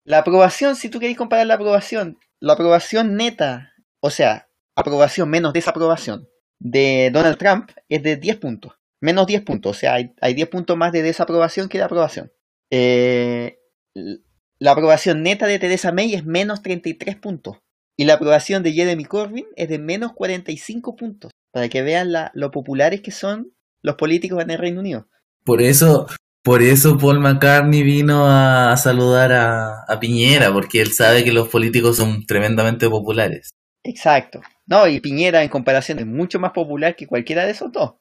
La 0.04 0.18
aprobación, 0.18 0.76
si 0.76 0.88
tú 0.88 0.98
queréis 0.98 1.16
comparar 1.18 1.46
la 1.46 1.54
aprobación, 1.54 2.18
la 2.40 2.54
aprobación 2.54 3.14
neta, 3.16 3.72
o 4.00 4.10
sea, 4.10 4.48
aprobación 4.74 5.28
menos 5.30 5.52
desaprobación 5.52 6.28
de 6.58 7.10
Donald 7.12 7.38
Trump 7.38 7.70
es 7.88 8.02
de 8.02 8.16
10 8.16 8.36
puntos. 8.38 8.72
Menos 9.00 9.26
10 9.26 9.42
puntos, 9.42 9.76
o 9.76 9.78
sea, 9.78 9.94
hay, 9.94 10.12
hay 10.20 10.34
10 10.34 10.48
puntos 10.48 10.76
más 10.76 10.92
de 10.92 11.02
desaprobación 11.02 11.68
que 11.68 11.78
de 11.78 11.84
aprobación. 11.84 12.32
Eh, 12.70 13.58
la 13.94 14.72
aprobación 14.72 15.22
neta 15.22 15.46
de 15.46 15.58
Theresa 15.58 15.92
May 15.92 16.14
es 16.14 16.24
menos 16.24 16.62
33 16.62 17.16
puntos. 17.16 17.58
Y 17.98 18.04
la 18.04 18.14
aprobación 18.14 18.62
de 18.62 18.72
Jeremy 18.72 19.04
Corbyn 19.04 19.46
es 19.56 19.68
de 19.68 19.78
menos 19.78 20.12
45 20.14 20.96
puntos. 20.96 21.30
Para 21.52 21.68
que 21.68 21.82
vean 21.82 22.12
la- 22.12 22.30
lo 22.34 22.50
populares 22.50 23.00
que 23.00 23.10
son 23.10 23.52
los 23.82 23.96
políticos 23.96 24.42
en 24.42 24.50
el 24.50 24.58
Reino 24.58 24.80
Unido. 24.80 25.08
Por 25.44 25.60
eso, 25.62 26.06
por 26.44 26.62
eso 26.62 26.96
Paul 26.98 27.18
McCartney 27.20 27.82
vino 27.82 28.26
a 28.28 28.76
saludar 28.76 29.32
a, 29.32 29.82
a 29.88 29.98
Piñera, 30.00 30.52
porque 30.52 30.80
él 30.80 30.92
sabe 30.92 31.24
que 31.24 31.32
los 31.32 31.48
políticos 31.48 31.96
son 31.96 32.24
tremendamente 32.26 32.88
populares. 32.88 33.50
Exacto. 33.84 34.40
No, 34.66 34.86
y 34.86 35.00
Piñera 35.00 35.42
en 35.42 35.48
comparación 35.48 35.98
es 35.98 36.06
mucho 36.06 36.38
más 36.38 36.52
popular 36.52 36.94
que 36.94 37.06
cualquiera 37.06 37.44
de 37.44 37.52
esos 37.52 37.72
dos. 37.72 37.94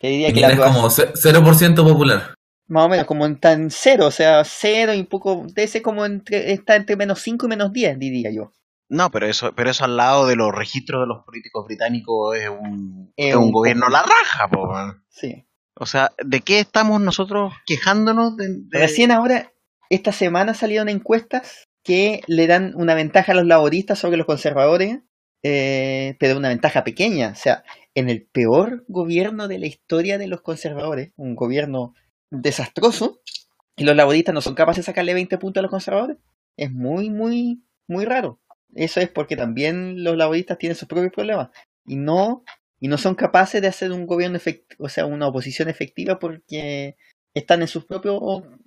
Te 0.00 0.08
diría 0.08 0.28
que 0.28 0.34
Piñera 0.34 0.54
la 0.56 0.66
es 0.66 0.72
como 0.74 0.90
ce- 0.90 1.12
0% 1.14 1.84
popular. 1.84 2.34
Más 2.68 2.84
o 2.84 2.88
menos 2.88 3.06
como 3.06 3.26
en 3.26 3.38
tan 3.40 3.70
cero, 3.70 4.06
o 4.06 4.10
sea, 4.10 4.44
cero 4.44 4.94
y 4.94 5.00
un 5.00 5.06
poco, 5.06 5.46
ser 5.66 5.82
como 5.82 6.04
entre, 6.06 6.52
está 6.52 6.76
entre 6.76 6.96
menos 6.96 7.20
5 7.20 7.46
y 7.46 7.48
menos 7.48 7.72
10, 7.72 7.98
diría 7.98 8.30
yo. 8.30 8.52
No, 8.90 9.10
pero 9.10 9.26
eso, 9.26 9.52
pero 9.54 9.70
eso 9.70 9.84
al 9.84 9.96
lado 9.96 10.26
de 10.26 10.36
los 10.36 10.54
registros 10.54 11.02
de 11.02 11.06
los 11.08 11.24
políticos 11.24 11.64
británicos 11.66 12.36
es 12.36 12.48
un, 12.48 13.12
Es 13.16 13.34
un 13.34 13.44
un 13.44 13.50
gobierno 13.52 13.82
poco- 13.86 13.92
la 13.92 14.02
raja, 14.02 14.48
po. 14.48 14.72
Sí. 15.08 15.44
O 15.74 15.86
sea, 15.86 16.12
¿de 16.24 16.40
qué 16.40 16.60
estamos 16.60 17.00
nosotros 17.00 17.52
quejándonos? 17.66 18.36
De, 18.36 18.48
de- 18.48 18.78
Recién 18.78 19.10
ahora, 19.12 19.52
esta 19.90 20.12
semana 20.12 20.54
salieron 20.54 20.88
encuestas 20.88 21.64
que 21.84 22.22
le 22.26 22.46
dan 22.46 22.72
una 22.76 22.94
ventaja 22.94 23.32
a 23.32 23.34
los 23.34 23.46
laboristas 23.46 23.98
sobre 23.98 24.16
los 24.16 24.26
conservadores, 24.26 24.98
eh, 25.42 26.16
pero 26.18 26.36
una 26.36 26.48
ventaja 26.48 26.82
pequeña. 26.84 27.30
O 27.30 27.34
sea, 27.36 27.62
en 27.94 28.08
el 28.08 28.26
peor 28.26 28.84
gobierno 28.88 29.48
de 29.48 29.58
la 29.58 29.66
historia 29.66 30.18
de 30.18 30.26
los 30.26 30.40
conservadores, 30.42 31.12
un 31.16 31.34
gobierno 31.36 31.94
desastroso, 32.30 33.20
y 33.76 33.84
los 33.84 33.96
laboristas 33.96 34.34
no 34.34 34.40
son 34.40 34.54
capaces 34.54 34.84
de 34.84 34.90
sacarle 34.92 35.14
20 35.14 35.38
puntos 35.38 35.60
a 35.60 35.62
los 35.62 35.70
conservadores. 35.70 36.16
Es 36.56 36.72
muy, 36.72 37.10
muy, 37.10 37.62
muy 37.86 38.04
raro. 38.04 38.40
Eso 38.74 39.00
es 39.00 39.08
porque 39.08 39.36
también 39.36 40.02
los 40.04 40.16
laboristas 40.16 40.58
tienen 40.58 40.76
sus 40.76 40.88
propios 40.88 41.12
problemas 41.12 41.50
y 41.86 41.96
no 41.96 42.44
y 42.80 42.88
no 42.88 42.98
son 42.98 43.14
capaces 43.14 43.60
de 43.62 43.68
hacer 43.68 43.90
un 43.92 44.06
gobierno 44.06 44.36
efectivo, 44.36 44.84
o 44.84 44.88
sea, 44.88 45.06
una 45.06 45.26
oposición 45.28 45.68
efectiva 45.68 46.18
porque 46.18 46.96
están 47.34 47.62
en 47.62 47.68
sus 47.68 47.86
propios 47.86 48.20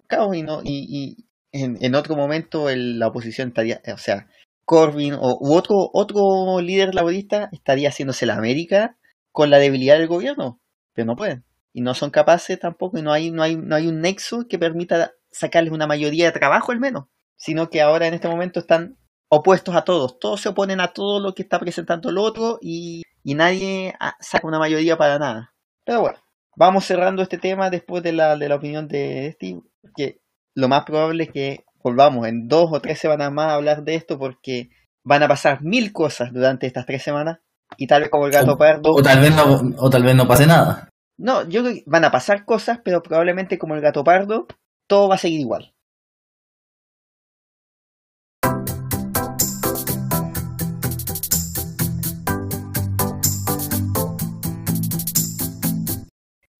caos 0.08 0.36
y 0.36 0.44
no 0.44 0.62
y, 0.64 0.86
y 0.90 1.26
en, 1.52 1.78
en 1.82 1.96
otro 1.96 2.16
momento 2.16 2.70
el- 2.70 3.00
la 3.00 3.08
oposición 3.08 3.50
estaría, 3.50 3.82
o 3.94 3.98
sea, 3.98 4.28
Corbyn 4.66 5.14
o 5.16 5.38
u 5.40 5.54
otro 5.56 5.76
otro 5.94 6.62
líder 6.62 6.94
laborista 6.96 7.50
estaría 7.52 7.90
haciéndose 7.90 8.26
la 8.26 8.36
América 8.36 8.98
con 9.32 9.50
la 9.50 9.60
debilidad 9.60 9.98
del 9.98 10.08
gobierno, 10.08 10.60
pero 10.94 11.06
no 11.08 11.16
pueden 11.16 11.44
y 11.74 11.82
no 11.82 11.94
son 11.94 12.10
capaces 12.10 12.60
tampoco 12.60 12.98
y 12.98 13.02
no 13.02 13.14
hay 13.14 13.32
no 13.32 13.44
hay 13.44 13.56
no 13.56 13.76
hay 13.76 13.88
un 13.88 14.02
nexo 14.02 14.48
que 14.48 14.60
permita 14.60 15.12
sacarles 15.32 15.74
una 15.74 15.88
mayoría 15.88 16.26
de 16.26 16.32
trabajo 16.32 16.72
al 16.72 16.80
menos, 16.80 17.06
sino 17.38 17.70
que 17.70 17.82
ahora 17.82 18.08
en 18.08 18.14
este 18.14 18.28
momento 18.28 18.60
están 18.60 18.98
opuestos 19.30 19.76
a 19.76 19.84
todos, 19.84 20.20
todos 20.20 20.42
se 20.42 20.50
oponen 20.50 20.82
a 20.82 20.90
todo 20.90 21.20
lo 21.20 21.34
que 21.34 21.42
está 21.42 21.58
presentando 21.58 22.10
el 22.10 22.18
otro 22.18 22.60
y, 22.62 23.04
y 23.24 23.34
nadie 23.34 23.96
ah, 24.00 24.16
saca 24.20 24.48
una 24.48 24.60
mayoría 24.60 24.98
para 24.98 25.18
nada. 25.20 25.54
Pero 25.86 26.02
bueno, 26.02 26.20
vamos 26.58 26.86
cerrando 26.86 27.22
este 27.22 27.38
tema 27.38 27.70
después 27.70 28.04
de 28.04 28.12
la, 28.12 28.36
de 28.36 28.50
la 28.50 28.56
opinión 28.56 28.90
de 28.90 29.32
Steve, 29.36 29.62
que 29.96 30.20
lo 30.54 30.68
más 30.68 30.84
probable 30.84 31.24
es 31.24 31.32
que 31.32 31.64
volvamos 31.82 32.28
en 32.28 32.50
dos 32.50 32.70
o 32.74 32.82
tres 32.82 33.00
semanas 33.00 33.32
más 33.32 33.48
a 33.48 33.56
hablar 33.56 33.84
de 33.84 33.96
esto 33.96 34.20
porque 34.20 34.70
van 35.04 35.24
a 35.24 35.30
pasar 35.30 35.62
mil 35.64 35.94
cosas 35.94 36.34
durante 36.34 36.68
estas 36.68 36.86
tres 36.86 37.02
semanas 37.02 37.40
y 37.78 37.88
tal 37.88 38.02
vez 38.02 38.10
como 38.10 38.26
el 38.26 38.34
gato 38.34 38.58
pardo... 38.58 38.92
O 38.92 39.02
tal 39.02 39.22
vez 39.22 39.34
no, 39.34 39.62
o 39.78 39.90
tal 39.90 40.04
vez 40.04 40.14
no 40.14 40.28
pase 40.28 40.46
nada. 40.46 40.90
No, 41.18 41.48
yo 41.48 41.62
creo 41.62 41.76
que 41.76 41.84
van 41.86 42.06
a 42.06 42.12
pasar 42.12 42.46
cosas, 42.46 42.80
pero 42.84 43.04
probablemente 43.04 43.58
como 43.58 43.76
el 43.76 43.82
gato 43.82 44.04
pardo, 44.04 44.48
todo 44.88 45.10
va 45.10 45.16
a 45.16 45.18
seguir 45.20 45.40
igual. 45.40 45.74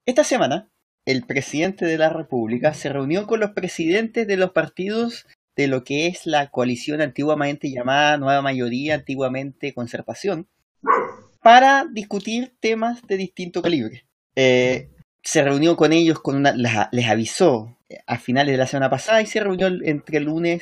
Esta 0.06 0.24
semana, 0.24 0.70
el 1.06 1.24
presidente 1.26 1.86
de 1.86 1.98
la 1.98 2.10
República 2.10 2.74
se 2.74 2.90
reunió 2.90 3.26
con 3.28 3.40
los 3.40 3.52
presidentes 3.52 4.28
de 4.28 4.38
los 4.38 4.52
partidos 4.52 5.26
de 5.56 5.68
lo 5.68 5.84
que 5.84 6.08
es 6.08 6.26
la 6.26 6.50
coalición 6.50 7.02
antiguamente 7.02 7.72
llamada 7.72 8.18
Nueva 8.18 8.42
Mayoría, 8.42 8.96
antiguamente 8.96 9.74
Conservación, 9.74 10.48
para 11.42 11.86
discutir 11.86 12.56
temas 12.60 13.02
de 13.08 13.18
distinto 13.18 13.62
calibre. 13.62 14.06
Eh, 14.36 14.90
se 15.24 15.44
reunió 15.44 15.76
con 15.76 15.94
ellos, 15.94 16.20
con 16.20 16.36
una, 16.36 16.52
les, 16.54 16.72
les 16.92 17.08
avisó 17.08 17.78
a 18.08 18.18
finales 18.18 18.54
de 18.54 18.58
la 18.58 18.68
semana 18.68 18.90
pasada 18.90 19.22
y 19.22 19.26
se 19.26 19.40
reunió 19.40 19.68
entre 19.68 20.20
lunes 20.20 20.62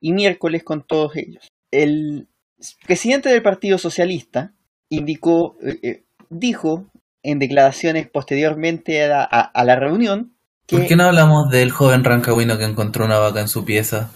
y 0.00 0.12
miércoles 0.12 0.62
con 0.64 0.86
todos 0.86 1.16
ellos. 1.16 1.48
El 1.70 2.28
presidente 2.86 3.28
del 3.28 3.42
Partido 3.42 3.78
Socialista 3.78 4.52
indicó, 4.88 5.56
eh, 5.62 5.78
eh, 5.82 6.04
dijo 6.30 6.90
en 7.22 7.38
declaraciones 7.38 8.08
posteriormente 8.08 9.04
a, 9.12 9.22
a- 9.22 9.40
a 9.40 9.64
la 9.64 9.76
reunión 9.76 10.34
que 10.66 10.76
¿Por 10.76 10.86
qué 10.86 10.96
no 10.96 11.04
hablamos 11.04 11.50
del 11.50 11.70
joven 11.70 12.04
rancagüino 12.04 12.58
que 12.58 12.64
encontró 12.64 13.04
una 13.06 13.18
vaca 13.18 13.40
en 13.40 13.48
su 13.48 13.64
pieza? 13.64 14.12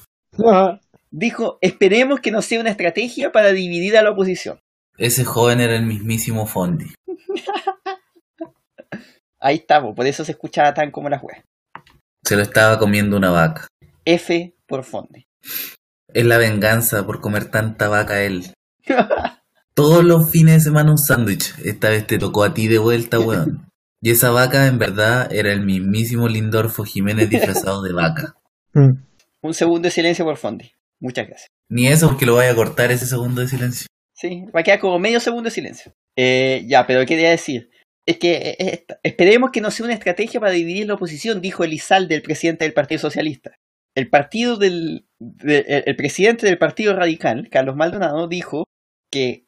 Ah, 0.47 0.79
dijo, 1.11 1.59
esperemos 1.63 2.21
que 2.21 2.31
no 2.31 2.43
sea 2.43 2.61
una 2.61 2.71
estrategia 2.71 3.33
para 3.33 3.53
dividir 3.53 3.97
a 3.97 4.03
la 4.03 4.11
oposición. 4.11 4.61
Ese 4.99 5.25
joven 5.25 5.61
era 5.61 5.75
el 5.77 5.87
mismísimo 5.87 6.47
Fondi. 6.47 6.87
Ahí 9.43 9.57
estamos, 9.57 9.95
por 9.97 10.07
eso 10.07 10.25
se 10.25 10.33
escuchaba 10.33 10.73
tan 10.73 10.93
como 10.93 11.09
la 11.09 11.19
juez. 11.19 11.43
Se 12.25 12.37
lo 12.37 12.43
estaba 12.43 12.79
comiendo 12.79 13.17
una 13.17 13.31
vaca. 13.31 13.67
F 14.05 14.55
por 14.67 14.85
Fonde. 14.85 15.27
Es 16.09 16.25
la 16.25 16.39
venganza 16.39 17.05
por 17.05 17.21
comer 17.21 17.51
tanta 17.51 17.89
vaca 17.89 18.23
él. 18.23 18.53
Todos 19.75 20.05
los 20.05 20.31
fines 20.31 20.55
de 20.55 20.61
semana 20.61 20.93
un 20.93 20.99
sándwich. 20.99 21.55
Esta 21.65 21.91
vez 21.91 22.07
te 22.07 22.19
tocó 22.19 22.45
a 22.45 22.55
ti 22.55 22.69
de 22.69 22.79
vuelta, 22.79 23.19
weón. 23.19 23.69
Y 24.01 24.11
esa 24.11 24.31
vaca 24.31 24.67
en 24.67 24.79
verdad 24.79 25.33
era 25.33 25.53
el 25.53 25.65
mismísimo 25.65 26.29
Lindorfo 26.29 26.85
Jiménez 26.85 27.29
disfrazado 27.29 27.83
de 27.83 27.93
vaca. 27.93 28.37
mm. 28.75 28.91
Un 29.43 29.55
segundo 29.55 29.87
de 29.87 29.91
silencio 29.91 30.25
por 30.25 30.37
Fonde. 30.37 30.73
Muchas 31.01 31.27
gracias. 31.27 31.49
Ni 31.69 31.89
eso 31.89 32.07
porque 32.07 32.27
lo 32.27 32.37
vaya 32.37 32.53
a 32.53 32.55
cortar 32.55 32.93
ese 32.93 33.07
segundo 33.07 33.41
de 33.41 33.49
silencio. 33.49 33.89
Sí, 34.15 34.45
va 34.55 34.61
a 34.61 34.63
quedar 34.63 34.79
como 34.79 35.01
medio 35.01 35.19
segundo 35.19 35.49
de 35.49 35.51
silencio. 35.51 35.93
Eh, 36.17 36.65
ya, 36.69 36.87
pero 36.87 37.05
quería 37.05 37.31
decir, 37.31 37.72
es 38.07 38.19
que 38.19 38.33
eh, 38.35 38.57
eh, 38.59 38.87
esperemos 39.03 39.51
que 39.51 39.61
no 39.61 39.71
sea 39.71 39.85
una 39.87 39.95
estrategia 39.95 40.41
para 40.41 40.53
dividir 40.53 40.87
la 40.87 40.95
oposición, 40.95 41.41
dijo 41.41 41.65
Elizalde, 41.65 42.15
el 42.17 42.23
presidente 42.23 42.65
del 42.65 42.75
Partido 42.75 42.99
Socialista. 43.01 43.53
El 43.95 44.09
partido 44.09 44.57
del, 44.57 45.07
de- 45.19 45.85
el, 45.87 45.97
presidente 45.97 46.47
del 46.47 46.59
Partido 46.59 46.95
Radical, 46.97 47.49
Carlos 47.51 47.77
Maldonado, 47.77 48.27
dijo 48.27 48.65
que 49.11 49.47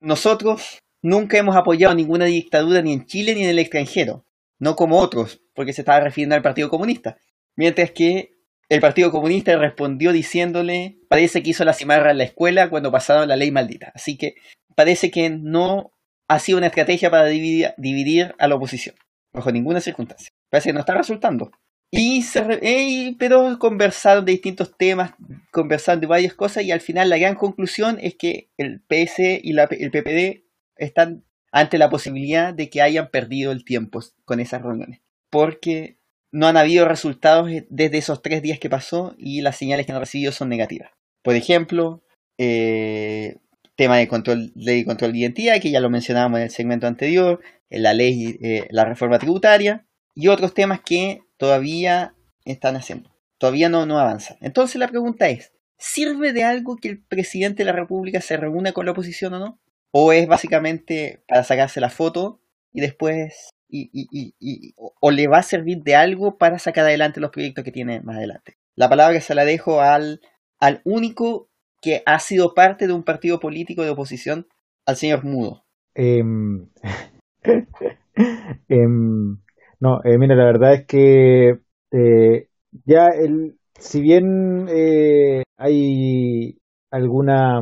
nosotros 0.00 0.78
nunca 1.02 1.38
hemos 1.38 1.56
apoyado 1.56 1.94
ninguna 1.94 2.24
dictadura 2.24 2.82
ni 2.82 2.92
en 2.92 3.06
Chile 3.06 3.34
ni 3.34 3.44
en 3.44 3.50
el 3.50 3.58
extranjero, 3.58 4.24
no 4.58 4.74
como 4.74 4.98
otros, 4.98 5.42
porque 5.54 5.72
se 5.72 5.82
estaba 5.82 6.00
refiriendo 6.00 6.34
al 6.34 6.42
Partido 6.42 6.70
Comunista. 6.70 7.18
Mientras 7.56 7.90
que 7.90 8.32
el 8.70 8.80
Partido 8.80 9.10
Comunista 9.10 9.56
respondió 9.56 10.12
diciéndole, 10.12 10.98
parece 11.08 11.42
que 11.42 11.50
hizo 11.50 11.64
la 11.64 11.74
cimarra 11.74 12.10
en 12.10 12.18
la 12.18 12.24
escuela 12.24 12.70
cuando 12.70 12.90
pasaron 12.90 13.28
la 13.28 13.36
ley 13.36 13.50
maldita. 13.50 13.92
Así 13.94 14.16
que 14.16 14.34
parece 14.74 15.10
que 15.10 15.28
no 15.30 15.92
ha 16.28 16.38
sido 16.38 16.58
una 16.58 16.68
estrategia 16.68 17.10
para 17.10 17.26
dividir, 17.26 17.74
dividir 17.76 18.34
a 18.38 18.48
la 18.48 18.54
oposición, 18.54 18.94
bajo 19.32 19.52
ninguna 19.52 19.80
circunstancia. 19.80 20.30
Parece 20.50 20.70
que 20.70 20.74
no 20.74 20.80
está 20.80 20.94
resultando. 20.94 21.50
Y 21.90 22.22
se 22.22 22.40
eh, 22.62 23.14
pero 23.18 23.58
conversaron 23.58 24.24
de 24.24 24.32
distintos 24.32 24.76
temas, 24.76 25.12
conversaron 25.52 26.00
de 26.00 26.06
varias 26.08 26.34
cosas 26.34 26.64
y 26.64 26.72
al 26.72 26.80
final 26.80 27.08
la 27.08 27.18
gran 27.18 27.36
conclusión 27.36 27.98
es 28.00 28.16
que 28.16 28.48
el 28.56 28.80
PS 28.80 29.40
y 29.42 29.52
la- 29.52 29.68
el 29.70 29.90
PPD 29.92 30.44
están 30.76 31.24
ante 31.52 31.78
la 31.78 31.88
posibilidad 31.90 32.52
de 32.52 32.68
que 32.68 32.82
hayan 32.82 33.10
perdido 33.10 33.52
el 33.52 33.64
tiempo 33.64 34.00
con 34.24 34.40
esas 34.40 34.62
reuniones. 34.62 35.02
Porque 35.30 35.98
no 36.32 36.48
han 36.48 36.56
habido 36.56 36.88
resultados 36.88 37.48
desde 37.68 37.98
esos 37.98 38.22
tres 38.22 38.42
días 38.42 38.58
que 38.58 38.68
pasó 38.70 39.14
y 39.16 39.40
las 39.42 39.56
señales 39.56 39.86
que 39.86 39.92
han 39.92 40.00
recibido 40.00 40.32
son 40.32 40.48
negativas. 40.48 40.90
Por 41.22 41.36
ejemplo, 41.36 42.02
eh, 42.38 43.36
tema 43.76 43.96
de 43.96 44.08
control, 44.08 44.52
ley 44.54 44.80
de 44.80 44.84
control 44.84 45.12
de 45.12 45.18
identidad, 45.18 45.60
que 45.60 45.70
ya 45.70 45.80
lo 45.80 45.90
mencionábamos 45.90 46.38
en 46.38 46.44
el 46.44 46.50
segmento 46.50 46.86
anterior, 46.86 47.40
en 47.70 47.82
la 47.82 47.92
ley, 47.94 48.38
eh, 48.42 48.66
la 48.70 48.84
reforma 48.84 49.18
tributaria, 49.18 49.86
y 50.14 50.28
otros 50.28 50.54
temas 50.54 50.80
que 50.80 51.20
todavía 51.36 52.14
están 52.44 52.76
haciendo. 52.76 53.10
Todavía 53.38 53.68
no, 53.68 53.84
no 53.84 53.98
avanzan. 53.98 54.36
Entonces 54.40 54.76
la 54.76 54.88
pregunta 54.88 55.28
es, 55.28 55.52
¿sirve 55.76 56.32
de 56.32 56.44
algo 56.44 56.76
que 56.76 56.88
el 56.88 57.02
presidente 57.02 57.64
de 57.64 57.66
la 57.66 57.72
República 57.72 58.20
se 58.20 58.36
reúna 58.36 58.72
con 58.72 58.86
la 58.86 58.92
oposición 58.92 59.34
o 59.34 59.38
no? 59.38 59.60
¿O 59.90 60.12
es 60.12 60.26
básicamente 60.26 61.22
para 61.28 61.42
sacarse 61.44 61.80
la 61.80 61.90
foto 61.90 62.40
y 62.72 62.80
después... 62.80 63.50
Y, 63.68 63.90
y- 63.92 64.34
y- 64.38 64.74
o- 64.76 65.10
le 65.10 65.26
va 65.26 65.38
a 65.38 65.42
servir 65.42 65.82
de 65.82 65.96
algo 65.96 66.38
para 66.38 66.60
sacar 66.60 66.84
adelante 66.84 67.18
los 67.20 67.30
proyectos 67.30 67.64
que 67.64 67.72
tiene 67.72 68.00
más 68.02 68.16
adelante? 68.18 68.56
La 68.76 68.88
palabra 68.88 69.20
se 69.20 69.34
la 69.34 69.44
dejo 69.44 69.80
al, 69.80 70.20
al 70.60 70.80
único 70.84 71.48
que 71.84 72.02
ha 72.06 72.18
sido 72.18 72.54
parte 72.54 72.86
de 72.86 72.94
un 72.94 73.04
partido 73.04 73.38
político 73.38 73.82
de 73.82 73.90
oposición, 73.90 74.46
al 74.86 74.96
señor 74.96 75.22
Mudo. 75.24 75.64
Em, 75.94 76.66
em, 78.68 79.36
no, 79.80 80.00
eh, 80.02 80.18
mira, 80.18 80.34
la 80.34 80.46
verdad 80.46 80.74
es 80.74 80.86
que 80.86 81.58
eh, 81.92 82.48
ya 82.86 83.08
el, 83.08 83.58
si 83.78 84.00
bien 84.00 84.66
eh, 84.70 85.42
hay 85.58 86.56
alguna 86.90 87.60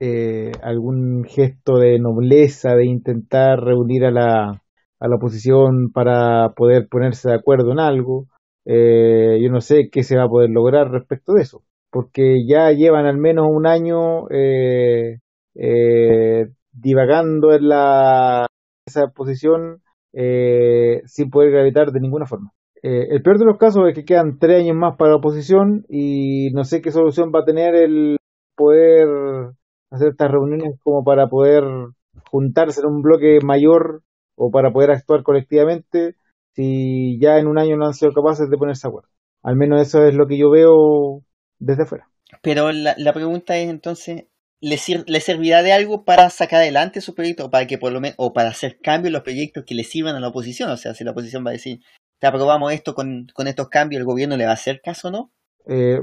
eh, 0.00 0.50
algún 0.62 1.24
gesto 1.24 1.78
de 1.78 2.00
nobleza 2.00 2.74
de 2.74 2.86
intentar 2.86 3.60
reunir 3.60 4.04
a 4.04 4.10
la, 4.10 4.62
a 4.98 5.08
la 5.08 5.16
oposición 5.16 5.92
para 5.92 6.50
poder 6.56 6.88
ponerse 6.88 7.28
de 7.28 7.36
acuerdo 7.36 7.70
en 7.70 7.78
algo, 7.78 8.26
eh, 8.64 9.38
yo 9.40 9.48
no 9.50 9.60
sé 9.60 9.90
qué 9.92 10.02
se 10.02 10.16
va 10.16 10.24
a 10.24 10.28
poder 10.28 10.50
lograr 10.50 10.90
respecto 10.90 11.34
de 11.34 11.42
eso, 11.42 11.62
porque 11.92 12.46
ya 12.48 12.72
llevan 12.72 13.04
al 13.04 13.18
menos 13.18 13.46
un 13.48 13.66
año 13.66 14.26
eh, 14.30 15.18
eh, 15.54 16.48
divagando 16.72 17.52
en 17.52 17.68
la 17.68 18.46
esa 18.86 19.08
posición 19.08 19.82
eh, 20.14 21.02
sin 21.04 21.30
poder 21.30 21.52
gravitar 21.52 21.92
de 21.92 22.00
ninguna 22.00 22.26
forma. 22.26 22.50
Eh, 22.82 23.08
el 23.10 23.22
peor 23.22 23.38
de 23.38 23.44
los 23.44 23.58
casos 23.58 23.86
es 23.88 23.94
que 23.94 24.06
quedan 24.06 24.38
tres 24.38 24.62
años 24.62 24.74
más 24.74 24.96
para 24.96 25.10
la 25.10 25.16
oposición 25.18 25.84
y 25.88 26.50
no 26.52 26.64
sé 26.64 26.80
qué 26.80 26.90
solución 26.90 27.30
va 27.32 27.40
a 27.40 27.44
tener 27.44 27.74
el 27.74 28.16
poder 28.56 29.06
hacer 29.90 30.08
estas 30.08 30.30
reuniones 30.30 30.80
como 30.82 31.04
para 31.04 31.28
poder 31.28 31.62
juntarse 32.30 32.80
en 32.80 32.86
un 32.86 33.02
bloque 33.02 33.38
mayor 33.44 34.02
o 34.34 34.50
para 34.50 34.72
poder 34.72 34.90
actuar 34.92 35.22
colectivamente 35.22 36.16
si 36.54 37.18
ya 37.20 37.38
en 37.38 37.46
un 37.46 37.58
año 37.58 37.76
no 37.76 37.86
han 37.86 37.94
sido 37.94 38.12
capaces 38.12 38.48
de 38.48 38.56
ponerse 38.56 38.88
de 38.88 38.90
acuerdo. 38.90 39.08
Al 39.42 39.56
menos 39.56 39.82
eso 39.82 40.04
es 40.04 40.14
lo 40.14 40.26
que 40.26 40.38
yo 40.38 40.50
veo 40.50 41.22
desde 41.62 41.84
afuera. 41.84 42.08
Pero 42.42 42.72
la, 42.72 42.94
la 42.98 43.12
pregunta 43.12 43.56
es 43.56 43.68
entonces, 43.68 44.24
¿le, 44.60 44.76
sir- 44.76 45.04
¿le 45.06 45.20
servirá 45.20 45.62
de 45.62 45.72
algo 45.72 46.04
para 46.04 46.30
sacar 46.30 46.60
adelante 46.60 47.00
su 47.00 47.14
proyecto 47.14 47.46
o 47.46 47.50
para 47.50 47.66
que 47.66 47.78
por 47.78 47.92
lo 47.92 48.00
menos, 48.00 48.16
o 48.18 48.32
para 48.32 48.48
hacer 48.50 48.78
cambios 48.82 49.08
en 49.08 49.14
los 49.14 49.22
proyectos 49.22 49.64
que 49.66 49.74
le 49.74 49.84
sirvan 49.84 50.16
a 50.16 50.20
la 50.20 50.28
oposición? 50.28 50.70
O 50.70 50.76
sea, 50.76 50.94
si 50.94 51.04
la 51.04 51.12
oposición 51.12 51.44
va 51.44 51.50
a 51.50 51.54
decir, 51.54 51.80
te 52.20 52.26
aprobamos 52.26 52.72
esto 52.72 52.94
con, 52.94 53.26
con 53.34 53.48
estos 53.48 53.68
cambios, 53.68 54.00
¿el 54.00 54.06
gobierno 54.06 54.36
le 54.36 54.44
va 54.44 54.52
a 54.52 54.54
hacer 54.54 54.80
caso 54.82 55.08
o 55.08 55.10
no? 55.10 55.30
Eh, 55.66 55.98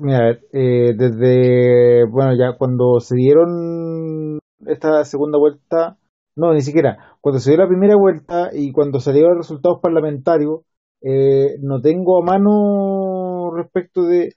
mira, 0.00 0.32
eh, 0.52 0.94
desde, 0.96 2.04
bueno, 2.06 2.34
ya 2.36 2.56
cuando 2.58 2.98
se 3.00 3.14
dieron 3.14 4.38
esta 4.66 5.04
segunda 5.04 5.38
vuelta, 5.38 5.96
no, 6.36 6.52
ni 6.52 6.60
siquiera, 6.60 7.16
cuando 7.20 7.38
se 7.38 7.50
dio 7.50 7.60
la 7.60 7.68
primera 7.68 7.96
vuelta 7.96 8.50
y 8.52 8.72
cuando 8.72 8.98
salieron 8.98 9.36
los 9.36 9.46
resultados 9.46 9.80
parlamentarios, 9.82 10.62
eh, 11.02 11.56
no 11.60 11.80
tengo 11.80 12.20
a 12.20 12.24
mano 12.24 13.50
respecto 13.56 14.02
de, 14.04 14.32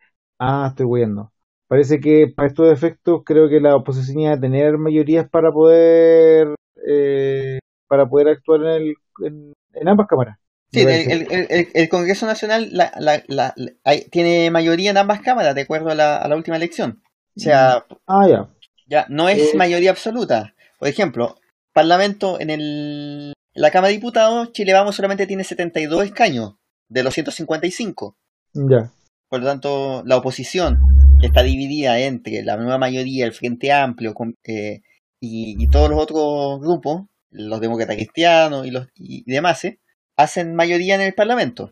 ah, 0.46 0.68
estoy 0.70 0.86
huyendo. 0.86 1.32
Parece 1.68 2.00
que 2.00 2.28
para 2.36 2.48
estos 2.48 2.72
efectos 2.72 3.22
creo 3.26 3.50
que 3.50 3.60
la 3.60 3.76
oposición 3.76 4.20
iba 4.20 4.34
a 4.34 4.40
tener 4.40 4.78
mayorías 4.78 5.28
para 5.30 5.52
poder, 5.52 6.56
eh, 6.88 7.60
para 7.88 8.06
poder 8.08 8.28
actuar 8.30 8.62
en, 8.62 8.68
el, 8.70 8.96
en, 9.26 9.54
en 9.74 9.88
ambas 9.88 10.08
cámaras. 10.08 10.38
Sí, 10.72 10.82
el, 10.82 11.28
el- 11.32 11.68
el- 11.74 11.90
Congreso 11.90 12.26
Nacional 12.26 12.70
la, 12.72 12.92
la- 13.00 13.24
la- 13.28 13.54
la- 13.56 13.72
hay- 13.84 14.06
tiene 14.10 14.50
mayoría 14.50 14.90
en 14.92 14.98
ambas 14.98 15.22
cámaras, 15.22 15.54
de 15.56 15.62
acuerdo 15.62 15.90
a 15.92 15.96
la, 15.96 16.18
a 16.18 16.28
la 16.28 16.36
última 16.36 16.58
elección. 16.58 17.04
O 17.36 17.40
sea, 17.40 17.86
Ah, 18.08 18.28
ya. 18.28 18.50
ya 18.88 19.06
no 19.10 19.30
es 19.30 19.54
Eh. 19.54 19.58
mayoría 19.58 19.92
absoluta. 19.92 20.56
Por 20.80 20.88
ejemplo, 20.88 21.36
Parlamento 21.74 22.40
en 22.40 22.50
el, 22.50 23.34
en 23.54 23.62
la 23.62 23.72
Cámara 23.72 23.90
de 23.90 23.96
Diputados, 23.96 24.52
Chile 24.52 24.74
Vamos 24.74 24.96
solamente 24.96 25.26
tiene 25.28 25.44
72 25.44 26.04
escaños 26.06 26.56
de 26.90 27.04
los 27.04 27.14
155. 27.14 28.16
Ya. 28.54 28.92
Por 29.34 29.40
lo 29.40 29.48
tanto, 29.48 30.04
la 30.06 30.18
oposición, 30.18 30.78
que 31.20 31.26
está 31.26 31.42
dividida 31.42 32.00
entre 32.00 32.44
la 32.44 32.56
nueva 32.56 32.78
mayoría, 32.78 33.26
el 33.26 33.32
Frente 33.32 33.72
Amplio 33.72 34.14
eh, 34.44 34.82
y, 35.20 35.56
y 35.58 35.68
todos 35.70 35.90
los 35.90 36.00
otros 36.00 36.60
grupos, 36.62 37.08
los 37.32 37.60
demócratas 37.60 37.96
cristianos 37.96 38.68
y 38.68 38.70
los 38.70 38.90
y 38.94 39.24
demás, 39.26 39.66
eh, 39.66 39.80
hacen 40.16 40.54
mayoría 40.54 40.94
en 40.94 41.02
el 41.02 41.16
Parlamento. 41.16 41.72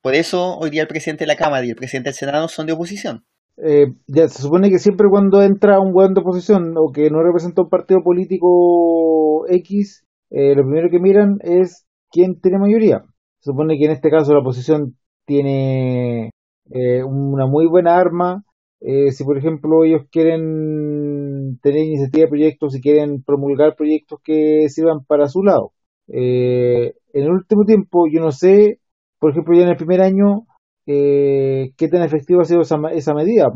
Por 0.00 0.14
eso 0.14 0.56
hoy 0.56 0.70
día 0.70 0.80
el 0.80 0.88
presidente 0.88 1.24
de 1.24 1.26
la 1.26 1.36
Cámara 1.36 1.66
y 1.66 1.68
el 1.68 1.76
presidente 1.76 2.08
del 2.08 2.14
Senado 2.14 2.48
son 2.48 2.64
de 2.64 2.72
oposición. 2.72 3.26
Eh, 3.58 3.88
ya 4.06 4.26
se 4.28 4.40
supone 4.40 4.70
que 4.70 4.78
siempre 4.78 5.06
cuando 5.10 5.42
entra 5.42 5.80
un 5.80 5.94
hueón 5.94 6.14
de 6.14 6.22
oposición 6.22 6.72
o 6.78 6.90
que 6.90 7.10
no 7.10 7.22
representa 7.22 7.60
un 7.60 7.68
partido 7.68 8.02
político 8.02 9.44
X, 9.50 10.06
eh, 10.30 10.54
lo 10.54 10.62
primero 10.62 10.88
que 10.90 11.00
miran 11.00 11.36
es 11.42 11.84
quién 12.10 12.40
tiene 12.40 12.56
mayoría. 12.56 13.04
Se 13.40 13.50
supone 13.50 13.76
que 13.76 13.84
en 13.84 13.90
este 13.90 14.08
caso 14.08 14.32
la 14.32 14.40
oposición 14.40 14.96
tiene 15.26 16.30
eh, 16.70 17.02
una 17.04 17.46
muy 17.46 17.66
buena 17.66 17.96
arma. 17.96 18.44
Eh, 18.80 19.12
si 19.12 19.24
por 19.24 19.38
ejemplo 19.38 19.84
ellos 19.84 20.02
quieren 20.10 21.58
tener 21.62 21.84
iniciativa 21.84 22.24
de 22.24 22.28
proyectos, 22.28 22.72
si 22.74 22.80
quieren 22.82 23.22
promulgar 23.22 23.76
proyectos 23.76 24.20
que 24.22 24.68
sirvan 24.68 25.04
para 25.04 25.28
su 25.28 25.42
lado. 25.42 25.72
eh, 26.08 26.94
en 27.14 27.22
el 27.24 27.30
último 27.30 27.64
tiempo, 27.64 28.06
yo 28.12 28.20
no 28.20 28.30
sé, 28.32 28.80
por 29.18 29.30
ejemplo, 29.30 29.56
ya 29.56 29.62
en 29.64 29.70
el 29.70 29.76
primer 29.76 30.02
año, 30.02 30.46
eh, 30.86 31.72
qué 31.78 31.88
tan 31.88 32.02
efectiva 32.02 32.42
ha 32.42 32.44
sido 32.44 32.60
esa, 32.62 32.76
esa 32.92 33.14
medida. 33.14 33.50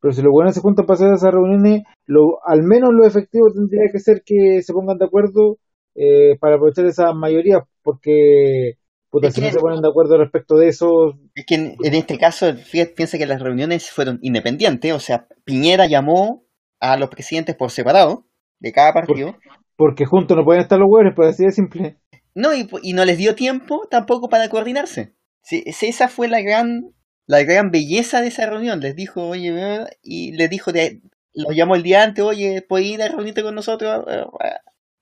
Pero 0.00 0.12
si 0.14 0.22
los 0.22 0.32
buenos 0.32 0.54
se 0.54 0.60
juntan 0.60 0.86
para 0.86 0.94
hacer 0.96 1.12
esas 1.12 1.32
reuniones, 1.32 1.82
lo, 2.06 2.38
al 2.46 2.62
menos 2.62 2.90
lo 2.92 3.04
efectivo 3.06 3.52
tendría 3.52 3.90
que 3.92 3.98
ser 3.98 4.22
que 4.24 4.62
se 4.62 4.72
pongan 4.72 4.96
de 4.98 5.04
acuerdo 5.06 5.58
eh, 5.94 6.38
para 6.40 6.54
aprovechar 6.56 6.86
esa 6.86 7.12
mayoría, 7.12 7.64
porque 7.82 8.74
puta, 9.10 9.28
Es 9.28 9.34
si 9.34 9.40
que- 9.40 9.46
no 9.48 9.52
se 9.52 9.58
ponen 9.60 9.82
de 9.82 9.88
acuerdo 9.88 10.16
respecto 10.18 10.56
de 10.56 10.68
eso, 10.68 11.14
Es 11.34 11.44
que 11.46 11.54
en, 11.56 11.76
en 11.82 11.94
este 11.94 12.18
caso, 12.18 12.54
fíjate, 12.54 12.92
piensa 12.92 13.18
que 13.18 13.26
las 13.26 13.40
reuniones 13.42 13.90
fueron 13.90 14.18
independientes, 14.22 14.92
o 14.92 15.00
sea, 15.00 15.26
Piñera 15.44 15.86
llamó 15.86 16.44
a 16.80 16.96
los 16.96 17.10
presidentes 17.10 17.56
por 17.56 17.70
separado 17.70 18.26
de 18.58 18.72
cada 18.72 18.92
partido, 18.92 19.36
porque 19.76 20.06
juntos 20.06 20.36
no 20.36 20.44
pueden 20.44 20.62
estar 20.62 20.78
los 20.78 20.88
huevos, 20.90 21.12
pues 21.16 21.30
así 21.30 21.44
de 21.44 21.52
simple. 21.52 21.96
no, 22.34 22.54
y, 22.54 22.68
y 22.82 22.92
no 22.92 23.04
les 23.04 23.18
dio 23.18 23.34
tiempo 23.34 23.86
tampoco 23.90 24.28
para 24.28 24.48
coordinarse. 24.48 25.14
Sí, 25.42 25.64
esa 25.66 26.08
fue 26.08 26.28
la 26.28 26.40
gran, 26.42 26.94
la 27.26 27.42
gran 27.42 27.70
belleza 27.70 28.20
de 28.20 28.28
esa 28.28 28.46
reunión. 28.46 28.80
Les 28.80 28.94
dijo, 28.94 29.26
oye, 29.28 29.50
eh, 29.56 29.86
y 30.02 30.32
les 30.32 30.50
dijo, 30.50 30.72
de, 30.72 31.00
los 31.32 31.56
llamó 31.56 31.74
el 31.76 31.82
día 31.82 32.02
antes, 32.02 32.24
oye, 32.24 32.62
¿puedes 32.62 32.88
ir 32.88 33.02
a 33.02 33.08
reunirte 33.08 33.42
con 33.42 33.54
nosotros? 33.54 34.04
Eh, 34.08 34.24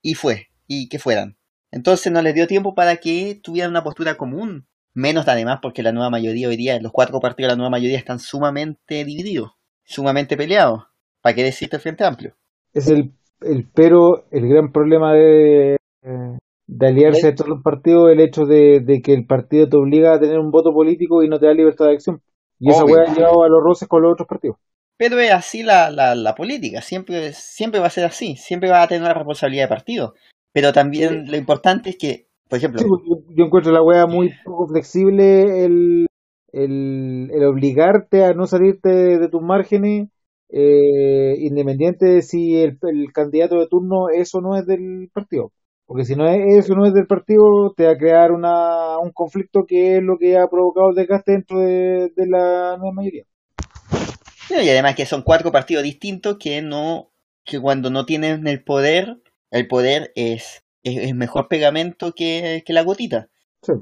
Y 0.01 0.13
fue, 0.15 0.47
y 0.67 0.87
que 0.89 0.97
fueran. 0.99 1.37
Entonces 1.71 2.11
no 2.11 2.21
les 2.21 2.33
dio 2.33 2.47
tiempo 2.47 2.73
para 2.73 2.97
que 2.97 3.39
tuvieran 3.41 3.71
una 3.71 3.83
postura 3.83 4.15
común. 4.15 4.67
Menos 4.93 5.27
además 5.27 5.59
porque 5.61 5.83
la 5.83 5.91
nueva 5.91 6.09
mayoría 6.09 6.47
hoy 6.47 6.57
día, 6.57 6.79
los 6.81 6.91
cuatro 6.91 7.19
partidos 7.19 7.49
de 7.49 7.53
la 7.53 7.57
nueva 7.57 7.69
mayoría 7.69 7.97
están 7.97 8.19
sumamente 8.19 9.05
divididos, 9.05 9.51
sumamente 9.83 10.35
peleados. 10.35 10.85
¿Para 11.21 11.35
qué 11.35 11.43
decirte 11.43 11.75
el 11.75 11.81
Frente 11.81 12.03
Amplio? 12.03 12.35
Es 12.73 12.89
el, 12.89 13.13
el 13.41 13.67
pero, 13.73 14.25
el 14.31 14.47
gran 14.47 14.71
problema 14.71 15.13
de, 15.13 15.77
de 16.67 16.87
aliarse 16.87 17.27
a 17.27 17.35
todos 17.35 17.49
los 17.49 17.63
partidos, 17.63 18.11
el 18.11 18.19
hecho 18.19 18.45
de, 18.45 18.79
de 18.79 19.01
que 19.01 19.13
el 19.13 19.25
partido 19.25 19.69
te 19.69 19.77
obliga 19.77 20.13
a 20.13 20.19
tener 20.19 20.39
un 20.39 20.51
voto 20.51 20.73
político 20.73 21.23
y 21.23 21.29
no 21.29 21.39
te 21.39 21.45
da 21.45 21.53
libertad 21.53 21.85
de 21.85 21.93
acción. 21.93 22.21
Y 22.59 22.71
esa 22.71 22.83
weá 22.83 23.03
ha 23.09 23.13
llevado 23.13 23.43
a 23.43 23.49
los 23.49 23.63
roces 23.63 23.87
con 23.87 24.01
los 24.01 24.13
otros 24.13 24.27
partidos. 24.27 24.57
Pero 24.97 25.17
es 25.19 25.31
así 25.31 25.63
la, 25.63 25.91
la, 25.91 26.13
la 26.13 26.35
política, 26.35 26.81
siempre, 26.81 27.31
siempre 27.31 27.79
va 27.79 27.87
a 27.87 27.91
ser 27.91 28.03
así, 28.03 28.35
siempre 28.35 28.69
va 28.69 28.81
a 28.81 28.87
tener 28.87 29.03
una 29.03 29.13
responsabilidad 29.13 29.65
de 29.65 29.69
partido. 29.69 30.13
Pero 30.51 30.73
también 30.73 31.29
lo 31.29 31.37
importante 31.37 31.91
es 31.91 31.97
que, 31.97 32.27
por 32.47 32.57
ejemplo, 32.57 32.79
Sí, 32.79 32.87
pues, 32.87 33.01
yo, 33.05 33.33
yo 33.35 33.45
encuentro 33.45 33.71
la 33.71 33.83
weá 33.83 34.07
muy 34.07 34.31
poco 34.43 34.67
flexible 34.67 35.65
el, 35.65 36.07
el, 36.51 37.29
el 37.31 37.43
obligarte 37.45 38.25
a 38.25 38.33
no 38.33 38.47
salirte 38.47 38.89
de, 38.89 39.29
tus 39.29 39.41
márgenes, 39.41 40.09
eh, 40.49 41.35
independiente 41.39 42.05
de 42.05 42.21
si 42.21 42.57
el, 42.57 42.77
el 42.81 43.13
candidato 43.13 43.59
de 43.59 43.67
turno 43.67 44.09
es 44.09 44.33
o 44.33 44.41
no 44.41 44.55
es 44.55 44.65
del 44.65 45.09
partido. 45.13 45.51
Porque 45.85 46.05
si 46.05 46.15
no 46.15 46.27
es 46.27 46.65
eso 46.65 46.75
no 46.75 46.85
es 46.85 46.93
del 46.93 47.07
partido, 47.07 47.73
te 47.75 47.85
va 47.85 47.93
a 47.93 47.97
crear 47.97 48.31
una, 48.31 48.99
un 48.99 49.11
conflicto 49.11 49.65
que 49.67 49.97
es 49.97 50.03
lo 50.03 50.17
que 50.19 50.37
ha 50.37 50.47
provocado 50.47 50.89
el 50.89 50.95
desgaste 50.95 51.31
dentro 51.31 51.59
de, 51.59 52.11
de 52.15 52.27
la 52.27 52.77
nueva 52.77 52.93
mayoría. 52.93 53.23
y 54.49 54.69
además 54.69 54.95
que 54.95 55.07
son 55.07 55.23
cuatro 55.23 55.51
partidos 55.51 55.83
distintos 55.83 56.37
que 56.37 56.61
no, 56.61 57.09
que 57.43 57.59
cuando 57.59 57.89
no 57.89 58.05
tienen 58.05 58.45
el 58.45 58.63
poder, 58.63 59.17
el 59.51 59.67
poder 59.67 60.11
es, 60.15 60.63
es, 60.83 60.97
es 60.97 61.15
mejor 61.15 61.47
pegamento 61.47 62.13
que, 62.13 62.63
que 62.65 62.73
la 62.73 62.81
gotita. 62.83 63.29
Sí. 63.61 63.73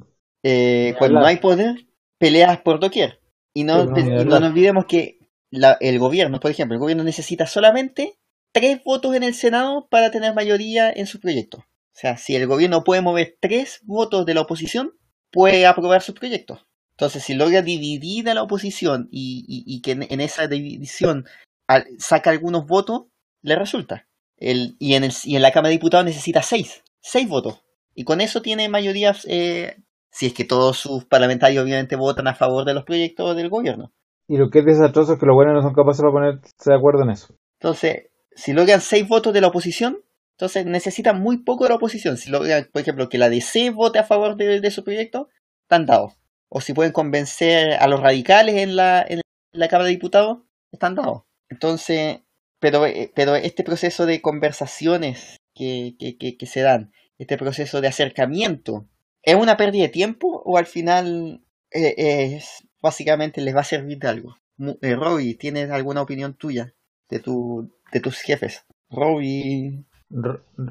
Eh, 0.44 0.96
cuando 0.98 1.20
no 1.20 1.26
hay 1.28 1.38
poder, 1.38 1.88
peleas 2.18 2.62
por 2.62 2.80
doquier. 2.80 3.20
Y 3.54 3.64
no, 3.64 3.84
Sí, 3.84 3.90
no, 3.90 4.22
y 4.22 4.26
nos 4.26 4.42
olvidemos 4.44 4.86
que 4.86 5.20
la- 5.50 5.78
el 5.80 6.00
gobierno, 6.00 6.40
por 6.40 6.52
ejemplo, 6.52 6.76
el 6.76 6.80
gobierno 6.80 7.04
necesita 7.04 7.48
solamente 7.48 8.18
tres 8.54 8.84
votos 8.84 9.16
en 9.16 9.24
el 9.24 9.34
Senado 9.34 9.88
para 9.90 10.12
tener 10.12 10.34
mayoría 10.34 10.92
en 10.92 11.08
su 11.08 11.20
proyecto. 11.20 11.58
O 11.60 12.00
sea, 12.00 12.18
si 12.18 12.36
el 12.36 12.46
gobierno 12.48 12.84
puede 12.84 13.02
mover 13.02 13.38
tres 13.40 13.80
votos 13.84 14.26
de 14.26 14.34
la 14.36 14.42
oposición, 14.42 14.94
puede 15.32 15.66
aprobar 15.66 16.02
su 16.02 16.14
proyecto. 16.14 16.62
Entonces, 16.92 17.24
si 17.24 17.34
logra 17.34 17.62
dividir 17.62 18.30
a 18.30 18.34
la 18.34 18.44
oposición 18.44 19.08
y, 19.12 19.44
y- 19.48 19.64
y 19.76 19.82
que 19.82 19.92
en, 19.92 20.04
en 20.10 20.22
esa 20.22 20.48
división 20.48 21.26
al- 21.68 21.88
saca 22.00 22.30
algunos 22.30 22.66
votos, 22.68 23.06
le 23.42 23.56
resulta. 23.56 24.07
El, 24.38 24.76
y, 24.80 24.94
en 24.94 25.04
el, 25.04 25.12
y 25.24 25.36
en 25.36 25.42
la 25.42 25.52
Cámara 25.52 25.70
de 25.70 25.76
Diputados 25.76 26.06
necesita 26.06 26.42
seis, 26.42 26.84
seis 27.02 27.28
votos. 27.28 27.64
Y 27.96 28.04
con 28.04 28.22
eso 28.22 28.42
tiene 28.42 28.70
mayoría, 28.70 29.16
eh, 29.28 29.78
si 30.12 30.28
es 30.28 30.34
que 30.34 30.46
todos 30.46 30.78
sus 30.78 31.06
parlamentarios 31.06 31.64
obviamente 31.64 31.96
votan 31.96 32.28
a 32.28 32.36
favor 32.36 32.66
de 32.66 32.74
los 32.74 32.84
proyectos 32.84 33.36
del 33.36 33.50
gobierno. 33.50 33.92
Y 34.28 34.38
lo 34.38 34.50
que 34.50 34.60
es 34.60 34.66
desastroso 34.66 35.14
es 35.14 35.20
que 35.20 35.26
los 35.26 35.36
buenos 35.36 35.56
no 35.56 35.62
son 35.62 35.74
capaces 35.74 36.04
de 36.04 36.12
ponerse 36.12 36.54
de 36.66 36.76
acuerdo 36.76 37.04
en 37.04 37.12
eso. 37.12 37.34
Entonces, 37.60 38.10
si 38.36 38.54
logran 38.54 38.82
seis 38.82 39.08
votos 39.08 39.34
de 39.34 39.42
la 39.42 39.48
oposición, 39.48 39.98
entonces 40.36 40.66
necesitan 40.66 41.20
muy 41.20 41.44
poco 41.44 41.64
de 41.64 41.70
la 41.70 41.76
oposición. 41.78 42.18
Si 42.18 42.30
logran, 42.30 42.70
por 42.72 42.82
ejemplo, 42.82 43.10
que 43.10 43.18
la 43.18 43.30
DC 43.30 43.72
vote 43.72 43.98
a 43.98 44.04
favor 44.04 44.36
de, 44.36 44.62
de 44.62 44.72
su 44.72 44.84
proyecto, 44.84 45.30
están 45.64 45.86
dados. 45.88 46.14
O 46.50 46.62
si 46.62 46.74
pueden 46.74 46.92
convencer 46.92 47.74
a 47.74 47.88
los 47.88 48.00
radicales 48.00 48.56
en 48.56 48.76
la, 48.76 49.04
en 49.08 49.22
la 49.54 49.68
Cámara 49.68 49.86
de 49.86 49.96
Diputados, 49.96 50.40
están 50.72 50.96
dados. 50.96 51.24
Entonces, 51.50 52.20
pero, 52.60 52.86
eh, 52.86 53.12
pero 53.16 53.36
este 53.36 53.64
proceso 53.64 54.06
de 54.06 54.22
conversaciones 54.22 55.38
que, 55.54 55.96
que, 56.00 56.18
que, 56.18 56.38
que 56.38 56.46
se 56.46 56.62
dan, 56.62 56.92
este 57.18 57.38
proceso 57.38 57.82
de 57.82 57.88
acercamiento, 57.88 58.88
¿es 59.24 59.36
una 59.36 59.58
pérdida 59.58 59.84
de 59.84 59.90
tiempo 59.90 60.42
o 60.46 60.58
al 60.58 60.66
final 60.66 61.42
eh, 61.72 61.94
es, 61.98 62.68
básicamente 62.82 63.42
les 63.42 63.56
va 63.56 63.62
a 63.62 63.66
servir 63.66 64.00
de 64.00 64.08
algo? 64.08 64.38
Eh, 64.82 64.96
Robbie, 64.96 65.36
¿tienes 65.36 65.70
alguna 65.70 66.02
opinión 66.02 66.36
tuya 66.36 66.74
de, 67.10 67.20
tu, 67.20 67.72
de 67.92 68.00
tus 68.00 68.20
jefes? 68.22 68.66
Robbie, 68.90 69.86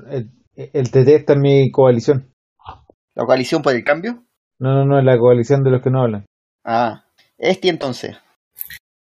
El, 0.08 0.30
el 0.56 0.90
TT 0.90 1.08
está 1.08 1.32
en 1.34 1.40
mi 1.40 1.70
coalición. 1.70 2.32
¿la 3.14 3.24
coalición 3.24 3.62
por 3.62 3.74
el 3.74 3.84
cambio? 3.84 4.24
No, 4.58 4.72
no, 4.74 4.84
no, 4.84 4.98
es 4.98 5.04
la 5.04 5.18
coalición 5.18 5.62
de 5.62 5.70
los 5.70 5.82
que 5.82 5.90
no 5.90 6.02
hablan. 6.02 6.26
Ah, 6.64 7.04
este 7.38 7.68
entonces. 7.68 8.16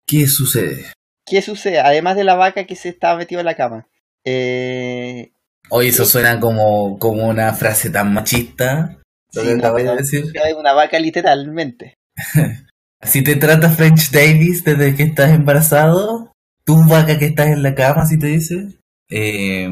¿Qué 0.05 0.25
sucede? 0.27 0.85
¿Qué 1.31 1.41
sucede? 1.41 1.79
Además 1.79 2.17
de 2.17 2.25
la 2.25 2.35
vaca 2.35 2.65
que 2.65 2.75
se 2.75 2.89
estaba 2.89 3.17
metido 3.17 3.39
en 3.39 3.45
la 3.45 3.55
cama. 3.55 3.87
Eh, 4.25 5.31
Oye, 5.69 5.87
eso 5.87 6.03
suena 6.05 6.41
como, 6.41 6.99
como 6.99 7.25
una 7.29 7.53
frase 7.53 7.89
tan 7.89 8.13
machista. 8.13 8.97
Lo 9.33 9.41
Sí, 9.41 9.47
que 9.47 9.55
no, 9.55 9.73
pero- 9.73 9.95
decir. 9.95 10.25
es 10.33 10.53
una 10.53 10.73
vaca 10.73 10.99
literalmente. 10.99 11.95
Así 13.01 13.23
te 13.23 13.37
trata 13.37 13.69
French 13.69 14.11
Davis 14.11 14.63
desde 14.65 14.93
que 14.93 15.03
estás 15.03 15.31
embarazado. 15.31 16.33
Tú 16.65 16.75
vaca 16.87 17.17
que 17.17 17.27
estás 17.27 17.47
en 17.47 17.63
la 17.63 17.73
cama, 17.73 18.03
así 18.03 18.19
te 18.19 18.27
dice. 18.27 18.67
Eh, 19.09 19.69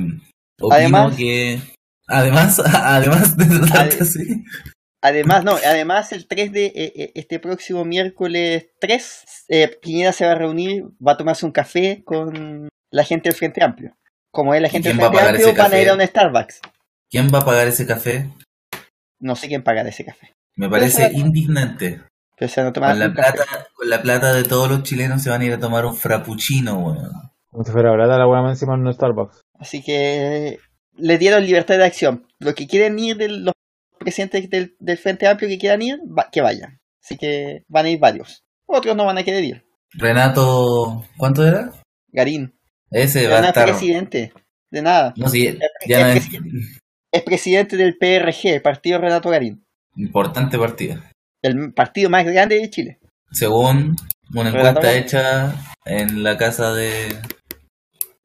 Además- 0.71 1.15
que... 1.17 1.59
Además, 2.07 2.59
además 2.65 3.35
de 3.37 3.45
tratarte 3.45 3.97
Ade- 3.97 4.01
así. 4.01 4.43
Además, 5.01 5.45
no, 5.45 5.53
además 5.53 6.11
el 6.11 6.27
3 6.27 6.51
de 6.51 6.65
eh, 6.65 6.73
eh, 6.75 7.11
este 7.15 7.39
próximo 7.39 7.85
miércoles 7.85 8.67
3, 8.81 9.45
eh, 9.47 9.79
Piñera 9.81 10.11
se 10.11 10.25
va 10.25 10.33
a 10.33 10.35
reunir, 10.35 10.83
va 11.05 11.13
a 11.13 11.17
tomarse 11.17 11.45
un 11.45 11.53
café 11.53 12.03
con 12.03 12.67
la 12.91 13.03
gente 13.03 13.29
del 13.29 13.37
Frente 13.37 13.63
Amplio. 13.63 13.95
Como 14.31 14.53
es 14.53 14.61
la 14.61 14.69
gente 14.69 14.89
del 14.89 14.97
quién 14.97 15.05
va 15.05 15.09
a 15.09 15.11
Frente 15.11 15.19
pagar 15.19 15.35
Amplio, 15.35 15.47
ese 15.47 15.57
van 15.57 15.73
a 15.73 15.81
ir 15.81 15.87
a 15.87 15.91
café? 15.91 16.03
un 16.03 16.07
Starbucks. 16.07 16.61
¿Quién 17.09 17.29
va 17.33 17.39
a 17.39 17.45
pagar 17.45 17.67
ese 17.67 17.87
café? 17.87 18.29
No 19.19 19.35
sé 19.35 19.47
quién 19.47 19.63
pagará 19.63 19.89
ese 19.89 20.05
café. 20.05 20.33
Me 20.55 20.69
parece 20.69 21.07
Pero 21.07 21.19
indignante. 21.19 22.01
Pero 22.37 22.49
se 22.49 22.61
van 22.61 22.69
a 22.69 22.73
tomar 22.73 22.91
Con 22.91 22.99
la, 22.99 23.13
café. 23.13 23.33
plata, 23.37 23.67
con 23.73 23.89
la 23.89 24.01
plata 24.01 24.33
de 24.33 24.43
todos 24.43 24.69
los 24.69 24.83
chilenos 24.83 25.23
se 25.23 25.29
van 25.29 25.41
a 25.41 25.45
ir 25.45 25.53
a 25.53 25.59
tomar 25.59 25.85
un 25.85 25.95
frappuccino, 25.95 26.77
weón. 26.77 27.11
Como 27.49 27.63
si 27.63 27.71
fuera 27.71 27.91
verdad 27.91 28.19
la 28.19 28.27
weá 28.27 28.47
encima 28.49 28.75
en 28.75 28.85
un 28.85 28.93
Starbucks. 28.93 29.41
Así 29.57 29.81
que 29.81 30.59
le 30.95 31.17
dieron 31.17 31.45
libertad 31.45 31.77
de 31.77 31.85
acción. 31.85 32.27
Los 32.39 32.53
que 32.53 32.67
quieren 32.67 32.99
ir, 32.99 33.17
de 33.17 33.29
los 33.29 33.53
presidentes 33.99 34.49
del, 34.49 34.75
del 34.79 34.97
Frente 34.97 35.27
Amplio 35.27 35.49
que 35.49 35.59
quieran 35.59 35.81
ir, 35.81 35.99
va- 35.99 36.29
que 36.31 36.41
vayan. 36.41 36.79
Así 37.03 37.17
que 37.17 37.63
van 37.67 37.85
a 37.85 37.89
ir 37.89 37.99
varios. 37.99 38.43
Otros 38.65 38.95
no 38.95 39.05
van 39.05 39.17
a 39.17 39.23
querer 39.23 39.43
ir. 39.43 39.65
Renato, 39.93 41.05
¿cuánto 41.17 41.45
era? 41.47 41.71
Garín, 42.11 42.53
Ese 42.91 43.27
va 43.27 43.37
a 43.37 43.41
es 43.41 43.47
estar. 43.47 43.65
presidente. 43.69 44.33
De 44.71 44.81
nada. 44.81 45.13
No, 45.17 45.27
sí, 45.29 45.47
Es- 45.47 45.57
ya 45.87 45.99
no 46.01 46.07
es 46.13 46.27
es 46.27 46.39
Es 47.11 47.23
presidente 47.23 47.75
del 47.77 47.97
PRG, 47.97 48.61
Partido 48.61 48.99
Renato 48.99 49.29
Garín. 49.29 49.65
importante 49.95 50.57
partido. 50.57 51.01
El 51.41 51.73
partido 51.73 52.09
más 52.09 52.25
grande 52.25 52.55
de 52.59 52.69
Chile. 52.69 52.99
Según 53.31 53.95
una 54.35 54.49
encuesta 54.49 54.93
hecha 54.95 55.55
en 55.85 56.21
la 56.23 56.37
casa 56.37 56.73
de. 56.73 57.07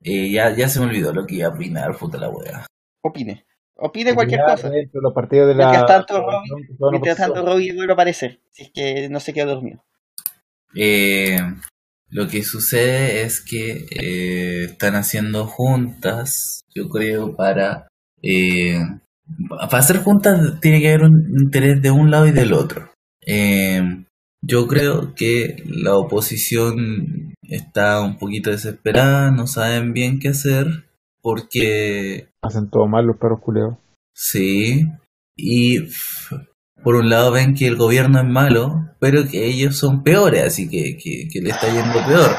eh, 0.03 0.31
ya, 0.31 0.55
ya 0.55 0.69
se 0.69 0.81
me 0.81 0.87
olvidó 0.87 1.13
lo 1.15 1.27
que 1.27 1.37
iba 1.37 1.49
a 1.49 1.55
opinar, 1.55 1.97
puta 1.97 2.19
la 2.19 2.29
wea. 2.29 2.67
Opine. 3.03 3.44
Opine 3.77 4.15
cualquier 4.15 4.41
Ya, 4.41 4.55
cosa. 4.55 4.71
dentro 4.71 5.01
de 5.01 5.03
los 5.05 5.13
partidos 5.13 5.49
de 5.49 5.55
la. 5.55 5.71
Mientras 5.71 5.87
tanto, 5.87 6.21
Robbie, 6.21 6.91
Mientras 6.93 7.17
tanto. 7.17 7.45
Robbie 7.45 7.73
vuelve 7.75 7.93
a 7.93 7.95
aparecer. 7.95 8.41
Si 8.51 8.63
es 8.65 8.71
que 8.73 9.09
no 9.09 9.19
se 9.21 9.33
quedó 9.33 9.55
dormido. 9.55 9.83
Eh, 10.77 11.39
lo 12.11 12.29
que 12.29 12.43
sucede 12.45 13.23
es 13.23 13.41
que 13.45 13.87
eh, 13.91 14.65
están 14.65 14.95
haciendo 14.95 15.47
juntas, 15.47 16.61
yo 16.75 16.89
creo, 16.89 17.35
para... 17.37 17.89
eh, 18.23 18.79
para 19.49 19.79
hacer 19.79 19.99
juntas 19.99 20.61
tiene 20.61 20.81
que 20.81 20.89
haber 20.89 21.05
un 21.05 21.35
interés 21.43 21.81
de 21.81 21.91
un 21.91 22.11
lado 22.11 22.27
y 22.27 22.33
del 22.33 22.53
otro. 22.53 22.91
Eh, 23.27 23.83
yo 24.43 24.67
creo 24.69 25.15
que 25.15 25.57
la 25.67 25.97
oposición 25.97 27.33
está 27.49 28.03
un 28.03 28.19
poquito 28.19 28.51
desesperada, 28.51 29.31
no 29.31 29.47
saben 29.47 29.93
bien 29.95 30.19
qué 30.19 30.29
hacer, 30.29 30.85
porque 31.25 32.29
Hacen 32.43 32.69
todo 32.69 32.87
mal 32.87 33.07
los 33.07 33.17
perros 33.17 33.41
culeos. 33.41 33.79
sí, 34.15 34.87
y 35.37 35.79
por 36.85 36.97
un 36.97 37.09
lado 37.09 37.33
ven 37.33 37.55
que 37.55 37.67
el 37.67 37.77
gobierno 37.77 38.21
es 38.21 38.27
malo, 38.27 38.91
pero 39.01 39.27
que 39.27 39.47
ellos 39.47 39.77
son 39.77 40.03
peores, 40.03 40.45
así 40.45 40.69
que, 40.69 40.99
que, 41.03 41.27
que 41.33 41.41
le 41.41 41.49
está 41.49 41.67
yendo 41.73 42.07
peor. 42.07 42.37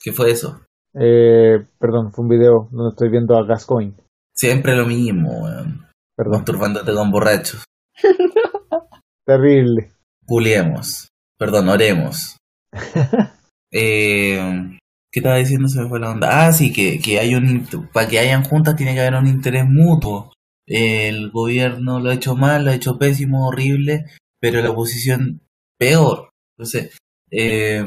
¿Qué 0.00 0.12
fue 0.12 0.30
eso? 0.30 0.60
Eh, 0.94 1.66
perdón, 1.80 2.12
fue 2.12 2.22
un 2.22 2.28
video 2.28 2.68
donde 2.70 2.90
estoy 2.90 3.10
viendo 3.10 3.36
a 3.36 3.44
Gascoigne. 3.44 3.96
Siempre 4.32 4.76
lo 4.76 4.86
mismo, 4.86 5.42
weón. 5.42 5.88
Perdón, 6.16 6.38
Masturbándote 6.38 6.94
con 6.94 7.10
borrachos. 7.10 7.64
terrible. 9.26 9.92
Puliemos. 10.24 11.08
Perdón, 11.36 11.68
oremos. 11.68 12.36
Eh, 13.74 14.78
¿Qué 15.12 15.20
estaba 15.20 15.36
diciendo? 15.36 15.68
Se 15.68 15.80
me 15.82 15.88
fue 15.88 16.00
la 16.00 16.10
onda. 16.10 16.46
Ah, 16.46 16.52
sí, 16.52 16.72
que, 16.72 16.98
que 16.98 17.20
hay 17.20 17.34
un... 17.34 17.66
Para 17.92 18.08
que 18.08 18.18
hayan 18.18 18.44
juntas 18.44 18.76
tiene 18.76 18.94
que 18.94 19.00
haber 19.00 19.14
un 19.14 19.26
interés 19.26 19.66
mutuo. 19.68 20.32
El 20.66 21.30
gobierno 21.30 22.00
lo 22.00 22.10
ha 22.10 22.14
hecho 22.14 22.34
mal, 22.34 22.64
lo 22.64 22.70
ha 22.70 22.74
hecho 22.74 22.98
pésimo, 22.98 23.46
horrible, 23.46 24.06
pero 24.40 24.62
la 24.62 24.70
oposición 24.70 25.42
peor. 25.78 26.30
Entonces, 26.56 26.96
eh, 27.30 27.84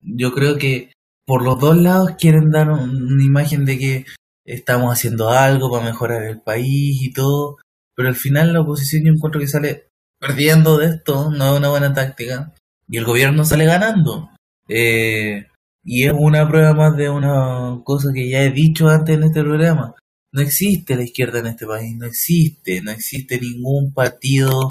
yo 0.00 0.32
creo 0.32 0.56
que 0.56 0.92
por 1.26 1.42
los 1.42 1.60
dos 1.60 1.76
lados 1.76 2.12
quieren 2.18 2.50
dar 2.50 2.70
un- 2.70 3.12
una 3.12 3.24
imagen 3.24 3.64
de 3.66 3.78
que 3.78 4.04
estamos 4.46 4.92
haciendo 4.92 5.30
algo 5.30 5.70
para 5.70 5.84
mejorar 5.84 6.22
el 6.24 6.40
país 6.40 7.02
y 7.02 7.12
todo, 7.12 7.58
pero 7.94 8.08
al 8.08 8.16
final 8.16 8.52
la 8.52 8.62
oposición 8.62 9.04
yo 9.04 9.12
encuentro 9.12 9.40
que 9.40 9.46
sale 9.46 9.88
perdiendo 10.18 10.78
de 10.78 10.86
esto, 10.86 11.30
no 11.30 11.52
es 11.52 11.58
una 11.58 11.68
buena 11.70 11.92
táctica, 11.92 12.54
y 12.88 12.96
el 12.96 13.04
gobierno 13.04 13.44
sale 13.44 13.64
ganando. 13.66 14.30
Eh, 14.68 15.46
y 15.84 16.04
es 16.04 16.12
una 16.16 16.48
prueba 16.48 16.74
más 16.74 16.96
de 16.96 17.10
una 17.10 17.80
cosa 17.84 18.08
que 18.14 18.28
ya 18.28 18.42
he 18.42 18.50
dicho 18.50 18.88
antes 18.88 19.16
en 19.16 19.24
este 19.24 19.42
programa. 19.42 19.94
No 20.32 20.40
existe 20.42 20.94
la 20.96 21.02
izquierda 21.04 21.40
en 21.40 21.46
este 21.48 21.66
país, 21.66 21.96
no 21.96 22.06
existe, 22.06 22.80
no 22.82 22.90
existe 22.92 23.40
ningún 23.40 23.92
partido 23.92 24.68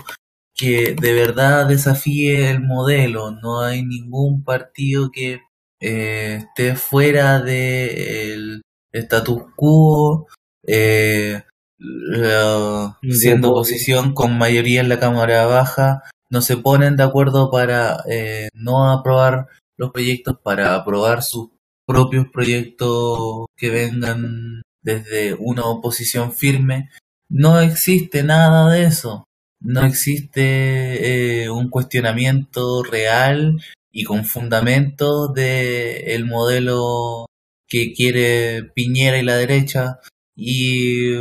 que 0.55 0.95
de 0.99 1.13
verdad 1.13 1.67
desafíe 1.67 2.49
el 2.49 2.61
modelo, 2.61 3.31
no 3.31 3.61
hay 3.61 3.83
ningún 3.83 4.43
partido 4.43 5.09
que 5.11 5.41
eh, 5.81 6.43
esté 6.47 6.75
fuera 6.75 7.39
del 7.41 8.61
status 8.93 9.43
quo, 9.55 10.27
eh, 10.67 11.43
la- 11.79 12.97
siendo 13.09 13.51
oposición 13.51 14.13
con 14.13 14.37
mayoría 14.37 14.81
en 14.81 14.89
la 14.89 14.99
Cámara 14.99 15.45
Baja, 15.45 16.03
no 16.29 16.41
se 16.41 16.57
ponen 16.57 16.95
de 16.97 17.03
acuerdo 17.03 17.49
para 17.51 18.03
eh, 18.09 18.49
no 18.53 18.91
aprobar 18.91 19.47
los 19.79 19.91
proyectos, 19.91 20.37
para 20.43 20.75
aprobar 20.75 21.23
sus 21.23 21.49
propios 21.87 22.27
proyectos 22.31 23.47
que 23.57 23.69
vengan 23.71 24.61
desde 24.83 25.33
una 25.33 25.65
oposición 25.65 26.31
firme. 26.33 26.89
No 27.29 27.59
existe 27.59 28.23
nada 28.23 28.71
de 28.71 28.83
eso. 28.83 29.25
No 29.61 29.85
existe 29.85 31.43
eh, 31.43 31.49
un 31.49 31.69
cuestionamiento 31.69 32.83
real 32.83 33.59
y 33.91 34.03
con 34.03 34.23
fundamento 34.25 35.27
de 35.27 36.13
el 36.15 36.25
modelo 36.25 37.25
que 37.67 37.93
quiere 37.93 38.63
Piñera 38.75 39.17
y 39.17 39.23
la 39.23 39.35
derecha 39.35 39.99
y 40.35 41.11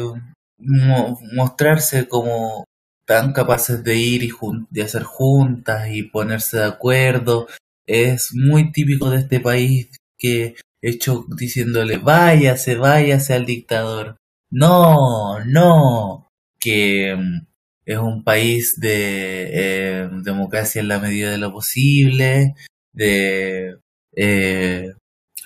mo- 0.59 1.19
mostrarse 1.33 2.09
como 2.09 2.65
tan 3.07 3.33
capaces 3.33 3.83
de 3.83 3.97
ir 3.97 4.23
y 4.23 4.31
de 4.71 4.83
hacer 4.83 5.03
juntas 5.03 5.89
y 5.91 6.03
ponerse 6.05 6.59
de 6.59 6.65
acuerdo 6.65 7.49
es 7.89 8.29
muy 8.35 8.71
típico 8.73 9.11
de 9.11 9.19
este 9.19 9.41
país 9.41 9.91
que 10.19 10.55
hecho 10.83 11.25
diciéndole 11.37 11.99
váyase, 11.99 12.77
váyase 12.77 13.35
al 13.35 13.47
dictador. 13.47 14.17
No, 14.51 15.45
no, 15.45 16.29
que 16.61 17.15
mm, 17.17 17.47
es 17.87 17.99
un 17.99 18.25
país 18.25 18.77
de 18.79 19.49
eh, 19.53 20.09
democracia 20.23 20.81
en 20.81 20.89
la 20.89 21.01
medida 21.01 21.31
de 21.31 21.39
lo 21.39 21.53
posible, 21.53 22.55
de 22.93 23.77
eh, 24.17 24.93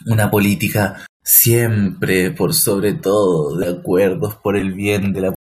una 0.06 0.30
política 0.30 1.06
siempre 1.24 2.32
por 2.32 2.54
sobre 2.54 2.94
todo 2.94 3.56
de 3.56 3.68
acuerdos 3.68 4.36
por 4.36 4.56
el 4.56 4.72
bien 4.72 5.12
de 5.12 5.20
la 5.20 5.34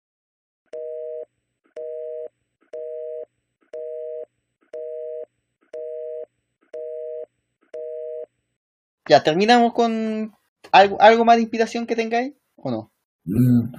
Ya, 9.08 9.22
terminamos 9.22 9.72
con 9.72 10.32
algo, 10.72 11.00
algo 11.00 11.24
más 11.24 11.36
de 11.36 11.42
inspiración 11.42 11.86
que 11.86 11.96
tengáis, 11.96 12.34
¿o 12.56 12.70
no? 12.70 12.92
Mm, 13.24 13.72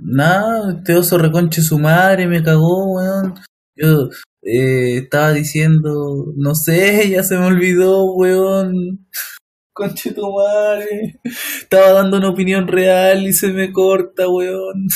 Nada, 0.00 0.74
este 0.78 0.94
oso 0.94 1.18
reconche 1.18 1.60
su 1.60 1.78
madre 1.78 2.28
me 2.28 2.42
cagó, 2.42 2.94
weón. 2.94 3.34
Yo 3.74 4.08
eh, 4.42 4.98
estaba 4.98 5.32
diciendo, 5.32 6.32
no 6.36 6.54
sé, 6.54 7.10
ya 7.10 7.22
se 7.22 7.36
me 7.36 7.46
olvidó, 7.46 8.14
weón. 8.14 9.08
Conche 9.72 10.12
tu 10.12 10.32
madre. 10.32 11.20
Estaba 11.60 11.92
dando 11.92 12.18
una 12.18 12.30
opinión 12.30 12.66
real 12.66 13.26
y 13.26 13.32
se 13.32 13.52
me 13.52 13.72
corta, 13.72 14.28
weón. 14.28 14.86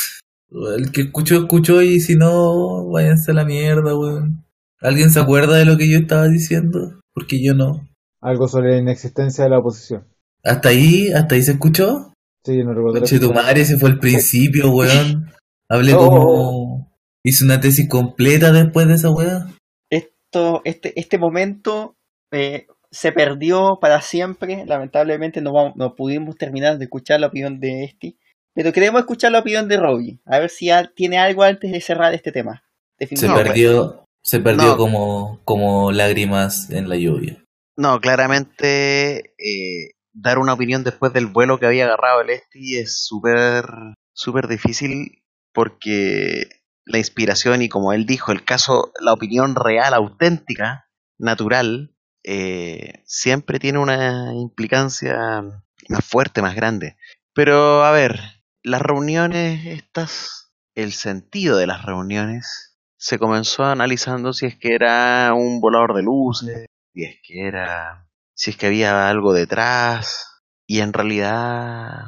El 0.77 0.93
que 0.93 1.03
escuchó, 1.03 1.39
escuchó 1.39 1.83
y 1.83 2.01
si 2.01 2.15
no, 2.15 2.89
váyanse 2.91 3.31
a 3.33 3.35
la 3.35 3.45
mierda, 3.45 3.97
weón. 3.99 4.45
¿Alguien 4.81 5.11
se 5.11 5.21
acuerda 5.21 5.57
de 5.57 5.65
lo 5.65 5.77
que 5.77 5.91
yo 5.91 5.99
estaba 5.99 6.29
diciendo? 6.29 7.01
Porque 7.15 7.43
yo 7.43 7.55
no. 7.55 7.89
Algo 8.23 8.49
sobre 8.49 8.73
la 8.73 8.79
inexistencia 8.79 9.45
de 9.45 9.51
la 9.51 9.59
oposición. 9.59 10.07
¿Hasta 10.45 10.69
ahí? 10.71 11.13
¿Hasta 11.13 11.35
ahí 11.35 11.43
se 11.43 11.53
escuchó? 11.53 12.13
Sí, 12.45 12.59
no 12.63 12.73
recuerdo. 12.73 12.99
Conche 13.01 13.19
tu 13.21 13.33
madre, 13.33 13.61
ese 13.63 13.77
fue 13.79 13.91
el 13.91 13.99
principio, 13.99 14.71
weón. 14.71 15.27
Hablé 15.69 15.95
Oh. 15.95 15.99
como. 15.99 16.93
Hice 17.25 17.45
una 17.45 17.61
tesis 17.61 17.89
completa 17.89 18.51
después 18.51 18.89
de 18.89 18.95
esa 18.95 19.11
weá. 19.11 19.47
Esto, 19.91 20.61
este, 20.65 20.99
este 20.99 21.19
momento 21.19 21.95
eh, 22.33 22.67
se 22.91 23.13
perdió 23.13 23.79
para 23.81 24.01
siempre. 24.01 24.65
Lamentablemente 24.67 25.41
no, 25.41 25.53
vamos- 25.53 25.75
no 25.77 25.95
pudimos 25.95 26.37
terminar 26.37 26.79
de 26.79 26.85
escuchar 26.85 27.21
la 27.21 27.29
opinión 27.29 27.61
de 27.61 27.85
este. 27.85 28.17
Pero 28.55 28.73
queremos 28.73 29.01
escuchar 29.01 29.31
la 29.33 29.39
opinión 29.39 29.69
de 29.69 29.77
Robbie. 29.77 30.21
A 30.27 30.41
ver 30.41 30.51
si 30.51 30.71
al- 30.71 30.93
tiene 30.95 31.19
algo 31.19 31.43
antes 31.45 31.71
de 31.71 31.81
cerrar 31.81 32.13
este 32.13 32.33
tema. 32.33 32.65
Se 32.99 33.29
perdió, 33.29 34.05
se 34.25 34.41
perdió 34.41 34.69
No. 34.69 34.77
como, 34.77 35.41
como 35.45 35.93
lágrimas 35.93 36.71
en 36.71 36.89
la 36.89 36.97
lluvia. 36.97 37.42
No, 37.77 38.01
claramente 38.01 39.35
eh, 39.39 39.95
dar 40.13 40.39
una 40.39 40.53
opinión 40.53 40.85
después 40.85 41.13
del 41.13 41.27
vuelo 41.27 41.59
que 41.59 41.67
había 41.67 41.87
agarrado 41.87 42.21
el 42.21 42.31
Esti 42.31 42.79
es 42.79 43.05
súper 43.07 44.47
difícil 44.49 45.23
porque 45.53 46.49
la 46.85 46.99
inspiración 46.99 47.63
y 47.63 47.69
como 47.69 47.93
él 47.93 48.07
dijo, 48.07 48.33
el 48.33 48.45
caso, 48.45 48.93
la 49.01 49.13
opinión 49.13 49.55
real, 49.55 49.95
auténtica, 49.95 50.89
natural, 51.19 51.95
eh, 52.25 53.03
siempre 53.07 53.59
tiene 53.59 53.79
una 53.79 54.33
implicancia 54.35 55.43
más 55.89 56.05
fuerte, 56.05 56.43
más 56.43 56.55
grande. 56.55 56.97
Pero 57.35 57.85
a 57.85 57.93
ver, 57.93 58.21
las 58.63 58.83
reuniones 58.83 59.67
estas, 59.67 60.53
el 60.75 60.93
sentido 60.93 61.57
de 61.57 61.67
las 61.67 61.85
reuniones, 61.85 62.79
se 62.97 63.19
comenzó 63.19 63.65
analizando 63.65 64.33
si 64.33 64.47
es 64.47 64.57
que 64.57 64.75
era 64.75 65.33
un 65.35 65.61
volador 65.61 65.95
de 65.95 66.03
luces, 66.03 66.67
si 66.93 67.05
es 67.05 67.17
que 67.23 67.47
era, 67.47 68.09
si 68.35 68.51
es 68.51 68.57
que 68.57 68.67
había 68.67 69.09
algo 69.09 69.33
detrás, 69.33 70.33
y 70.67 70.81
en 70.81 70.93
realidad 70.93 72.07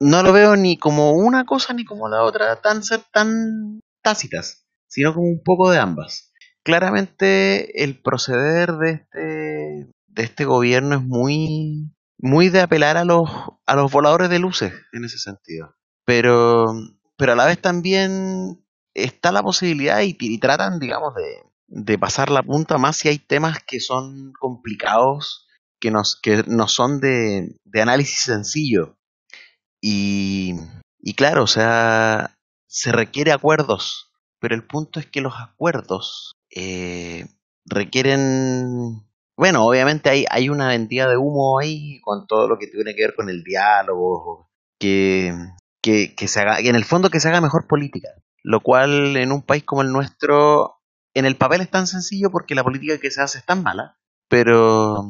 no 0.00 0.22
lo 0.22 0.32
veo 0.32 0.56
ni 0.56 0.76
como 0.78 1.12
una 1.12 1.44
cosa 1.44 1.74
ni 1.74 1.84
como 1.84 2.08
la 2.08 2.22
otra 2.22 2.60
tan 2.60 2.82
tan 3.12 3.80
tácitas, 4.02 4.66
sino 4.88 5.14
como 5.14 5.28
un 5.28 5.42
poco 5.42 5.70
de 5.70 5.78
ambas. 5.78 6.32
Claramente 6.62 7.84
el 7.84 8.00
proceder 8.00 8.72
de 8.72 8.90
este 8.90 9.92
de 10.08 10.22
este 10.22 10.44
gobierno 10.44 10.96
es 10.96 11.02
muy 11.02 11.92
muy 12.18 12.48
de 12.48 12.60
apelar 12.60 12.96
a 12.96 13.04
los 13.04 13.30
a 13.66 13.76
los 13.76 13.92
voladores 13.92 14.30
de 14.30 14.38
luces 14.38 14.72
en 14.92 15.04
ese 15.04 15.18
sentido. 15.18 15.74
Pero 16.04 16.66
pero 17.16 17.32
a 17.32 17.36
la 17.36 17.46
vez 17.46 17.60
también 17.60 18.64
está 18.94 19.30
la 19.30 19.42
posibilidad 19.42 20.00
y, 20.00 20.16
y 20.18 20.38
tratan, 20.38 20.80
digamos, 20.80 21.14
de, 21.14 21.49
de 21.70 21.98
pasar 21.98 22.30
la 22.30 22.42
punta 22.42 22.78
más 22.78 22.96
si 22.96 23.08
hay 23.08 23.18
temas 23.18 23.62
que 23.64 23.80
son 23.80 24.32
complicados, 24.38 25.46
que, 25.80 25.90
nos, 25.90 26.18
que 26.20 26.42
no 26.46 26.68
son 26.68 27.00
de, 27.00 27.56
de 27.64 27.80
análisis 27.80 28.20
sencillo. 28.22 28.98
Y, 29.80 30.56
y 30.98 31.14
claro, 31.14 31.44
o 31.44 31.46
sea, 31.46 32.36
se 32.66 32.92
requiere 32.92 33.32
acuerdos, 33.32 34.12
pero 34.40 34.54
el 34.54 34.66
punto 34.66 35.00
es 35.00 35.06
que 35.06 35.20
los 35.20 35.34
acuerdos 35.38 36.32
eh, 36.54 37.26
requieren, 37.64 39.06
bueno, 39.36 39.64
obviamente 39.64 40.10
hay, 40.10 40.24
hay 40.28 40.48
una 40.48 40.68
vendida 40.68 41.08
de 41.08 41.16
humo 41.16 41.58
ahí 41.60 42.00
con 42.02 42.26
todo 42.26 42.48
lo 42.48 42.58
que 42.58 42.66
tiene 42.66 42.94
que 42.94 43.02
ver 43.02 43.14
con 43.14 43.30
el 43.30 43.44
diálogo, 43.44 44.50
que, 44.78 45.32
que, 45.80 46.14
que 46.16 46.28
se 46.28 46.40
haga, 46.40 46.58
en 46.58 46.74
el 46.74 46.84
fondo 46.84 47.10
que 47.10 47.20
se 47.20 47.28
haga 47.28 47.40
mejor 47.40 47.68
política, 47.68 48.08
lo 48.42 48.60
cual 48.60 49.16
en 49.16 49.30
un 49.30 49.42
país 49.42 49.62
como 49.62 49.82
el 49.82 49.92
nuestro, 49.92 50.79
en 51.14 51.24
el 51.24 51.36
papel 51.36 51.60
es 51.60 51.70
tan 51.70 51.86
sencillo 51.86 52.30
porque 52.30 52.54
la 52.54 52.64
política 52.64 52.98
que 52.98 53.10
se 53.10 53.22
hace 53.22 53.38
es 53.38 53.44
tan 53.44 53.62
mala, 53.62 53.96
pero, 54.28 55.04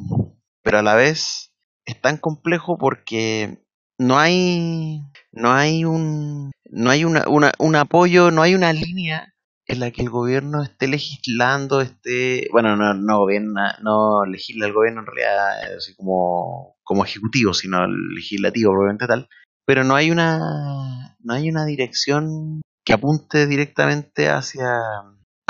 pero 0.63 0.79
a 0.79 0.83
la 0.83 0.95
vez 0.95 1.53
es 1.85 2.01
tan 2.01 2.17
complejo 2.17 2.79
porque 2.79 3.63
no 3.99 4.19
hay, 4.19 5.03
no 5.33 5.53
hay 5.53 5.85
un, 5.85 6.53
no 6.71 6.91
hay 6.91 7.05
una, 7.05 7.25
un 7.59 7.77
apoyo, 7.77 8.31
no 8.31 8.43
hay 8.43 8.55
una 8.55 8.73
línea 8.73 9.35
en 9.67 9.79
la 9.79 9.93
que 9.93 10.03
el 10.03 10.11
gobierno 10.11 10.63
esté 10.63 10.89
legislando, 10.89 11.81
esté, 11.81 12.49
bueno, 12.51 12.77
no, 12.77 12.93
no 12.95 13.19
gobierna, 13.19 13.79
no 13.83 14.25
legisla 14.25 14.67
el 14.67 14.73
gobierno 14.73 15.01
en 15.01 15.07
realidad 15.07 15.77
así 15.77 15.95
como, 15.95 16.77
como 16.83 17.05
ejecutivo, 17.05 17.55
sino 17.55 17.87
legislativo 17.87 18.73
probablemente 18.73 19.07
tal, 19.07 19.29
pero 19.65 19.85
no 19.85 19.95
hay 19.95 20.11
una, 20.11 21.17
no 21.21 21.35
hay 21.35 21.49
una 21.49 21.65
dirección 21.67 22.63
que 22.85 22.95
apunte 22.95 23.47
directamente 23.47 24.29
hacia, 24.29 24.81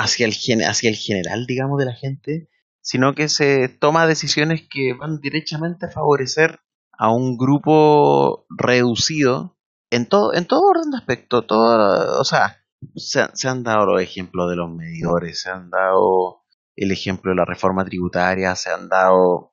hacia 0.00 0.26
el, 0.26 0.34
hacia 0.64 0.90
el 0.90 0.96
general, 0.96 1.46
digamos, 1.46 1.78
de 1.78 1.86
la 1.86 1.94
gente, 1.94 2.48
sino 2.80 3.14
que 3.14 3.28
se 3.28 3.68
toma 3.68 4.06
decisiones 4.06 4.62
que 4.68 4.94
van 4.94 5.20
directamente 5.20 5.86
a 5.86 5.90
favorecer 5.90 6.60
a 6.92 7.10
un 7.12 7.36
grupo 7.36 8.46
reducido 8.50 9.56
en 9.90 10.06
todo, 10.06 10.34
en 10.34 10.46
todo 10.46 10.62
orden 10.62 10.90
de 10.90 10.98
aspecto, 10.98 11.42
todo, 11.42 12.20
o 12.20 12.24
sea, 12.24 12.58
se, 12.96 13.20
han- 13.22 13.36
se 13.36 13.48
han 13.48 13.62
dado 13.62 13.86
los 13.86 14.02
ejemplos 14.02 14.48
de 14.50 14.56
los 14.56 14.70
medidores, 14.70 15.42
se 15.42 15.50
han 15.50 15.70
dado 15.70 16.42
el 16.76 16.92
ejemplo 16.92 17.30
de 17.32 17.36
la 17.36 17.44
reforma 17.44 17.84
tributaria, 17.84 18.54
se 18.56 18.70
han 18.70 18.88
dado 18.88 19.52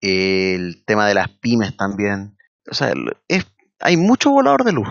el 0.00 0.84
tema 0.84 1.06
de 1.06 1.14
las 1.14 1.28
pymes 1.28 1.76
también. 1.76 2.36
O 2.70 2.74
sea, 2.74 2.92
es, 3.28 3.46
hay 3.80 3.96
mucho 3.96 4.30
volador 4.30 4.64
de 4.64 4.72
luz, 4.72 4.88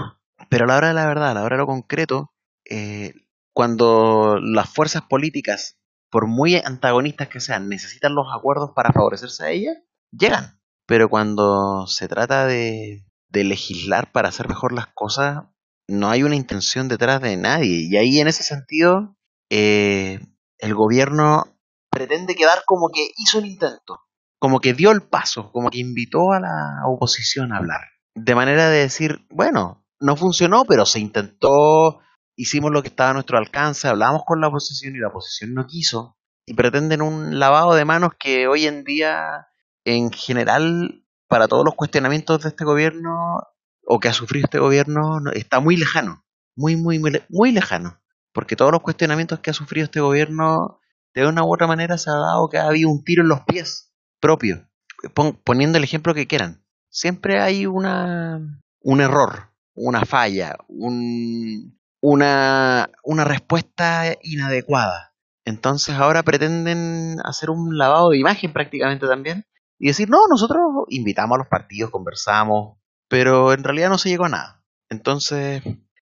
pero 0.50 0.66
a 0.66 0.68
la 0.68 0.78
hora 0.78 0.88
de 0.90 0.94
la 0.94 1.06
verdad, 1.08 1.32
a 1.32 1.34
la 1.36 1.44
hora 1.44 1.56
de 1.58 1.62
lo 1.62 1.68
concreto, 1.68 2.34
eh, 2.70 3.14
cuando 3.54 4.38
las 4.42 4.70
fuerzas 4.70 5.04
políticas, 5.04 5.78
por 6.10 6.28
muy 6.28 6.56
antagonistas 6.56 7.30
que 7.30 7.40
sean, 7.40 7.70
necesitan 7.70 8.16
los 8.16 8.28
acuerdos 8.34 8.72
para 8.76 8.92
favorecerse 8.92 9.44
a 9.46 9.50
ellas, 9.52 9.78
llegan. 10.12 10.60
Pero 10.86 11.10
cuando 11.10 11.88
se 11.88 12.08
trata 12.08 12.46
de, 12.46 13.06
de 13.30 13.44
legislar 13.44 14.12
para 14.12 14.30
hacer 14.30 14.48
mejor 14.48 14.74
las 14.74 14.88
cosas, 14.88 15.46
no 15.88 16.10
hay 16.10 16.24
una 16.24 16.36
intención 16.36 16.88
detrás 16.88 17.22
de 17.22 17.38
nadie. 17.38 17.88
Y 17.90 17.98
ahí 17.98 18.20
en 18.20 18.28
ese 18.28 18.44
sentido, 18.44 19.16
eh, 19.50 20.20
el 20.60 20.74
gobierno 20.76 21.44
pretende 21.92 22.36
quedar 22.36 22.64
como 22.66 22.90
que 22.90 23.12
hizo 23.18 23.40
el 23.40 23.46
intento, 23.46 24.00
como 24.40 24.60
que 24.60 24.74
dio 24.74 24.92
el 24.92 25.02
paso, 25.02 25.52
como 25.52 25.70
que 25.70 25.80
invitó 25.80 26.32
a 26.32 26.40
la 26.40 26.84
oposición 26.88 27.52
a 27.52 27.58
hablar. 27.58 27.82
De 28.16 28.36
manera 28.36 28.70
de 28.70 28.80
decir, 28.80 29.26
bueno, 29.30 29.86
no 30.00 30.16
funcionó, 30.16 30.66
pero 30.66 30.86
se 30.86 31.00
intentó, 31.00 32.00
hicimos 32.42 32.72
lo 32.72 32.82
que 32.82 32.90
estaba 32.90 33.12
a 33.12 33.14
nuestro 33.14 33.38
alcance, 33.38 33.88
hablamos 33.88 34.24
con 34.26 34.42
la 34.42 34.48
oposición 34.48 34.96
y 34.96 35.00
la 35.00 35.10
oposición 35.10 35.54
no 35.54 35.68
quiso. 35.68 36.18
Y 36.46 36.54
pretenden 36.54 37.02
un 37.02 37.40
lavado 37.40 37.74
de 37.76 37.86
manos 37.86 38.12
que 38.20 38.48
hoy 38.48 38.66
en 38.66 38.84
día, 38.84 39.48
en 39.86 40.12
general, 40.12 41.04
para 41.28 41.48
todos 41.48 41.64
los 41.66 41.76
cuestionamientos 41.76 42.42
de 42.44 42.50
este 42.50 42.66
gobierno, 42.66 43.42
o 43.86 44.00
que 44.00 44.08
ha 44.10 44.14
sufrido 44.14 44.46
este 44.46 44.60
gobierno, 44.60 45.20
no- 45.20 45.32
está 45.32 45.60
muy 45.60 45.78
lejano. 45.78 46.26
Muy, 46.56 46.76
muy, 46.76 47.00
muy, 47.00 47.22
muy 47.30 47.52
lejano. 47.52 48.02
Porque 48.34 48.56
todos 48.56 48.72
los 48.72 48.82
cuestionamientos 48.82 49.40
que 49.40 49.52
ha 49.52 49.54
sufrido 49.54 49.86
este 49.86 50.00
gobierno, 50.02 50.80
de 51.14 51.28
una 51.28 51.44
u 51.44 51.54
otra 51.54 51.68
manera, 51.68 51.98
se 51.98 52.10
ha 52.10 52.14
dado 52.14 52.50
que 52.50 52.58
ha 52.58 52.68
habido 52.68 52.90
un 52.90 53.04
tiro 53.04 53.24
en 53.24 53.30
los 53.30 53.42
pies 53.42 53.94
propio. 54.20 54.68
Pon- 55.14 55.40
poniendo 55.44 55.78
el 55.78 55.84
ejemplo 55.84 56.14
que 56.14 56.28
quieran. 56.28 56.64
Siempre 56.90 57.40
hay 57.40 57.66
una, 57.66 58.40
un 58.82 59.02
error, 59.02 59.50
una 59.74 60.06
falla, 60.06 60.58
un, 60.68 61.80
una, 62.02 62.90
una 63.04 63.24
respuesta 63.24 64.16
inadecuada. 64.22 65.14
Entonces 65.46 65.96
ahora 65.96 66.24
pretenden 66.24 67.18
hacer 67.24 67.50
un 67.50 67.78
lavado 67.78 68.10
de 68.10 68.20
imagen 68.20 68.54
prácticamente 68.54 69.08
también 69.08 69.46
y 69.80 69.88
decir, 69.88 70.10
no, 70.10 70.20
nosotros 70.30 70.60
invitamos 70.90 71.36
a 71.36 71.40
los 71.40 71.48
partidos, 71.48 71.90
conversamos, 71.90 72.78
pero 73.08 73.54
en 73.54 73.64
realidad 73.64 73.90
no 73.90 73.98
se 73.98 74.10
llegó 74.10 74.26
a 74.26 74.30
nada. 74.30 74.64
Entonces, 74.90 75.64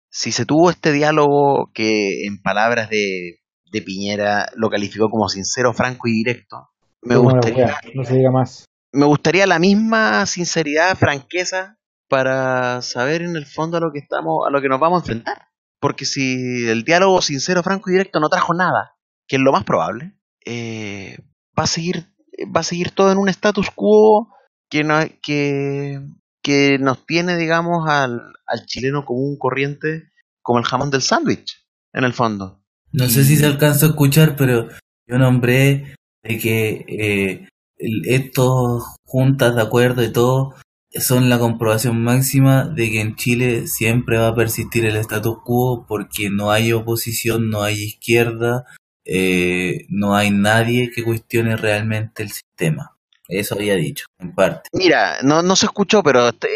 si 0.09 0.33
se 0.33 0.47
tuvo 0.47 0.71
este 0.71 0.93
diálogo 0.93 1.71
que 1.75 2.25
en 2.27 2.41
palabras 2.41 2.89
de, 2.89 3.41
de 3.71 3.83
Piñera 3.83 4.49
lo 4.55 4.71
calificó 4.71 5.11
como 5.11 5.29
sincero, 5.29 5.75
franco 5.75 6.09
y 6.09 6.13
directo, 6.13 6.71
me 7.03 7.17
gustaría, 7.17 7.67
wea, 7.67 7.81
no 7.95 8.05
se 8.05 8.15
diga 8.15 8.31
más. 8.31 8.65
me 8.93 9.07
gustaría 9.07 9.47
la 9.47 9.59
misma 9.59 10.25
sinceridad, 10.27 10.97
franqueza, 10.97 11.79
para 12.09 12.81
saber 12.83 13.23
en 13.23 13.37
el 13.37 13.47
fondo 13.47 13.77
a 13.77 13.81
lo 13.81 13.93
que 13.93 13.99
estamos, 13.99 14.47
a 14.47 14.51
lo 14.51 14.61
que 14.61 14.69
nos 14.69 14.81
vamos 14.81 14.99
a 14.99 15.03
enfrentar. 15.03 15.49
Porque 15.81 16.05
si 16.05 16.69
el 16.69 16.85
diálogo 16.85 17.21
sincero, 17.23 17.63
franco 17.63 17.91
y 17.91 17.93
directo 17.93 18.21
no 18.21 18.29
trajo 18.29 18.55
nada, 18.55 18.97
que 19.27 19.37
es 19.37 19.43
lo 19.43 19.53
más 19.53 19.65
probable, 19.65 20.15
eh, 20.45 21.19
va 21.59 21.65
a 21.65 21.67
seguir, 21.67 22.07
va 22.55 22.61
a 22.61 22.65
seguir 22.65 22.91
todo 22.91 23.13
en 23.13 23.19
un 23.19 23.29
status 23.29 23.71
quo 23.75 24.33
que 24.71 24.85
no, 24.85 24.99
que, 25.23 26.01
que 26.43 26.79
nos 26.79 27.05
tiene, 27.07 27.37
digamos, 27.37 27.89
al, 27.89 28.21
al 28.47 28.67
chileno 28.67 29.05
común 29.05 29.37
corriente 29.39 30.11
como 30.43 30.59
el 30.59 30.65
jamón 30.65 30.91
del 30.91 31.03
sándwich, 31.03 31.67
en 31.93 32.05
el 32.05 32.13
fondo. 32.13 32.63
No 32.93 33.09
sé 33.09 33.25
si 33.25 33.37
se 33.37 33.47
alcanzó 33.47 33.87
a 33.87 33.89
escuchar, 33.91 34.37
pero 34.37 34.69
yo 35.07 35.19
nombré 35.19 35.97
de 36.23 36.39
que 36.39 36.85
eh, 36.89 37.49
estos 37.77 38.85
juntas 39.05 39.55
de 39.55 39.63
acuerdo 39.63 40.03
y 40.03 40.13
todo 40.13 40.55
son 41.01 41.29
la 41.29 41.39
comprobación 41.39 42.03
máxima 42.03 42.65
de 42.65 42.91
que 42.91 43.01
en 43.01 43.17
Chile 43.17 43.67
siempre 43.67 44.19
va 44.19 44.29
a 44.29 44.35
persistir 44.35 44.85
el 44.85 44.97
status 44.97 45.39
quo 45.45 45.87
porque 45.87 46.31
no 46.31 46.51
hay 46.51 46.73
oposición, 46.73 47.51
no 47.51 47.63
hay 47.63 47.83
izquierda, 47.83 48.65
eh, 49.05 49.87
no 49.89 50.15
hay 50.15 50.31
nadie 50.31 50.91
que 50.91 51.05
cuestione 51.05 51.57
realmente 51.57 52.23
el 52.23 52.31
sistema. 52.31 52.97
Eso 53.29 53.55
había 53.55 53.75
dicho, 53.75 54.07
en 54.19 54.35
parte. 54.35 54.69
Mira, 54.73 55.19
no, 55.23 55.43
no 55.43 55.57
se 55.57 55.67
escuchó, 55.67 56.03
pero 56.03 56.29
este, 56.29 56.49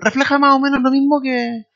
refleja 0.00 0.38
más 0.38 0.54
o 0.54 0.60
menos 0.60 0.80
lo 0.82 0.90
mismo 0.90 1.20
que. 1.20 1.66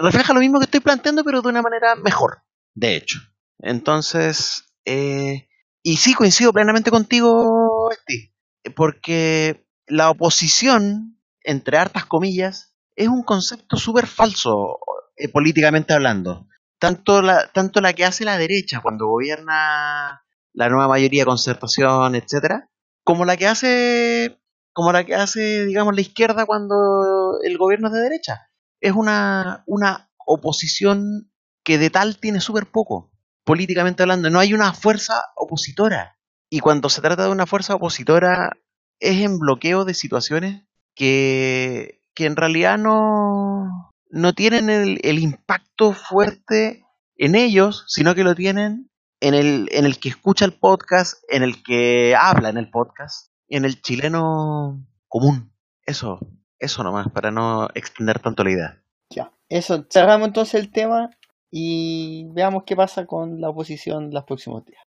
Refleja 0.00 0.32
lo 0.32 0.40
mismo 0.40 0.58
que 0.58 0.64
estoy 0.64 0.80
planteando, 0.80 1.24
pero 1.24 1.42
de 1.42 1.48
una 1.48 1.62
manera 1.62 1.94
mejor, 1.96 2.38
de 2.74 2.96
hecho. 2.96 3.18
Entonces, 3.58 4.64
eh, 4.84 5.48
y 5.82 5.96
sí 5.96 6.14
coincido 6.14 6.52
plenamente 6.52 6.90
contigo, 6.90 7.90
Esti, 7.90 8.32
porque 8.74 9.66
la 9.86 10.10
oposición, 10.10 11.13
entre 11.44 11.78
hartas 11.78 12.06
comillas, 12.06 12.74
es 12.96 13.08
un 13.08 13.22
concepto 13.22 13.76
súper 13.76 14.06
falso, 14.06 14.78
eh, 15.16 15.28
políticamente 15.28 15.92
hablando. 15.92 16.48
Tanto 16.78 17.22
la, 17.22 17.50
tanto 17.52 17.80
la 17.80 17.92
que 17.92 18.04
hace 18.04 18.24
la 18.24 18.36
derecha 18.36 18.80
cuando 18.82 19.06
gobierna 19.06 20.24
la 20.52 20.68
nueva 20.68 20.88
mayoría 20.88 21.24
concertación, 21.24 22.14
etcétera, 22.14 22.70
como 23.04 23.24
la 23.24 23.36
que 23.36 23.46
hace 23.46 24.40
como 24.74 24.92
la 24.92 25.04
que 25.04 25.14
hace, 25.14 25.64
digamos, 25.66 25.94
la 25.94 26.00
izquierda 26.00 26.46
cuando 26.46 27.38
el 27.44 27.56
gobierno 27.58 27.86
es 27.88 27.94
de 27.94 28.00
derecha. 28.00 28.50
Es 28.80 28.92
una, 28.92 29.62
una 29.66 30.10
oposición 30.26 31.30
que 31.62 31.78
de 31.78 31.90
tal 31.90 32.18
tiene 32.18 32.40
súper 32.40 32.66
poco, 32.66 33.12
políticamente 33.44 34.02
hablando. 34.02 34.30
No 34.30 34.40
hay 34.40 34.52
una 34.52 34.74
fuerza 34.74 35.22
opositora. 35.36 36.18
Y 36.50 36.58
cuando 36.58 36.88
se 36.88 37.00
trata 37.00 37.22
de 37.22 37.30
una 37.30 37.46
fuerza 37.46 37.76
opositora, 37.76 38.50
es 38.98 39.22
en 39.22 39.38
bloqueo 39.38 39.84
de 39.84 39.94
situaciones 39.94 40.64
que, 40.94 42.00
que 42.14 42.26
en 42.26 42.36
realidad 42.36 42.78
no, 42.78 43.90
no 44.10 44.32
tienen 44.34 44.70
el, 44.70 45.00
el 45.02 45.18
impacto 45.18 45.92
fuerte 45.92 46.84
en 47.16 47.34
ellos, 47.34 47.84
sino 47.88 48.14
que 48.14 48.24
lo 48.24 48.34
tienen 48.34 48.90
en 49.20 49.34
el, 49.34 49.68
en 49.72 49.86
el 49.86 49.98
que 49.98 50.10
escucha 50.10 50.44
el 50.44 50.52
podcast, 50.52 51.22
en 51.28 51.42
el 51.42 51.62
que 51.62 52.14
habla 52.14 52.50
en 52.50 52.58
el 52.58 52.70
podcast, 52.70 53.30
en 53.48 53.64
el 53.64 53.80
chileno 53.80 54.86
común. 55.08 55.52
Eso, 55.86 56.18
eso 56.58 56.82
nomás, 56.82 57.08
para 57.10 57.30
no 57.30 57.68
extender 57.74 58.18
tanto 58.18 58.44
la 58.44 58.50
idea. 58.50 58.82
Ya, 59.10 59.32
eso, 59.48 59.86
cerramos 59.90 60.28
entonces 60.28 60.60
el 60.60 60.70
tema 60.70 61.10
y 61.50 62.26
veamos 62.32 62.64
qué 62.64 62.74
pasa 62.76 63.06
con 63.06 63.40
la 63.40 63.48
oposición 63.50 64.10
los 64.12 64.24
próximos 64.24 64.64
días. 64.64 64.82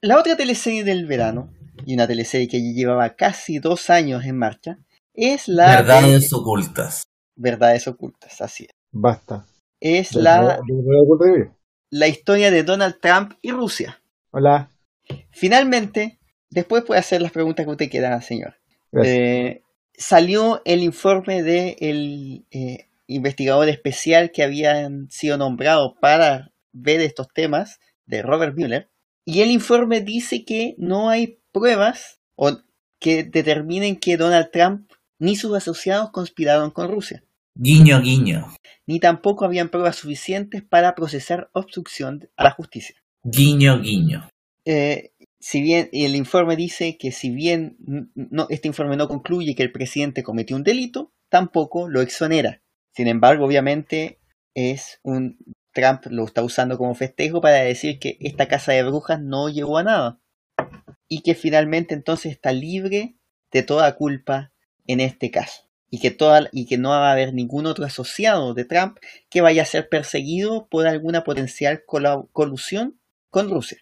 La 0.00 0.18
otra 0.18 0.36
teleserie 0.36 0.84
del 0.84 1.06
verano, 1.06 1.52
y 1.84 1.94
una 1.94 2.06
teleserie 2.06 2.48
que 2.48 2.60
llevaba 2.60 3.10
casi 3.16 3.58
dos 3.58 3.90
años 3.90 4.24
en 4.24 4.36
marcha, 4.38 4.78
es 5.14 5.48
la 5.48 5.70
de 5.70 5.76
Verdades 5.78 6.32
ocultas. 6.32 7.02
Verdades 7.34 7.86
Ocultas, 7.86 8.40
así 8.40 8.64
es. 8.64 8.70
Basta. 8.90 9.46
Es 9.80 10.10
De- 10.12 10.22
la, 10.22 10.60
de- 10.66 10.74
de- 10.74 10.82
de- 10.82 11.38
de- 11.38 11.50
la 11.90 12.08
historia 12.08 12.50
de 12.50 12.64
Donald 12.64 12.96
Trump 13.00 13.32
y 13.42 13.50
Rusia. 13.52 14.00
Hola. 14.32 14.70
Finalmente, 15.30 16.18
después 16.50 16.82
puede 16.84 17.00
hacer 17.00 17.22
las 17.22 17.30
preguntas 17.32 17.64
que 17.64 17.70
usted 17.70 17.90
quiera, 17.90 18.20
señor. 18.20 18.56
Gracias. 18.90 19.16
Eh, 19.16 19.62
salió 19.94 20.62
el 20.64 20.82
informe 20.82 21.42
del 21.42 22.44
investigador 23.06 23.68
especial 23.68 24.30
que 24.32 24.42
habían 24.42 25.08
sido 25.10 25.38
nombrados 25.38 25.94
para 26.00 26.50
ver 26.72 27.00
estos 27.00 27.28
temas, 27.32 27.78
de 28.06 28.22
Robert 28.22 28.56
Mueller, 28.56 28.88
y 29.28 29.42
el 29.42 29.50
informe 29.50 30.00
dice 30.00 30.46
que 30.46 30.74
no 30.78 31.10
hay 31.10 31.38
pruebas 31.52 32.18
o 32.34 32.62
que 32.98 33.24
determinen 33.24 33.96
que 33.96 34.16
Donald 34.16 34.48
Trump 34.50 34.90
ni 35.18 35.36
sus 35.36 35.54
asociados 35.54 36.10
conspiraron 36.12 36.70
con 36.70 36.90
Rusia, 36.90 37.22
Guiño, 37.54 38.00
guiño. 38.00 38.48
ni 38.86 39.00
tampoco 39.00 39.44
habían 39.44 39.68
pruebas 39.68 39.96
suficientes 39.96 40.62
para 40.62 40.94
procesar 40.94 41.50
obstrucción 41.52 42.30
a 42.38 42.44
la 42.44 42.52
justicia. 42.52 42.96
Guiño, 43.22 43.82
guiño. 43.82 44.30
Eh, 44.64 45.10
si 45.38 45.60
bien 45.60 45.90
y 45.92 46.06
el 46.06 46.16
informe 46.16 46.56
dice 46.56 46.96
que 46.96 47.12
si 47.12 47.28
bien 47.28 47.76
no, 48.14 48.46
este 48.48 48.68
informe 48.68 48.96
no 48.96 49.08
concluye 49.08 49.54
que 49.54 49.62
el 49.62 49.72
presidente 49.72 50.22
cometió 50.22 50.56
un 50.56 50.64
delito, 50.64 51.12
tampoco 51.28 51.86
lo 51.90 52.00
exonera. 52.00 52.62
Sin 52.94 53.08
embargo, 53.08 53.44
obviamente 53.44 54.20
es 54.54 55.00
un 55.02 55.36
Trump 55.78 56.06
lo 56.10 56.24
está 56.24 56.42
usando 56.42 56.76
como 56.76 56.94
festejo 56.94 57.40
para 57.40 57.56
decir 57.56 57.98
que 57.98 58.16
esta 58.20 58.48
casa 58.48 58.72
de 58.72 58.82
brujas 58.82 59.20
no 59.20 59.48
llegó 59.48 59.78
a 59.78 59.84
nada 59.84 60.20
y 61.08 61.22
que 61.22 61.34
finalmente 61.34 61.94
entonces 61.94 62.32
está 62.32 62.52
libre 62.52 63.16
de 63.52 63.62
toda 63.62 63.94
culpa 63.94 64.52
en 64.86 65.00
este 65.00 65.30
caso 65.30 65.68
y 65.90 66.00
que 66.00 66.10
toda 66.10 66.48
y 66.52 66.66
que 66.66 66.78
no 66.78 66.90
va 66.90 67.08
a 67.08 67.12
haber 67.12 67.32
ningún 67.32 67.66
otro 67.66 67.84
asociado 67.84 68.54
de 68.54 68.64
Trump 68.64 68.98
que 69.30 69.40
vaya 69.40 69.62
a 69.62 69.66
ser 69.66 69.88
perseguido 69.88 70.66
por 70.68 70.86
alguna 70.86 71.22
potencial 71.22 71.84
colusión 71.84 72.98
con 73.30 73.50
Rusia. 73.50 73.78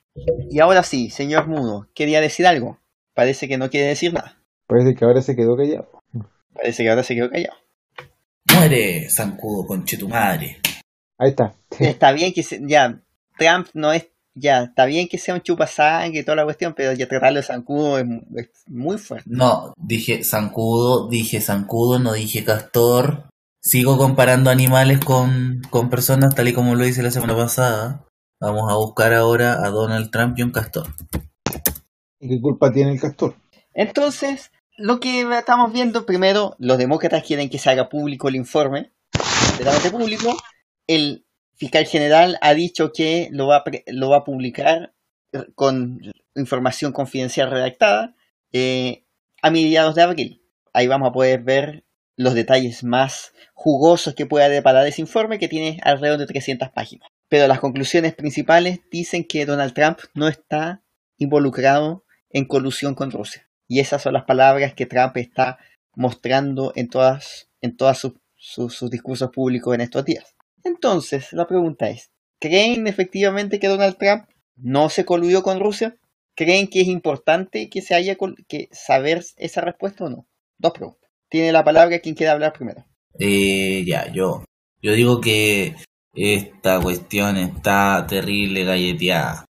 Y 0.51 0.61
ahora 0.61 0.83
sí, 0.83 1.11
señor 1.11 1.49
Mudo, 1.49 1.89
quería 1.95 2.21
decir 2.21 2.47
algo. 2.47 2.81
Parece 3.15 3.49
que 3.49 3.59
no 3.59 3.71
quiere 3.71 3.87
decir 3.87 4.13
nada. 4.13 4.39
Parece 4.67 4.95
que 4.95 5.05
ahora 5.05 5.23
se 5.23 5.35
quedó 5.35 5.57
callado. 5.57 6.03
Parece 6.53 6.83
que 6.83 6.91
ahora 6.91 7.03
se 7.03 7.15
quedó 7.15 7.31
callado. 7.31 7.57
Muere, 8.55 9.09
zancudo, 9.11 9.67
conche 9.67 9.97
tu 9.97 10.09
madre. 10.09 10.59
Ahí 11.19 11.31
está. 11.31 11.55
Está 11.79 12.13
bien 12.13 12.33
que 12.33 12.43
se- 12.43 12.61
ya 12.67 13.01
Trump 13.39 13.69
no 13.75 13.93
es 13.93 14.09
ya 14.39 14.65
está 14.65 14.85
bien 14.85 15.09
que 15.09 15.17
sea 15.17 15.35
un 15.35 15.41
chupasangre 15.41 16.21
y 16.21 16.23
toda 16.23 16.37
la 16.37 16.45
cuestión, 16.45 16.75
pero 16.75 16.93
ya 16.93 17.09
tratarlo 17.09 17.39
de 17.41 17.43
zancudo 17.47 17.99
es, 17.99 18.05
es 18.37 18.51
muy 18.67 18.99
fuerte. 18.99 19.31
No, 19.31 19.73
dije 19.79 20.23
zancudo, 20.25 21.09
dije 21.09 21.41
zancudo, 21.41 21.99
no 21.99 22.13
dije 22.13 22.45
castor. 22.45 23.31
Sigo 23.63 23.97
comparando 23.97 24.51
animales 24.51 25.01
con, 25.01 25.63
con 25.71 25.89
personas 25.89 26.35
tal 26.35 26.49
y 26.49 26.53
como 26.53 26.75
lo 26.75 26.87
hice 26.87 27.03
la 27.03 27.11
semana 27.11 27.35
pasada. 27.35 28.05
Vamos 28.39 28.71
a 28.71 28.77
buscar 28.77 29.15
ahora 29.15 29.65
a 29.65 29.71
Donald 29.71 30.11
Trump 30.11 30.39
y 30.39 30.43
un 30.43 30.53
castor. 30.53 30.87
¿Y 32.21 32.29
qué 32.29 32.41
culpa 32.41 32.71
tiene 32.71 32.93
el 32.93 33.01
castor? 33.01 33.37
Entonces, 33.73 34.51
lo 34.77 35.01
que 35.01 35.23
estamos 35.39 35.73
viendo 35.73 36.05
primero, 36.05 36.57
los 36.59 36.77
demócratas 36.77 37.25
quieren 37.25 37.49
que 37.49 37.59
se 37.59 37.71
haga 37.71 37.89
público 37.89 38.29
el 38.29 38.37
informe, 38.37 38.93
completamente 39.49 39.91
público. 39.91 40.37
El 40.87 41.27
fiscal 41.55 41.87
general 41.87 42.39
ha 42.43 42.55
dicho 42.55 42.93
que 42.93 43.29
lo 43.33 43.47
va 43.49 43.59
a, 43.59 43.65
lo 43.89 44.11
va 44.11 44.19
a 44.19 44.25
publicar 44.25 44.95
con 45.55 46.01
información 46.35 46.93
confidencial 46.93 47.51
redactada 47.51 48.15
eh, 48.53 49.05
a 49.43 49.51
mediados 49.51 49.95
de 49.95 50.03
abril. 50.03 50.43
Ahí 50.73 50.87
vamos 50.87 51.09
a 51.09 51.13
poder 51.13 51.43
ver 51.43 51.85
los 52.17 52.35
detalles 52.35 52.85
más 52.85 53.33
jugosos 53.55 54.15
que 54.15 54.27
pueda 54.27 54.49
deparar 54.49 54.87
ese 54.87 55.03
informe 55.03 55.39
que 55.39 55.49
tiene 55.49 55.81
alrededor 55.83 56.19
de 56.19 56.27
300 56.27 56.71
páginas. 56.71 57.09
Pero 57.29 57.49
las 57.49 57.61
conclusiones 57.61 58.15
principales 58.15 58.81
dicen 58.91 59.25
que 59.25 59.45
Donald 59.47 59.75
Trump 59.75 59.99
no 60.15 60.29
está 60.29 60.83
involucrado 61.19 62.05
en 62.31 62.45
colusión 62.47 62.95
con 62.95 63.11
Rusia. 63.11 63.49
Y 63.69 63.81
esas 63.81 64.03
son 64.03 64.13
las 64.15 64.25
palabras 64.25 64.75
que 64.75 64.87
Trump 64.87 65.17
está 65.17 65.59
mostrando 65.95 66.73
en 66.77 66.89
todas, 66.89 67.49
en 67.61 67.77
sus- 67.95 68.75
sus 68.75 68.91
discursos 68.91 69.31
públicos 69.31 69.75
en 69.75 69.81
estos 69.81 70.05
días. 70.05 70.36
Entonces, 70.67 71.33
la 71.33 71.47
pregunta 71.47 71.89
es, 71.89 72.11
¿creen 72.41 72.89
efectivamente 72.89 73.61
que 73.61 73.69
Donald 73.69 73.97
Trump 73.99 74.25
no 74.57 74.89
se 74.89 75.05
coludió 75.05 75.45
con 75.45 75.61
Rusia? 75.61 75.97
¿Creen 76.35 76.67
que 76.67 76.81
es 76.81 76.89
importante 76.89 77.71
que 77.71 77.83
se 77.83 77.95
haya 77.95 78.17
que 78.49 78.69
saber 78.73 79.25
esa 79.37 79.61
respuesta 79.61 80.05
o 80.05 80.11
no? 80.11 80.27
Dos 80.59 80.73
preguntas. 80.73 81.09
Tiene 81.29 81.53
la 81.53 81.63
palabra 81.63 82.01
quien 82.01 82.17
quiera 82.17 82.33
hablar 82.33 82.53
primero. 82.53 82.85
Eh, 83.17 83.85
ya, 83.87 84.13
yo. 84.13 84.43
Yo 84.83 84.93
digo 84.93 85.21
que 85.21 85.77
esta 86.15 86.81
cuestión 86.81 87.37
está 87.37 88.05
terrible 88.09 88.65
galleteada. 88.65 89.45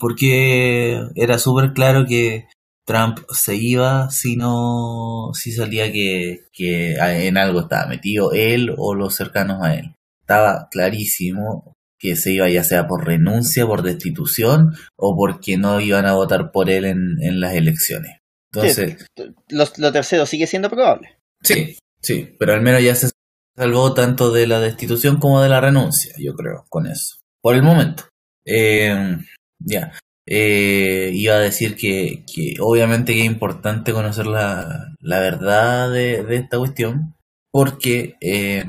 Porque 0.00 1.00
era 1.16 1.38
súper 1.38 1.74
claro 1.74 2.06
que 2.06 2.46
Trump 2.86 3.18
se 3.30 3.56
iba 3.56 4.08
si 4.10 4.36
no, 4.36 5.32
si 5.34 5.52
salía 5.52 5.92
que, 5.92 6.46
que 6.50 6.94
en 6.94 7.36
algo 7.36 7.60
estaba 7.60 7.86
metido 7.86 8.32
él 8.32 8.74
o 8.78 8.94
los 8.94 9.14
cercanos 9.14 9.62
a 9.62 9.74
él. 9.74 9.94
Estaba 10.24 10.68
clarísimo 10.70 11.74
que 11.98 12.16
se 12.16 12.32
iba 12.32 12.48
ya 12.48 12.64
sea 12.64 12.86
por 12.86 13.06
renuncia, 13.06 13.66
por 13.66 13.82
destitución 13.82 14.74
o 14.96 15.16
porque 15.16 15.56
no 15.56 15.80
iban 15.80 16.06
a 16.06 16.14
votar 16.14 16.50
por 16.50 16.70
él 16.70 16.86
en, 16.86 17.16
en 17.20 17.40
las 17.40 17.54
elecciones. 17.54 18.18
Entonces, 18.52 19.06
Lo, 19.48 19.64
lo 19.78 19.92
tercero 19.92 20.26
sigue 20.26 20.46
siendo 20.46 20.70
probable. 20.70 21.18
Sí, 21.42 21.76
sí, 22.00 22.34
pero 22.38 22.54
al 22.54 22.62
menos 22.62 22.82
ya 22.82 22.94
se 22.94 23.10
salvó 23.56 23.94
tanto 23.94 24.32
de 24.32 24.46
la 24.46 24.60
destitución 24.60 25.18
como 25.18 25.42
de 25.42 25.48
la 25.48 25.60
renuncia, 25.60 26.14
yo 26.18 26.34
creo, 26.34 26.64
con 26.68 26.86
eso. 26.86 27.16
Por 27.42 27.54
el 27.54 27.62
momento. 27.62 28.04
Eh, 28.46 29.18
ya. 29.58 29.92
Eh, 30.26 31.10
iba 31.12 31.34
a 31.34 31.40
decir 31.40 31.76
que, 31.76 32.24
que 32.32 32.54
obviamente 32.60 33.12
que 33.12 33.20
es 33.20 33.26
importante 33.26 33.92
conocer 33.92 34.26
la, 34.26 34.94
la 35.00 35.20
verdad 35.20 35.90
de, 35.90 36.24
de 36.24 36.36
esta 36.36 36.58
cuestión, 36.58 37.14
porque, 37.52 38.16
eh, 38.20 38.64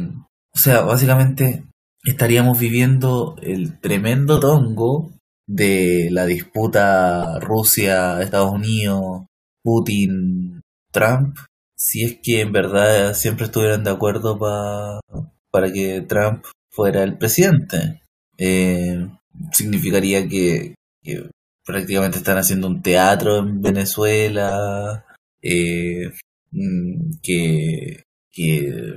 o 0.56 0.58
sea, 0.58 0.82
básicamente 0.82 1.64
estaríamos 2.04 2.58
viviendo 2.60 3.36
el 3.42 3.80
tremendo 3.80 4.40
tongo 4.40 5.12
de 5.48 6.08
la 6.12 6.26
disputa 6.26 7.40
Rusia-Estados 7.40 8.52
Unidos, 8.54 9.26
Putin-Trump, 9.64 11.38
si 11.78 12.04
es 12.04 12.20
que 12.24 12.42
en 12.42 12.52
verdad 12.52 13.14
siempre 13.14 13.46
estuvieran 13.46 13.84
de 13.84 13.92
acuerdo 13.92 14.40
pa- 14.40 15.00
para 15.52 15.72
que 15.72 16.02
Trump 16.02 16.46
fuera 16.72 17.04
el 17.04 17.18
presidente. 17.18 18.02
Eh, 18.38 19.08
significaría 19.52 20.28
que, 20.28 20.76
prácticamente 21.66 22.18
están 22.20 22.38
haciendo 22.38 22.68
un 22.68 22.82
teatro 22.82 23.40
en 23.40 23.62
Venezuela, 23.62 25.06
eh, 25.42 26.12
mm, 26.52 27.12
que, 27.24 28.04
que 28.32 28.96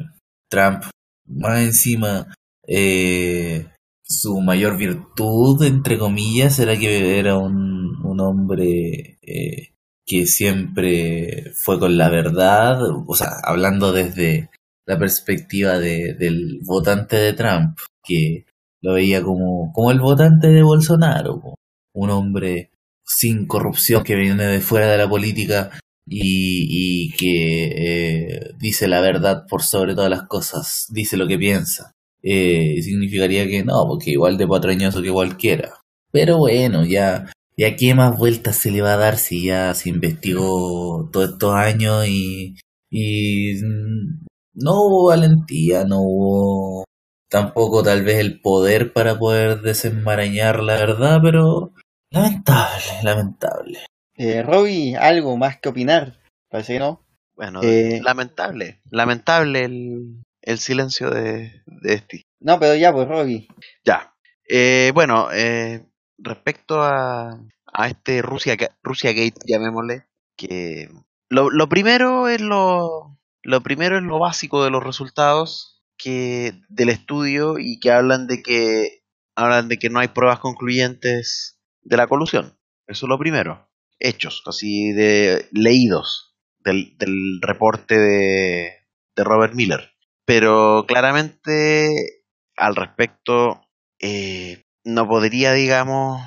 Trump 0.51 0.85
más 1.29 1.61
encima 1.61 2.35
eh, 2.67 3.67
su 4.03 4.41
mayor 4.41 4.77
virtud, 4.77 5.63
entre 5.65 5.99
comillas, 5.99 6.59
era 6.59 6.79
que 6.79 7.19
era 7.19 7.39
un, 7.39 7.97
un 8.05 8.21
hombre 8.21 9.19
eh, 9.23 9.75
que 10.07 10.27
siempre 10.27 11.53
fue 11.63 11.79
con 11.79 11.99
la 11.99 12.09
verdad, 12.09 12.79
o 13.07 13.15
sea, 13.15 13.29
hablando 13.45 13.93
desde 13.93 14.51
la 14.87 14.99
perspectiva 14.99 15.79
de, 15.79 16.15
del 16.15 16.61
votante 16.65 17.17
de 17.17 17.35
Trump, 17.35 17.79
que 18.03 18.47
lo 18.81 18.95
veía 18.95 19.23
como, 19.23 19.71
como 19.75 19.91
el 19.91 20.01
votante 20.01 20.49
de 20.49 20.63
Bolsonaro, 20.63 21.55
un 21.95 22.11
hombre 22.11 22.71
sin 23.05 23.47
corrupción 23.47 24.03
que 24.03 24.17
viene 24.17 24.45
de 24.45 24.61
fuera 24.61 24.91
de 24.91 24.99
la 24.99 25.09
política 25.09 25.71
y, 26.11 27.07
y 27.09 27.11
que 27.13 28.35
eh, 28.37 28.51
dice 28.59 28.89
la 28.89 29.01
verdad 29.01 29.45
por 29.49 29.63
sobre 29.63 29.95
todas 29.95 30.11
las 30.11 30.25
cosas, 30.25 30.87
dice 30.91 31.17
lo 31.17 31.27
que 31.27 31.39
piensa. 31.39 31.93
Eh, 32.23 32.83
significaría 32.83 33.47
que 33.47 33.65
no, 33.65 33.87
porque 33.87 34.11
igual 34.11 34.37
de 34.37 34.47
patrañoso 34.47 35.03
que 35.03 35.13
cualquiera. 35.13 35.75
Pero 36.11 36.39
bueno, 36.39 36.85
ya, 36.85 37.31
ya 37.57 37.77
qué 37.77 37.95
más 37.95 38.17
vueltas 38.17 38.57
se 38.57 38.71
le 38.71 38.83
va 38.83 38.95
a 38.95 38.97
dar 38.97 39.19
si 39.19 39.45
ya 39.45 39.75
se 39.75 39.91
investigó 39.91 41.09
todos 41.13 41.31
estos 41.31 41.55
años 41.55 42.07
y, 42.09 42.57
y 42.91 43.55
mm, 43.63 44.27
no 44.55 44.73
hubo 44.83 45.09
valentía, 45.09 45.85
no 45.85 46.01
hubo 46.01 46.85
tampoco 47.31 47.83
tal 47.83 48.05
vez 48.05 48.19
el 48.19 48.41
poder 48.41 48.93
para 48.93 49.19
poder 49.19 49.61
desenmarañar 49.61 50.63
la 50.63 50.75
verdad, 50.77 51.19
pero 51.23 51.73
lamentable, 52.11 53.03
lamentable. 53.03 53.79
Eh, 54.19 54.43
Robbie, 54.43 54.97
algo 54.97 55.37
más 55.37 55.59
que 55.61 55.69
opinar. 55.69 56.19
Parece 56.51 56.75
que 56.75 56.79
no. 56.81 57.05
Bueno, 57.37 57.61
Eh, 57.63 58.01
lamentable. 58.03 58.81
Lamentable 58.91 59.65
el, 59.65 60.25
el 60.43 60.59
silencio 60.59 61.11
de, 61.11 61.63
de 61.67 61.95
este. 61.95 62.27
No, 62.41 62.59
pero 62.59 62.75
ya, 62.75 62.93
pues 62.93 63.09
Robbie. 63.09 63.49
Ya. 63.85 64.15
Eh, 64.49 64.91
bueno, 64.95 65.29
eh, 65.33 65.87
respecto 66.19 66.83
a, 66.83 67.39
a 67.73 67.89
este 67.89 68.23
Rusia, 68.23 68.57
Rusia 68.83 69.13
Gate, 69.13 69.41
llamémosle, 69.47 70.07
que 70.37 70.89
lo, 71.29 71.51
lo 71.51 71.69
primero 71.69 72.29
es 72.29 72.41
lo, 72.41 73.19
lo 73.43 73.61
primero 73.63 73.99
es 73.99 74.03
lo 74.03 74.19
básico 74.19 74.65
de 74.65 74.71
los 74.71 74.83
resultados 74.83 75.83
que 75.97 76.55
del 76.69 76.89
estudio 76.89 77.59
y 77.59 77.79
que 77.81 77.93
hablan 77.93 78.27
de 78.27 78.43
que 78.43 79.03
hablan 79.37 79.69
de 79.69 79.79
que 79.79 79.91
no 79.91 79.99
hay 80.01 80.09
pruebas 80.09 80.39
concluyentes 80.41 81.61
de 81.83 81.97
la 81.97 82.07
colusión. 82.07 82.59
Eso 82.87 83.07
es 83.07 83.09
lo 83.11 83.19
primero. 83.19 83.68
Hechos, 84.01 84.43
así 84.47 84.93
de 84.93 85.49
leídos 85.53 86.37
del, 86.59 87.41
reporte 87.41 87.99
de, 87.99 88.73
de 89.17 89.25
Robert 89.25 89.55
Miller. 89.55 89.93
Pero 90.25 90.85
claramente 90.87 92.25
al 92.57 92.77
respecto 92.77 93.63
eh, 94.01 94.65
no 94.85 95.09
podría, 95.09 95.53
digamos, 95.53 96.23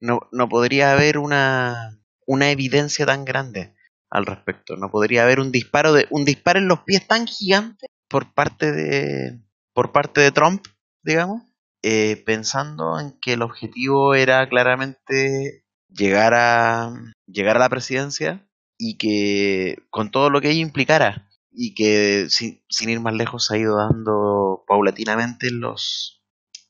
no, 0.00 0.20
no 0.32 0.48
podría 0.48 0.92
haber 0.92 1.18
una, 1.18 1.98
una 2.26 2.50
evidencia 2.50 3.06
tan 3.06 3.24
grande 3.24 3.74
al 4.10 4.26
respecto. 4.26 4.76
No 4.76 4.90
podría 4.90 5.24
haber 5.24 5.40
un 5.40 5.52
disparo 5.52 5.92
de 5.92 6.06
un 6.10 6.24
disparo 6.24 6.58
en 6.58 6.68
los 6.68 6.80
pies 6.80 7.06
tan 7.06 7.26
gigante 7.26 7.86
por 8.08 8.32
parte 8.32 8.72
de 8.72 9.40
por 9.72 9.92
parte 9.92 10.20
de 10.20 10.32
Trump, 10.32 10.64
digamos, 11.02 11.42
eh, 11.82 12.22
pensando 12.26 12.98
en 12.98 13.18
que 13.20 13.34
el 13.34 13.42
objetivo 13.42 14.14
era 14.14 14.48
claramente 14.48 15.64
llegar 15.88 16.34
a 16.34 16.92
llegar 17.26 17.56
a 17.56 17.60
la 17.60 17.68
presidencia 17.68 18.46
y 18.76 18.96
que 18.96 19.78
con 19.90 20.10
todo 20.10 20.30
lo 20.30 20.40
que 20.40 20.50
ello 20.50 20.60
implicara 20.60 21.28
y 21.50 21.74
que 21.74 22.26
sin, 22.30 22.62
sin 22.68 22.90
ir 22.90 23.00
más 23.00 23.14
lejos 23.14 23.50
ha 23.50 23.58
ido 23.58 23.76
dando 23.76 24.64
paulatinamente 24.66 25.48
en 25.48 25.60
los 25.60 26.22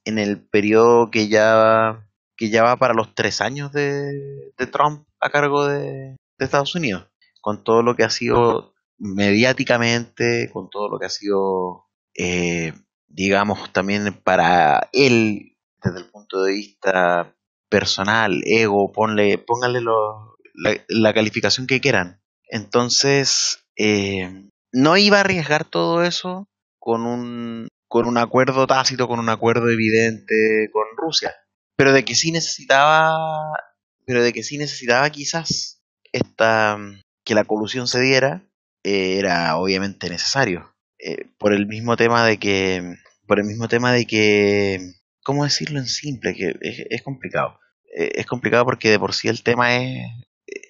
en 0.05 0.19
el 0.19 0.41
periodo 0.41 1.11
que 1.11 1.29
ya 1.29 2.09
que 2.37 2.51
ya 2.51 2.63
va 2.63 2.77
para 2.77 2.95
los 2.95 3.15
tres 3.15 3.41
años 3.41 3.73
de, 3.73 4.53
de 4.57 4.67
Trump 4.67 5.07
a 5.21 5.31
cargo 5.31 5.67
de, 5.67 6.17
de 6.39 6.45
Estados 6.45 6.75
Unidos. 6.75 7.09
Con 7.41 7.65
todo 7.65 7.83
lo 7.83 7.97
que 7.97 8.05
ha 8.05 8.11
sido 8.11 8.75
mediáticamente 8.99 10.51
con 10.53 10.71
todo 10.71 10.89
lo 10.89 10.99
que 10.99 11.07
ha 11.07 11.11
sido 11.11 11.87
eh, 12.17 12.73
digamos 13.07 13.73
también 13.73 14.13
para 14.25 14.89
él 14.93 15.57
desde 15.83 15.99
el 15.99 16.11
punto 16.11 16.43
de 16.43 16.53
vista 16.53 17.37
personal 17.69 18.43
ego 18.47 18.93
ponle 18.93 19.39
pónganle 19.39 19.81
la 20.89 21.15
calificación 21.15 21.67
que 21.67 21.81
quieran. 21.81 22.21
Entonces 22.51 23.65
eh, 23.77 24.49
no 24.73 24.97
iba 24.97 25.19
a 25.19 25.21
arriesgar 25.21 25.65
todo 25.65 26.03
eso 26.03 26.49
con 26.79 27.07
un 27.07 27.69
con 27.89 28.07
un 28.07 28.19
acuerdo 28.19 28.67
tácito, 28.67 29.09
con 29.09 29.19
un 29.19 29.31
acuerdo 29.31 29.71
evidente 29.71 30.69
con 30.73 30.85
Rusia, 30.97 31.35
pero 31.77 31.93
de 31.93 32.05
que 32.05 32.15
sí 32.15 32.33
necesitaba, 32.33 33.17
pero 34.05 34.23
de 34.23 34.33
que 34.33 34.43
sí 34.43 34.59
necesitaba 34.59 35.09
quizás 35.11 35.81
esta 36.13 36.79
que 37.25 37.35
la 37.35 37.45
colusión 37.45 37.89
se 37.89 38.01
diera 38.01 38.43
eh, 38.85 39.19
era 39.19 39.57
obviamente 39.57 40.09
necesario. 40.11 40.75
Eh, 40.99 41.27
por 41.39 41.53
el 41.53 41.67
mismo 41.67 41.97
tema 41.97 42.27
de 42.27 42.39
que 42.39 42.97
por 43.27 43.39
el 43.39 43.47
mismo 43.47 43.69
tema 43.69 43.93
de 43.93 44.07
que 44.07 44.95
cómo 45.29 45.45
decirlo 45.45 45.79
en 45.79 45.87
simple 45.87 46.35
que 46.35 46.55
es, 46.89 47.03
complicado. 47.03 47.61
Eh, 47.95 48.13
es 48.15 48.25
complicado 48.25 48.65
porque 48.65 48.89
de 48.89 48.99
por 48.99 49.13
sí 49.13 49.29
el 49.29 49.43
tema 49.43 49.77
es 49.77 50.11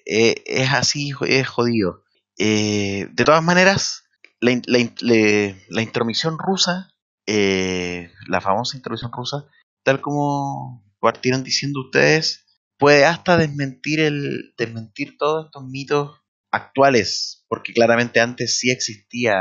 eh, 0.05 0.43
es 0.45 0.73
así 0.73 1.13
es 1.29 1.47
jodido. 1.47 2.03
Eh, 2.37 3.07
de 3.09 3.23
todas 3.23 3.41
maneras 3.41 4.03
la, 4.41 4.51
la 4.67 5.55
la 5.69 5.81
intromisión 5.81 6.37
rusa, 6.37 6.89
la 7.25 8.41
famosa 8.41 8.75
intromisión 8.75 9.13
rusa, 9.13 9.45
tal 9.83 10.01
como 10.01 10.83
partieron 10.99 11.45
diciendo 11.45 11.79
ustedes, 11.79 12.45
puede 12.77 13.05
hasta 13.05 13.37
desmentir 13.37 14.01
el 14.01 14.53
desmentir 14.57 15.17
todos 15.17 15.45
estos 15.45 15.63
mitos 15.69 16.19
actuales, 16.51 17.45
porque 17.47 17.71
claramente 17.71 18.19
antes 18.19 18.57
sí 18.59 18.71
existía 18.71 19.37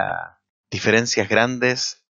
diferencias 0.70 1.28
grandes, 1.28 2.06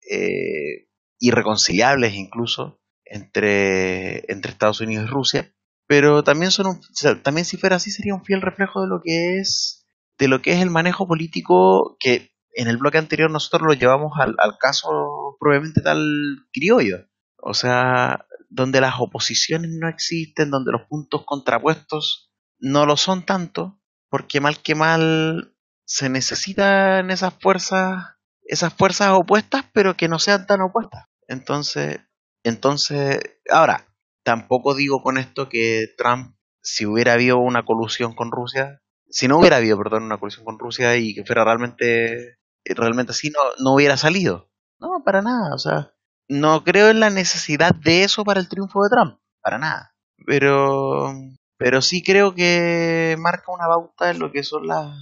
irreconciliables 1.18 2.12
incluso, 2.12 2.82
entre, 3.10 4.24
Estados 4.28 4.80
Unidos 4.80 5.06
y 5.06 5.12
Rusia, 5.12 5.54
pero 5.86 6.22
también 6.22 6.50
son 6.50 6.80
también 7.22 7.44
si 7.44 7.56
fuera 7.56 7.76
así 7.76 7.90
sería 7.90 8.14
un 8.14 8.24
fiel 8.24 8.42
reflejo 8.42 8.82
de 8.82 8.88
lo 8.88 9.00
que 9.02 9.38
es 9.38 9.86
de 10.18 10.28
lo 10.28 10.42
que 10.42 10.52
es 10.52 10.60
el 10.60 10.70
manejo 10.70 11.06
político 11.06 11.96
que 12.00 12.32
en 12.54 12.68
el 12.68 12.76
bloque 12.76 12.98
anterior 12.98 13.30
nosotros 13.30 13.62
lo 13.62 13.72
llevamos 13.72 14.12
al, 14.18 14.34
al 14.38 14.58
caso 14.58 15.36
probablemente 15.38 15.80
tal 15.80 16.46
criollo. 16.52 17.06
O 17.40 17.54
sea, 17.54 18.26
donde 18.48 18.80
las 18.80 18.94
oposiciones 18.98 19.70
no 19.70 19.88
existen, 19.88 20.50
donde 20.50 20.72
los 20.72 20.82
puntos 20.88 21.22
contrapuestos 21.24 22.32
no 22.58 22.86
lo 22.86 22.96
son 22.96 23.24
tanto, 23.24 23.80
porque 24.08 24.40
mal 24.40 24.58
que 24.58 24.74
mal 24.74 25.54
se 25.84 26.08
necesitan 26.08 27.10
esas 27.10 27.34
fuerzas, 27.34 28.16
esas 28.42 28.74
fuerzas 28.74 29.10
opuestas, 29.12 29.64
pero 29.72 29.96
que 29.96 30.08
no 30.08 30.18
sean 30.18 30.46
tan 30.46 30.60
opuestas. 30.62 31.04
Entonces, 31.28 32.00
entonces, 32.44 33.20
ahora, 33.50 33.86
tampoco 34.24 34.74
digo 34.74 35.02
con 35.02 35.18
esto 35.18 35.48
que 35.48 35.86
Trump, 35.96 36.34
si 36.62 36.86
hubiera 36.86 37.14
habido 37.14 37.38
una 37.38 37.64
colusión 37.64 38.14
con 38.14 38.30
Rusia, 38.30 38.80
si 39.08 39.26
no 39.26 39.38
hubiera 39.38 39.56
habido, 39.56 39.78
perdón, 39.78 40.04
una 40.04 40.18
colusión 40.18 40.44
con 40.44 40.58
Rusia 40.58 40.96
y 40.96 41.14
que 41.14 41.24
fuera 41.24 41.44
realmente, 41.44 42.38
realmente 42.64 43.12
así, 43.12 43.30
no, 43.30 43.40
no 43.58 43.74
hubiera 43.74 43.96
salido. 43.96 44.50
No, 44.78 45.02
para 45.04 45.22
nada, 45.22 45.54
o 45.54 45.58
sea, 45.58 45.94
no 46.28 46.62
creo 46.62 46.90
en 46.90 47.00
la 47.00 47.10
necesidad 47.10 47.74
de 47.74 48.04
eso 48.04 48.24
para 48.24 48.40
el 48.40 48.48
triunfo 48.48 48.82
de 48.84 48.90
Trump, 48.90 49.18
para 49.40 49.58
nada. 49.58 49.94
Pero, 50.26 51.14
pero 51.56 51.80
sí 51.80 52.02
creo 52.02 52.34
que 52.34 53.16
marca 53.18 53.52
una 53.52 53.66
pauta 53.66 54.10
en 54.10 54.18
lo 54.18 54.30
que 54.30 54.42
son 54.42 54.66
las, 54.66 54.94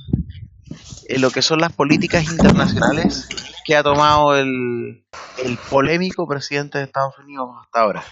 en 1.09 1.20
lo 1.20 1.30
que 1.30 1.43
son 1.43 1.60
las 1.60 1.72
políticas 1.72 2.24
internacionales 2.24 3.28
que 3.64 3.76
ha 3.76 3.82
tomado 3.82 4.36
el, 4.36 5.05
el 5.44 5.59
polémico 5.70 6.26
presidente 6.28 6.78
de 6.78 6.84
Estados 6.84 7.14
Unidos 7.18 7.48
hasta 7.64 7.80
ahora. 7.80 8.05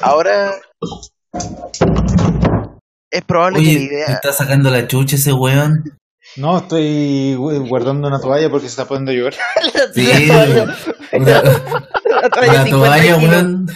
Ahora 0.00 0.52
es 3.10 3.22
probable 3.24 3.58
que 3.60 3.64
la 3.64 3.70
Oye, 3.70 3.78
¿te 3.88 3.94
idea 3.94 4.06
está 4.06 4.32
sacando 4.32 4.70
la 4.70 4.86
chucha 4.86 5.16
ese 5.16 5.32
weón? 5.32 5.82
No, 6.36 6.58
estoy 6.58 7.34
gu- 7.34 7.68
guardando 7.68 8.06
una 8.06 8.20
toalla 8.20 8.48
porque 8.50 8.66
se 8.68 8.72
está 8.72 8.84
poniendo 8.86 9.10
a 9.10 9.14
llover. 9.14 9.34
Sí, 9.94 10.30
una, 11.12 11.42
la 11.42 12.30
toalla 12.30 12.52
una 12.52 12.64
50 12.64 12.70
toalla, 12.70 13.16
weón. 13.16 13.66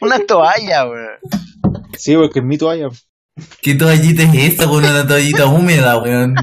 una 0.00 0.18
toalla, 0.26 0.86
weón. 0.88 1.08
Sí, 1.96 2.16
porque 2.16 2.40
es 2.40 2.44
mi 2.44 2.58
toalla. 2.58 2.88
¿Qué 3.62 3.74
toallita 3.74 4.22
es 4.24 4.34
esta, 4.34 4.68
weón? 4.68 4.84
Una 4.84 5.06
toallita 5.06 5.46
húmeda, 5.46 5.98
weón. 6.02 6.34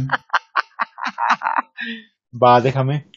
Va, 2.43 2.61
déjame. 2.61 3.09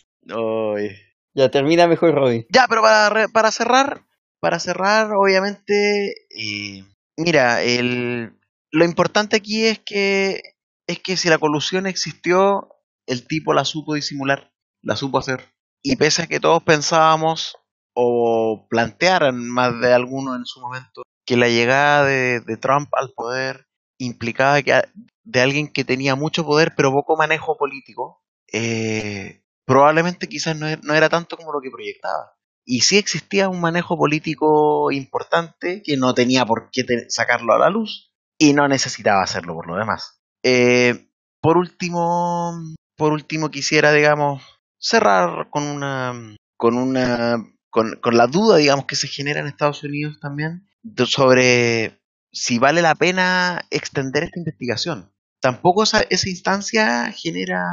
Ya 1.35 1.51
termina 1.51 1.87
mejor, 1.87 2.15
Roddy. 2.15 2.47
Ya, 2.51 2.67
pero 2.69 2.83
para, 2.83 3.29
para 3.29 3.51
cerrar, 3.51 4.05
para 4.41 4.59
cerrar, 4.59 5.13
obviamente, 5.13 6.27
eh, 6.31 6.85
mira, 7.17 7.63
el, 7.63 8.33
lo 8.73 8.85
importante 8.85 9.37
aquí 9.37 9.65
es 9.67 9.79
que 9.81 10.43
es 10.87 10.99
que 10.99 11.17
si 11.17 11.29
la 11.29 11.39
colusión 11.39 11.87
existió, 11.87 12.69
el 13.07 13.27
tipo 13.29 13.55
la 13.55 13.65
supo 13.65 13.95
disimular, 13.95 14.51
la 14.83 14.97
supo 14.97 15.19
hacer. 15.19 15.45
Y 15.85 15.97
pese 15.97 16.23
a 16.23 16.27
que 16.27 16.41
todos 16.41 16.65
pensábamos 16.65 17.57
o 17.95 18.67
plantearan 18.69 19.49
más 19.49 19.81
de 19.81 19.93
alguno 19.95 20.35
en 20.35 20.45
su 20.47 20.61
momento 20.61 21.03
que 21.25 21.37
la 21.37 21.49
llegada 21.49 22.05
de, 22.05 22.41
de 22.41 22.57
Trump 22.57 22.89
al 22.93 23.11
poder 23.13 23.67
implicaba 23.99 24.63
que 24.63 24.73
a- 24.73 24.89
de 25.23 25.41
alguien 25.41 25.69
que 25.73 25.85
tenía 25.85 26.17
mucho 26.17 26.45
poder 26.45 26.73
pero 26.77 26.91
poco 26.93 27.17
manejo 27.17 27.57
político, 27.57 28.21
eh, 28.53 29.45
probablemente 29.65 30.29
quizás 30.29 30.57
no 30.57 30.67
era, 30.67 30.81
no 30.85 30.95
era 30.95 31.09
tanto 31.09 31.37
como 31.37 31.53
lo 31.53 31.61
que 31.61 31.71
proyectaba. 31.71 32.35
Y 32.65 32.83
sí 32.83 32.99
existía 32.99 33.49
un 33.49 33.61
manejo 33.61 33.97
político 33.97 34.91
importante 34.93 35.83
que 35.83 35.97
no 35.97 36.15
tenía 36.15 36.45
por 36.45 36.71
qué 36.71 36.85
sacarlo 37.09 37.55
a 37.55 37.59
la 37.59 37.71
luz 37.71 38.13
y 38.39 38.53
no 38.53 38.69
necesitaba 38.69 39.23
hacerlo 39.23 39.55
por 39.55 39.67
lo 39.67 39.77
demás. 39.77 40.21
Eh, 40.43 41.11
por 41.41 41.57
último, 41.57 42.53
por 42.97 43.13
último 43.13 43.51
quisiera, 43.51 43.93
digamos, 43.93 44.43
cerrar 44.79 45.49
con 45.51 45.65
una, 45.65 46.37
con 46.57 46.77
una, 46.77 47.37
con, 47.71 47.99
con 48.01 48.17
la 48.17 48.27
duda, 48.27 48.59
digamos, 48.59 48.85
que 48.87 48.97
se 48.97 49.09
genera 49.09 49.41
en 49.41 49.47
Estados 49.47 49.83
Unidos 49.83 50.19
también 50.21 50.69
sobre 51.07 52.01
si 52.33 52.59
vale 52.59 52.83
la 52.83 52.95
pena 52.95 53.67
extender 53.71 54.25
esta 54.25 54.39
investigación. 54.39 55.13
Tampoco 55.41 55.83
esa 55.83 56.05
instancia 56.11 57.13
genera, 57.13 57.65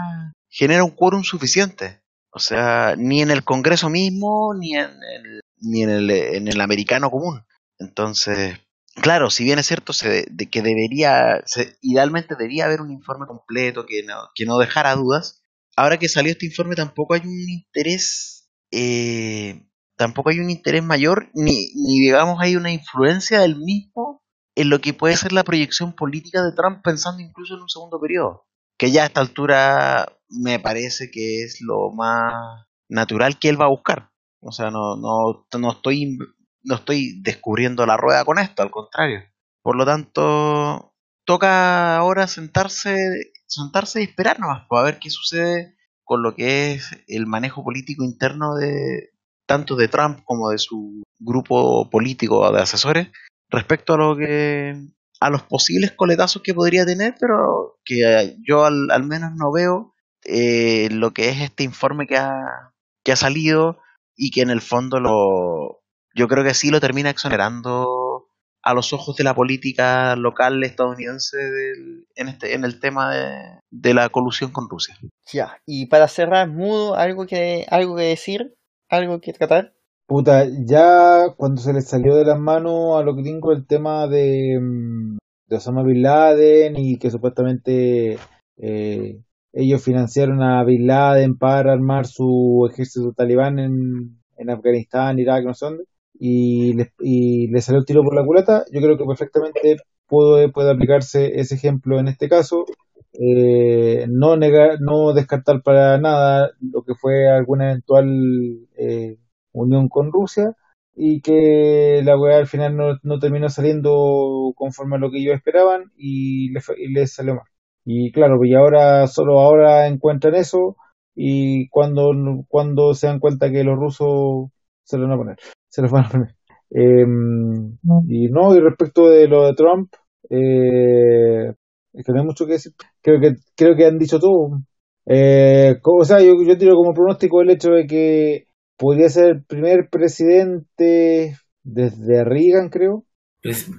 genera 0.57 0.83
un 0.83 0.91
quórum 0.91 1.23
suficiente. 1.23 2.01
O 2.31 2.39
sea, 2.39 2.95
ni 2.97 3.21
en 3.21 3.31
el 3.31 3.43
Congreso 3.43 3.89
mismo, 3.89 4.53
ni 4.53 4.75
en 4.75 4.89
el, 5.03 5.41
ni 5.61 5.83
en 5.83 5.89
el, 5.89 6.09
en 6.11 6.47
el 6.47 6.61
americano 6.61 7.09
común. 7.09 7.43
Entonces, 7.79 8.57
claro, 8.95 9.29
si 9.29 9.43
bien 9.43 9.59
es 9.59 9.67
cierto 9.67 9.93
se- 9.93 10.25
de 10.29 10.49
que 10.49 10.61
debería, 10.61 11.43
idealmente 11.81 12.35
debería 12.35 12.65
haber 12.65 12.81
un 12.81 12.91
informe 12.91 13.25
completo 13.27 13.85
que 13.85 14.03
no, 14.03 14.15
que 14.35 14.45
no 14.45 14.57
dejara 14.57 14.95
dudas, 14.95 15.41
ahora 15.75 15.97
que 15.97 16.09
salió 16.09 16.31
este 16.31 16.45
informe 16.47 16.75
tampoco 16.75 17.13
hay 17.13 17.21
un 17.21 17.49
interés, 17.49 18.49
eh, 18.71 19.63
tampoco 19.95 20.29
hay 20.29 20.39
un 20.39 20.49
interés 20.49 20.83
mayor, 20.83 21.29
ni, 21.33 21.71
ni 21.75 21.99
digamos 21.99 22.39
hay 22.41 22.55
una 22.55 22.71
influencia 22.71 23.39
del 23.39 23.57
mismo 23.57 24.21
en 24.55 24.69
lo 24.69 24.81
que 24.81 24.93
puede 24.93 25.17
ser 25.17 25.31
la 25.33 25.43
proyección 25.43 25.93
política 25.95 26.43
de 26.43 26.51
Trump 26.51 26.81
pensando 26.83 27.21
incluso 27.21 27.55
en 27.55 27.61
un 27.61 27.69
segundo 27.69 27.99
periodo 27.99 28.45
que 28.77 28.91
ya 28.91 29.03
a 29.03 29.05
esta 29.07 29.21
altura 29.21 30.16
me 30.29 30.59
parece 30.59 31.09
que 31.11 31.43
es 31.43 31.61
lo 31.61 31.91
más 31.91 32.65
natural 32.89 33.39
que 33.39 33.49
él 33.49 33.59
va 33.59 33.65
a 33.65 33.69
buscar. 33.69 34.11
O 34.39 34.51
sea, 34.51 34.71
no, 34.71 34.95
no, 34.95 35.47
no 35.57 35.71
estoy 35.71 36.17
no 36.63 36.75
estoy 36.75 37.21
descubriendo 37.21 37.85
la 37.85 37.97
rueda 37.97 38.25
con 38.25 38.39
esto, 38.39 38.61
al 38.61 38.71
contrario. 38.71 39.23
Por 39.61 39.77
lo 39.77 39.85
tanto, 39.85 40.93
toca 41.25 41.97
ahora 41.97 42.27
sentarse, 42.27 43.31
sentarse 43.45 44.01
y 44.01 44.05
esperar 44.05 44.39
nomás 44.39 44.65
para 44.69 44.83
ver 44.83 44.99
qué 44.99 45.09
sucede 45.09 45.75
con 46.03 46.23
lo 46.23 46.35
que 46.35 46.73
es 46.73 46.89
el 47.07 47.25
manejo 47.25 47.63
político 47.63 48.03
interno 48.03 48.55
de 48.55 49.11
tanto 49.45 49.75
de 49.75 49.87
Trump 49.87 50.19
como 50.25 50.49
de 50.49 50.57
su 50.57 51.03
grupo 51.19 51.89
político 51.89 52.51
de 52.51 52.61
asesores 52.61 53.07
respecto 53.49 53.93
a 53.93 53.97
lo 53.97 54.15
que 54.17 54.75
a 55.19 55.29
los 55.29 55.43
posibles 55.43 55.93
coletazos 55.93 56.41
que 56.43 56.53
podría 56.53 56.85
tener, 56.85 57.15
pero 57.19 57.79
que 57.83 58.37
yo 58.47 58.65
al, 58.65 58.91
al 58.91 59.03
menos 59.03 59.31
no 59.35 59.51
veo 59.51 59.95
eh, 60.25 60.89
lo 60.91 61.11
que 61.11 61.29
es 61.29 61.41
este 61.41 61.63
informe 61.63 62.07
que 62.07 62.17
ha, 62.17 62.73
que 63.03 63.11
ha 63.11 63.15
salido 63.15 63.79
y 64.15 64.31
que 64.31 64.41
en 64.41 64.49
el 64.49 64.61
fondo 64.61 64.99
lo, 64.99 65.81
yo 66.15 66.27
creo 66.27 66.43
que 66.43 66.53
sí 66.53 66.69
lo 66.69 66.79
termina 66.79 67.09
exonerando 67.09 68.27
a 68.63 68.73
los 68.73 68.91
ojos 68.91 69.15
de 69.15 69.23
la 69.23 69.33
política 69.35 70.15
local 70.15 70.63
estadounidense 70.63 71.37
del- 71.37 72.05
en 72.15 72.27
este 72.27 72.53
en 72.53 72.65
el 72.65 72.79
tema 72.79 73.13
de, 73.15 73.59
de 73.71 73.93
la 73.93 74.09
colusión 74.09 74.51
con 74.51 74.69
Rusia. 74.69 74.97
Ya, 75.31 75.61
y 75.65 75.85
para 75.87 76.07
cerrar, 76.07 76.49
Mudo, 76.49 76.95
¿algo 76.95 77.25
que, 77.25 77.65
algo 77.69 77.95
que 77.95 78.03
decir? 78.03 78.55
¿Algo 78.89 79.21
que 79.21 79.33
tratar? 79.33 79.73
Puta, 80.07 80.45
ya 80.65 81.33
cuando 81.35 81.61
se 81.61 81.73
les 81.73 81.87
salió 81.87 82.15
de 82.15 82.25
las 82.25 82.39
manos 82.39 82.97
a 82.97 83.03
los 83.03 83.15
gringos 83.17 83.55
el 83.57 83.67
tema 83.67 84.07
de, 84.07 84.57
mm, 84.59 85.17
de 85.47 85.55
Osama 85.57 85.83
Bin 85.83 86.01
Laden 86.01 86.77
y 86.77 86.97
que 86.97 87.11
supuestamente 87.11 88.17
eh, 88.57 89.21
ellos 89.57 89.83
financiaron 89.83 90.41
a 90.43 90.63
Bin 90.63 90.87
Laden 90.87 91.37
para 91.37 91.73
armar 91.73 92.05
su 92.05 92.69
ejército 92.71 93.13
talibán 93.13 93.59
en, 93.59 94.19
en 94.37 94.49
Afganistán, 94.49 95.19
Irak, 95.19 95.43
no 95.45 95.53
sé 95.53 95.65
dónde, 95.65 95.83
y 96.19 96.73
les, 96.73 96.89
y 96.99 97.49
salió 97.61 97.79
el 97.79 97.85
tiro 97.85 98.03
por 98.03 98.15
la 98.15 98.25
culata, 98.25 98.65
yo 98.71 98.81
creo 98.81 98.97
que 98.97 99.05
perfectamente 99.05 99.77
puede, 100.07 100.49
puede 100.51 100.71
aplicarse 100.71 101.39
ese 101.39 101.55
ejemplo 101.55 101.99
en 101.99 102.07
este 102.07 102.29
caso. 102.29 102.65
Eh, 103.13 104.05
no 104.09 104.37
negar, 104.37 104.79
no 104.79 105.13
descartar 105.13 105.63
para 105.63 105.97
nada 105.97 106.51
lo 106.61 106.83
que 106.83 106.93
fue 106.93 107.27
alguna 107.27 107.71
eventual 107.71 108.67
eh, 108.77 109.17
unión 109.53 109.89
con 109.89 110.11
Rusia 110.11 110.53
y 110.95 111.21
que 111.21 112.01
la 112.03 112.17
weá 112.19 112.37
al 112.37 112.47
final 112.47 112.75
no, 112.77 112.97
no 113.03 113.19
terminó 113.19 113.49
saliendo 113.49 114.53
conforme 114.55 114.97
a 114.97 114.99
lo 114.99 115.09
que 115.11 115.19
ellos 115.19 115.35
esperaban 115.35 115.91
y 115.97 116.51
les, 116.51 116.65
y 116.77 116.89
les 116.93 117.13
salió 117.13 117.35
mal. 117.35 117.45
Y 117.89 118.11
claro, 118.11 118.43
y 118.43 118.53
ahora 118.53 119.07
solo 119.07 119.39
ahora 119.39 119.87
encuentran 119.87 120.35
eso 120.35 120.75
y 121.15 121.69
cuando, 121.69 122.11
cuando 122.49 122.93
se 122.93 123.07
dan 123.07 123.19
cuenta 123.19 123.49
que 123.49 123.63
los 123.63 123.79
rusos 123.79 124.49
se 124.83 124.97
lo 124.97 125.03
van 125.03 125.13
a 125.13 125.17
poner, 125.17 125.37
se 125.69 125.81
los 125.81 125.89
van 125.89 126.03
a 126.03 126.09
poner. 126.09 126.35
Em, 126.69 127.77
y 128.09 128.27
no, 128.27 128.53
y 128.53 128.59
respecto 128.59 129.09
de 129.09 129.29
lo 129.29 129.45
de 129.45 129.53
Trump, 129.53 129.93
eh, 130.29 131.53
es 131.93 132.05
que 132.05 132.11
no 132.11 132.19
hay 132.19 132.25
mucho 132.25 132.45
que 132.45 132.53
decir. 132.53 132.73
Creo 133.01 133.21
que, 133.21 133.35
creo 133.55 133.77
que 133.77 133.85
han 133.85 133.97
dicho 133.97 134.19
todo. 134.19 134.59
Eh, 135.05 135.79
o 135.81 136.03
sea, 136.03 136.19
yo, 136.19 136.33
yo 136.45 136.57
tiro 136.57 136.75
como 136.75 136.93
pronóstico 136.93 137.41
el 137.41 137.51
hecho 137.51 137.71
de 137.71 137.87
que 137.87 138.47
podría 138.77 139.07
ser 139.07 139.25
el 139.27 139.45
primer 139.45 139.87
presidente 139.89 141.37
desde 141.63 142.25
Reagan, 142.25 142.67
creo. 142.69 143.05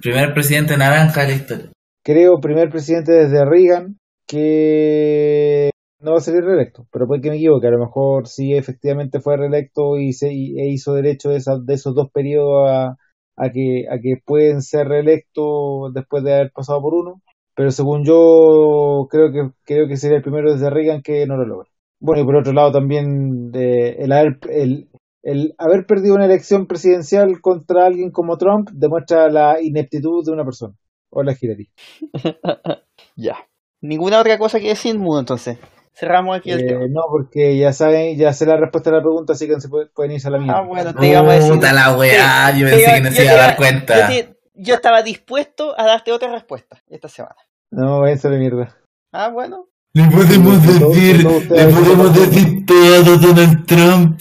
Primer 0.01 0.33
presidente 0.33 0.75
naranja 0.77 1.21
de 1.21 1.27
la 1.27 1.35
historia. 1.35 1.71
Creo 2.03 2.39
primer 2.39 2.69
presidente 2.69 3.11
desde 3.11 3.45
Reagan 3.45 3.97
que 4.27 5.69
no 6.01 6.11
va 6.13 6.17
a 6.17 6.21
salir 6.21 6.43
reelecto, 6.43 6.87
pero 6.91 7.07
puede 7.07 7.21
que 7.21 7.29
me 7.29 7.35
equivoque, 7.37 7.67
a 7.67 7.71
lo 7.71 7.79
mejor 7.79 8.27
sí 8.27 8.53
efectivamente 8.55 9.19
fue 9.19 9.37
reelecto 9.37 9.97
y 9.97 10.13
se 10.13 10.27
e 10.29 10.69
hizo 10.69 10.93
derecho 10.93 11.29
de, 11.29 11.37
esas- 11.37 11.65
de 11.65 11.73
esos 11.73 11.93
dos 11.95 12.09
periodos 12.11 12.69
a, 12.69 12.97
a 13.37 13.49
que 13.51 13.85
a 13.89 13.99
que 13.99 14.15
pueden 14.25 14.61
ser 14.61 14.87
reelectos 14.87 15.93
después 15.93 16.23
de 16.23 16.33
haber 16.35 16.51
pasado 16.51 16.81
por 16.81 16.93
uno, 16.93 17.21
pero 17.55 17.71
según 17.71 18.05
yo 18.05 19.07
creo 19.11 19.31
que 19.31 19.51
creo 19.65 19.87
que 19.87 19.97
sería 19.97 20.17
el 20.17 20.23
primero 20.23 20.51
desde 20.53 20.69
Reagan 20.69 21.01
que 21.01 21.25
no 21.27 21.35
lo 21.37 21.45
logra. 21.45 21.69
Bueno, 21.99 22.21
y 22.23 22.25
por 22.25 22.35
otro 22.37 22.53
lado 22.53 22.71
también 22.71 23.51
de, 23.51 23.91
el 23.99 24.11
haber 24.13 24.39
el, 24.49 24.89
el 25.23 25.53
haber 25.57 25.85
perdido 25.85 26.15
una 26.15 26.25
elección 26.25 26.65
presidencial 26.67 27.41
contra 27.41 27.85
alguien 27.85 28.11
como 28.11 28.37
Trump 28.37 28.69
demuestra 28.71 29.29
la 29.29 29.61
ineptitud 29.61 30.23
de 30.25 30.31
una 30.31 30.45
persona. 30.45 30.75
Hola, 31.11 31.35
Hillary. 31.39 31.69
Ya. 33.15 33.35
¿Ninguna 33.81 34.19
otra 34.19 34.37
cosa 34.37 34.59
que 34.59 34.69
decir, 34.69 34.97
Mudo, 34.97 35.19
entonces? 35.19 35.57
Cerramos 35.93 36.37
aquí 36.37 36.51
el 36.51 36.61
Eh, 36.61 36.67
tema. 36.67 36.85
no, 36.89 37.01
porque 37.09 37.57
ya 37.57 37.73
saben, 37.73 38.17
ya 38.17 38.31
sé 38.33 38.45
la 38.45 38.55
respuesta 38.57 38.89
a 38.89 38.93
la 38.93 39.01
pregunta, 39.01 39.33
así 39.33 39.47
que 39.47 39.59
se 39.59 39.67
puede- 39.67 39.87
pueden 39.87 40.13
irse 40.13 40.27
a 40.27 40.31
la 40.31 40.37
mierda. 40.39 40.59
Ah, 40.59 40.61
bueno, 40.61 40.93
te 40.93 41.07
íbamos 41.07 41.31
a 41.31 41.35
decir. 41.35 41.53
Puta 41.53 41.73
la 41.73 41.97
weá, 41.97 42.51
yo 42.57 42.65
pensé 42.67 42.93
que 42.93 43.01
no 43.01 43.11
se 43.11 43.23
iba 43.25 43.33
a 43.33 43.37
dar 43.37 43.57
cuenta. 43.57 43.99
Yo, 43.99 44.07
te- 44.07 44.37
yo 44.53 44.75
estaba 44.75 45.01
dispuesto 45.01 45.77
a 45.77 45.85
darte 45.85 46.11
otra 46.13 46.31
respuesta 46.31 46.81
esta 46.89 47.09
semana. 47.09 47.35
No, 47.71 47.99
váyanse 48.01 48.27
a 48.27 48.31
la 48.31 48.37
mierda. 48.37 48.77
Ah, 49.11 49.29
bueno. 49.29 49.67
Le 49.93 50.03
podemos 50.09 50.61
decir, 50.65 51.23
todo 51.23 51.39
le 51.55 51.73
podemos 51.73 52.15
decir 52.15 52.65
todo 52.65 52.95
a 52.95 53.17
Donald 53.17 53.65
Trump. 53.65 54.19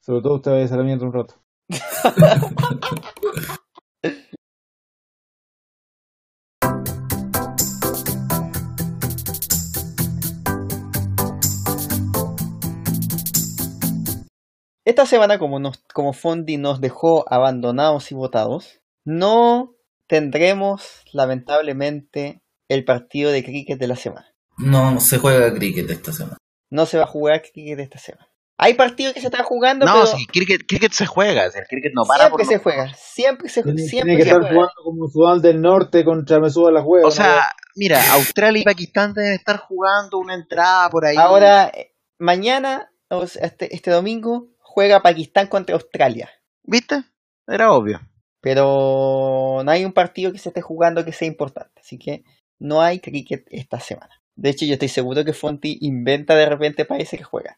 Sobre 0.00 0.22
todo 0.22 0.34
ustedes 0.36 0.54
váyanse 0.70 0.74
a 0.74 0.78
la 0.78 0.84
mierda 0.84 1.06
un 1.06 1.12
rato. 1.12 1.34
Esta 14.90 15.06
semana, 15.06 15.38
como, 15.38 15.60
nos, 15.60 15.84
como 15.94 16.12
Fondi 16.12 16.56
nos 16.56 16.80
dejó 16.80 17.24
abandonados 17.32 18.10
y 18.10 18.16
votados, 18.16 18.80
no 19.04 19.76
tendremos, 20.08 20.82
lamentablemente, 21.12 22.42
el 22.68 22.84
partido 22.84 23.30
de 23.30 23.44
cricket 23.44 23.78
de 23.78 23.86
la 23.86 23.94
semana. 23.94 24.34
No, 24.58 24.90
no 24.90 24.98
se 24.98 25.18
juega 25.18 25.54
cricket 25.54 25.88
esta 25.88 26.12
semana. 26.12 26.38
No 26.70 26.86
se 26.86 26.98
va 26.98 27.04
a 27.04 27.06
jugar 27.06 27.40
cricket 27.40 27.78
esta 27.78 28.00
semana. 28.00 28.26
Hay 28.58 28.74
partidos 28.74 29.14
que 29.14 29.20
se 29.20 29.28
están 29.28 29.44
jugando, 29.44 29.86
No, 29.86 29.92
pero 29.92 30.06
si 30.08 30.26
cricket, 30.26 30.62
cricket 30.66 30.90
se 30.90 31.06
juega, 31.06 31.44
el 31.44 31.52
cricket 31.68 31.92
no 31.94 32.02
para 32.02 32.24
siempre 32.24 32.44
por 32.44 32.52
se 32.52 32.58
juega. 32.58 32.92
Siempre 32.94 33.48
se, 33.48 33.62
Tiene, 33.62 33.82
siempre 33.82 34.16
tiene 34.16 34.16
que 34.16 34.22
se 34.24 34.30
estar 34.30 34.40
juega. 34.42 34.54
jugando 34.54 34.82
como 34.82 35.06
Sudán 35.06 35.40
del 35.40 35.60
Norte 35.60 36.04
contra 36.04 36.40
me 36.40 36.50
suba 36.50 36.72
la 36.72 36.82
juega. 36.82 37.06
O 37.06 37.12
sea, 37.12 37.42
mira, 37.76 38.02
Australia 38.14 38.62
y 38.62 38.64
Pakistán 38.64 39.14
deben 39.14 39.34
estar 39.34 39.58
jugando 39.58 40.18
una 40.18 40.34
entrada 40.34 40.90
por 40.90 41.04
ahí. 41.06 41.16
Ahora, 41.16 41.68
eh, 41.68 41.94
mañana, 42.18 42.90
o 43.08 43.24
sea, 43.28 43.46
este, 43.46 43.72
este 43.72 43.92
domingo, 43.92 44.48
juega 44.70 45.02
Pakistán 45.02 45.48
contra 45.48 45.74
Australia. 45.74 46.30
¿viste? 46.62 47.02
Era 47.46 47.72
obvio. 47.72 48.00
Pero 48.40 49.60
no 49.64 49.70
hay 49.70 49.84
un 49.84 49.92
partido 49.92 50.32
que 50.32 50.38
se 50.38 50.48
esté 50.48 50.62
jugando 50.62 51.04
que 51.04 51.12
sea 51.12 51.28
importante. 51.28 51.80
Así 51.80 51.98
que 51.98 52.24
no 52.58 52.80
hay 52.80 53.00
cricket 53.00 53.46
esta 53.50 53.80
semana. 53.80 54.22
De 54.36 54.50
hecho, 54.50 54.64
yo 54.64 54.74
estoy 54.74 54.88
seguro 54.88 55.24
que 55.24 55.34
Fonti 55.34 55.78
inventa 55.82 56.34
de 56.34 56.46
repente 56.46 56.84
países 56.84 57.18
que 57.18 57.24
juegan. 57.24 57.56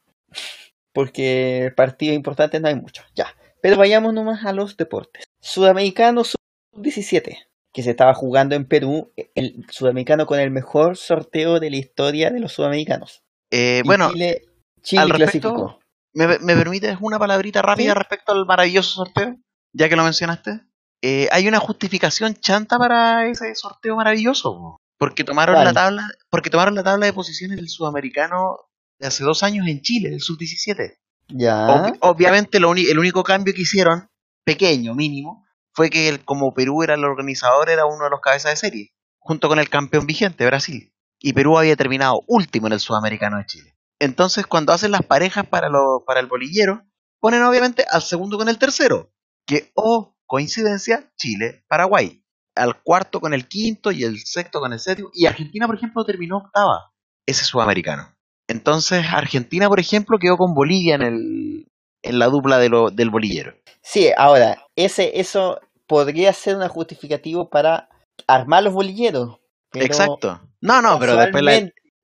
Porque 0.93 1.73
partidos 1.77 2.17
importantes 2.17 2.61
no 2.61 2.69
hay 2.69 2.75
muchos. 2.75 3.05
Ya. 3.15 3.27
Pero 3.61 3.77
vayamos 3.77 4.13
nomás 4.13 4.45
a 4.45 4.53
los 4.53 4.77
deportes. 4.77 5.25
Sudamericano 5.41 6.25
sub-17. 6.25 7.37
Que 7.73 7.83
se 7.83 7.91
estaba 7.91 8.15
jugando 8.15 8.57
en 8.57 8.67
Perú. 8.67 9.13
El 9.35 9.65
sudamericano 9.71 10.27
con 10.27 10.41
el 10.41 10.51
mejor 10.51 10.97
sorteo 10.97 11.61
de 11.61 11.71
la 11.71 11.77
historia 11.77 12.31
de 12.31 12.41
los 12.41 12.53
sudamericanos. 12.53 13.23
Eh, 13.51 13.83
bueno, 13.85 14.11
Chile, 14.13 14.43
Chile 14.83 15.03
al 15.03 15.11
respecto, 15.11 15.55
clasificó. 15.55 15.82
¿Me, 16.15 16.27
me 16.39 16.57
permites 16.57 16.97
una 17.01 17.19
palabrita 17.19 17.63
rápida 17.63 17.93
Sí. 17.93 17.99
respecto 17.99 18.33
al 18.33 18.47
maravilloso 18.47 19.05
sorteo? 19.05 19.37
Ya 19.73 19.89
que 19.89 19.97
lo 19.97 20.05
mencionaste. 20.05 20.61
Eh, 21.03 21.29
hay 21.33 21.49
una 21.49 21.59
justificación 21.59 22.35
chanta 22.35 22.79
para 22.79 23.27
ese 23.27 23.55
sorteo 23.55 23.97
maravilloso. 23.97 24.53
po. 24.55 24.77
Porque 24.99 25.25
tomaron 25.25 25.57
la 25.65 25.73
tabla, 25.73 26.09
porque 26.31 26.49
tomaron 26.51 26.75
la 26.77 26.85
tabla 26.85 27.07
de 27.07 27.13
posiciones 27.13 27.57
del 27.57 27.69
sudamericano 27.69 28.57
de 29.01 29.09
hace 29.09 29.25
dos 29.25 29.43
años 29.43 29.67
en 29.67 29.81
Chile, 29.81 30.11
el 30.11 30.21
sub-17. 30.21 30.95
Ya. 31.29 31.67
Ob- 31.67 31.97
obviamente 32.01 32.61
lo 32.61 32.73
el 32.75 32.99
único 32.99 33.25
cambio 33.25 33.53
que 33.53 33.63
hicieron, 33.63 34.07
pequeño, 34.45 34.95
mínimo, 34.95 35.45
fue 35.75 35.91
que 35.91 36.09
el- 36.09 36.25
como 36.25 36.55
Perú 36.55 36.83
era 36.85 36.95
el 36.95 37.05
organizador, 37.05 37.69
era 37.71 37.85
uno 37.87 38.05
de 38.05 38.11
los 38.11 38.21
cabezas 38.21 38.53
de 38.53 38.57
serie, 38.57 38.91
junto 39.19 39.49
con 39.49 39.59
el 39.59 39.69
campeón 39.69 40.07
vigente, 40.07 40.47
Brasil. 40.47 40.93
Y 41.19 41.33
Perú 41.33 41.59
había 41.59 41.75
terminado 41.77 42.21
último 42.29 42.67
en 42.69 42.75
el 42.75 42.81
Sudamericano 42.81 43.39
de 43.39 43.47
Chile. 43.47 43.75
Entonces, 44.03 44.47
cuando 44.47 44.73
hacen 44.73 44.91
las 44.91 45.03
parejas 45.03 45.47
para, 45.47 45.69
lo- 45.69 46.03
para 46.05 46.19
el 46.21 46.27
bolillero, 46.27 46.83
ponen 47.21 47.43
obviamente 47.45 47.85
al 47.89 48.03
segundo 48.03 48.37
con 48.37 48.49
el 48.49 48.59
tercero, 48.59 49.13
que, 49.47 49.71
oh, 49.75 50.17
coincidencia, 50.27 51.11
Chile-Paraguay. 51.17 52.19
Al 52.57 52.83
cuarto 52.83 53.21
con 53.21 53.33
el 53.33 53.47
quinto 53.47 53.93
y 53.93 54.03
el 54.05 54.19
sexto 54.19 54.59
con 54.61 54.73
el 54.73 54.81
séptimo. 54.81 55.11
Y 55.15 55.27
Argentina, 55.27 55.67
por 55.67 55.77
ejemplo, 55.77 56.05
terminó 56.05 56.39
octava, 56.39 56.93
ese 57.27 57.45
sudamericano. 57.45 58.15
Entonces, 58.49 59.07
Argentina, 59.11 59.69
por 59.69 59.79
ejemplo, 59.79 60.19
quedó 60.19 60.37
con 60.37 60.53
Bolivia 60.53 60.97
en, 60.97 61.03
el, 61.03 61.69
en 62.03 62.19
la 62.19 62.27
dupla 62.27 62.59
de 62.59 62.69
lo- 62.69 62.91
del 62.91 63.09
bolillero. 63.11 63.55
Sí, 63.83 64.11
ahora, 64.17 64.67
ese, 64.77 65.21
eso 65.21 65.61
podría 65.87 66.33
ser 66.33 66.57
un 66.57 66.67
justificativo 66.69 67.49
para 67.49 67.89
armar 68.27 68.65
los 68.65 68.75
bolilleros. 68.75 69.39
pero 69.71 69.85
Exacto. 69.87 70.41
No, 70.61 70.83
no, 70.83 70.99
pero 70.99 71.17
después 71.17 71.43
la, 71.45 71.53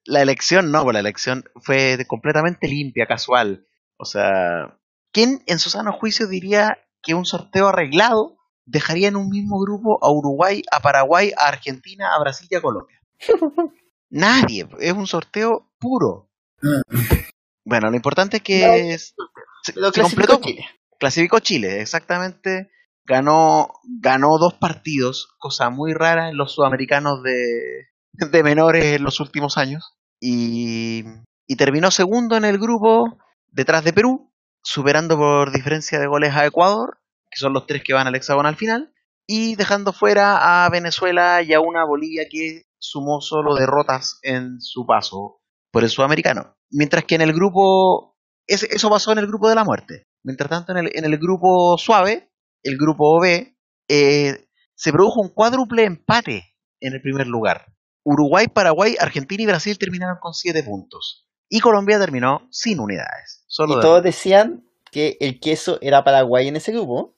la 0.09 0.23
elección, 0.23 0.71
no, 0.73 0.83
pues 0.83 0.95
la 0.95 1.01
elección 1.01 1.45
fue 1.57 1.97
de- 1.97 2.07
completamente 2.07 2.67
limpia, 2.69 3.07
casual. 3.07 3.67
O 3.99 4.05
sea, 4.05 4.79
¿quién 5.13 5.43
en 5.47 5.59
su 5.59 5.71
sano 5.71 5.93
juicio 5.93 6.27
diría 6.27 6.79
que 7.03 7.15
un 7.15 7.25
sorteo 7.27 7.69
arreglado 7.69 8.37
dejaría 8.65 9.09
en 9.09 9.17
un 9.17 9.29
mismo 9.29 9.59
grupo 9.61 9.99
a 10.05 10.11
Uruguay, 10.11 10.63
a 10.73 10.81
Paraguay, 10.81 11.33
a 11.39 11.49
Argentina, 11.49 12.15
a 12.15 12.21
Brasil 12.21 12.49
y 12.51 12.55
a 12.57 12.63
Colombia? 12.63 13.01
Nadie, 14.11 14.67
es 14.81 14.93
un 14.93 15.07
sorteo 15.07 15.71
puro. 15.79 16.31
Bueno, 17.65 17.91
lo 17.91 17.97
importante 17.97 18.39
es 18.39 18.43
que 18.43 18.95
es- 18.95 19.15
se, 19.63 19.79
lo 19.79 19.89
se 19.89 20.01
clasificó 20.01 20.27
completó. 20.39 20.41
Chile. 20.49 20.67
Clasificó 20.99 21.39
Chile, 21.41 21.83
exactamente. 21.83 22.71
Ganó, 23.05 23.69
ganó 24.01 24.39
dos 24.39 24.55
partidos, 24.55 25.35
cosa 25.39 25.69
muy 25.69 25.93
rara 25.93 26.31
en 26.31 26.39
los 26.39 26.55
sudamericanos 26.55 27.23
de, 27.23 27.89
de 28.15 28.43
menores 28.43 28.85
en 28.97 29.03
los 29.03 29.21
últimos 29.21 29.59
años. 29.59 29.98
Y, 30.21 31.05
y 31.47 31.57
terminó 31.57 31.91
segundo 31.91 32.37
en 32.37 32.45
el 32.45 32.59
grupo 32.59 33.19
detrás 33.47 33.85
de 33.85 33.93
Perú, 33.93 34.33
superando 34.63 35.17
por 35.17 35.53
diferencia 35.53 35.99
de 35.99 36.07
goles 36.07 36.35
a 36.35 36.47
Ecuador 36.47 36.99
que 37.31 37.39
son 37.39 37.53
los 37.53 37.67
tres 37.67 37.83
que 37.85 37.95
van 37.95 38.07
al 38.07 38.15
hexagonal 38.15 38.57
final, 38.57 38.93
y 39.27 39.57
dejando 39.57 39.93
fuera 39.93 40.65
a 40.65 40.71
Venezuela 40.71 41.43
y 41.43 41.53
a 41.53 41.61
una 41.61 41.85
Bolivia 41.85 42.25
que 42.31 42.63
sumó 42.79 43.21
solo 43.21 43.55
derrotas 43.55 44.19
en 44.23 44.61
su 44.61 44.87
paso 44.87 45.41
por 45.71 45.85
el 45.85 45.91
sudamericano. 45.91 46.57
Mientras 46.71 47.05
que 47.05 47.17
en 47.17 47.23
el 47.23 47.33
grupo, 47.33 48.17
eso 48.47 48.91
pasó 48.91 49.13
en 49.13 49.19
el 49.19 49.27
grupo 49.27 49.49
de 49.49 49.55
la 49.55 49.65
muerte. 49.65 50.05
Mientras 50.25 50.49
tanto, 50.49 50.73
en 50.73 50.79
el, 50.79 50.91
en 50.95 51.05
el 51.05 51.19
grupo 51.19 51.77
suave, 51.77 52.31
el 52.63 52.79
grupo 52.79 53.21
B, 53.21 53.57
eh, 53.89 54.49
se 54.75 54.93
produjo 54.93 55.21
un 55.21 55.29
cuádruple 55.29 55.85
empate 55.85 56.55
en 56.81 56.95
el 56.95 57.03
primer 57.03 57.27
lugar. 57.27 57.67
Uruguay, 58.11 58.47
Paraguay, 58.49 58.97
Argentina 58.99 59.43
y 59.43 59.47
Brasil 59.47 59.79
terminaron 59.79 60.17
con 60.21 60.33
7 60.35 60.63
puntos. 60.63 61.27
Y 61.49 61.61
Colombia 61.61 61.99
terminó 61.99 62.47
sin 62.51 62.81
unidades. 62.81 63.45
Solo 63.47 63.75
Y 63.75 63.77
de- 63.77 63.83
todos 63.83 64.03
decían 64.03 64.65
que 64.91 65.17
el 65.21 65.41
queso 65.41 65.79
era 65.83 66.05
Paraguay 66.05 66.49
en 66.49 66.57
ese 66.57 66.73
grupo. 66.73 67.17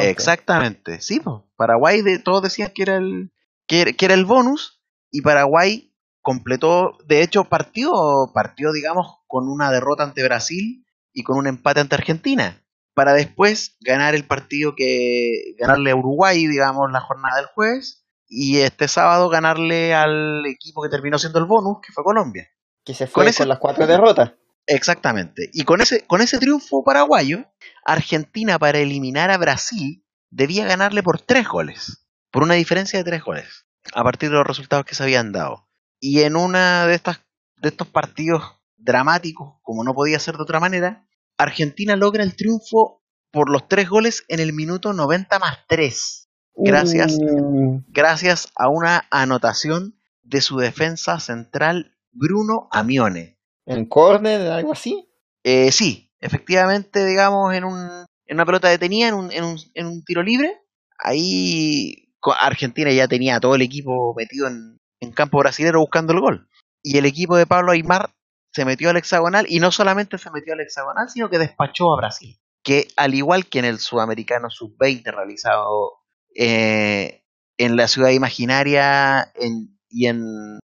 Exactamente, 0.00 1.00
sí, 1.00 1.20
po. 1.20 1.48
Paraguay 1.56 2.02
de, 2.02 2.18
todos 2.18 2.42
decían 2.42 2.72
que 2.74 2.82
era 2.82 2.96
el 2.96 3.32
que 3.66 3.94
era 4.00 4.14
el 4.14 4.24
bonus 4.24 4.80
y 5.10 5.22
Paraguay 5.22 5.94
completó, 6.20 6.98
de 7.06 7.22
hecho 7.22 7.44
partió, 7.44 8.30
partió 8.34 8.72
digamos 8.72 9.18
con 9.26 9.48
una 9.48 9.70
derrota 9.70 10.02
ante 10.04 10.22
Brasil 10.24 10.84
y 11.12 11.22
con 11.22 11.38
un 11.38 11.46
empate 11.46 11.80
ante 11.80 11.94
Argentina 11.94 12.62
para 12.94 13.14
después 13.14 13.76
ganar 13.80 14.14
el 14.14 14.26
partido 14.26 14.74
que 14.76 15.54
ganarle 15.58 15.90
a 15.92 15.96
Uruguay, 15.96 16.46
digamos, 16.46 16.92
la 16.92 17.00
jornada 17.00 17.36
del 17.36 17.46
jueves 17.46 18.01
y 18.34 18.60
este 18.60 18.88
sábado 18.88 19.28
ganarle 19.28 19.92
al 19.94 20.44
equipo 20.46 20.82
que 20.82 20.88
terminó 20.88 21.18
siendo 21.18 21.38
el 21.38 21.44
bonus, 21.44 21.78
que 21.86 21.92
fue 21.92 22.02
Colombia. 22.02 22.48
Que 22.84 22.94
se 22.94 23.06
fue 23.06 23.24
con, 23.24 23.28
ese- 23.28 23.44
las 23.46 23.58
cuatro 23.58 23.86
derrotas. 23.86 24.32
Exactamente. 24.66 25.50
Y 25.52 25.64
con 25.64 25.80
ese, 25.82 26.06
con 26.06 26.22
ese 26.22 26.38
triunfo 26.38 26.82
paraguayo, 26.82 27.44
Argentina 27.84 28.58
para 28.58 28.78
eliminar 28.78 29.30
a 29.30 29.36
Brasil 29.36 30.04
debía 30.30 30.64
ganarle 30.64 31.02
por 31.02 31.20
tres 31.20 31.46
goles. 31.46 32.06
Por 32.30 32.42
una 32.42 32.54
diferencia 32.54 32.98
de 32.98 33.04
tres 33.04 33.22
goles. 33.22 33.66
A 33.92 34.02
partir 34.02 34.30
de 34.30 34.36
los 34.36 34.46
resultados 34.46 34.86
que 34.86 34.94
se 34.94 35.02
habían 35.02 35.32
dado. 35.32 35.68
Y 36.00 36.22
en 36.22 36.36
una 36.36 36.86
de 36.86 36.94
estas 36.94 37.20
de 37.56 37.68
estos 37.68 37.86
partidos 37.88 38.42
dramáticos, 38.76 39.58
como 39.62 39.84
no 39.84 39.94
podía 39.94 40.18
ser 40.18 40.36
de 40.36 40.42
otra 40.42 40.58
manera, 40.58 41.06
Argentina 41.36 41.94
logra 41.96 42.22
el 42.24 42.34
triunfo 42.34 43.04
por 43.30 43.50
los 43.50 43.68
tres 43.68 43.88
goles 43.88 44.24
en 44.28 44.40
el 44.40 44.52
minuto 44.52 44.92
90 44.92 45.38
más 45.38 45.58
3. 45.68 46.21
Gracias 46.54 47.18
Uh, 47.18 47.80
gracias 47.88 48.48
a 48.56 48.68
una 48.68 49.06
anotación 49.10 49.94
de 50.22 50.40
su 50.40 50.58
defensa 50.58 51.18
central 51.18 51.96
Bruno 52.12 52.68
Amione. 52.70 53.38
en 53.66 53.86
córner, 53.86 54.50
algo 54.50 54.72
así. 54.72 55.08
Eh, 55.44 55.72
sí, 55.72 56.12
efectivamente, 56.20 57.04
digamos, 57.04 57.54
en, 57.54 57.64
un, 57.64 58.06
en 58.26 58.36
una 58.36 58.46
pelota 58.46 58.68
detenida, 58.68 59.08
en 59.08 59.14
un, 59.14 59.32
en, 59.32 59.44
un, 59.44 59.58
en 59.74 59.86
un 59.86 60.04
tiro 60.04 60.22
libre, 60.22 60.60
ahí 60.98 62.14
Argentina 62.40 62.92
ya 62.92 63.08
tenía 63.08 63.36
a 63.36 63.40
todo 63.40 63.54
el 63.54 63.62
equipo 63.62 64.14
metido 64.16 64.46
en, 64.46 64.78
en 65.00 65.12
campo 65.12 65.38
brasilero 65.38 65.80
buscando 65.80 66.12
el 66.12 66.20
gol. 66.20 66.48
Y 66.82 66.98
el 66.98 67.06
equipo 67.06 67.36
de 67.36 67.46
Pablo 67.46 67.72
Aymar 67.72 68.10
se 68.52 68.64
metió 68.64 68.90
al 68.90 68.96
hexagonal 68.96 69.46
y 69.48 69.60
no 69.60 69.72
solamente 69.72 70.18
se 70.18 70.30
metió 70.30 70.52
al 70.52 70.60
hexagonal, 70.60 71.08
sino 71.08 71.30
que 71.30 71.38
despachó 71.38 71.92
a 71.92 71.96
Brasil. 71.96 72.38
Que 72.62 72.88
al 72.96 73.14
igual 73.14 73.46
que 73.46 73.58
en 73.58 73.64
el 73.64 73.78
sudamericano 73.78 74.50
sub-20 74.50 75.12
realizado 75.12 76.01
eh, 76.36 77.22
en 77.58 77.76
la 77.76 77.88
ciudad 77.88 78.10
imaginaria 78.10 79.30
en, 79.34 79.78
y 79.88 80.06
en, 80.06 80.22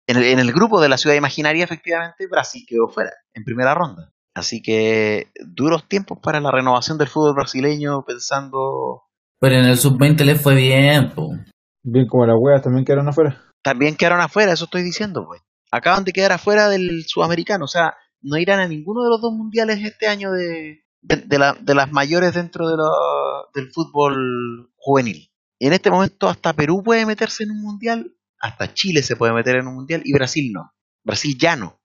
en 0.07 0.16
el, 0.16 0.24
en 0.24 0.39
el 0.39 0.53
grupo 0.53 0.81
de 0.81 0.89
la 0.89 0.99
ciudad 0.99 1.16
imaginaria, 1.16 1.65
efectivamente, 1.65 2.27
Brasil 2.28 2.65
quedó 2.69 2.89
fuera 2.89 3.11
en 3.35 3.45
primera 3.45 3.74
ronda. 3.74 4.12
Así 4.35 4.61
que 4.62 5.31
duros 5.47 5.89
tiempos 5.89 6.19
para 6.23 6.41
la 6.41 6.51
renovación 6.51 6.99
del 6.99 7.09
fútbol 7.09 7.35
brasileño, 7.35 8.05
pensando 8.05 9.03
Pero 9.41 9.55
en 9.57 9.65
el 9.65 9.78
sub-20 9.78 10.24
le 10.24 10.37
fue 10.37 10.55
bien, 10.55 11.12
po. 11.15 11.31
Bien 11.83 12.07
como 12.07 12.27
las 12.27 12.37
weas 12.39 12.62
también 12.62 12.85
quedaron 12.85 13.09
afuera. 13.09 13.43
también 13.62 13.97
quedaron 13.97 14.20
afuera, 14.20 14.53
eso 14.53 14.65
estoy 14.66 14.83
diciendo, 14.83 15.24
pues. 15.27 15.41
Acaban 15.73 16.05
de 16.05 16.12
quedar 16.12 16.33
afuera 16.33 16.69
del 16.69 17.05
sudamericano, 17.07 17.65
o 17.65 17.69
sea, 17.69 17.95
no 18.20 18.37
irán 18.39 18.61
a 18.61 18.69
ninguno 18.69 19.03
de 19.03 19.09
los 19.11 19.20
dos 19.20 19.33
mundiales 19.33 19.83
este 19.83 20.07
año 20.07 20.31
de, 20.33 20.85
de, 21.03 21.16
de 21.16 21.39
la- 21.39 21.57
de 21.61 21.74
las 21.74 21.91
mayores 21.91 22.35
dentro 22.35 22.69
de 22.69 22.77
la- 22.77 23.45
del 23.55 23.70
fútbol 23.73 24.70
juvenil. 24.77 25.28
En 25.59 25.73
este 25.73 25.91
momento 25.91 26.28
hasta 26.28 26.53
Perú 26.53 26.83
puede 26.83 27.07
meterse 27.07 27.45
en 27.45 27.53
un 27.53 27.62
mundial, 27.62 28.15
hasta 28.39 28.74
Chile 28.74 29.03
se 29.03 29.16
puede 29.16 29.33
meter 29.33 29.57
en 29.57 29.66
un 29.66 29.74
mundial 29.74 30.03
y 30.05 30.12
Brasil 30.12 30.53
no. 30.53 30.73
Brasil 31.05 31.37
ya 31.39 31.57
no. 31.57 31.81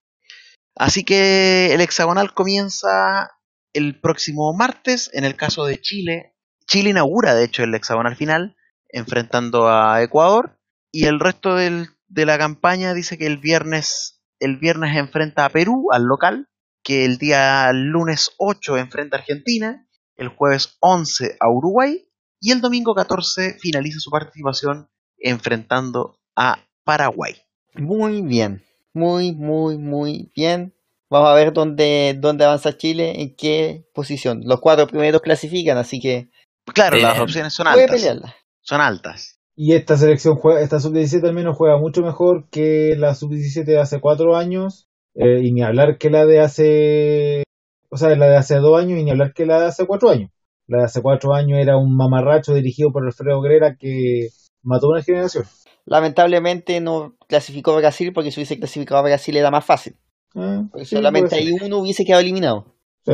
Así 0.75 1.03
que 1.03 1.73
el 1.73 1.81
hexagonal 1.81 2.33
comienza 2.33 3.31
el 3.73 3.99
próximo 3.99 4.53
martes. 4.53 5.09
En 5.13 5.23
el 5.23 5.35
caso 5.35 5.65
de 5.65 5.79
Chile, 5.79 6.35
Chile 6.65 6.89
inaugura 6.89 7.33
de 7.33 7.45
hecho 7.45 7.63
el 7.63 7.73
hexagonal 7.73 8.15
final, 8.15 8.55
enfrentando 8.89 9.69
a 9.69 10.01
Ecuador. 10.01 10.59
Y 10.91 11.05
el 11.05 11.19
resto 11.19 11.55
de 11.55 11.87
la 12.25 12.37
campaña 12.37 12.93
dice 12.93 13.17
que 13.17 13.27
el 13.27 13.37
viernes, 13.37 14.21
el 14.39 14.57
viernes 14.57 14.97
enfrenta 14.97 15.45
a 15.45 15.49
Perú, 15.49 15.87
al 15.91 16.03
local, 16.03 16.49
que 16.83 17.05
el 17.05 17.17
día 17.17 17.71
lunes 17.73 18.31
8 18.37 18.77
enfrenta 18.77 19.15
a 19.15 19.19
Argentina, 19.19 19.87
el 20.17 20.27
jueves 20.29 20.77
11 20.81 21.37
a 21.39 21.49
Uruguay 21.49 22.10
y 22.41 22.51
el 22.51 22.61
domingo 22.61 22.93
14 22.95 23.57
finaliza 23.59 23.99
su 23.99 24.09
participación 24.11 24.89
enfrentando 25.19 26.17
a 26.35 26.59
Paraguay. 26.83 27.35
Muy 27.75 28.21
bien. 28.21 28.63
Muy, 28.93 29.31
muy, 29.33 29.77
muy 29.77 30.31
bien. 30.35 30.73
Vamos 31.09 31.29
a 31.29 31.33
ver 31.35 31.53
dónde, 31.53 32.15
dónde 32.19 32.45
avanza 32.45 32.77
Chile, 32.77 33.21
en 33.21 33.35
qué 33.35 33.85
posición. 33.93 34.41
Los 34.45 34.59
cuatro 34.61 34.87
primeros 34.87 35.21
clasifican, 35.21 35.77
así 35.77 35.99
que 35.99 36.29
Claro, 36.73 36.97
las 36.97 37.19
opciones 37.19 37.53
son 37.53 37.67
puede 37.67 37.83
altas. 37.83 37.95
pelearla. 37.97 38.35
Son 38.61 38.81
altas. 38.81 39.39
Y 39.55 39.73
esta 39.73 39.97
selección 39.97 40.35
juega, 40.37 40.61
esta 40.61 40.79
sub-17 40.79 41.27
al 41.27 41.33
menos 41.33 41.57
juega 41.57 41.77
mucho 41.77 42.01
mejor 42.01 42.49
que 42.49 42.95
la 42.97 43.13
sub-17 43.15 43.65
de 43.65 43.79
hace 43.79 43.99
cuatro 43.99 44.35
años. 44.35 44.87
eh, 45.15 45.41
y 45.43 45.51
ni 45.51 45.61
hablar 45.61 45.97
que 45.97 46.09
la 46.09 46.25
de 46.25 46.39
hace. 46.39 47.43
O 47.89 47.97
sea, 47.97 48.15
la 48.15 48.27
de 48.27 48.37
hace 48.37 48.55
dos 48.55 48.79
años 48.79 48.97
y 48.99 49.03
ni 49.03 49.11
hablar 49.11 49.33
que 49.33 49.45
la 49.45 49.59
de 49.59 49.65
hace 49.67 49.85
cuatro 49.85 50.09
años. 50.09 50.31
La 50.71 50.77
de 50.77 50.83
hace 50.85 51.01
cuatro 51.01 51.33
años 51.33 51.59
era 51.59 51.75
un 51.75 51.97
mamarracho 51.97 52.53
dirigido 52.53 52.93
por 52.93 53.05
Alfredo 53.05 53.41
Grera 53.41 53.75
que 53.75 54.29
mató 54.63 54.87
una 54.87 55.03
generación. 55.03 55.43
Lamentablemente 55.85 56.79
no 56.79 57.17
clasificó 57.27 57.73
a 57.73 57.77
Brasil 57.79 58.13
porque 58.13 58.31
si 58.31 58.39
hubiese 58.39 58.57
clasificado 58.57 58.99
a 58.99 59.03
Brasil 59.03 59.35
era 59.35 59.51
más 59.51 59.65
fácil. 59.65 59.97
Ah, 60.33 60.63
Porque 60.71 60.85
sí, 60.85 60.95
solamente 60.95 61.35
ahí 61.35 61.51
uno 61.61 61.79
hubiese 61.79 62.05
quedado 62.05 62.21
eliminado. 62.21 62.73
Sí. 63.05 63.13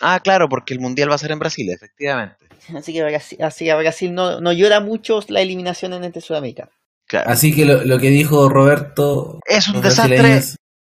Ah, 0.00 0.20
claro, 0.22 0.48
porque 0.48 0.74
el 0.74 0.80
mundial 0.80 1.10
va 1.10 1.16
a 1.16 1.18
ser 1.18 1.32
en 1.32 1.40
Brasil, 1.40 1.68
efectivamente. 1.70 2.36
Así 2.72 2.92
que 2.92 3.02
Brasil, 3.02 3.38
así 3.42 3.64
que 3.64 3.74
Brasil 3.74 4.14
no, 4.14 4.40
no 4.40 4.52
llora 4.52 4.78
mucho 4.78 5.18
la 5.26 5.40
eliminación 5.40 5.94
en 5.94 6.04
este 6.04 6.20
Sudamericano. 6.20 6.70
Claro. 7.08 7.28
Así 7.30 7.52
que 7.52 7.64
lo, 7.64 7.82
lo 7.84 7.98
que 7.98 8.10
dijo 8.10 8.48
Roberto, 8.48 9.40
Es 9.44 9.66
un 9.66 9.74
los 9.74 9.82
desastre. 9.82 10.40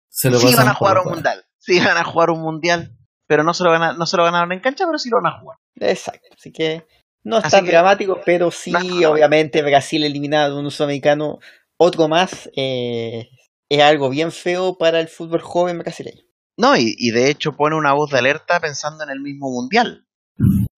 se 0.09 0.31
lo 0.31 0.41
Sí 0.41 0.53
van 0.57 0.67
a 0.67 0.75
jugar 0.75 0.99
un 0.99 1.13
mundial. 1.13 1.45
Sí 1.59 1.79
van 1.79 1.97
a 1.97 2.03
jugar 2.03 2.31
un 2.31 2.41
mundial. 2.41 2.98
Pero 3.29 3.45
no 3.45 3.55
se 3.55 3.63
lo, 3.63 3.71
gana- 3.71 3.93
no 3.93 4.07
se 4.07 4.17
lo 4.17 4.25
ganaron 4.25 4.51
en 4.53 4.59
cancha, 4.61 4.85
pero 4.87 4.99
sí 4.99 5.09
lo 5.11 5.19
van 5.23 5.33
a 5.33 5.39
jugar. 5.41 5.59
Exacto. 5.77 6.27
Así 6.37 6.51
que 6.51 6.85
no 7.23 7.39
es 7.39 7.45
Así 7.45 7.53
tan 7.57 7.65
que- 7.65 7.71
dramático, 7.71 8.21
pero 8.27 8.51
sí, 8.51 8.73
No, 8.73 9.11
obviamente, 9.13 9.63
Brasil 9.63 10.03
eliminado 10.03 10.57
de 10.57 10.63
un 10.63 10.71
sudamericano, 10.73 11.39
otro 11.77 12.09
más, 12.09 12.51
eh, 12.57 13.29
es 13.71 13.83
algo 13.83 14.09
bien 14.11 14.33
feo 14.33 14.77
para 14.79 14.99
el 14.99 15.07
fútbol 15.09 15.41
joven 15.43 15.79
brasileño. 15.79 16.23
No, 16.57 16.77
y, 16.77 16.95
y 16.99 17.13
de 17.13 17.31
hecho 17.31 17.53
pone 17.57 17.77
una 17.77 17.93
voz 17.93 18.11
de 18.11 18.19
alerta 18.19 18.59
pensando 18.59 19.05
en 19.05 19.11
el 19.11 19.21
mismo 19.21 19.49
mundial. 19.51 20.07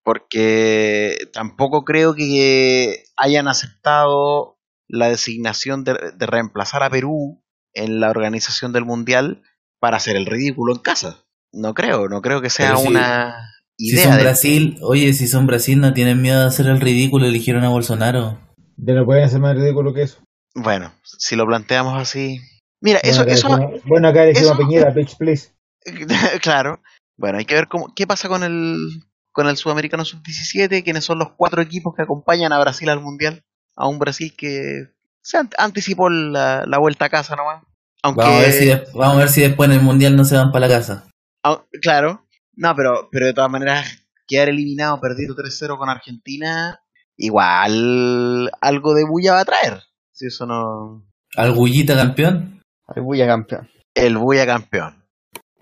Porque 0.03 1.17
tampoco 1.33 1.85
creo 1.85 2.15
que 2.15 3.05
hayan 3.17 3.49
aceptado 3.49 4.59
la 4.89 5.09
designación 5.09 5.85
de, 5.85 5.95
de 6.17 6.27
reemplazar 6.27 6.83
a 6.83 6.91
Perú 6.91 7.45
en 7.75 8.01
la 8.01 8.11
organización 8.11 8.73
del 8.73 8.85
mundial 8.85 9.43
para 9.79 9.99
hacer 9.99 10.17
el 10.17 10.27
ridículo 10.27 10.75
en 10.75 10.81
casa. 10.81 11.25
No 11.53 11.75
creo, 11.75 12.09
no 12.09 12.23
creo 12.23 12.41
que 12.41 12.51
sea 12.51 12.77
si- 12.77 12.89
una 12.89 13.35
Si 13.79 13.95
idea 13.95 14.05
son 14.05 14.17
de 14.17 14.23
Brasil, 14.23 14.79
oye, 14.83 15.13
si 15.15 15.27
son 15.27 15.47
Brasil 15.47 15.81
no 15.81 15.93
tienen 15.95 16.21
miedo 16.23 16.41
de 16.41 16.47
hacer 16.47 16.67
el 16.67 16.81
ridículo, 16.81 17.27
eligieron 17.27 17.65
a 17.65 17.69
Bolsonaro. 17.71 18.39
Ya 18.77 18.95
no 18.95 19.05
pueden 19.05 19.25
hacer 19.25 19.41
más 19.41 19.57
ridículo 19.57 19.93
que 19.93 20.03
eso. 20.03 20.19
Bueno, 20.55 20.93
si 21.03 21.37
lo 21.37 21.47
planteamos 21.47 22.01
así. 22.01 22.41
Mira, 22.83 22.99
eso, 23.03 23.25
bueno, 23.25 23.33
acá 23.33 23.33
eso, 23.75 23.81
bueno, 23.87 24.09
acá 24.09 24.25
elegimos 24.25 24.51
a 24.51 24.55
eso- 24.55 24.59
Piñera, 24.59 24.91
bitch, 24.95 25.17
please. 25.17 25.51
claro. 26.43 26.81
Bueno, 27.17 27.39
hay 27.39 27.45
que 27.45 27.55
ver 27.55 27.69
cómo, 27.69 27.93
qué 27.95 28.07
pasa 28.07 28.29
con 28.29 28.43
el, 28.43 29.03
con 29.33 29.47
el 29.47 29.57
Sudamericano 29.57 30.05
Sub-17, 30.05 30.83
quiénes 30.83 31.05
son 31.05 31.19
los 31.19 31.33
cuatro 31.37 31.61
equipos 31.61 31.95
que 31.95 32.03
acompañan 32.03 32.53
a 32.53 32.59
Brasil 32.61 32.89
al 32.89 33.01
Mundial. 33.01 33.43
A 33.77 33.87
un 33.89 33.99
Brasil 33.99 34.35
que 34.37 34.87
se 35.23 35.39
ant- 35.39 35.55
anticipó 35.59 36.09
la, 36.11 36.65
la 36.67 36.79
vuelta 36.79 37.07
a 37.07 37.11
casa 37.11 37.37
nomás. 37.37 37.63
Aunque, 38.03 38.23
Vamos 38.23 38.37
a, 38.37 38.41
ver 38.41 38.53
si 38.53 38.69
vamos 38.95 39.17
a 39.17 39.19
ver 39.19 39.29
si 39.29 39.41
después 39.43 39.69
en 39.71 39.77
el 39.77 39.83
Mundial 39.83 40.17
no 40.17 40.25
se 40.25 40.37
van 40.37 40.51
para 40.53 40.67
la 40.67 40.75
casa. 40.79 41.10
Au- 41.43 41.67
claro, 41.83 42.27
no, 42.55 42.75
pero, 42.77 43.09
pero 43.11 43.27
de 43.27 43.33
todas 43.35 43.51
maneras, 43.51 44.07
quedar 44.27 44.49
eliminado, 44.49 45.01
perdido 45.01 45.35
3-0 45.35 45.79
con 45.79 45.89
Argentina, 45.89 46.81
igual 47.17 48.51
algo 48.61 48.95
de 48.95 49.05
bulla 49.05 49.35
va 49.35 49.41
a 49.41 49.45
traer. 49.45 49.83
Si 50.13 50.27
eso 50.27 50.47
no. 50.47 51.07
¿Algullita 51.37 51.95
campeón? 51.97 52.63
Argulla 52.87 53.27
campeón. 53.27 53.69
El 53.95 54.17
bulla 54.19 54.47
campeón. 54.47 55.05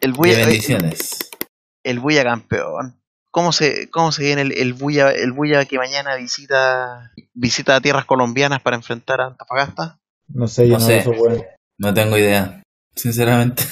El 0.01 0.13
De 0.13 0.17
bulla, 0.19 0.39
bendiciones. 0.47 1.31
el 1.85 2.01
bulla 2.01 2.25
campeón. 2.25 2.95
¿Cómo 3.31 3.53
se, 3.53 3.91
cómo 3.91 4.11
se 4.11 4.25
viene 4.25 4.43
el, 4.43 4.53
el 4.53 4.73
Bulla, 4.73 5.11
el 5.13 5.33
Bulla 5.33 5.65
que 5.67 5.77
mañana 5.77 6.17
visita 6.17 7.13
visita 7.35 7.81
tierras 7.81 8.07
colombianas 8.07 8.63
para 8.63 8.75
enfrentar 8.77 9.21
a 9.21 9.27
Antofagasta? 9.27 10.01
No 10.29 10.49
sé, 10.49 10.67
yo 10.67 10.75
No 10.75 10.79
no, 10.81 10.87
sé. 10.87 10.93
veo 10.93 11.01
esos 11.01 11.17
hueones. 11.19 11.43
No 11.79 11.95
tengo 11.95 12.17
idea, 12.17 12.63
sinceramente. 12.97 13.65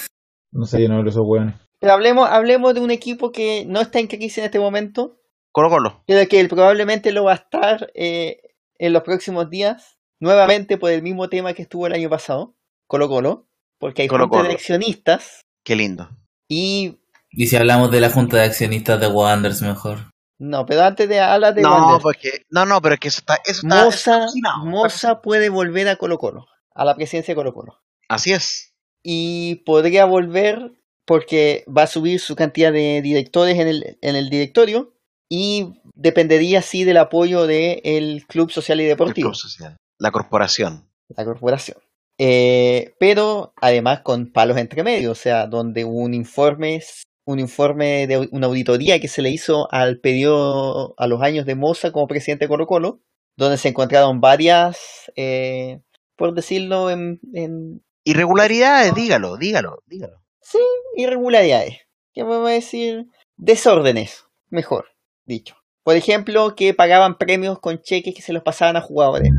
No 0.52 0.66
sé, 0.66 0.82
yo 0.82 0.88
no 0.88 0.96
veo 1.02 1.08
esos 1.08 1.24
hueones. 1.26 1.54
Pero 1.80 1.92
hablemos, 1.92 2.28
hablemos 2.30 2.74
de 2.74 2.80
un 2.80 2.90
equipo 2.90 3.32
que 3.32 3.64
no 3.66 3.80
está 3.80 3.98
en 3.98 4.06
crisis 4.06 4.38
en 4.38 4.44
este 4.44 4.58
momento, 4.58 5.20
Colo 5.52 5.68
Colo. 5.70 6.02
pero 6.06 6.26
que 6.28 6.40
él 6.40 6.48
probablemente 6.48 7.12
lo 7.12 7.24
va 7.24 7.32
a 7.32 7.36
estar 7.36 7.90
eh, 7.94 8.40
en 8.78 8.92
los 8.92 9.02
próximos 9.02 9.50
días, 9.50 9.98
nuevamente 10.20 10.78
por 10.78 10.90
el 10.90 11.02
mismo 11.02 11.28
tema 11.28 11.52
que 11.54 11.62
estuvo 11.62 11.86
el 11.86 11.92
año 11.92 12.08
pasado, 12.10 12.54
Colo 12.86 13.08
Colo, 13.08 13.46
porque 13.78 14.02
hay 14.02 14.08
Colo 14.08 14.28
junta 14.28 14.48
de 14.48 14.54
accionistas 14.54 15.40
Qué 15.64 15.76
lindo. 15.76 16.08
y... 16.48 16.98
Y 17.38 17.48
si 17.48 17.56
hablamos 17.56 17.90
de 17.90 18.00
la 18.00 18.08
junta 18.08 18.38
de 18.38 18.44
accionistas 18.44 18.98
de 18.98 19.08
Wanderers, 19.08 19.60
mejor. 19.60 19.98
No, 20.38 20.64
pero 20.64 20.82
antes 20.84 21.06
de 21.06 21.20
hablar 21.20 21.54
de 21.54 21.60
No, 21.60 21.70
Wander, 21.70 22.00
porque, 22.00 22.30
no, 22.50 22.64
no, 22.64 22.80
pero 22.80 22.94
es 22.94 23.00
que 23.00 23.08
eso 23.08 23.18
está, 23.18 23.34
eso 23.44 23.60
está, 23.66 23.84
Moza, 23.84 24.24
está 24.24 24.56
Moza 24.64 25.20
puede 25.20 25.50
volver 25.50 25.88
a 25.88 25.96
Colo 25.96 26.16
Colo, 26.16 26.46
a 26.74 26.84
la 26.86 26.94
presidencia 26.94 27.32
de 27.32 27.36
Colo 27.36 27.52
Colo. 27.52 27.82
Así 28.08 28.32
es. 28.32 28.72
y 29.02 29.56
podría 29.66 30.06
volver 30.06 30.72
porque 31.06 31.64
va 31.66 31.84
a 31.84 31.86
subir 31.86 32.20
su 32.20 32.36
cantidad 32.36 32.72
de 32.72 33.00
directores 33.00 33.58
en 33.58 33.68
el, 33.68 33.98
en 34.00 34.16
el 34.16 34.28
directorio 34.28 34.92
y 35.28 35.80
dependería 35.94 36.62
sí 36.62 36.84
del 36.84 36.98
apoyo 36.98 37.46
del 37.46 38.24
Club 38.26 38.50
Social 38.50 38.80
y 38.80 38.84
El 38.84 38.90
Deportivo, 38.90 39.30
Club 39.30 39.36
Social. 39.36 39.76
La 39.98 40.10
corporación. 40.10 40.88
la 41.08 41.24
corporación. 41.24 41.78
Eh, 42.18 42.94
pero 42.98 43.52
además 43.60 44.00
con 44.00 44.32
palos 44.32 44.56
entre 44.56 44.82
medio, 44.82 45.12
o 45.12 45.14
sea, 45.14 45.46
donde 45.46 45.84
un 45.84 46.14
informe, 46.14 46.82
un 47.26 47.38
informe 47.38 48.06
de 48.06 48.28
una 48.32 48.46
auditoría 48.46 49.00
que 49.00 49.08
se 49.08 49.22
le 49.22 49.30
hizo 49.30 49.72
al 49.72 50.00
periodo, 50.00 50.94
a 50.98 51.06
los 51.06 51.22
años 51.22 51.46
de 51.46 51.54
Moza 51.54 51.92
como 51.92 52.08
presidente 52.08 52.46
de 52.46 52.48
Colo 52.48 52.66
Colo, 52.66 53.00
donde 53.36 53.58
se 53.58 53.68
encontraron 53.68 54.20
varias, 54.20 55.10
eh, 55.14 55.80
por 56.16 56.34
decirlo 56.34 56.90
en, 56.90 57.20
en 57.34 57.82
Irregularidades, 58.08 58.94
dígalo, 58.94 59.36
dígalo, 59.36 59.82
dígalo. 59.86 60.22
Sí, 60.48 60.60
irregularidades. 60.94 61.78
¿Qué 62.14 62.24
podemos 62.24 62.50
decir? 62.50 63.06
Desórdenes, 63.36 64.26
mejor 64.48 64.86
dicho. 65.24 65.56
Por 65.82 65.96
ejemplo, 65.96 66.54
que 66.54 66.72
pagaban 66.72 67.18
premios 67.18 67.58
con 67.58 67.82
cheques 67.82 68.14
que 68.14 68.22
se 68.22 68.32
los 68.32 68.44
pasaban 68.44 68.76
a 68.76 68.80
jugadores. 68.80 69.32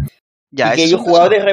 Ya, 0.52 0.74
y 0.74 0.76
que 0.76 0.84
ellos 0.84 1.00
jugadores 1.00 1.46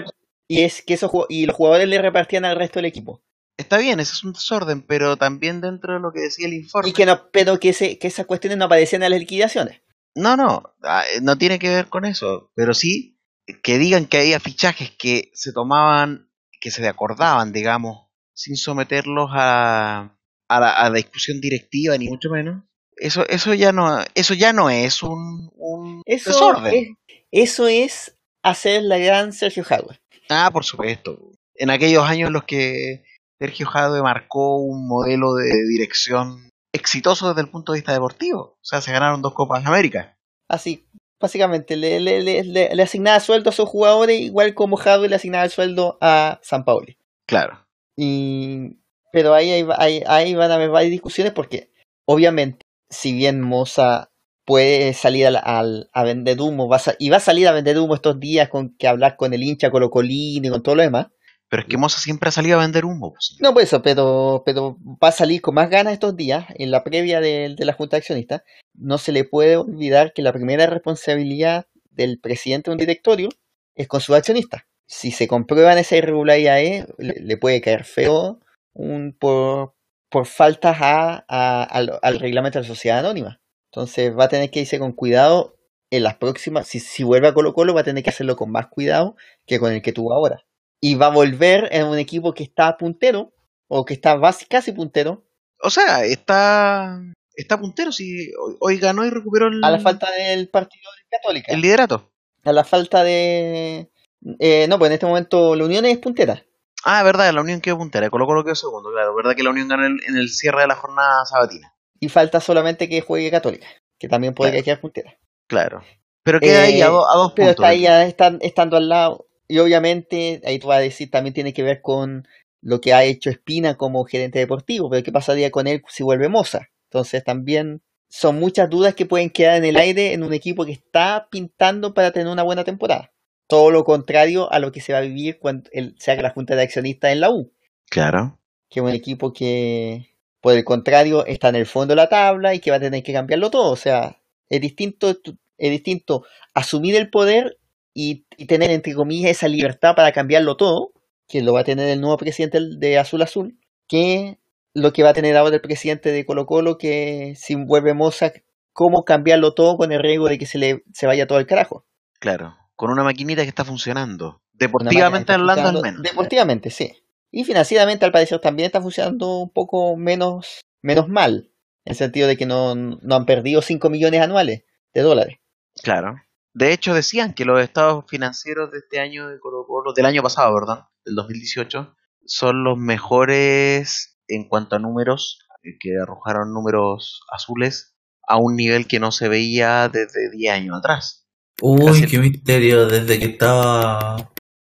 y 0.48 0.62
es 0.62 0.82
que 0.82 0.94
esos 0.94 1.10
y 1.28 1.46
los 1.46 1.54
jugadores 1.54 1.86
le 1.88 2.02
repartían 2.02 2.44
al 2.44 2.56
resto 2.56 2.80
del 2.80 2.86
equipo. 2.86 3.22
Está 3.56 3.78
bien, 3.78 4.00
ese 4.00 4.14
es 4.14 4.24
un 4.24 4.32
desorden, 4.32 4.82
pero 4.82 5.16
también 5.16 5.60
dentro 5.60 5.94
de 5.94 6.00
lo 6.00 6.12
que 6.12 6.22
decía 6.22 6.48
el 6.48 6.54
informe. 6.54 6.88
Y 6.88 6.92
que 6.92 7.06
no, 7.06 7.30
pero 7.30 7.60
que 7.60 7.68
ese, 7.68 7.96
que 7.98 8.08
esas 8.08 8.26
cuestiones 8.26 8.58
no 8.58 8.64
aparecían 8.64 9.04
en 9.04 9.10
las 9.10 9.20
liquidaciones. 9.20 9.82
No, 10.16 10.36
no, 10.36 10.74
ah, 10.82 11.04
eh, 11.14 11.20
no 11.22 11.38
tiene 11.38 11.60
que 11.60 11.68
ver 11.68 11.86
con 11.86 12.04
eso, 12.04 12.50
pero 12.56 12.74
sí 12.74 13.20
que 13.62 13.78
digan 13.78 14.06
que 14.06 14.18
había 14.18 14.40
fichajes 14.40 14.90
que 14.98 15.30
se 15.32 15.52
tomaban, 15.52 16.28
que 16.60 16.72
se 16.72 16.86
acordaban, 16.88 17.52
digamos, 17.52 18.03
sin 18.34 18.56
someterlos 18.56 19.30
a, 19.32 20.16
a, 20.48 20.60
la, 20.60 20.70
a 20.72 20.90
la 20.90 20.96
discusión 20.96 21.40
directiva, 21.40 21.96
ni 21.96 22.08
mucho 22.08 22.30
menos. 22.30 22.62
Eso, 22.96 23.26
eso 23.28 23.54
ya 23.54 23.72
no, 23.72 23.98
eso 24.14 24.34
ya 24.34 24.52
no 24.52 24.70
es 24.70 25.02
un, 25.02 25.50
un 25.56 26.02
Eso 26.06 26.30
desorden. 26.30 26.74
es, 26.74 27.16
eso 27.32 27.66
es 27.66 28.16
hacer 28.42 28.82
la 28.82 28.98
gran 28.98 29.32
Sergio 29.32 29.64
Jadwe. 29.64 29.98
Ah, 30.30 30.50
por 30.52 30.64
supuesto. 30.64 31.18
En 31.56 31.70
aquellos 31.70 32.04
años 32.04 32.28
en 32.28 32.32
los 32.34 32.44
que 32.44 33.04
Sergio 33.40 33.66
Jadwe 33.66 34.02
marcó 34.02 34.58
un 34.58 34.86
modelo 34.86 35.34
de 35.34 35.50
dirección 35.68 36.50
exitoso 36.72 37.28
desde 37.28 37.40
el 37.42 37.50
punto 37.50 37.72
de 37.72 37.78
vista 37.78 37.92
deportivo. 37.92 38.40
O 38.40 38.58
sea, 38.64 38.80
se 38.80 38.92
ganaron 38.92 39.22
dos 39.22 39.34
Copas 39.34 39.64
América. 39.66 40.16
Así, 40.48 40.86
básicamente, 41.20 41.76
le, 41.76 41.98
le, 42.00 42.22
le, 42.22 42.44
le- 42.44 42.74
le 42.74 42.82
asignaba 42.82 43.18
sueldo 43.20 43.50
a 43.50 43.52
sus 43.52 43.68
jugadores, 43.68 44.20
igual 44.20 44.54
como 44.54 44.76
Jadwe 44.76 45.08
le 45.08 45.16
asignaba 45.16 45.44
el 45.44 45.50
sueldo 45.50 45.98
a 46.00 46.38
San 46.42 46.64
Pauli. 46.64 46.96
Claro. 47.26 47.63
Y, 47.96 48.78
pero 49.12 49.34
ahí, 49.34 49.64
ahí, 49.78 50.02
ahí, 50.06 50.34
van 50.34 50.50
a 50.50 50.54
haber 50.54 50.70
varias 50.70 50.90
discusiones 50.92 51.32
porque 51.32 51.70
obviamente 52.06 52.64
si 52.90 53.12
bien 53.12 53.40
Moza 53.40 54.10
puede 54.44 54.92
salir 54.94 55.26
al, 55.26 55.36
al- 55.42 55.90
a 55.92 56.02
vender 56.04 56.40
humo 56.40 56.68
va 56.68 56.76
a 56.76 56.94
y 56.98 57.08
va 57.10 57.16
a 57.16 57.20
salir 57.20 57.48
a 57.48 57.52
vender 57.52 57.78
humo 57.78 57.94
estos 57.94 58.18
días 58.20 58.48
con 58.48 58.76
que 58.76 58.88
hablar 58.88 59.16
con 59.16 59.32
el 59.32 59.42
hincha 59.42 59.70
colocolino 59.70 60.48
y 60.48 60.50
con 60.50 60.62
todo 60.62 60.74
lo 60.74 60.82
demás. 60.82 61.06
Pero 61.48 61.62
es 61.62 61.68
que 61.68 61.76
Moza 61.76 62.00
siempre 62.00 62.28
ha 62.28 62.32
salido 62.32 62.58
a 62.58 62.62
vender 62.62 62.84
humo. 62.84 63.12
pues. 63.12 63.36
No, 63.38 63.52
pues 63.52 63.66
eso, 63.68 63.80
pero, 63.82 64.42
pero 64.44 64.76
va 65.02 65.08
a 65.08 65.12
salir 65.12 65.40
con 65.40 65.54
más 65.54 65.70
ganas 65.70 65.92
estos 65.92 66.16
días 66.16 66.46
en 66.56 66.70
la 66.70 66.82
previa 66.82 67.20
de, 67.20 67.54
de 67.56 67.64
la 67.64 67.74
Junta 67.74 67.96
de 67.96 67.98
Accionistas. 68.00 68.42
No 68.74 68.98
se 68.98 69.12
le 69.12 69.24
puede 69.24 69.56
olvidar 69.56 70.12
que 70.14 70.22
la 70.22 70.32
primera 70.32 70.66
responsabilidad 70.66 71.66
del 71.90 72.18
presidente 72.18 72.70
de 72.70 72.72
un 72.72 72.78
directorio 72.78 73.28
es 73.76 73.86
con 73.86 74.00
sus 74.00 74.16
accionistas. 74.16 74.62
Si 74.86 75.10
se 75.10 75.26
comprueban 75.28 75.78
esas 75.78 75.98
irregularidades, 75.98 76.86
le, 76.98 77.14
le 77.20 77.36
puede 77.36 77.60
caer 77.60 77.84
feo 77.84 78.40
un, 78.72 79.16
por, 79.18 79.74
por 80.10 80.26
faltas 80.26 80.76
a, 80.80 81.24
a- 81.28 81.64
al, 81.64 81.98
al 82.02 82.18
reglamento 82.20 82.58
de 82.58 82.62
la 82.64 82.68
sociedad 82.68 82.98
anónima. 82.98 83.40
Entonces 83.72 84.16
va 84.16 84.24
a 84.24 84.28
tener 84.28 84.50
que 84.50 84.60
irse 84.60 84.78
con 84.78 84.92
cuidado 84.92 85.56
en 85.90 86.02
las 86.02 86.16
próximas. 86.16 86.66
Si, 86.68 86.80
si 86.80 87.02
vuelve 87.02 87.28
a 87.28 87.34
Colo 87.34 87.54
Colo, 87.54 87.74
va 87.74 87.80
a 87.80 87.84
tener 87.84 88.02
que 88.04 88.10
hacerlo 88.10 88.36
con 88.36 88.50
más 88.50 88.66
cuidado 88.68 89.16
que 89.46 89.58
con 89.58 89.72
el 89.72 89.82
que 89.82 89.92
tuvo 89.92 90.12
ahora. 90.12 90.44
Y 90.80 90.96
va 90.96 91.06
a 91.06 91.10
volver 91.10 91.68
en 91.72 91.86
un 91.86 91.98
equipo 91.98 92.34
que 92.34 92.42
está 92.44 92.76
puntero, 92.76 93.32
o 93.68 93.84
que 93.84 93.94
está 93.94 94.20
casi 94.48 94.72
puntero, 94.72 95.24
O 95.62 95.70
sea, 95.70 96.04
está, 96.04 97.00
está 97.34 97.58
puntero. 97.58 97.90
Si 97.90 98.30
hoy, 98.34 98.56
hoy 98.60 98.78
ganó 98.78 99.04
y 99.06 99.10
recuperó 99.10 99.48
el, 99.48 99.64
a 99.64 99.70
la 99.70 99.80
falta 99.80 100.10
del 100.12 100.48
partido 100.50 100.90
de 100.96 101.16
Católica. 101.16 101.52
el 101.52 101.60
liderato. 101.62 102.12
A 102.44 102.52
la 102.52 102.64
falta 102.64 103.02
de. 103.02 103.88
Eh, 104.38 104.66
no, 104.68 104.78
pues 104.78 104.88
en 104.90 104.94
este 104.94 105.06
momento 105.06 105.54
la 105.54 105.64
Unión 105.64 105.84
es 105.84 105.98
puntera. 105.98 106.44
Ah, 106.84 107.02
verdad, 107.02 107.32
la 107.32 107.40
Unión 107.40 107.60
quedó 107.60 107.78
puntera. 107.78 108.10
Colo 108.10 108.26
Colo 108.26 108.44
quedó 108.44 108.54
segundo, 108.54 108.90
claro. 108.92 109.14
Verdad 109.14 109.34
que 109.34 109.42
la 109.42 109.50
Unión 109.50 109.68
ganó 109.68 109.86
en 109.86 109.98
el, 110.16 110.28
cierre 110.28 110.62
de 110.62 110.66
la 110.68 110.74
jornada 110.76 111.24
sabatina. 111.24 111.74
Y 112.00 112.08
falta 112.08 112.40
solamente 112.40 112.88
que 112.88 113.00
juegue 113.00 113.30
Católica, 113.30 113.66
que 113.98 114.08
también 114.08 114.34
podría 114.34 114.54
Claro. 114.54 114.64
quedar 114.64 114.80
puntera. 114.80 115.18
Claro. 115.46 115.82
Pero 116.22 116.40
queda 116.40 116.62
ahí 116.64 116.80
a, 116.82 116.86
Eh, 116.86 116.90
do- 116.90 117.10
a 117.10 117.16
dos 117.16 117.32
Pero 117.34 117.48
puntos. 117.54 117.64
está 117.64 118.26
ahí 118.28 118.36
estando 118.42 118.76
al 118.76 118.88
lado. 118.88 119.26
Y 119.48 119.58
obviamente, 119.58 120.40
ahí 120.44 120.58
tú 120.58 120.68
vas 120.68 120.78
a 120.78 120.82
decir, 120.82 121.10
también 121.10 121.34
tiene 121.34 121.52
que 121.52 121.62
ver 121.62 121.80
con 121.82 122.26
lo 122.62 122.80
que 122.80 122.92
ha 122.94 123.04
hecho 123.04 123.28
Espina 123.30 123.76
como 123.76 124.04
gerente 124.04 124.38
deportivo. 124.38 124.88
Pero 124.90 125.02
¿qué 125.02 125.12
pasaría 125.12 125.50
con 125.50 125.66
él 125.66 125.82
si 125.88 126.02
vuelve 126.02 126.28
Moza? 126.28 126.68
Entonces 126.90 127.24
también 127.24 127.82
son 128.08 128.38
muchas 128.38 128.70
dudas 128.70 128.94
que 128.94 129.06
pueden 129.06 129.30
quedar 129.30 129.56
en 129.56 129.64
el 129.64 129.76
aire 129.76 130.12
en 130.12 130.22
un 130.22 130.32
equipo 130.32 130.64
que 130.64 130.72
está 130.72 131.28
pintando 131.30 131.92
para 131.94 132.10
tener 132.12 132.28
una 132.28 132.42
buena 132.42 132.64
temporada. 132.64 133.10
Todo 133.46 133.70
lo 133.70 133.84
contrario 133.84 134.50
a 134.52 134.58
lo 134.58 134.72
que 134.72 134.80
se 134.80 134.92
va 134.92 134.98
a 134.98 135.02
vivir 135.02 135.38
cuando 135.38 135.68
el- 135.72 135.94
se 135.98 136.10
haga 136.10 136.22
la 136.22 136.30
junta 136.30 136.56
de 136.56 136.62
accionistas 136.62 137.12
en 137.12 137.20
la 137.20 137.30
U. 137.30 137.52
Claro. 137.90 138.38
Que 138.70 138.80
es 138.80 138.84
un 138.86 138.92
equipo 138.92 139.32
que, 139.32 140.08
por 140.40 140.54
el 140.54 140.64
contrario, 140.64 141.26
está 141.26 141.48
en 141.50 141.56
el 141.56 141.66
fondo 141.66 141.92
de 141.92 141.96
la 141.96 142.08
tabla 142.08 142.54
y 142.54 142.60
que 142.60 142.70
va 142.70 142.78
a 142.78 142.80
tener 142.80 143.02
que 143.02 143.12
cambiarlo 143.12 143.50
todo. 143.50 143.70
O 143.70 143.76
sea, 143.76 144.20
es 144.48 144.60
distinto, 144.60 145.10
es 145.10 145.70
distinto 145.70 146.24
asumir 146.54 146.96
el 146.96 147.10
poder 147.10 147.58
y, 147.92 148.24
y 148.36 148.46
tener, 148.46 148.70
entre 148.70 148.94
comillas, 148.94 149.30
esa 149.30 149.48
libertad 149.48 149.94
para 149.94 150.12
cambiarlo 150.12 150.56
todo, 150.56 150.92
que 151.28 151.42
lo 151.42 151.52
va 151.52 151.60
a 151.60 151.64
tener 151.64 151.88
el 151.88 152.00
nuevo 152.00 152.16
presidente 152.16 152.58
de 152.78 152.98
Azul 152.98 153.22
Azul, 153.22 153.58
que 153.88 154.38
lo 154.74 154.92
que 154.92 155.02
va 155.04 155.10
a 155.10 155.14
tener 155.14 155.36
ahora 155.36 155.54
el 155.54 155.60
presidente 155.60 156.10
de 156.10 156.24
Colo 156.24 156.46
Colo, 156.46 156.78
que 156.78 157.34
si 157.36 157.54
vuelve 157.54 157.94
Moza, 157.94 158.32
cómo 158.72 159.04
cambiarlo 159.04 159.54
todo 159.54 159.76
con 159.76 159.92
el 159.92 160.00
riesgo 160.02 160.28
de 160.28 160.38
que 160.38 160.46
se 160.46 160.58
le 160.58 160.82
se 160.92 161.06
vaya 161.06 161.26
todo 161.28 161.38
el 161.38 161.46
carajo. 161.46 161.86
Claro. 162.18 162.56
Con 162.76 162.90
una 162.90 163.04
maquinita 163.04 163.42
que 163.42 163.48
está 163.48 163.64
funcionando. 163.64 164.42
Deportivamente 164.52 165.32
está 165.32 165.34
hablando 165.34 165.68
al 165.68 165.82
menos. 165.82 166.02
Deportivamente, 166.02 166.70
sí. 166.70 166.92
Y 167.30 167.44
financieramente, 167.44 168.04
al 168.04 168.12
parecer, 168.12 168.40
también 168.40 168.66
está 168.66 168.80
funcionando 168.80 169.38
un 169.38 169.50
poco 169.50 169.96
menos, 169.96 170.60
menos 170.82 171.08
mal. 171.08 171.50
En 171.84 171.92
el 171.92 171.96
sentido 171.96 172.28
de 172.28 172.36
que 172.36 172.46
no, 172.46 172.74
no 172.74 173.14
han 173.14 173.26
perdido 173.26 173.60
5 173.60 173.90
millones 173.90 174.20
anuales 174.20 174.64
de 174.92 175.02
dólares. 175.02 175.38
Claro. 175.82 176.16
De 176.54 176.72
hecho, 176.72 176.94
decían 176.94 177.34
que 177.34 177.44
los 177.44 177.60
estados 177.60 178.04
financieros 178.08 178.70
de 178.70 178.78
este 178.78 179.00
año 179.00 179.28
de 179.28 179.40
Colo 179.40 179.66
Colo, 179.66 179.92
del 179.92 180.06
año 180.06 180.22
pasado, 180.22 180.54
¿verdad? 180.54 180.84
Del 181.04 181.16
2018, 181.16 181.96
son 182.24 182.62
los 182.62 182.78
mejores 182.78 184.16
en 184.28 184.48
cuanto 184.48 184.76
a 184.76 184.78
números, 184.78 185.40
eh, 185.64 185.76
que 185.80 185.98
arrojaron 186.00 186.54
números 186.54 187.22
azules 187.32 187.96
a 188.26 188.36
un 188.36 188.56
nivel 188.56 188.86
que 188.86 189.00
no 189.00 189.10
se 189.10 189.28
veía 189.28 189.88
desde 189.88 190.30
10 190.30 190.52
años 190.52 190.78
atrás. 190.78 191.23
Uy, 191.62 191.84
Casi- 191.86 192.06
qué 192.06 192.18
misterio, 192.18 192.86
desde 192.86 193.18
que 193.18 193.26
estaba 193.26 194.30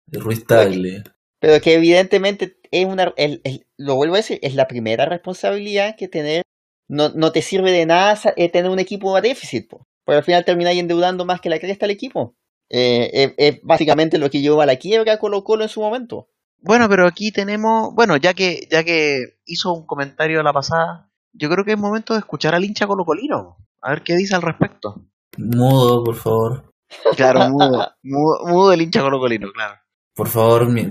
Ruiz 0.09 0.47
Tagle. 0.47 1.05
Pero 1.41 1.61
que 1.63 1.75
evidentemente 1.75 2.59
es 2.71 2.87
una, 2.87 3.13
el- 3.17 3.41
el- 3.45 3.67
lo 3.77 3.95
vuelvo 3.97 4.15
a 4.15 4.19
decir, 4.19 4.39
es 4.43 4.55
la 4.55 4.67
primera 4.69 5.07
responsabilidad 5.07 5.97
que 5.97 6.09
tener. 6.09 6.43
No, 6.89 7.11
no 7.11 7.31
te 7.33 7.41
sirve 7.43 7.71
de 7.71 7.87
nada 7.87 8.19
eh, 8.37 8.49
tener 8.51 8.71
un 8.71 8.79
equipo 8.81 9.15
a 9.17 9.21
déficit, 9.21 9.69
po, 9.69 9.87
porque 10.05 10.19
al 10.19 10.25
final 10.25 10.45
termináis 10.45 10.81
endeudando 10.81 11.25
más 11.25 11.41
que 11.41 11.49
la 11.51 11.59
cresta 11.61 11.85
el 11.87 11.93
equipo. 11.93 12.35
Eh, 12.69 13.11
es, 13.13 13.35
es 13.37 13.61
básicamente 13.63 14.19
lo 14.19 14.29
que 14.31 14.41
llevó 14.41 14.61
a 14.61 14.67
la 14.67 14.77
quiebra 14.77 15.19
Colo 15.19 15.45
Colo 15.45 15.63
en 15.65 15.69
su 15.69 15.81
momento. 15.81 16.29
Bueno, 16.63 16.89
pero 16.89 17.07
aquí 17.07 17.33
tenemos, 17.33 17.95
bueno, 17.95 18.17
ya 18.17 18.35
que 18.35 18.67
ya 18.71 18.85
que 18.85 19.39
hizo 19.47 19.73
un 19.73 19.87
comentario 19.87 20.43
la 20.43 20.53
pasada, 20.53 21.11
yo 21.33 21.49
creo 21.49 21.65
que 21.65 21.73
es 21.73 21.79
momento 21.79 22.13
de 22.15 22.21
escuchar 22.21 22.55
al 22.55 22.65
hincha 22.65 22.87
colocolino. 22.87 23.57
A 23.83 23.91
ver 23.91 24.03
qué 24.03 24.15
dice 24.17 24.35
al 24.35 24.43
respecto. 24.43 25.07
Mudo, 25.39 26.05
por 26.05 26.17
favor. 26.17 26.70
Claro, 27.17 27.49
mudo, 27.51 27.93
mudo, 28.03 28.47
mudo 28.47 28.73
el 28.73 28.83
hincha 28.83 29.01
colocolino, 29.01 29.53
claro. 29.53 29.79
Por 30.15 30.29
favor, 30.29 30.69
mi- 30.69 30.89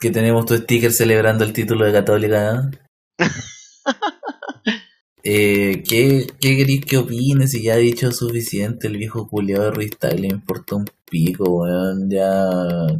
que 0.00 0.10
tenemos 0.10 0.46
tu 0.46 0.56
sticker 0.56 0.92
celebrando 0.92 1.44
el 1.44 1.52
título 1.52 1.84
de 1.86 1.92
Católica. 1.92 2.70
¿eh? 3.18 3.24
Eh, 5.26 5.82
¿qué, 5.88 6.26
¿Qué 6.38 6.80
que 6.86 6.98
opine? 6.98 7.46
Si 7.48 7.62
ya 7.62 7.72
ha 7.74 7.76
dicho 7.78 8.12
suficiente 8.12 8.88
el 8.88 8.98
viejo 8.98 9.26
culiado 9.26 9.64
de 9.64 9.70
Ruistag, 9.70 10.20
le 10.20 10.28
importa 10.28 10.76
un 10.76 10.84
pico, 11.10 11.44
weón. 11.44 12.10
Ya 12.10 12.44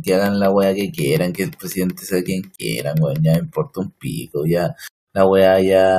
que 0.03 0.15
hagan 0.15 0.41
la 0.41 0.51
weá 0.51 0.75
que 0.75 0.91
quieran, 0.91 1.35
que 1.35 1.43
el 1.43 1.51
presidente 1.51 2.03
sea 2.07 2.23
quien 2.23 2.41
quieran, 2.57 2.95
weón. 2.99 3.23
Ya 3.23 3.33
me 3.35 3.41
importa 3.41 3.81
un 3.81 3.91
pico, 3.91 4.47
ya 4.47 4.75
la 5.13 5.27
weá 5.27 5.61
ya 5.61 5.99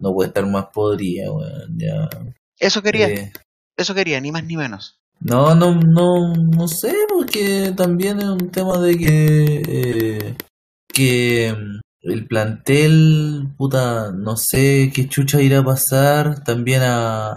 no 0.00 0.12
puede 0.12 0.26
estar 0.28 0.44
más 0.48 0.66
podrida, 0.74 1.30
weón. 1.30 1.78
Ya. 1.78 2.08
Eso 2.58 2.82
quería, 2.82 3.06
Eh, 3.10 3.32
eso 3.76 3.94
quería, 3.94 4.20
ni 4.20 4.32
más 4.32 4.42
ni 4.44 4.56
menos. 4.56 4.98
No, 5.20 5.54
no, 5.54 5.74
no, 5.74 6.34
no 6.34 6.68
sé, 6.68 6.92
porque 7.08 7.72
también 7.76 8.18
es 8.18 8.26
un 8.26 8.50
tema 8.50 8.78
de 8.78 8.96
que, 8.98 9.62
eh, 9.66 10.36
que 10.88 11.54
mm, 11.56 11.80
el 12.02 12.26
plantel, 12.26 13.48
puta, 13.56 14.12
no 14.12 14.36
sé 14.36 14.92
qué 14.94 15.08
chucha 15.08 15.40
irá 15.42 15.60
a 15.60 15.64
pasar. 15.64 16.44
También 16.44 16.82
a, 16.82 17.30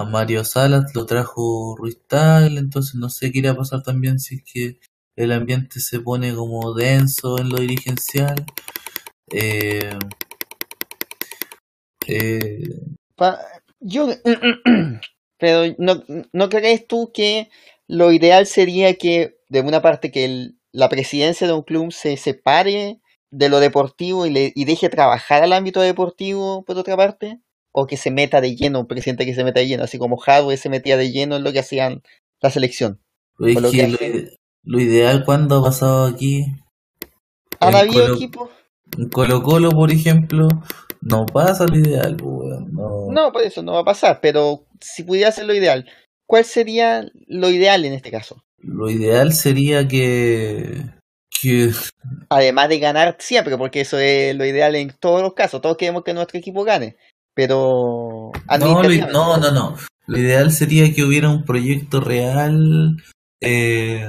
a, 0.00 0.04
Mario 0.04 0.44
Salas 0.44 0.94
lo 0.94 1.06
trajo 1.06 1.76
Ruiz 1.78 1.98
Tagle, 2.06 2.60
entonces 2.60 2.94
no 2.96 3.08
sé 3.10 3.32
qué 3.32 3.38
irá 3.40 3.52
a 3.52 3.56
pasar 3.56 3.82
también 3.82 4.18
si 4.20 4.36
es 4.36 4.42
que 4.44 4.80
el 5.16 5.32
ambiente 5.32 5.80
se 5.80 6.00
pone 6.00 6.34
como 6.34 6.74
denso 6.74 7.38
en 7.38 7.48
lo 7.50 7.58
dirigencial. 7.58 8.44
Eh, 9.32 9.98
eh, 12.06 12.62
Pa- 13.16 13.38
yo, 13.80 14.08
pero 15.40 15.74
no, 15.78 16.02
¿no 16.32 16.48
crees 16.48 16.86
tú 16.86 17.10
que 17.12 17.48
lo 17.88 18.12
ideal 18.12 18.46
sería 18.46 18.94
que, 18.94 19.38
de 19.48 19.60
una 19.60 19.82
parte, 19.82 20.10
que 20.12 20.24
el- 20.24 20.56
la 20.72 20.88
presidencia 20.88 21.46
de 21.46 21.52
un 21.52 21.62
club 21.62 21.90
se 21.92 22.16
separe 22.16 23.00
de 23.32 23.48
lo 23.48 23.58
deportivo 23.60 24.26
y, 24.26 24.30
le, 24.30 24.52
y 24.54 24.64
deje 24.64 24.88
trabajar 24.88 25.42
al 25.42 25.52
ámbito 25.52 25.80
deportivo, 25.80 26.64
por 26.64 26.76
otra 26.78 26.96
parte? 26.96 27.40
¿O 27.72 27.86
que 27.86 27.96
se 27.96 28.10
meta 28.10 28.40
de 28.40 28.54
lleno, 28.56 28.80
un 28.80 28.86
presidente 28.86 29.24
que 29.24 29.34
se 29.34 29.44
meta 29.44 29.60
de 29.60 29.66
lleno, 29.68 29.84
así 29.84 29.98
como 29.98 30.20
Hadwe 30.24 30.56
se 30.56 30.68
metía 30.68 30.96
de 30.96 31.10
lleno 31.12 31.36
en 31.36 31.44
lo 31.44 31.52
que 31.52 31.60
hacían 31.60 32.02
la 32.40 32.50
selección? 32.50 33.00
lo 33.38 33.46
que 33.46 33.54
que 33.54 33.60
lo, 33.60 33.68
hace- 33.68 34.06
ide- 34.06 34.36
lo 34.64 34.80
ideal 34.80 35.24
cuando 35.24 35.56
ha 35.58 35.62
pasado 35.64 36.06
aquí 36.06 36.44
¿Han 37.60 37.74
habido 37.74 38.04
Colo- 38.04 38.14
equipos? 38.14 38.50
En 38.98 39.08
Colo 39.08 39.42
Colo, 39.42 39.70
por 39.70 39.90
ejemplo, 39.92 40.48
no 41.00 41.26
pasa 41.26 41.66
lo 41.66 41.76
ideal, 41.78 42.16
pues, 42.16 42.60
no. 42.72 43.06
No, 43.10 43.32
por 43.32 43.42
eso 43.42 43.62
no 43.62 43.72
va 43.74 43.80
a 43.80 43.84
pasar, 43.84 44.20
pero 44.20 44.64
si 44.80 45.02
pudiera 45.04 45.32
ser 45.32 45.46
lo 45.46 45.54
ideal, 45.54 45.88
¿cuál 46.26 46.44
sería 46.44 47.06
lo 47.26 47.50
ideal 47.50 47.84
en 47.84 47.92
este 47.92 48.10
caso? 48.10 48.44
Lo 48.58 48.90
ideal 48.90 49.32
sería 49.32 49.88
que, 49.88 50.84
que 51.30 51.70
Además 52.28 52.68
de 52.68 52.78
ganar 52.78 53.16
siempre, 53.18 53.56
porque 53.56 53.80
eso 53.80 53.98
es 53.98 54.34
lo 54.36 54.44
ideal 54.44 54.74
en 54.76 54.92
todos 55.00 55.22
los 55.22 55.34
casos. 55.34 55.60
Todos 55.60 55.76
queremos 55.76 56.04
que 56.04 56.14
nuestro 56.14 56.38
equipo 56.38 56.64
gane. 56.64 56.96
Pero 57.34 58.32
no, 58.58 58.82
lo 58.82 58.88
no, 59.12 59.36
no, 59.38 59.50
no. 59.50 59.76
Lo 60.06 60.18
ideal 60.18 60.50
sería 60.50 60.92
que 60.92 61.04
hubiera 61.04 61.30
un 61.30 61.44
proyecto 61.44 62.00
real, 62.00 62.96
eh, 63.40 64.04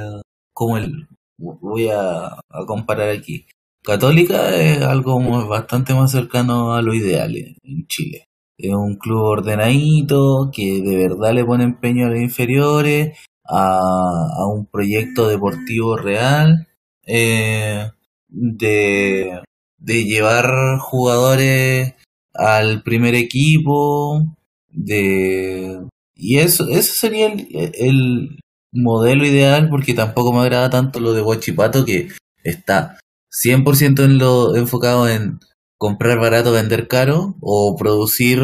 como 0.54 0.78
el, 0.78 1.08
voy 1.38 1.90
a, 1.90 2.26
a 2.28 2.66
comparar 2.66 3.10
aquí. 3.10 3.46
Católica 3.84 4.56
es 4.56 4.82
algo 4.82 5.20
muy- 5.20 5.48
bastante 5.48 5.94
más 5.94 6.12
cercano 6.12 6.74
a 6.74 6.82
lo 6.82 6.94
ideal 6.94 7.36
en 7.36 7.88
Chile. 7.88 8.26
Es 8.62 8.74
un 8.74 8.96
club 8.96 9.22
ordenadito, 9.24 10.52
que 10.54 10.82
de 10.82 10.98
verdad 10.98 11.34
le 11.34 11.46
pone 11.46 11.64
empeño 11.64 12.06
a 12.06 12.10
los 12.10 12.20
inferiores, 12.20 13.18
a, 13.46 13.80
a 13.80 14.48
un 14.48 14.68
proyecto 14.68 15.28
deportivo 15.28 15.98
real, 15.98 16.68
eh, 17.06 17.90
de, 18.30 19.42
de 19.80 20.04
llevar 20.06 20.78
jugadores 20.80 21.96
al 22.34 22.84
primer 22.84 23.16
equipo, 23.16 24.24
de 24.70 25.82
y 26.16 26.38
eso, 26.38 26.68
eso 26.70 26.94
sería 26.96 27.28
el, 27.28 27.50
el 27.54 28.40
modelo 28.72 29.26
ideal, 29.26 29.70
porque 29.70 29.96
tampoco 29.96 30.32
me 30.32 30.42
agrada 30.42 30.70
tanto 30.70 31.00
lo 31.00 31.14
de 31.14 31.22
Guachipato, 31.22 31.84
que 31.84 32.10
está 32.44 33.00
100% 33.32 34.04
en 34.04 34.20
lo 34.20 34.56
enfocado 34.56 35.10
en 35.10 35.40
comprar 35.82 36.20
barato, 36.20 36.52
vender 36.52 36.88
caro, 36.88 37.34
o 37.42 37.76
producir 37.76 38.40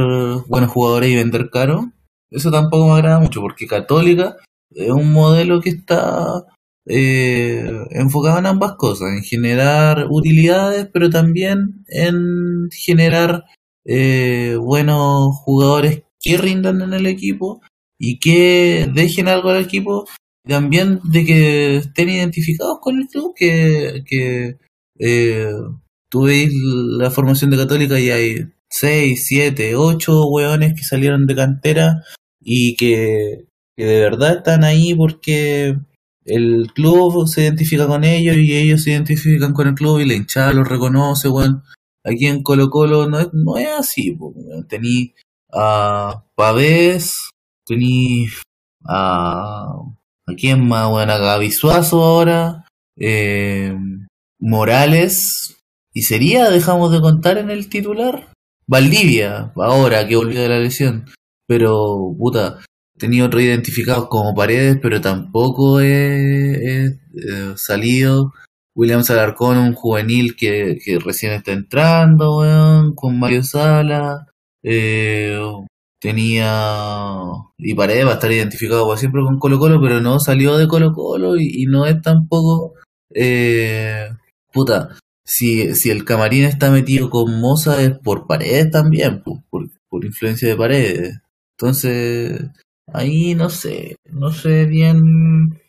buenos 0.48 0.72
jugadores 0.72 1.12
y 1.12 1.16
vender 1.16 1.52
caro. 1.52 1.92
Eso 2.32 2.50
tampoco 2.50 2.88
me 2.88 2.94
agrada 2.94 3.20
mucho, 3.20 3.42
porque 3.42 3.68
Católica 3.68 4.38
es 4.72 4.90
un 4.90 5.14
modelo 5.14 5.62
que 5.62 5.70
está 5.70 6.46
eh, 6.88 7.70
enfocado 7.92 8.40
en 8.40 8.48
ambas 8.48 8.74
cosas, 8.74 9.10
en 9.16 9.22
generar 9.22 10.08
utilidades, 10.10 10.90
pero 10.92 11.12
también 11.12 11.86
en 11.90 12.70
generar 12.72 13.44
eh, 13.86 14.58
buenos 14.60 15.36
jugadores 15.36 16.02
que 16.20 16.38
rindan 16.38 16.82
en 16.82 16.94
el 16.94 17.06
equipo 17.06 17.62
y 18.00 18.18
que 18.18 18.90
dejen 18.92 19.28
algo 19.28 19.50
al 19.50 19.62
equipo, 19.62 20.08
también 20.44 21.02
de 21.04 21.24
que 21.24 21.78
estén 21.78 22.10
identificados 22.10 22.80
con 22.82 23.00
el 23.00 23.08
club, 23.08 23.36
que, 23.36 24.04
que 24.08 24.58
eh, 24.98 25.52
tú 26.10 26.24
veis 26.24 26.52
la 26.54 27.12
formación 27.12 27.52
de 27.52 27.58
Católica 27.58 28.00
y 28.00 28.10
hay 28.10 28.48
6, 28.70 29.26
7, 29.28 29.76
8 29.76 30.28
hueones 30.28 30.74
que 30.74 30.84
salieron 30.84 31.26
de 31.26 31.36
cantera 31.36 32.04
y 32.42 32.76
que, 32.76 33.46
de 33.76 34.00
verdad 34.00 34.38
están 34.38 34.64
ahí 34.64 34.94
porque 34.96 35.78
el 36.26 36.72
club 36.74 37.28
se 37.28 37.44
identifica 37.44 37.88
con 37.88 38.04
ellos 38.04 38.36
y 38.38 38.56
ellos 38.56 38.84
se 38.84 38.92
identifican 38.92 39.54
con 39.54 39.68
el 39.68 39.76
club 39.76 40.00
y 40.00 40.06
la 40.06 40.16
hinchada 40.16 40.54
los 40.54 40.68
reconoce, 40.68 41.30
weón. 41.30 41.64
Aquí 42.04 42.28
en 42.28 42.42
Colo 42.44 42.70
Colo 42.70 43.10
no 43.10 43.20
es, 43.20 43.28
no 43.34 43.58
es 43.58 43.70
así, 43.78 44.12
weón. 44.18 44.68
Tení 44.68 45.14
a 45.52 46.24
Pavés, 46.36 47.30
tení 47.66 48.28
a... 48.86 49.74
¿A 50.30 50.34
quién 50.36 50.68
más, 50.68 50.92
weón? 50.92 51.10
A 51.10 51.18
Gaby 51.18 51.52
Suazo 51.52 52.04
ahora, 52.04 52.66
eh, 52.98 53.74
Morales, 54.40 55.57
y 55.98 56.04
sería, 56.04 56.52
dejamos 56.52 56.92
de 56.92 57.02
contar 57.02 57.40
en 57.40 57.50
el 57.50 57.70
titular, 57.70 58.32
Valdivia, 58.68 59.52
ahora 59.56 60.08
que 60.08 60.16
volvió 60.16 60.40
de 60.40 60.48
la 60.48 60.60
lesión, 60.60 61.06
pero, 61.48 62.14
puta, 62.20 62.60
tenía 63.00 63.26
otro 63.26 63.40
identificados 63.42 64.08
como 64.08 64.36
Paredes, 64.36 64.78
pero 64.80 65.02
tampoco 65.02 65.82
he, 65.82 67.00
salido. 67.56 68.32
William 68.76 69.02
Alarcón, 69.10 69.58
un 69.58 69.74
juvenil 69.74 70.36
que, 70.36 70.78
que 70.86 71.00
recién 71.00 71.34
está 71.34 71.52
entrando, 71.52 72.42
weón, 72.42 72.94
con 72.94 73.18
Mario 73.18 73.42
Sala. 73.42 74.28
Eh, 74.62 75.40
tenía. 76.00 77.16
Y 77.58 77.74
Paredes 77.74 78.06
va 78.06 78.12
a 78.12 78.14
estar 78.14 78.32
identificado 78.32 78.86
por 78.86 79.00
siempre 79.00 79.24
con 79.24 79.40
Colo 79.40 79.58
Colo, 79.58 79.82
pero 79.82 80.00
no 80.00 80.20
salió 80.20 80.58
de 80.60 80.68
Colo 80.68 80.94
Colo 80.94 81.38
y, 81.38 81.64
y 81.64 81.66
no 81.66 81.88
es 81.88 82.00
tampoco. 82.04 82.74
Eh, 83.16 84.08
puta, 84.54 84.90
si, 85.28 85.76
si 85.76 85.90
el 85.90 86.06
camarín 86.06 86.46
está 86.46 86.72
metido 86.72 87.10
con 87.10 87.40
Moza 87.42 87.82
es 87.82 87.92
por 88.00 88.28
Paredes 88.28 88.72
también, 88.72 89.22
por, 89.22 89.44
por, 89.50 90.06
influencia 90.06 90.48
de 90.48 90.56
Paredes. 90.56 91.20
Entonces, 91.58 92.40
ahí 92.94 93.36
no 93.36 93.50
sé, 93.50 93.98
no 94.10 94.32
sé 94.32 94.66
bien. 94.66 95.60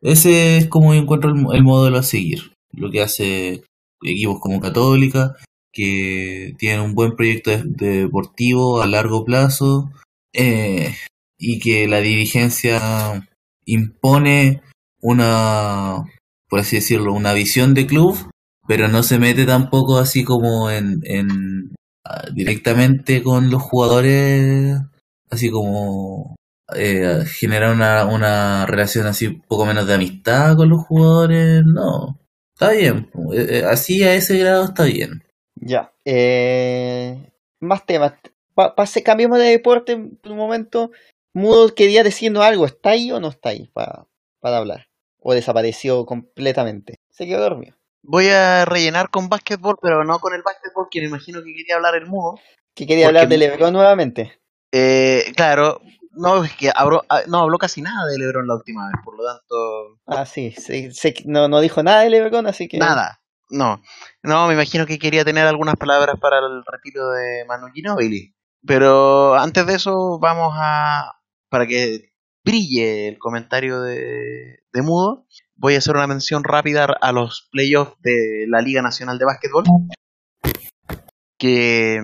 Ese 0.00 0.56
es 0.56 0.68
como 0.68 0.94
encuentro 0.94 1.30
el, 1.30 1.44
el 1.54 1.62
modelo 1.62 1.98
a 1.98 2.02
seguir. 2.02 2.52
Lo 2.72 2.90
que 2.90 3.02
hace 3.02 3.64
equipos 4.02 4.40
como 4.40 4.60
Católica, 4.60 5.36
que 5.72 6.54
tienen 6.58 6.80
un 6.80 6.94
buen 6.94 7.16
proyecto 7.16 7.50
de, 7.50 7.62
de 7.64 7.98
deportivo 8.02 8.80
a 8.80 8.86
largo 8.86 9.24
plazo 9.24 9.92
eh, 10.32 10.94
y 11.38 11.58
que 11.58 11.86
la 11.86 12.00
dirigencia 12.00 13.28
impone 13.66 14.62
una, 15.02 16.04
por 16.48 16.60
así 16.60 16.76
decirlo, 16.76 17.12
una 17.12 17.34
visión 17.34 17.74
de 17.74 17.86
club, 17.86 18.16
pero 18.70 18.86
no 18.86 19.02
se 19.02 19.18
mete 19.18 19.46
tampoco 19.46 19.98
así 19.98 20.22
como 20.22 20.70
en, 20.70 21.00
en 21.02 21.74
directamente 22.32 23.20
con 23.20 23.50
los 23.50 23.60
jugadores, 23.60 24.76
así 25.28 25.50
como 25.50 26.36
eh, 26.76 27.24
generar 27.26 27.74
una, 27.74 28.04
una 28.04 28.66
relación 28.66 29.08
así 29.08 29.40
poco 29.48 29.66
menos 29.66 29.88
de 29.88 29.94
amistad 29.94 30.56
con 30.56 30.68
los 30.68 30.86
jugadores, 30.86 31.64
no. 31.66 32.20
Está 32.54 32.70
bien, 32.70 33.10
eh, 33.34 33.64
así 33.68 34.04
a 34.04 34.14
ese 34.14 34.38
grado 34.38 34.66
está 34.66 34.84
bien. 34.84 35.24
Ya. 35.56 35.92
Eh, 36.04 37.28
más 37.58 37.84
temas. 37.86 38.12
Pa, 38.54 38.76
pase, 38.76 39.02
cambiemos 39.02 39.40
de 39.40 39.46
deporte 39.46 39.96
por 40.22 40.30
un 40.30 40.38
momento. 40.38 40.92
Mudo 41.32 41.74
quería 41.74 42.04
diciendo 42.04 42.40
algo. 42.40 42.66
¿Está 42.66 42.90
ahí 42.90 43.10
o 43.10 43.18
no 43.18 43.30
está 43.30 43.48
ahí 43.48 43.68
para, 43.72 44.06
para 44.38 44.58
hablar? 44.58 44.86
¿O 45.18 45.34
desapareció 45.34 46.06
completamente? 46.06 47.00
Se 47.10 47.26
quedó 47.26 47.40
dormido. 47.40 47.79
Voy 48.02 48.28
a 48.28 48.64
rellenar 48.64 49.10
con 49.10 49.28
básquetbol, 49.28 49.76
pero 49.80 50.04
no 50.04 50.18
con 50.18 50.34
el 50.34 50.42
básquetbol, 50.42 50.88
que 50.90 51.00
me 51.00 51.06
imagino 51.06 51.40
que 51.42 51.54
quería 51.54 51.76
hablar 51.76 51.94
el 51.94 52.06
mudo. 52.06 52.38
Que 52.74 52.86
quería 52.86 53.08
hablar 53.08 53.28
de 53.28 53.38
Lebron 53.38 53.72
nuevamente. 53.72 54.40
Eh, 54.72 55.32
claro, 55.36 55.80
no, 56.12 56.44
es 56.44 56.54
que 56.56 56.70
habló, 56.74 57.04
ah, 57.08 57.22
no 57.26 57.38
habló 57.38 57.58
casi 57.58 57.82
nada 57.82 58.06
de 58.06 58.18
LeBron 58.18 58.46
la 58.46 58.54
última 58.54 58.86
vez, 58.86 58.96
por 59.04 59.16
lo 59.16 59.24
tanto, 59.24 59.98
Ah, 60.06 60.26
sí, 60.26 60.52
sí, 60.52 60.90
sí, 60.92 61.14
no, 61.24 61.48
no 61.48 61.60
dijo 61.60 61.82
nada 61.82 62.02
de 62.02 62.10
LeBron, 62.10 62.46
así 62.46 62.68
que... 62.68 62.78
nada. 62.78 63.20
No, 63.52 63.82
no, 64.22 64.46
me 64.46 64.54
imagino 64.54 64.86
que 64.86 65.00
quería 65.00 65.24
tener 65.24 65.44
algunas 65.44 65.74
palabras 65.74 66.16
para 66.20 66.38
el 66.38 66.62
retiro 66.64 67.10
de 67.10 67.44
Manu 67.46 67.66
Ginóbili. 67.72 68.32
Pero 68.64 69.34
antes 69.34 69.66
de 69.66 69.74
eso, 69.74 70.20
vamos 70.20 70.52
a. 70.56 71.16
Para 71.48 71.66
que 71.66 72.12
brille 72.44 73.08
el 73.08 73.18
comentario 73.18 73.80
de, 73.80 74.60
de 74.72 74.82
Mudo, 74.82 75.26
voy 75.60 75.74
a 75.74 75.78
hacer 75.78 75.94
una 75.94 76.06
mención 76.06 76.42
rápida 76.42 76.86
a 77.00 77.12
los 77.12 77.48
playoffs 77.52 77.94
de 78.00 78.46
la 78.48 78.62
Liga 78.62 78.82
Nacional 78.82 79.18
de 79.18 79.26
Básquetbol. 79.26 79.64
Que, 81.38 82.00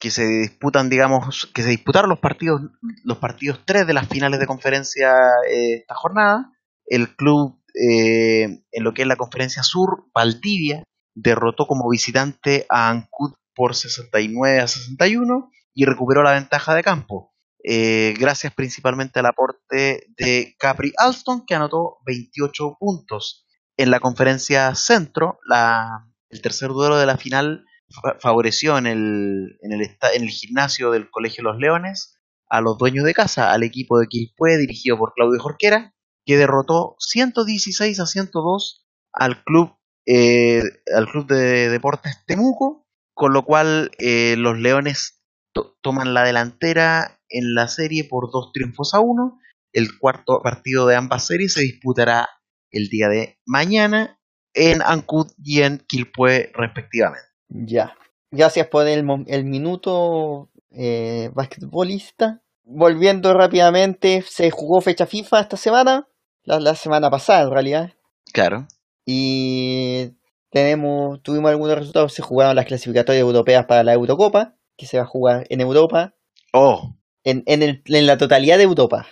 se 0.00 0.26
disputan, 0.26 0.90
digamos, 0.90 1.48
que 1.54 1.62
se 1.62 1.70
disputaron 1.70 2.10
los 2.10 2.18
partidos, 2.18 2.60
los 3.04 3.18
partidos 3.18 3.60
3 3.64 3.86
de 3.86 3.94
las 3.94 4.08
finales 4.08 4.40
de 4.40 4.46
conferencia 4.46 5.12
eh, 5.48 5.76
esta 5.80 5.94
jornada. 5.94 6.52
El 6.86 7.14
club, 7.14 7.62
eh, 7.74 8.62
en 8.72 8.84
lo 8.84 8.94
que 8.94 9.02
es 9.02 9.08
la 9.08 9.16
conferencia 9.16 9.62
sur, 9.62 10.06
Valdivia, 10.12 10.82
derrotó 11.14 11.66
como 11.66 11.88
visitante 11.88 12.66
a 12.68 12.88
Ancud 12.90 13.34
por 13.54 13.74
69 13.74 14.60
a 14.60 14.66
61 14.66 15.50
y 15.74 15.84
recuperó 15.84 16.22
la 16.22 16.32
ventaja 16.32 16.74
de 16.74 16.82
campo. 16.82 17.32
Eh, 17.70 18.14
gracias 18.18 18.54
principalmente 18.54 19.18
al 19.20 19.26
aporte 19.26 20.06
de 20.16 20.54
Capri 20.58 20.92
Alston, 20.96 21.44
que 21.46 21.54
anotó 21.54 21.98
28 22.06 22.76
puntos. 22.80 23.46
En 23.76 23.90
la 23.90 24.00
conferencia 24.00 24.74
centro, 24.74 25.38
la, 25.46 26.06
el 26.30 26.40
tercer 26.40 26.70
duelo 26.70 26.96
de 26.96 27.06
la 27.06 27.16
final 27.18 27.64
fa- 27.90 28.16
favoreció 28.20 28.78
en 28.78 28.86
el, 28.86 29.58
en, 29.62 29.72
el 29.72 29.82
en 29.82 30.22
el 30.22 30.30
gimnasio 30.30 30.90
del 30.92 31.10
Colegio 31.10 31.44
Los 31.44 31.58
Leones 31.58 32.14
a 32.48 32.60
los 32.62 32.78
dueños 32.78 33.04
de 33.04 33.12
casa, 33.12 33.52
al 33.52 33.62
equipo 33.62 33.98
de 33.98 34.06
Quilpué 34.06 34.56
dirigido 34.56 34.96
por 34.96 35.12
Claudio 35.14 35.38
Jorquera, 35.40 35.94
que 36.24 36.38
derrotó 36.38 36.96
116 36.98 38.00
a 38.00 38.06
102 38.06 38.86
al 39.12 39.44
club, 39.44 39.74
eh, 40.06 40.62
al 40.96 41.06
club 41.10 41.26
de 41.26 41.68
deportes 41.68 42.24
Temuco, 42.26 42.86
con 43.14 43.32
lo 43.34 43.44
cual 43.44 43.90
eh, 43.98 44.36
los 44.38 44.58
Leones 44.58 45.22
to- 45.52 45.76
toman 45.82 46.14
la 46.14 46.24
delantera 46.24 47.17
en 47.30 47.54
la 47.54 47.68
serie 47.68 48.04
por 48.04 48.30
dos 48.30 48.50
triunfos 48.52 48.94
a 48.94 49.00
uno. 49.00 49.38
El 49.72 49.98
cuarto 49.98 50.40
partido 50.42 50.86
de 50.86 50.96
ambas 50.96 51.26
series 51.26 51.52
se 51.54 51.62
disputará 51.62 52.28
el 52.70 52.88
día 52.88 53.08
de 53.08 53.38
mañana 53.46 54.18
en 54.54 54.82
Ancud 54.82 55.30
y 55.42 55.62
en 55.62 55.78
Quilpué 55.78 56.50
respectivamente. 56.54 57.26
Ya. 57.48 57.94
Gracias 58.30 58.66
por 58.66 58.86
el 58.86 59.04
minuto 59.44 60.50
eh, 60.70 61.30
basquetbolista. 61.34 62.42
Volviendo 62.64 63.32
rápidamente, 63.32 64.22
se 64.28 64.50
jugó 64.50 64.80
fecha 64.82 65.06
FIFA 65.06 65.40
esta 65.40 65.56
semana, 65.56 66.06
la, 66.44 66.60
la 66.60 66.74
semana 66.74 67.10
pasada 67.10 67.42
en 67.42 67.50
realidad, 67.50 67.92
Claro. 68.32 68.66
y 69.06 70.10
tenemos, 70.50 71.22
tuvimos 71.22 71.50
algunos 71.50 71.78
resultados. 71.78 72.12
Se 72.12 72.20
jugaron 72.22 72.56
las 72.56 72.66
clasificatorias 72.66 73.22
europeas 73.22 73.64
para 73.64 73.82
la 73.82 73.94
Eurocopa, 73.94 74.56
que 74.76 74.84
se 74.86 74.98
va 74.98 75.04
a 75.04 75.06
jugar 75.06 75.46
en 75.48 75.60
Europa, 75.62 76.14
Oh, 76.52 76.94
en, 77.24 77.42
en, 77.46 77.62
el- 77.62 77.82
en 77.86 78.06
la 78.06 78.18
totalidad 78.18 78.58
de 78.58 78.64
Europa, 78.64 79.06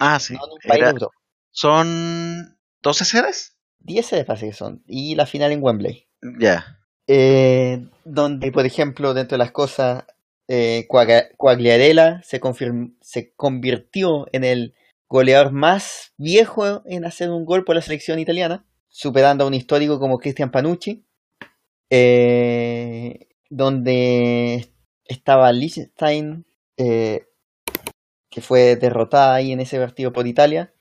ah, 0.00 0.18
sí. 0.20 0.34
no 0.34 0.40
en 0.46 0.52
un 0.52 0.58
país 0.58 0.78
Era- 0.80 0.88
de 0.88 0.92
Europa. 0.94 1.14
¿Son 1.50 2.56
12 2.82 3.04
sedes? 3.04 3.56
10 3.80 4.06
se 4.06 4.24
parece 4.24 4.46
que 4.46 4.52
son, 4.54 4.82
y 4.86 5.14
la 5.16 5.26
final 5.26 5.52
en 5.52 5.62
Wembley. 5.62 6.06
Ya. 6.38 6.78
eh, 7.08 7.84
donde, 8.04 8.52
por 8.52 8.64
ejemplo, 8.64 9.12
dentro 9.12 9.36
de 9.36 9.44
las 9.44 9.50
cosas, 9.52 10.04
eh, 10.48 10.86
Quagliarella 11.36 12.20
se, 12.22 12.40
se 13.00 13.32
convirtió 13.34 14.26
en 14.32 14.44
el 14.44 14.74
goleador 15.08 15.52
más 15.52 16.12
viejo 16.16 16.82
en 16.86 17.04
hacer 17.04 17.30
un 17.30 17.44
gol 17.44 17.64
por 17.64 17.74
la 17.74 17.82
selección 17.82 18.18
italiana, 18.18 18.64
superando 18.88 19.44
a 19.44 19.46
un 19.48 19.54
histórico 19.54 19.98
como 19.98 20.18
Cristian 20.18 20.50
Panucci, 20.50 21.04
eh, 21.90 23.28
donde 23.50 24.72
estaba 25.04 25.52
Liechtenstein, 25.52 26.46
eh, 26.76 27.26
que 28.32 28.40
fue 28.40 28.74
derrotada 28.76 29.34
ahí 29.34 29.52
en 29.52 29.60
ese 29.60 29.78
partido 29.78 30.12
por 30.12 30.26
Italia, 30.26 30.72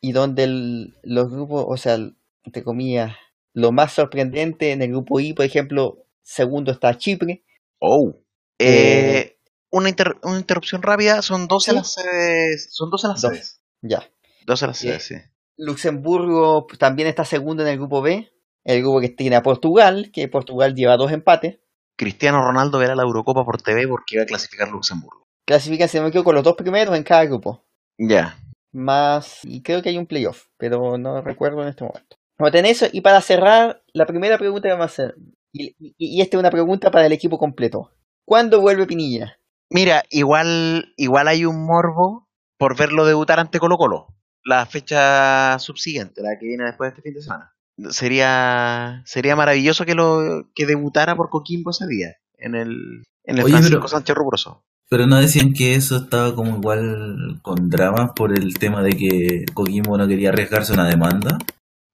y 0.00 0.12
donde 0.12 0.44
el- 0.44 0.96
los 1.02 1.28
grupos, 1.30 1.64
o 1.68 1.76
sea, 1.76 1.98
entre 2.44 2.62
comillas, 2.62 3.14
lo 3.52 3.72
más 3.72 3.92
sorprendente 3.92 4.70
en 4.72 4.80
el 4.80 4.88
grupo 4.90 5.18
I, 5.20 5.34
por 5.34 5.44
ejemplo, 5.44 6.06
segundo 6.22 6.70
está 6.72 6.96
Chipre. 6.96 7.44
Oh. 7.80 8.14
Eh, 8.58 9.18
Eh, 9.18 9.38
una, 9.70 9.88
inter- 9.88 10.16
una 10.22 10.38
interrupción 10.38 10.80
rápida. 10.82 11.20
Son 11.22 11.46
12 11.48 11.72
¿Sí? 11.72 11.76
las 11.76 11.92
sedes. 11.92 12.68
Son 12.70 12.88
12 12.90 13.08
las 13.08 13.20
Doce. 13.20 13.34
sedes. 13.34 13.60
Ya. 13.82 14.08
12 14.46 14.66
las 14.66 14.80
Bien. 14.82 15.00
sedes, 15.00 15.22
sí. 15.24 15.30
Luxemburgo 15.56 16.66
también 16.78 17.08
está 17.08 17.24
segundo 17.24 17.62
en 17.64 17.68
el 17.70 17.76
grupo 17.78 18.00
B, 18.00 18.30
el 18.64 18.80
grupo 18.82 19.00
que 19.00 19.08
tiene 19.10 19.36
a 19.36 19.42
Portugal, 19.42 20.10
que 20.12 20.28
Portugal 20.28 20.74
lleva 20.74 20.96
dos 20.96 21.10
empates. 21.12 21.58
Cristiano 21.96 22.40
Ronaldo 22.42 22.78
verá 22.78 22.94
la 22.94 23.02
Eurocopa 23.02 23.44
por 23.44 23.60
TV 23.60 23.86
porque 23.88 24.16
va 24.18 24.22
a 24.22 24.26
clasificar 24.26 24.68
Luxemburgo. 24.70 25.27
Clasifican, 25.48 25.88
si 25.88 25.96
no 25.96 26.02
me 26.02 26.10
equivoco, 26.10 26.34
los 26.34 26.44
dos 26.44 26.56
primeros 26.56 26.94
en 26.94 27.02
cada 27.04 27.24
grupo. 27.24 27.64
Ya. 27.96 28.36
Más, 28.70 29.40
y 29.44 29.62
creo 29.62 29.80
que 29.80 29.88
hay 29.88 29.96
un 29.96 30.04
playoff, 30.06 30.44
pero 30.58 30.98
no 30.98 31.22
recuerdo 31.22 31.62
en 31.62 31.68
este 31.68 31.84
momento. 31.84 32.16
Vamos 32.38 32.50
a 32.50 32.52
tener 32.52 32.70
eso, 32.70 32.86
y 32.92 33.00
para 33.00 33.22
cerrar, 33.22 33.82
la 33.94 34.04
primera 34.04 34.36
pregunta 34.36 34.68
que 34.68 34.72
vamos 34.74 34.84
a 34.84 34.92
hacer, 34.92 35.14
y, 35.50 35.74
y- 35.78 35.94
y 35.96 36.20
esta 36.20 36.36
es 36.36 36.40
una 36.40 36.50
pregunta 36.50 36.90
para 36.90 37.06
el 37.06 37.12
equipo 37.12 37.38
completo. 37.38 37.90
¿Cuándo 38.26 38.60
vuelve 38.60 38.86
Pinilla? 38.86 39.38
Mira, 39.70 40.02
igual, 40.10 40.92
igual 40.98 41.28
hay 41.28 41.46
un 41.46 41.64
morbo 41.64 42.28
por 42.58 42.76
verlo 42.76 43.06
debutar 43.06 43.40
ante 43.40 43.58
Colo 43.58 43.78
Colo. 43.78 44.08
La 44.44 44.66
fecha 44.66 45.58
subsiguiente, 45.60 46.20
la 46.22 46.38
que 46.38 46.46
viene 46.46 46.64
después 46.64 46.88
de 46.90 46.98
este 46.98 47.02
fin 47.02 47.14
de 47.14 47.22
semana. 47.22 47.54
Sería, 47.90 49.02
sería 49.06 49.34
maravilloso 49.34 49.86
que 49.86 49.94
lo 49.94 50.50
que 50.54 50.66
debutara 50.66 51.16
por 51.16 51.30
Coquimbo 51.30 51.70
ese 51.70 51.86
día, 51.86 52.16
en 52.36 52.54
el, 52.54 53.02
en 53.24 53.38
el 53.38 53.44
Oye, 53.44 53.52
Francisco 53.52 53.78
pero- 53.78 53.88
Sánchez 53.88 54.14
Rubroso. 54.14 54.62
Pero 54.90 55.06
no 55.06 55.16
decían 55.16 55.52
que 55.52 55.74
eso 55.74 55.96
estaba 55.96 56.34
como 56.34 56.56
igual 56.56 57.40
con 57.42 57.68
dramas 57.68 58.12
por 58.16 58.32
el 58.32 58.58
tema 58.58 58.82
de 58.82 58.90
que 58.90 59.44
Coquimbo 59.52 59.98
no 59.98 60.08
quería 60.08 60.30
arriesgarse 60.30 60.72
a 60.72 60.76
una 60.76 60.88
demanda. 60.88 61.38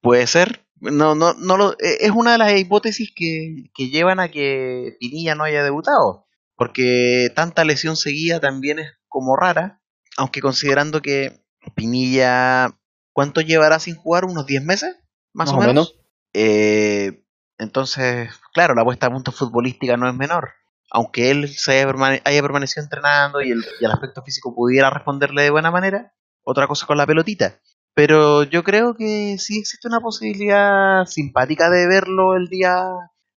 Puede 0.00 0.26
ser. 0.26 0.64
No, 0.80 1.14
no, 1.14 1.34
no 1.34 1.56
lo, 1.56 1.72
eh, 1.72 1.98
es 2.00 2.10
una 2.10 2.32
de 2.32 2.38
las 2.38 2.58
hipótesis 2.58 3.12
que, 3.14 3.70
que 3.74 3.88
llevan 3.88 4.20
a 4.20 4.28
que 4.28 4.96
Pinilla 5.00 5.34
no 5.34 5.44
haya 5.44 5.64
debutado. 5.64 6.26
Porque 6.56 7.30
tanta 7.34 7.64
lesión 7.64 7.96
seguida 7.96 8.38
también 8.38 8.78
es 8.78 8.92
como 9.08 9.36
rara. 9.36 9.80
Aunque 10.16 10.40
considerando 10.40 11.02
que 11.02 11.40
Pinilla, 11.74 12.78
¿cuánto 13.12 13.40
llevará 13.40 13.80
sin 13.80 13.96
jugar? 13.96 14.24
¿Unos 14.24 14.46
10 14.46 14.62
meses? 14.62 14.96
Más, 15.32 15.50
o 15.50 15.58
menos. 15.58 15.98
Eh, 16.32 17.24
entonces, 17.58 18.30
claro, 18.52 18.74
la 18.74 18.84
puesta 18.84 19.06
a 19.06 19.10
punto 19.10 19.32
futbolística 19.32 19.96
no 19.96 20.08
es 20.08 20.14
menor. 20.14 20.50
Aunque 20.94 21.32
él 21.32 21.48
se 21.48 21.72
haya, 21.72 22.20
haya 22.24 22.42
permanecido 22.42 22.84
entrenando 22.84 23.42
y 23.42 23.50
el, 23.50 23.64
y 23.80 23.84
el 23.84 23.90
aspecto 23.90 24.22
físico 24.22 24.54
pudiera 24.54 24.90
responderle 24.90 25.42
de 25.42 25.50
buena 25.50 25.72
manera, 25.72 26.14
otra 26.44 26.68
cosa 26.68 26.86
con 26.86 26.96
la 26.96 27.06
pelotita. 27.06 27.58
Pero 27.94 28.44
yo 28.44 28.62
creo 28.62 28.94
que 28.94 29.36
sí 29.38 29.58
existe 29.58 29.88
una 29.88 29.98
posibilidad 29.98 31.04
simpática 31.06 31.68
de 31.68 31.88
verlo 31.88 32.36
el 32.36 32.46
día 32.46 32.86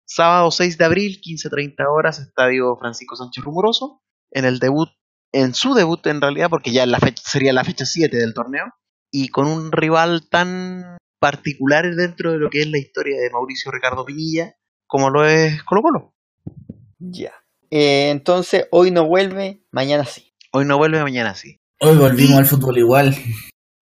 sábado 0.05 0.51
6 0.51 0.77
de 0.77 0.85
abril, 0.85 1.19
15.30 1.19 1.85
horas, 1.89 2.19
Estadio 2.19 2.75
Francisco 2.77 3.15
Sánchez 3.15 3.43
Rumoroso, 3.43 4.03
en 4.29 4.45
el 4.45 4.59
debut, 4.59 4.89
en 5.31 5.55
su 5.55 5.73
debut 5.73 6.05
en 6.05 6.21
realidad, 6.21 6.51
porque 6.51 6.71
ya 6.71 6.85
la 6.85 6.99
fecha, 6.99 7.23
sería 7.25 7.53
la 7.53 7.63
fecha 7.63 7.85
7 7.85 8.15
del 8.15 8.35
torneo, 8.35 8.65
y 9.11 9.29
con 9.29 9.47
un 9.47 9.71
rival 9.71 10.29
tan 10.29 10.97
particular 11.19 11.89
dentro 11.95 12.33
de 12.33 12.37
lo 12.37 12.51
que 12.51 12.61
es 12.61 12.67
la 12.67 12.77
historia 12.77 13.19
de 13.19 13.31
Mauricio 13.31 13.71
Ricardo 13.71 14.05
Pinilla, 14.05 14.55
como 14.85 15.09
lo 15.09 15.25
es 15.25 15.63
Colo 15.63 15.81
Colo. 15.81 16.13
Ya. 16.99 17.33
Eh, 17.71 18.09
entonces, 18.11 18.67
hoy 18.71 18.91
no 18.91 19.05
vuelve, 19.05 19.61
mañana 19.71 20.05
sí. 20.05 20.33
Hoy 20.51 20.65
no 20.65 20.77
vuelve, 20.77 21.01
mañana 21.03 21.35
sí. 21.35 21.59
Hoy 21.79 21.97
volvimos 21.97 22.37
al 22.37 22.45
fútbol 22.45 22.77
igual. 22.77 23.15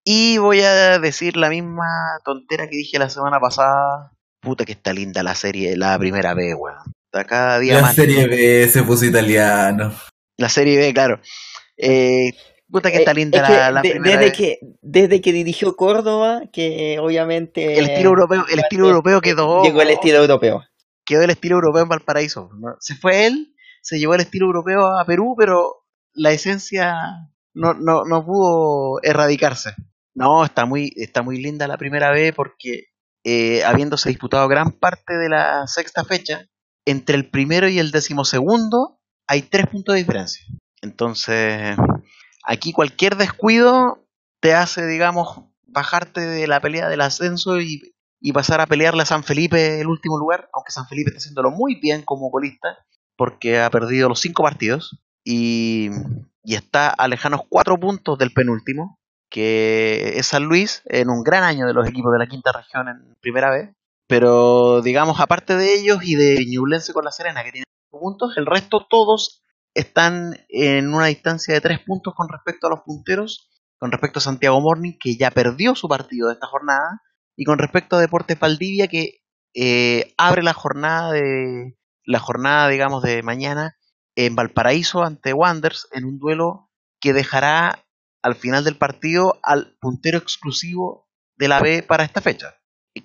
Y 0.03 0.37
voy 0.37 0.61
a 0.61 0.99
decir 0.99 1.37
la 1.37 1.49
misma 1.49 1.85
tontera 2.23 2.67
que 2.69 2.77
dije 2.77 2.99
la 2.99 3.09
semana 3.09 3.39
pasada. 3.39 4.11
Puta 4.41 4.65
que 4.65 4.73
está 4.73 4.93
linda 4.93 5.23
la 5.23 5.33
serie, 5.35 5.75
la 5.77 5.97
primera 5.97 6.33
vez, 6.33 6.53
weón. 6.57 6.77
Está 7.11 7.23
cada 7.25 7.59
día 7.59 7.75
La 7.75 7.81
más. 7.83 7.95
serie 7.95 8.27
B 8.27 8.67
se 8.67 8.83
puso 8.83 9.05
italiano. 9.05 9.93
La 10.37 10.49
serie 10.49 10.77
B, 10.77 10.93
claro. 10.93 11.19
Eh, 11.77 12.31
puta 12.69 12.91
que 12.91 12.97
Eh, 12.97 12.99
está 12.99 13.13
linda 13.13 13.41
es 13.41 13.47
que 13.47 13.53
la, 13.53 13.71
la 13.71 13.81
de- 13.81 13.89
primera 13.91 14.19
desde 14.19 14.25
vez. 14.29 14.37
que 14.37 14.59
desde 14.81 15.21
que 15.21 15.31
dirigió 15.31 15.75
Córdoba, 15.75 16.41
que 16.51 16.97
obviamente 16.99 17.79
El 17.79 17.89
estilo 17.89 18.09
europeo, 18.09 18.45
el 18.51 18.59
estilo 18.59 18.87
europeo 18.87 19.21
quedó. 19.21 19.63
llegó 19.63 19.81
el 19.81 19.89
estilo 19.91 20.17
europeo. 20.19 20.63
Quedó 21.05 21.23
el 21.23 21.29
estilo 21.29 21.55
europeo 21.55 21.83
en 21.83 21.89
Valparaíso. 21.89 22.49
¿no? 22.59 22.75
Se 22.79 22.95
fue 22.95 23.25
él, 23.27 23.54
se 23.85 23.99
llevó 23.99 24.15
el 24.15 24.21
estilo 24.21 24.47
europeo 24.47 24.97
a 24.97 25.05
Perú, 25.05 25.35
pero 25.37 25.85
la 26.15 26.31
esencia 26.31 26.95
no, 27.53 27.75
no, 27.75 28.03
no 28.03 28.25
pudo 28.25 28.99
erradicarse. 29.03 29.75
No, 30.15 30.43
está 30.43 30.65
muy, 30.65 30.91
está 30.95 31.21
muy 31.21 31.39
linda 31.39 31.67
la 31.67 31.77
primera 31.77 32.09
vez 32.09 32.33
porque 32.33 32.85
eh, 33.23 33.63
habiéndose 33.63 34.09
disputado 34.09 34.47
gran 34.47 34.71
parte 34.71 35.13
de 35.17 35.29
la 35.29 35.67
sexta 35.67 36.03
fecha, 36.03 36.47
entre 36.83 37.15
el 37.15 37.29
primero 37.29 37.67
y 37.67 37.77
el 37.77 37.91
decimosegundo 37.91 38.99
hay 39.27 39.43
tres 39.43 39.67
puntos 39.67 39.93
de 39.93 39.99
diferencia. 39.99 40.43
Entonces, 40.81 41.77
aquí 42.43 42.71
cualquier 42.71 43.17
descuido 43.17 44.03
te 44.39 44.55
hace, 44.55 44.87
digamos, 44.87 45.43
bajarte 45.67 46.21
de 46.21 46.47
la 46.47 46.59
pelea 46.59 46.89
del 46.89 47.01
ascenso 47.01 47.61
y, 47.61 47.93
y 48.19 48.31
pasar 48.31 48.61
a 48.61 48.67
pelearle 48.67 49.03
a 49.03 49.05
San 49.05 49.23
Felipe 49.23 49.79
el 49.79 49.87
último 49.87 50.17
lugar, 50.17 50.49
aunque 50.53 50.71
San 50.71 50.87
Felipe 50.87 51.09
está 51.09 51.19
haciéndolo 51.19 51.51
muy 51.51 51.79
bien 51.79 52.01
como 52.01 52.31
colista, 52.31 52.79
porque 53.17 53.59
ha 53.59 53.69
perdido 53.69 54.09
los 54.09 54.19
cinco 54.19 54.43
partidos 54.43 54.99
y, 55.23 55.89
y 56.43 56.55
está 56.55 56.89
a 56.89 57.07
lejanos 57.07 57.41
cuatro 57.49 57.79
puntos 57.79 58.17
del 58.17 58.31
penúltimo, 58.31 58.99
que 59.29 60.13
es 60.17 60.27
San 60.27 60.45
Luis, 60.45 60.81
en 60.85 61.09
un 61.09 61.23
gran 61.23 61.43
año 61.43 61.65
de 61.65 61.73
los 61.73 61.87
equipos 61.87 62.11
de 62.13 62.19
la 62.19 62.27
quinta 62.27 62.51
región 62.51 62.87
en 62.87 63.15
primera 63.21 63.49
vez. 63.49 63.69
Pero 64.07 64.81
digamos, 64.81 65.19
aparte 65.19 65.55
de 65.55 65.73
ellos 65.73 65.99
y 66.03 66.15
de 66.15 66.45
Ñublense 66.45 66.93
con 66.93 67.05
la 67.05 67.11
Serena, 67.11 67.43
que 67.43 67.51
tiene 67.51 67.65
cinco 67.89 67.99
puntos, 67.99 68.37
el 68.37 68.45
resto 68.45 68.85
todos 68.87 69.43
están 69.73 70.37
en 70.49 70.93
una 70.93 71.07
distancia 71.07 71.53
de 71.53 71.61
tres 71.61 71.79
puntos 71.79 72.13
con 72.15 72.29
respecto 72.29 72.67
a 72.67 72.69
los 72.69 72.81
punteros, 72.81 73.49
con 73.77 73.91
respecto 73.91 74.19
a 74.19 74.21
Santiago 74.21 74.61
Morning, 74.61 74.93
que 74.99 75.17
ya 75.17 75.31
perdió 75.31 75.75
su 75.75 75.89
partido 75.89 76.27
de 76.27 76.35
esta 76.35 76.47
jornada, 76.47 77.01
y 77.35 77.43
con 77.43 77.57
respecto 77.57 77.97
a 77.97 77.99
Deportes 77.99 78.39
Valdivia, 78.39 78.87
que 78.87 79.21
eh, 79.53 80.13
abre 80.17 80.43
la 80.43 80.53
jornada 80.53 81.11
de 81.11 81.75
la 82.05 82.19
jornada, 82.19 82.69
digamos, 82.69 83.03
de 83.03 83.23
mañana 83.23 83.77
en 84.15 84.35
Valparaíso 84.35 85.03
ante 85.03 85.33
Wanders 85.33 85.87
en 85.91 86.05
un 86.05 86.19
duelo 86.19 86.69
que 86.99 87.13
dejará 87.13 87.85
al 88.21 88.35
final 88.35 88.63
del 88.63 88.77
partido 88.77 89.39
al 89.43 89.77
puntero 89.79 90.17
exclusivo 90.17 91.07
de 91.37 91.47
la 91.47 91.59
B 91.61 91.83
para 91.83 92.03
esta 92.03 92.21
fecha. 92.21 92.55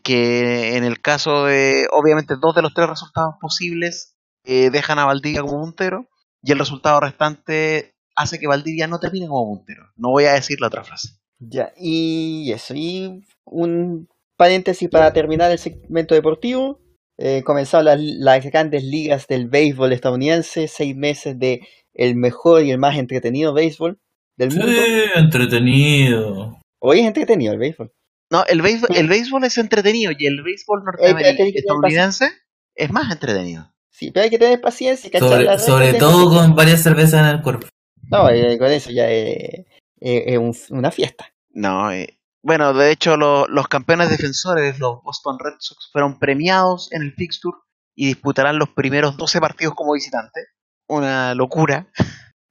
Que 0.02 0.77
en 0.77 0.85
el 0.85 1.01
caso 1.01 1.47
de, 1.47 1.86
obviamente, 1.90 2.36
dos 2.40 2.55
de 2.55 2.62
los 2.62 2.72
tres 2.74 2.89
resultados 2.89 3.35
posibles 3.40 4.16
eh, 4.44 4.70
dejan 4.70 4.98
a 4.98 5.05
Valdivia 5.05 5.43
como 5.43 5.60
puntero 5.60 6.09
y 6.43 6.52
el 6.52 6.59
resultado 6.59 7.01
restante 7.01 7.94
hace 8.16 8.39
que 8.39 8.47
Valdivia 8.47 8.86
no 8.86 9.01
termine 9.01 9.27
como 9.28 9.56
puntero. 9.56 9.85
No 9.97 10.10
voy 10.10 10.24
a 10.24 10.32
decir 10.32 10.60
la 10.60 10.68
otra 10.68 10.85
frase. 10.85 11.20
Ya, 11.39 11.72
y 11.77 12.52
eso, 12.52 12.74
y 12.74 13.24
un 13.44 14.09
paréntesis 14.36 14.89
para 14.89 15.12
terminar 15.12 15.51
el 15.51 15.59
segmento 15.59 16.14
deportivo. 16.14 16.81
Eh, 17.23 17.43
comenzaron 17.45 17.85
las, 17.85 18.01
las 18.01 18.45
grandes 18.47 18.83
ligas 18.83 19.27
del 19.27 19.47
béisbol 19.49 19.93
estadounidense, 19.93 20.69
seis 20.69 20.97
meses 20.97 21.39
de 21.39 21.61
el 21.93 22.15
mejor 22.17 22.65
y 22.65 22.71
el 22.71 22.79
más 22.79 22.97
entretenido 22.97 23.53
béisbol 23.53 23.99
del 24.39 24.51
mundo. 24.51 24.67
Sí, 24.73 25.03
entretenido. 25.17 26.59
Hoy 26.81 27.01
es 27.01 27.07
entretenido 27.07 27.53
el 27.53 27.59
béisbol. 27.59 27.93
No, 28.31 28.45
el 28.47 28.63
béisbol, 28.63 28.91
el 28.97 29.09
béisbol 29.09 29.45
es 29.45 29.59
entretenido 29.59 30.13
y 30.17 30.27
el 30.27 30.43
béisbol 30.43 30.83
norteamericano 30.85 31.51
estadounidense 31.55 32.31
es 32.75 32.91
más 32.91 33.13
entretenido. 33.13 33.71
Sí, 33.91 34.11
pero 34.13 34.25
hay 34.25 34.31
que 34.31 34.39
tener 34.39 34.61
paciencia 34.61 35.11
Sobre, 35.19 35.59
sobre 35.59 35.93
todo 35.95 36.31
con 36.31 36.55
varias 36.55 36.83
cervezas 36.83 37.21
en 37.21 37.37
el 37.37 37.43
cuerpo. 37.43 37.67
No, 38.11 38.31
eh, 38.31 38.57
con 38.59 38.69
eso 38.71 38.91
ya 38.91 39.11
es, 39.11 39.67
es- 40.01 40.23
es 40.27 40.39
un- 40.39 40.57
una 40.79 40.91
fiesta. 40.91 41.27
No, 41.51 41.93
eh, 41.93 42.19
bueno, 42.43 42.73
de 42.73 42.91
hecho 42.91 43.17
lo- 43.17 43.47
los 43.49 43.69
campeones 43.69 44.11
defensores, 44.11 44.79
los 44.79 45.03
Boston 45.03 45.39
Red 45.39 45.55
Sox, 45.59 45.91
fueron 45.93 46.19
premiados 46.19 46.91
en 46.93 47.03
el 47.03 47.12
fixture 47.15 47.57
y 47.95 48.07
disputarán 48.07 48.59
los 48.59 48.71
primeros 48.71 49.17
12 49.17 49.41
partidos 49.41 49.75
como 49.75 49.93
visitantes. 49.93 50.47
Una 50.89 51.35
locura. 51.35 51.89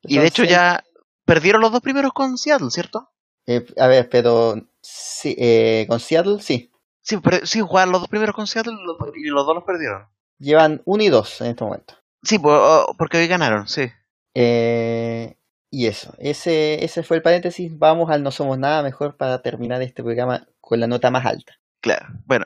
Y 0.03 0.17
de 0.17 0.27
hecho 0.27 0.43
ya 0.43 0.83
perdieron 1.25 1.61
los 1.61 1.71
dos 1.71 1.81
primeros 1.81 2.13
con 2.13 2.37
Seattle, 2.37 2.69
¿cierto? 2.71 3.09
eh, 3.47 3.65
a 3.79 3.87
ver, 3.87 4.07
pero 4.09 4.55
sí, 4.81 5.35
eh, 5.39 5.85
con 5.89 5.99
Seattle 5.99 6.39
sí. 6.41 6.71
Sí, 7.01 7.17
pero, 7.17 7.45
sí, 7.47 7.61
jugaron 7.61 7.91
los 7.91 8.01
dos 8.01 8.09
primeros 8.09 8.35
con 8.35 8.45
Seattle 8.45 8.73
y 8.73 8.85
los, 8.85 8.97
y 9.15 9.23
los 9.29 9.45
dos 9.45 9.55
los 9.55 9.63
perdieron. 9.63 10.07
Llevan 10.37 10.81
1 10.85 11.03
y 11.03 11.09
2 11.09 11.41
en 11.41 11.47
este 11.47 11.63
momento. 11.63 11.95
Sí, 12.21 12.37
porque 12.39 13.17
hoy 13.17 13.27
ganaron, 13.27 13.67
sí. 13.67 13.89
Eh, 14.35 15.35
y 15.71 15.85
eso, 15.87 16.13
ese, 16.17 16.83
ese 16.83 17.03
fue 17.03 17.17
el 17.17 17.23
paréntesis. 17.23 17.77
Vamos 17.77 18.09
al 18.09 18.23
No 18.23 18.31
Somos 18.31 18.57
Nada 18.57 18.81
mejor 18.83 19.17
para 19.17 19.41
terminar 19.41 19.81
este 19.81 20.03
programa 20.03 20.47
con 20.61 20.79
la 20.79 20.87
nota 20.87 21.11
más 21.11 21.25
alta. 21.25 21.53
Claro. 21.81 22.07
Bueno, 22.25 22.45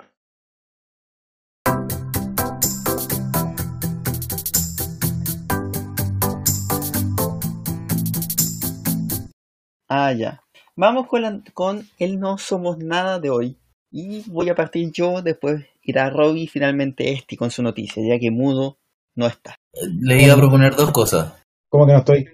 Ah, 9.90 10.12
ya. 10.14 10.41
Vamos 10.76 11.08
con, 11.08 11.22
la- 11.22 11.41
con 11.54 11.88
el 12.00 12.20
No 12.20 12.38
Somos 12.38 12.78
Nada 12.80 13.20
de 13.20 13.30
hoy. 13.30 13.58
Y 13.91 14.24
voy 14.30 14.50
a 14.50 14.56
partir 14.56 14.91
yo, 14.91 15.22
después 15.22 15.64
irá 15.84 16.10
Robbie 16.10 16.44
y 16.44 16.48
finalmente 16.48 17.12
Esti 17.12 17.38
con 17.38 17.52
su 17.52 17.62
noticia, 17.62 18.02
ya 18.08 18.18
que 18.20 18.32
Mudo 18.32 18.78
no 19.16 19.28
está. 19.28 19.56
Le 20.02 20.24
iba 20.24 20.34
a 20.34 20.38
proponer 20.38 20.76
dos 20.76 20.91
cosas. 20.91 21.34
¿Cómo 21.70 21.86
que 21.86 21.94
no 21.94 22.00
estoy? 22.00 22.26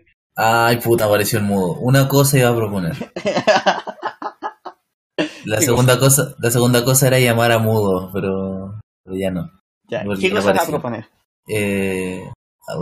Ay, 0.42 0.78
puta, 0.78 1.04
apareció 1.04 1.38
el 1.38 1.44
mudo. 1.44 1.74
Una 1.82 2.08
cosa 2.08 2.38
iba 2.38 2.48
a 2.48 2.56
proponer. 2.56 2.94
La 5.44 5.58
¿Qué 5.58 5.66
segunda 5.66 6.00
cosa, 6.00 6.34
la 6.40 6.50
segunda 6.50 6.86
cosa 6.86 7.08
era 7.08 7.20
llamar 7.20 7.52
a 7.52 7.60
mudo, 7.60 8.10
pero, 8.14 8.80
pero 9.04 9.18
ya 9.18 9.32
no. 9.32 9.52
Ya, 9.90 10.06
¿Qué 10.18 10.32
cosa 10.32 10.54
vas 10.54 10.64
a 10.64 10.68
proponer? 10.68 11.10
Eh, 11.46 12.24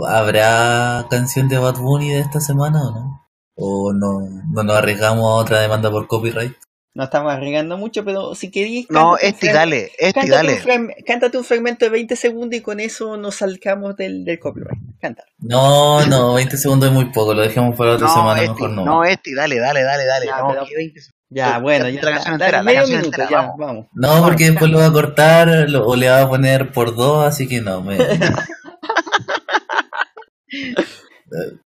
¿Habrá 0.06 1.06
canción 1.10 1.48
de 1.48 1.58
Bad 1.58 1.78
Bunny 1.78 2.10
de 2.10 2.20
esta 2.20 2.38
semana 2.38 2.80
o 2.80 2.92
no? 2.92 3.26
¿O 3.56 3.92
no, 3.92 4.20
no 4.52 4.62
nos 4.62 4.76
arriesgamos 4.76 5.24
a 5.24 5.42
otra 5.42 5.58
demanda 5.60 5.90
por 5.90 6.06
copyright? 6.06 6.54
No 6.98 7.04
estamos 7.04 7.32
arriesgando 7.32 7.78
mucho, 7.78 8.04
pero 8.04 8.34
si 8.34 8.50
queréis. 8.50 8.90
no, 8.90 9.16
este 9.18 9.52
dale, 9.52 9.92
este 9.98 10.14
Cántate 10.28 10.58
dale. 10.64 10.76
un, 10.80 10.92
cántate 11.06 11.38
un 11.38 11.44
fragmento 11.44 11.84
de 11.84 11.92
20 11.92 12.16
segundos 12.16 12.58
y 12.58 12.60
con 12.60 12.80
eso 12.80 13.16
nos 13.16 13.36
salgamos 13.36 13.94
del, 13.96 14.24
del 14.24 14.40
copyright. 14.40 14.80
Cántalo. 15.00 15.28
No, 15.38 16.04
no, 16.06 16.34
20 16.34 16.56
segundos 16.56 16.88
es 16.88 16.94
muy 16.96 17.04
poco, 17.12 17.34
lo 17.34 17.42
dejemos 17.42 17.76
para 17.78 17.92
otra 17.92 18.08
No, 18.08 18.14
semana, 18.14 18.40
este, 18.42 18.52
mejor 18.52 18.70
no. 18.70 18.84
no, 18.84 19.04
este, 19.04 19.32
dale, 19.32 19.60
dale, 19.60 19.84
dale, 19.84 20.06
dale. 20.06 20.26
Ya, 20.26 20.38
no, 20.40 20.48
pero- 20.48 20.66
que 20.66 20.74
20 20.74 21.00
segundos. 21.00 21.14
Ya, 21.30 21.54
Sí, 21.54 21.60
bueno, 21.62 21.88
ya. 21.88 22.02
la 22.02 22.10
canción 22.10 22.38
dale, 22.38 22.44
entera, 22.56 22.62
la 22.64 22.72
canción 22.74 23.00
minuto, 23.00 23.06
entera, 23.22 23.30
ya, 23.30 23.36
vamos. 23.42 23.56
vamos. 23.58 23.86
No, 23.94 24.22
porque 24.24 24.50
después 24.50 24.70
lo 24.72 24.78
va 24.78 24.86
a 24.86 24.92
cortar 24.92 25.48
lo- 25.70 25.86
o 25.86 25.94
le 25.94 26.10
va 26.10 26.22
a 26.22 26.28
poner 26.28 26.72
por 26.72 26.96
dos, 26.96 27.24
así 27.24 27.46
que 27.46 27.60
no. 27.60 27.80
me- 27.80 27.96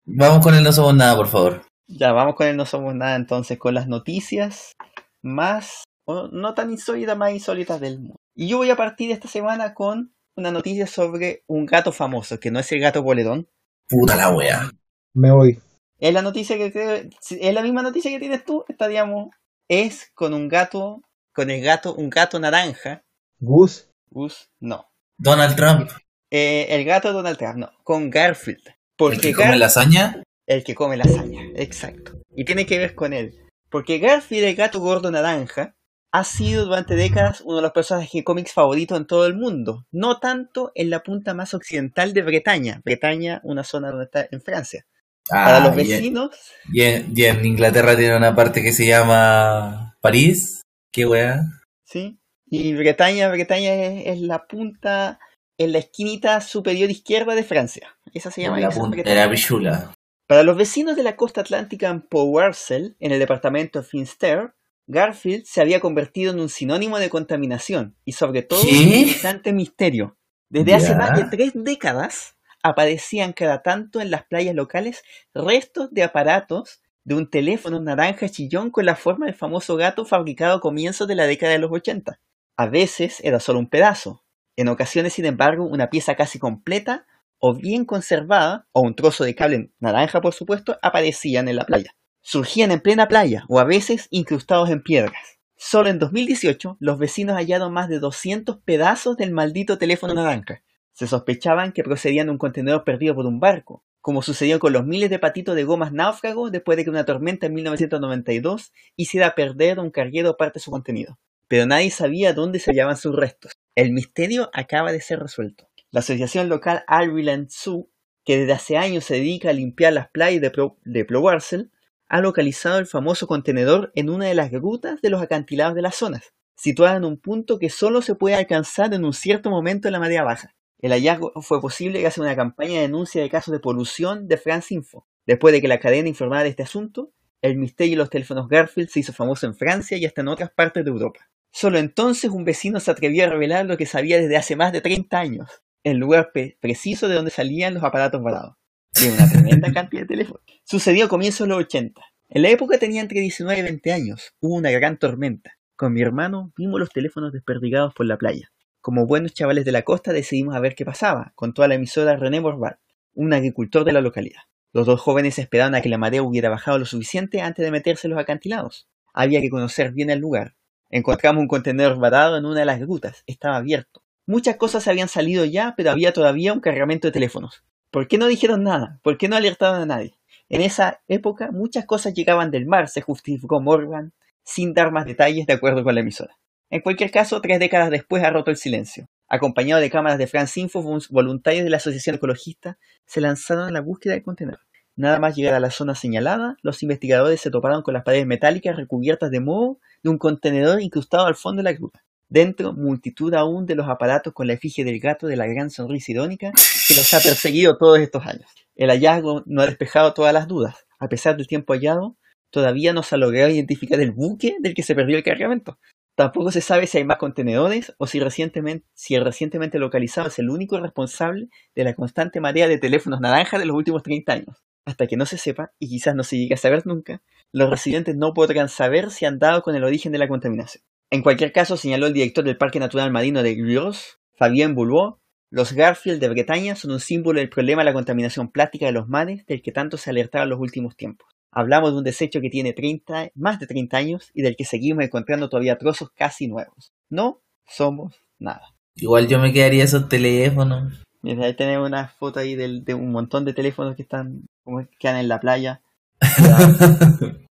Vamos 0.06 0.42
con 0.42 0.54
el 0.54 0.64
No 0.64 0.72
Somos 0.72 0.94
Nada, 0.94 1.14
por 1.16 1.28
favor. 1.28 1.62
Ya, 1.86 2.12
vamos 2.12 2.34
con 2.36 2.46
el 2.46 2.56
No 2.56 2.66
Somos 2.66 2.94
Nada 2.94 3.16
entonces, 3.16 3.58
con 3.58 3.74
las 3.74 3.86
noticias 3.86 4.72
más, 5.22 5.84
o 6.04 6.28
no 6.28 6.54
tan 6.54 6.70
insólitas, 6.70 7.16
más 7.16 7.32
insólitas 7.32 7.80
del 7.80 7.98
mundo. 8.00 8.16
Y 8.34 8.48
yo 8.48 8.58
voy 8.58 8.70
a 8.70 8.76
partir 8.76 9.10
esta 9.10 9.28
semana 9.28 9.74
con 9.74 10.14
una 10.36 10.50
noticia 10.50 10.86
sobre 10.86 11.42
un 11.46 11.66
gato 11.66 11.92
famoso, 11.92 12.38
que 12.40 12.50
no 12.50 12.58
es 12.58 12.70
el 12.72 12.80
gato 12.80 13.02
boledón. 13.02 13.48
Puta 13.88 14.16
la 14.16 14.30
wea. 14.30 14.70
Me 15.14 15.32
voy. 15.32 15.58
Es 15.98 16.14
la 16.14 16.22
noticia 16.22 16.56
que 16.56 16.72
creo, 16.72 16.92
es 16.92 17.54
la 17.54 17.62
misma 17.62 17.82
noticia 17.82 18.10
que 18.10 18.20
tienes 18.20 18.44
tú, 18.44 18.64
estaríamos, 18.68 19.30
es 19.68 20.10
con 20.14 20.32
un 20.32 20.48
gato, 20.48 21.02
con 21.34 21.50
el 21.50 21.60
gato, 21.62 21.94
un 21.94 22.08
gato 22.08 22.38
naranja. 22.40 23.02
Gus. 23.38 23.88
Gus, 24.10 24.48
no. 24.60 24.86
Donald 25.18 25.54
Trump, 25.56 25.90
Eh, 26.32 26.66
el 26.70 26.84
gato 26.84 27.08
de 27.08 27.14
Donald 27.14 27.36
Trump, 27.36 27.56
no, 27.56 27.70
con 27.82 28.08
Garfield. 28.08 28.66
el 28.66 28.74
Porque 28.96 29.18
que 29.20 29.34
come 29.34 29.50
Gar- 29.50 29.58
lasaña. 29.58 30.22
El 30.46 30.64
que 30.64 30.74
come 30.74 30.96
lasaña, 30.96 31.42
exacto. 31.54 32.20
Y 32.34 32.44
tiene 32.44 32.64
que 32.66 32.78
ver 32.78 32.94
con 32.94 33.12
él. 33.12 33.34
Porque 33.70 33.98
Garfield, 33.98 34.44
el 34.44 34.54
gato 34.56 34.80
gordo 34.80 35.10
naranja, 35.10 35.74
ha 36.12 36.24
sido 36.24 36.66
durante 36.66 36.96
décadas 36.96 37.40
uno 37.40 37.56
de 37.56 37.62
los 37.62 37.70
personajes 37.72 38.10
de 38.12 38.24
cómics 38.24 38.52
favoritos 38.52 38.98
en 38.98 39.06
todo 39.06 39.26
el 39.26 39.34
mundo. 39.36 39.86
No 39.92 40.18
tanto 40.18 40.72
en 40.74 40.90
la 40.90 41.02
punta 41.04 41.34
más 41.34 41.54
occidental 41.54 42.12
de 42.12 42.22
Bretaña. 42.22 42.80
Bretaña, 42.84 43.40
una 43.44 43.62
zona 43.62 43.90
donde 43.90 44.06
está 44.06 44.26
en 44.30 44.42
Francia. 44.42 44.84
Para 45.28 45.58
Ah, 45.58 45.60
los 45.68 45.76
y 45.76 45.80
en- 45.82 45.88
vecinos, 45.88 46.30
Y 46.72 46.82
en, 46.82 47.12
y 47.14 47.24
en 47.24 47.44
Inglaterra 47.46 47.96
tiene 47.96 48.16
una 48.16 48.34
parte 48.34 48.62
que 48.62 48.72
se 48.72 48.86
llama 48.86 49.96
París. 50.00 50.62
¿Qué 50.92 51.06
wea? 51.06 51.42
¿sí? 51.84 52.18
Y 52.46 52.72
Bretaña, 52.74 53.28
Bretaña 53.28 53.72
es, 53.74 54.06
es 54.08 54.20
la 54.20 54.46
punta, 54.48 55.20
en 55.58 55.70
la 55.70 55.78
esquinita 55.78 56.40
superior 56.40 56.90
izquierda 56.90 57.36
de 57.36 57.44
Francia. 57.44 57.96
Esa 58.12 58.32
se 58.32 58.42
llama 58.42 58.58
la 58.58 58.68
esa 58.70 58.80
punta 58.80 59.02
de 59.04 59.14
la 59.14 59.30
pichula. 59.30 59.94
Para 60.30 60.44
los 60.44 60.56
vecinos 60.56 60.94
de 60.94 61.02
la 61.02 61.16
costa 61.16 61.40
atlántica 61.40 61.88
en 61.88 62.02
Powersel, 62.02 62.94
en 63.00 63.10
el 63.10 63.18
departamento 63.18 63.80
de 63.80 63.84
Finster, 63.84 64.54
Garfield 64.86 65.44
se 65.44 65.60
había 65.60 65.80
convertido 65.80 66.32
en 66.32 66.38
un 66.38 66.48
sinónimo 66.48 67.00
de 67.00 67.10
contaminación 67.10 67.96
y 68.04 68.12
sobre 68.12 68.42
todo 68.42 68.62
¿Qué? 68.62 68.68
un 68.68 68.92
inquietante 68.92 69.52
misterio. 69.52 70.16
Desde 70.48 70.74
hace 70.74 70.94
más 70.94 71.18
de 71.18 71.24
tres 71.24 71.50
décadas 71.56 72.36
aparecían 72.62 73.32
cada 73.32 73.62
tanto 73.62 74.00
en 74.00 74.12
las 74.12 74.22
playas 74.22 74.54
locales 74.54 75.02
restos 75.34 75.92
de 75.92 76.04
aparatos 76.04 76.80
de 77.02 77.16
un 77.16 77.28
teléfono 77.28 77.80
naranja 77.80 78.28
chillón 78.28 78.70
con 78.70 78.86
la 78.86 78.94
forma 78.94 79.26
del 79.26 79.34
famoso 79.34 79.74
gato 79.74 80.04
fabricado 80.04 80.58
a 80.58 80.60
comienzos 80.60 81.08
de 81.08 81.16
la 81.16 81.26
década 81.26 81.54
de 81.54 81.58
los 81.58 81.72
80. 81.72 82.20
A 82.56 82.66
veces 82.68 83.18
era 83.24 83.40
solo 83.40 83.58
un 83.58 83.68
pedazo, 83.68 84.22
en 84.54 84.68
ocasiones, 84.68 85.14
sin 85.14 85.24
embargo, 85.24 85.64
una 85.64 85.90
pieza 85.90 86.14
casi 86.14 86.38
completa 86.38 87.06
o 87.40 87.56
bien 87.56 87.84
conservada, 87.84 88.68
o 88.72 88.82
un 88.82 88.94
trozo 88.94 89.24
de 89.24 89.34
cable 89.34 89.72
naranja, 89.80 90.20
por 90.20 90.34
supuesto, 90.34 90.78
aparecían 90.82 91.48
en 91.48 91.56
la 91.56 91.64
playa. 91.64 91.96
Surgían 92.20 92.70
en 92.70 92.80
plena 92.80 93.08
playa, 93.08 93.44
o 93.48 93.58
a 93.58 93.64
veces 93.64 94.06
incrustados 94.10 94.70
en 94.70 94.82
piedras. 94.82 95.40
Solo 95.56 95.88
en 95.88 95.98
2018, 95.98 96.76
los 96.80 96.98
vecinos 96.98 97.36
hallaron 97.36 97.72
más 97.72 97.88
de 97.88 97.98
200 97.98 98.58
pedazos 98.64 99.16
del 99.16 99.32
maldito 99.32 99.78
teléfono 99.78 100.14
naranja. 100.14 100.62
Se 100.92 101.06
sospechaban 101.06 101.72
que 101.72 101.82
procedían 101.82 102.26
de 102.26 102.32
un 102.32 102.38
contenedor 102.38 102.84
perdido 102.84 103.14
por 103.14 103.26
un 103.26 103.40
barco, 103.40 103.84
como 104.02 104.22
sucedió 104.22 104.58
con 104.58 104.72
los 104.72 104.84
miles 104.84 105.10
de 105.10 105.18
patitos 105.18 105.56
de 105.56 105.64
gomas 105.64 105.92
náufragos 105.92 106.52
después 106.52 106.76
de 106.76 106.84
que 106.84 106.90
una 106.90 107.04
tormenta 107.04 107.46
en 107.46 107.54
1992 107.54 108.72
hiciera 108.96 109.34
perder 109.34 109.78
un 109.78 109.90
carguero 109.90 110.36
parte 110.36 110.58
de 110.58 110.64
su 110.64 110.70
contenido. 110.70 111.18
Pero 111.48 111.66
nadie 111.66 111.90
sabía 111.90 112.32
dónde 112.32 112.58
se 112.58 112.70
hallaban 112.70 112.96
sus 112.96 113.14
restos. 113.14 113.52
El 113.74 113.92
misterio 113.92 114.50
acaba 114.52 114.92
de 114.92 115.00
ser 115.00 115.20
resuelto. 115.20 115.69
La 115.92 116.00
asociación 116.00 116.48
local 116.48 116.84
Ireland 116.88 117.48
Zoo, 117.50 117.90
que 118.24 118.38
desde 118.38 118.52
hace 118.52 118.76
años 118.76 119.04
se 119.04 119.14
dedica 119.14 119.50
a 119.50 119.52
limpiar 119.52 119.92
las 119.92 120.08
playas 120.08 120.40
de, 120.40 120.70
de 120.84 121.04
Plowarcel, 121.04 121.72
ha 122.08 122.20
localizado 122.20 122.78
el 122.78 122.86
famoso 122.86 123.26
contenedor 123.26 123.90
en 123.96 124.08
una 124.08 124.26
de 124.26 124.34
las 124.34 124.52
grutas 124.52 125.02
de 125.02 125.10
los 125.10 125.20
acantilados 125.20 125.74
de 125.74 125.82
las 125.82 125.96
zonas, 125.96 126.32
situada 126.54 126.96
en 126.96 127.04
un 127.04 127.18
punto 127.18 127.58
que 127.58 127.70
solo 127.70 128.02
se 128.02 128.14
puede 128.14 128.36
alcanzar 128.36 128.94
en 128.94 129.04
un 129.04 129.12
cierto 129.12 129.50
momento 129.50 129.88
en 129.88 129.92
la 129.92 129.98
marea 129.98 130.22
baja. 130.22 130.54
El 130.78 130.92
hallazgo 130.92 131.32
fue 131.42 131.60
posible 131.60 132.00
gracias 132.00 132.18
a 132.18 132.28
una 132.28 132.36
campaña 132.36 132.74
de 132.74 132.82
denuncia 132.82 133.20
de 133.20 133.28
casos 133.28 133.50
de 133.50 133.58
polución 133.58 134.28
de 134.28 134.36
France 134.36 134.72
Info. 134.72 135.06
Después 135.26 135.52
de 135.52 135.60
que 135.60 135.68
la 135.68 135.80
cadena 135.80 136.08
informara 136.08 136.44
de 136.44 136.50
este 136.50 136.62
asunto, 136.62 137.12
el 137.42 137.56
misterio 137.56 137.94
de 137.94 137.98
los 137.98 138.10
teléfonos 138.10 138.48
Garfield 138.48 138.90
se 138.90 139.00
hizo 139.00 139.12
famoso 139.12 139.46
en 139.46 139.56
Francia 139.56 139.96
y 139.96 140.06
hasta 140.06 140.20
en 140.20 140.28
otras 140.28 140.50
partes 140.50 140.84
de 140.84 140.90
Europa. 140.90 141.28
Solo 141.50 141.78
entonces 141.78 142.30
un 142.30 142.44
vecino 142.44 142.78
se 142.78 142.92
atrevió 142.92 143.24
a 143.24 143.28
revelar 143.28 143.66
lo 143.66 143.76
que 143.76 143.86
sabía 143.86 144.18
desde 144.18 144.36
hace 144.36 144.54
más 144.54 144.72
de 144.72 144.80
30 144.80 145.18
años, 145.18 145.62
el 145.84 145.98
lugar 145.98 146.30
preciso 146.60 147.08
de 147.08 147.14
donde 147.14 147.30
salían 147.30 147.74
los 147.74 147.84
aparatos 147.84 148.22
varados. 148.22 148.56
De 149.00 149.10
una 149.10 149.28
tremenda 149.28 149.72
cantidad 149.74 150.02
de 150.02 150.08
teléfonos. 150.08 150.42
Sucedió 150.64 151.06
a 151.06 151.08
comienzos 151.08 151.46
de 151.46 151.54
los 151.54 151.64
80. 151.64 152.00
En 152.28 152.42
la 152.42 152.50
época 152.50 152.78
tenía 152.78 153.00
entre 153.00 153.20
19 153.20 153.60
y 153.60 153.62
20 153.62 153.92
años. 153.92 154.34
Hubo 154.40 154.56
una 154.56 154.70
gran 154.70 154.98
tormenta. 154.98 155.58
Con 155.76 155.92
mi 155.92 156.02
hermano 156.02 156.52
vimos 156.56 156.78
los 156.78 156.90
teléfonos 156.90 157.32
desperdigados 157.32 157.94
por 157.94 158.06
la 158.06 158.18
playa. 158.18 158.52
Como 158.80 159.06
buenos 159.06 159.34
chavales 159.34 159.64
de 159.64 159.72
la 159.72 159.82
costa 159.82 160.12
decidimos 160.12 160.54
a 160.54 160.60
ver 160.60 160.74
qué 160.74 160.84
pasaba, 160.84 161.32
con 161.34 161.54
toda 161.54 161.68
la 161.68 161.74
emisora 161.74 162.16
René 162.16 162.40
Borval, 162.40 162.78
un 163.14 163.32
agricultor 163.32 163.84
de 163.84 163.92
la 163.92 164.00
localidad. 164.00 164.42
Los 164.72 164.86
dos 164.86 165.00
jóvenes 165.00 165.38
esperaban 165.38 165.74
a 165.74 165.80
que 165.80 165.88
la 165.88 165.98
marea 165.98 166.22
hubiera 166.22 166.48
bajado 166.48 166.78
lo 166.78 166.84
suficiente 166.84 167.40
antes 167.40 167.64
de 167.64 167.70
meterse 167.70 168.06
en 168.06 168.12
los 168.12 168.20
acantilados. 168.20 168.88
Había 169.12 169.40
que 169.40 169.50
conocer 169.50 169.92
bien 169.92 170.10
el 170.10 170.20
lugar. 170.20 170.54
Encontramos 170.88 171.42
un 171.42 171.48
contenedor 171.48 171.98
varado 171.98 172.36
en 172.36 172.44
una 172.44 172.60
de 172.60 172.66
las 172.66 172.78
grutas. 172.78 173.22
Estaba 173.26 173.56
abierto. 173.56 174.02
Muchas 174.30 174.58
cosas 174.58 174.86
habían 174.86 175.08
salido 175.08 175.44
ya, 175.44 175.74
pero 175.76 175.90
había 175.90 176.12
todavía 176.12 176.52
un 176.52 176.60
cargamento 176.60 177.08
de 177.08 177.12
teléfonos. 177.12 177.64
¿Por 177.90 178.06
qué 178.06 178.16
no 178.16 178.28
dijeron 178.28 178.62
nada? 178.62 179.00
¿Por 179.02 179.18
qué 179.18 179.26
no 179.26 179.34
alertaron 179.34 179.82
a 179.82 179.86
nadie? 179.86 180.14
En 180.48 180.60
esa 180.60 181.00
época 181.08 181.50
muchas 181.50 181.84
cosas 181.84 182.14
llegaban 182.14 182.52
del 182.52 182.64
mar, 182.64 182.88
se 182.88 183.00
justificó 183.00 183.60
Morgan, 183.60 184.12
sin 184.44 184.72
dar 184.72 184.92
más 184.92 185.04
detalles 185.04 185.48
de 185.48 185.54
acuerdo 185.54 185.82
con 185.82 185.96
la 185.96 186.02
emisora. 186.02 186.38
En 186.70 186.80
cualquier 186.80 187.10
caso, 187.10 187.40
tres 187.40 187.58
décadas 187.58 187.90
después 187.90 188.22
ha 188.22 188.30
roto 188.30 188.52
el 188.52 188.56
silencio. 188.56 189.08
Acompañado 189.26 189.80
de 189.80 189.90
cámaras 189.90 190.16
de 190.16 190.28
France 190.28 190.60
Info, 190.60 190.80
voluntarios 191.10 191.64
de 191.64 191.70
la 191.70 191.78
Asociación 191.78 192.14
Ecologista 192.14 192.78
se 193.06 193.20
lanzaron 193.20 193.66
a 193.66 193.72
la 193.72 193.80
búsqueda 193.80 194.12
del 194.12 194.22
contenedor. 194.22 194.60
Nada 194.94 195.18
más 195.18 195.34
llegar 195.34 195.54
a 195.54 195.60
la 195.60 195.72
zona 195.72 195.96
señalada, 195.96 196.56
los 196.62 196.84
investigadores 196.84 197.40
se 197.40 197.50
toparon 197.50 197.82
con 197.82 197.94
las 197.94 198.04
paredes 198.04 198.28
metálicas 198.28 198.76
recubiertas 198.76 199.32
de 199.32 199.40
moho 199.40 199.80
de 200.04 200.10
un 200.10 200.18
contenedor 200.18 200.80
incrustado 200.80 201.26
al 201.26 201.34
fondo 201.34 201.64
de 201.64 201.64
la 201.64 201.72
gruta. 201.72 202.04
Dentro, 202.30 202.72
multitud 202.72 203.34
aún 203.34 203.66
de 203.66 203.74
los 203.74 203.88
aparatos 203.88 204.32
con 204.32 204.46
la 204.46 204.52
efigie 204.52 204.84
del 204.84 205.00
gato 205.00 205.26
de 205.26 205.36
la 205.36 205.48
gran 205.48 205.68
sonrisa 205.68 206.12
irónica 206.12 206.52
que 206.86 206.94
los 206.94 207.12
ha 207.12 207.18
perseguido 207.22 207.76
todos 207.76 207.98
estos 207.98 208.24
años. 208.24 208.48
El 208.76 208.90
hallazgo 208.90 209.42
no 209.46 209.62
ha 209.62 209.66
despejado 209.66 210.14
todas 210.14 210.32
las 210.32 210.46
dudas. 210.46 210.76
A 211.00 211.08
pesar 211.08 211.36
del 211.36 211.48
tiempo 211.48 211.72
hallado, 211.72 212.16
todavía 212.50 212.92
no 212.92 213.02
se 213.02 213.16
ha 213.16 213.18
logrado 213.18 213.50
identificar 213.50 213.98
el 213.98 214.12
buque 214.12 214.54
del 214.60 214.74
que 214.74 214.84
se 214.84 214.94
perdió 214.94 215.16
el 215.16 215.24
cargamento. 215.24 215.80
Tampoco 216.14 216.52
se 216.52 216.60
sabe 216.60 216.86
si 216.86 216.98
hay 216.98 217.04
más 217.04 217.16
contenedores 217.16 217.94
o 217.98 218.06
si, 218.06 218.20
recientemente, 218.20 218.86
si 218.94 219.16
el 219.16 219.24
recientemente 219.24 219.80
localizado 219.80 220.28
es 220.28 220.38
el 220.38 220.50
único 220.50 220.78
responsable 220.78 221.48
de 221.74 221.82
la 221.82 221.94
constante 221.94 222.40
marea 222.40 222.68
de 222.68 222.78
teléfonos 222.78 223.20
naranja 223.20 223.58
de 223.58 223.64
los 223.64 223.76
últimos 223.76 224.04
30 224.04 224.32
años. 224.32 224.56
Hasta 224.84 225.08
que 225.08 225.16
no 225.16 225.26
se 225.26 225.36
sepa, 225.36 225.72
y 225.80 225.88
quizás 225.88 226.14
no 226.14 226.22
se 226.22 226.38
llegue 226.38 226.54
a 226.54 226.58
saber 226.58 226.86
nunca, 226.86 227.22
los 227.52 227.70
residentes 227.70 228.16
no 228.16 228.34
podrán 228.34 228.68
saber 228.68 229.10
si 229.10 229.24
han 229.24 229.40
dado 229.40 229.62
con 229.62 229.74
el 229.74 229.82
origen 229.82 230.12
de 230.12 230.18
la 230.18 230.28
contaminación. 230.28 230.84
En 231.10 231.22
cualquier 231.22 231.52
caso, 231.52 231.76
señaló 231.76 232.06
el 232.06 232.12
director 232.12 232.44
del 232.44 232.56
Parque 232.56 232.78
Natural 232.78 233.10
Marino 233.10 233.42
de 233.42 233.56
Gros, 233.56 234.20
Fabien 234.36 234.74
Boulot, 234.76 235.18
los 235.50 235.72
Garfield 235.72 236.20
de 236.20 236.28
Bretaña 236.28 236.76
son 236.76 236.92
un 236.92 237.00
símbolo 237.00 237.40
del 237.40 237.48
problema 237.48 237.82
de 237.82 237.86
la 237.86 237.92
contaminación 237.92 238.52
plástica 238.52 238.86
de 238.86 238.92
los 238.92 239.08
mares 239.08 239.44
del 239.46 239.62
que 239.62 239.72
tanto 239.72 239.96
se 239.96 240.10
alertaba 240.10 240.44
en 240.44 240.50
los 240.50 240.60
últimos 240.60 240.94
tiempos. 240.94 241.28
Hablamos 241.50 241.90
de 241.90 241.98
un 241.98 242.04
desecho 242.04 242.40
que 242.40 242.50
tiene 242.50 242.72
30, 242.72 243.30
más 243.34 243.58
de 243.58 243.66
30 243.66 243.96
años 243.96 244.30
y 244.32 244.42
del 244.42 244.54
que 244.54 244.64
seguimos 244.64 245.02
encontrando 245.02 245.48
todavía 245.48 245.76
trozos 245.76 246.10
casi 246.14 246.46
nuevos. 246.46 246.92
No 247.08 247.42
somos 247.66 248.14
nada. 248.38 248.62
Igual 248.94 249.26
yo 249.26 249.40
me 249.40 249.52
quedaría 249.52 249.82
esos 249.82 250.08
teléfonos. 250.08 251.02
Mira, 251.22 251.46
ahí 251.46 251.56
tenemos 251.56 251.88
una 251.88 252.06
foto 252.06 252.38
ahí 252.38 252.54
de, 252.54 252.82
de 252.82 252.94
un 252.94 253.10
montón 253.10 253.44
de 253.44 253.52
teléfonos 253.52 253.96
que 253.96 254.02
están 254.02 254.46
como 254.62 254.78
que 254.78 254.96
quedan 255.00 255.16
en 255.16 255.28
la 255.28 255.40
playa. 255.40 255.82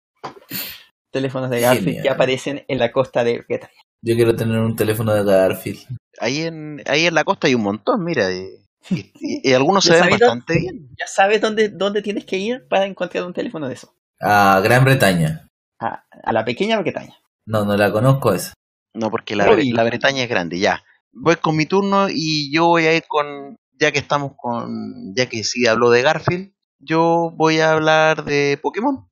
teléfonos 1.15 1.49
de 1.49 1.61
Garfield 1.61 1.85
Genial. 1.87 2.03
que 2.03 2.09
aparecen 2.09 2.65
en 2.67 2.77
la 2.79 2.91
costa 2.91 3.23
de 3.23 3.43
Bretaña. 3.47 3.73
Yo 4.01 4.15
quiero 4.15 4.35
tener 4.35 4.59
un 4.59 4.75
teléfono 4.75 5.13
de 5.13 5.23
Garfield. 5.23 5.79
Ahí 6.19 6.41
en, 6.41 6.81
ahí 6.87 7.05
en 7.07 7.13
la 7.15 7.23
costa 7.23 7.47
hay 7.47 7.55
un 7.55 7.63
montón, 7.63 8.03
mira. 8.03 8.31
Y, 8.31 8.49
y- 8.91 9.11
y 9.49 9.53
algunos 9.53 9.83
se 9.85 9.93
¿Ya 9.93 10.01
ven 10.01 10.09
bastante 10.11 10.53
dónde- 10.53 10.59
bien. 10.59 10.89
Ya 10.99 11.07
sabes 11.07 11.39
dónde, 11.41 11.69
dónde 11.69 12.01
tienes 12.01 12.25
que 12.25 12.37
ir 12.37 12.67
para 12.69 12.85
encontrar 12.85 13.23
un 13.25 13.33
teléfono 13.33 13.67
de 13.67 13.73
eso. 13.75 13.93
A 14.21 14.59
Gran 14.63 14.83
Bretaña. 14.85 15.47
A, 15.79 16.03
a 16.23 16.31
la 16.33 16.43
pequeña 16.45 16.79
Bretaña. 16.79 17.15
No, 17.47 17.65
no 17.65 17.75
la 17.77 17.91
conozco 17.91 18.33
esa. 18.33 18.53
No, 18.93 19.09
porque 19.11 19.35
la, 19.35 19.49
Uy. 19.51 19.71
la 19.71 19.83
Bretaña 19.83 20.23
es 20.23 20.29
grande, 20.29 20.59
ya. 20.59 20.83
Voy 21.13 21.35
con 21.37 21.55
mi 21.55 21.65
turno 21.65 22.07
y 22.09 22.53
yo 22.53 22.65
voy 22.67 22.85
a 22.87 22.93
ir 22.95 23.03
con, 23.07 23.55
ya 23.79 23.91
que 23.91 23.99
estamos 23.99 24.33
con, 24.37 25.13
ya 25.15 25.25
que 25.27 25.43
sí 25.43 25.65
habló 25.67 25.89
de 25.89 26.01
Garfield, 26.01 26.51
yo 26.79 27.31
voy 27.35 27.59
a 27.59 27.71
hablar 27.71 28.23
de 28.25 28.59
Pokémon. 28.61 29.07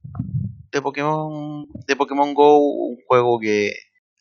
De 0.74 0.82
Pokémon, 0.82 1.68
de 1.88 1.95
Pokémon 1.95 2.34
Go, 2.34 2.58
un 2.58 2.98
juego 3.08 3.40
que 3.40 3.74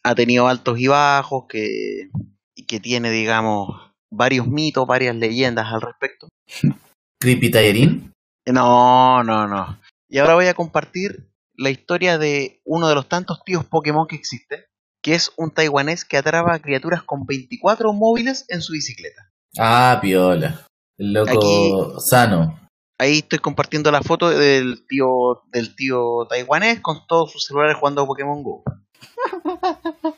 ha 0.05 0.15
tenido 0.15 0.49
altos 0.49 0.79
y 0.79 0.87
bajos, 0.87 1.45
que, 1.49 2.11
y 2.55 2.66
que 2.66 2.79
tiene, 2.79 3.11
digamos, 3.11 3.69
varios 4.11 4.47
mitos, 4.47 4.87
varias 4.87 5.16
leyendas 5.16 5.66
al 5.73 5.81
respecto. 5.81 6.29
Creepy 7.20 7.51
Tallerín. 7.51 8.12
No, 8.47 9.23
no, 9.24 9.47
no. 9.49 9.79
Y 10.09 10.19
ahora 10.19 10.35
voy 10.35 10.47
a 10.47 10.55
compartir 10.55 11.31
la 11.57 11.70
historia 11.70 12.19
de 12.19 12.61
uno 12.65 12.89
de 12.89 12.95
los 12.97 13.09
tantos 13.09 13.43
tíos 13.45 13.65
Pokémon 13.65 14.07
que 14.07 14.16
existe, 14.16 14.66
que 15.03 15.15
es 15.15 15.33
un 15.37 15.53
taiwanés 15.53 16.05
que 16.05 16.16
atrapa 16.16 16.55
a 16.55 16.59
criaturas 16.61 17.03
con 17.03 17.24
24 17.24 17.93
móviles 17.93 18.45
en 18.49 18.61
su 18.61 18.73
bicicleta. 18.73 19.31
Ah, 19.59 19.99
piola. 20.03 20.66
El 20.99 21.12
loco 21.12 21.31
Aquí- 21.31 22.01
sano. 22.01 22.59
Ahí 23.03 23.19
estoy 23.19 23.41
compartiendo 23.41 23.91
la 23.91 24.01
foto 24.01 24.31
del 24.31 24.87
tío 24.87 25.43
del 25.53 25.74
tío 25.74 26.24
taiwanés 26.29 26.79
con 26.79 27.05
todos 27.09 27.33
sus 27.33 27.47
celulares 27.47 27.77
jugando 27.77 28.03
a 28.03 28.07
Pokémon 28.07 28.45
Go. 28.45 28.62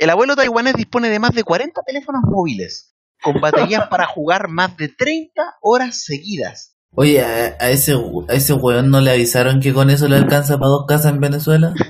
El 0.00 0.10
abuelo 0.10 0.34
taiwanés 0.34 0.74
dispone 0.74 1.08
de 1.08 1.20
más 1.20 1.30
de 1.34 1.44
40 1.44 1.82
teléfonos 1.86 2.22
móviles, 2.24 2.96
con 3.22 3.40
baterías 3.40 3.86
para 3.90 4.06
jugar 4.06 4.48
más 4.48 4.76
de 4.76 4.88
30 4.88 5.54
horas 5.60 6.02
seguidas. 6.02 6.74
Oye, 6.96 7.20
a, 7.20 7.56
a 7.60 7.70
ese, 7.70 7.92
a 7.92 8.32
ese 8.32 8.54
weón 8.54 8.90
no 8.90 9.00
le 9.00 9.12
avisaron 9.12 9.60
que 9.60 9.72
con 9.72 9.88
eso 9.88 10.08
le 10.08 10.16
alcanza 10.16 10.58
para 10.58 10.70
dos 10.70 10.84
casas 10.88 11.12
en 11.12 11.20
Venezuela. 11.20 11.74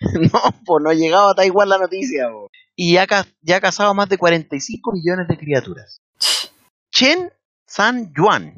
No, 0.00 0.40
pues 0.64 0.82
no 0.82 0.90
ha 0.90 0.94
llegado 0.94 1.28
a 1.28 1.34
Taiwán 1.34 1.68
la 1.68 1.78
noticia. 1.78 2.28
po. 2.30 2.48
Y 2.76 2.94
ya, 2.94 3.06
ya 3.42 3.56
ha 3.56 3.60
cazado 3.60 3.92
más 3.94 4.08
de 4.08 4.16
45 4.16 4.92
millones 4.92 5.26
de 5.26 5.36
criaturas. 5.36 6.00
Chen 6.92 7.30
San 7.68 8.12
Yuan, 8.14 8.54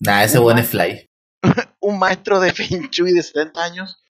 Nah, 0.00 0.22
ese 0.22 0.38
es 0.38 0.68
fly. 0.68 1.08
un 1.80 1.98
maestro 1.98 2.40
de 2.40 2.52
Feng 2.52 2.88
Shui 2.90 3.12
de 3.12 3.22
70 3.22 3.62
años, 3.62 4.02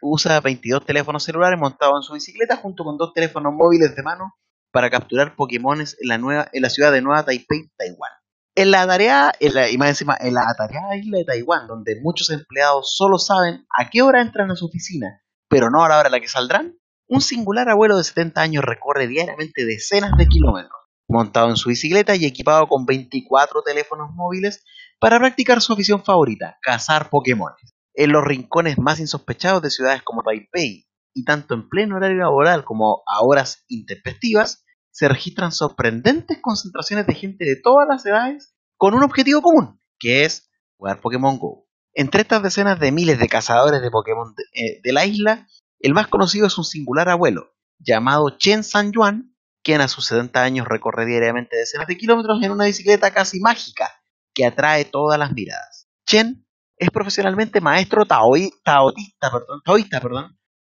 usa 0.00 0.40
22 0.40 0.84
teléfonos 0.84 1.24
celulares 1.24 1.58
montados 1.58 1.98
en 1.98 2.02
su 2.02 2.14
bicicleta 2.14 2.56
junto 2.56 2.84
con 2.84 2.96
dos 2.96 3.12
teléfonos 3.12 3.52
móviles 3.52 3.94
de 3.94 4.02
mano 4.02 4.34
para 4.72 4.90
capturar 4.90 5.36
Pokémones 5.36 5.96
en 6.00 6.08
la, 6.08 6.18
nueva, 6.18 6.48
en 6.52 6.62
la 6.62 6.70
ciudad 6.70 6.92
de 6.92 7.02
Nueva 7.02 7.24
Taipei, 7.24 7.70
Taiwán. 7.76 8.12
En 8.54 8.70
la 8.72 8.86
tarea, 8.86 9.32
en 9.38 9.54
la, 9.54 9.70
y 9.70 9.78
más 9.78 9.90
encima, 9.90 10.16
en 10.18 10.34
la 10.34 10.48
atareada 10.48 10.96
isla 10.96 11.18
de 11.18 11.24
Taiwán, 11.24 11.68
donde 11.68 12.00
muchos 12.00 12.30
empleados 12.30 12.94
solo 12.96 13.18
saben 13.18 13.66
a 13.76 13.90
qué 13.90 14.02
hora 14.02 14.20
entran 14.20 14.50
a 14.50 14.56
su 14.56 14.66
oficina, 14.66 15.22
pero 15.48 15.70
no 15.70 15.84
a 15.84 15.88
la 15.88 15.98
hora 15.98 16.08
a 16.08 16.12
la 16.12 16.20
que 16.20 16.28
saldrán, 16.28 16.76
un 17.08 17.20
singular 17.20 17.68
abuelo 17.68 17.96
de 17.96 18.04
70 18.04 18.40
años 18.40 18.64
recorre 18.64 19.06
diariamente 19.06 19.64
decenas 19.64 20.16
de 20.16 20.26
kilómetros, 20.26 20.80
montado 21.08 21.48
en 21.48 21.56
su 21.56 21.70
bicicleta 21.70 22.14
y 22.14 22.26
equipado 22.26 22.66
con 22.68 22.84
24 22.84 23.62
teléfonos 23.62 24.10
móviles 24.14 24.64
para 25.00 25.18
practicar 25.18 25.60
su 25.60 25.72
afición 25.72 26.04
favorita, 26.04 26.58
cazar 26.62 27.08
Pokémon. 27.10 27.52
En 27.94 28.12
los 28.12 28.24
rincones 28.24 28.78
más 28.78 29.00
insospechados 29.00 29.62
de 29.62 29.70
ciudades 29.70 30.02
como 30.02 30.22
Taipei, 30.22 30.86
y 31.14 31.24
tanto 31.24 31.54
en 31.54 31.68
pleno 31.68 31.96
horario 31.96 32.18
laboral 32.18 32.64
como 32.64 33.02
a 33.06 33.22
horas 33.22 33.64
intempestivas, 33.68 34.64
se 34.90 35.08
registran 35.08 35.52
sorprendentes 35.52 36.38
concentraciones 36.40 37.06
de 37.06 37.14
gente 37.14 37.44
de 37.44 37.56
todas 37.56 37.88
las 37.88 38.04
edades 38.06 38.54
con 38.76 38.94
un 38.94 39.02
objetivo 39.02 39.42
común, 39.42 39.80
que 39.98 40.24
es 40.24 40.50
jugar 40.76 41.00
Pokémon 41.00 41.38
Go. 41.38 41.66
Entre 41.92 42.22
estas 42.22 42.42
decenas 42.42 42.78
de 42.78 42.92
miles 42.92 43.18
de 43.18 43.28
cazadores 43.28 43.82
de 43.82 43.90
Pokémon 43.90 44.34
de, 44.34 44.44
eh, 44.52 44.80
de 44.82 44.92
la 44.92 45.06
isla, 45.06 45.48
el 45.80 45.94
más 45.94 46.08
conocido 46.08 46.46
es 46.46 46.58
un 46.58 46.64
singular 46.64 47.08
abuelo, 47.08 47.54
llamado 47.78 48.30
Chen 48.38 48.62
San 48.62 48.92
Yuan, 48.92 49.34
quien 49.68 49.82
a 49.82 49.88
sus 49.88 50.06
70 50.06 50.42
años 50.42 50.66
recorre 50.66 51.04
diariamente 51.04 51.54
decenas 51.58 51.86
de 51.86 51.98
kilómetros 51.98 52.42
en 52.42 52.52
una 52.52 52.64
bicicleta 52.64 53.10
casi 53.10 53.38
mágica, 53.38 53.90
que 54.32 54.46
atrae 54.46 54.86
todas 54.86 55.18
las 55.18 55.32
miradas. 55.32 55.90
Chen 56.06 56.46
es 56.78 56.88
profesionalmente 56.88 57.60
maestro 57.60 58.06
taoi- 58.06 58.50
taoísta, 58.64 60.00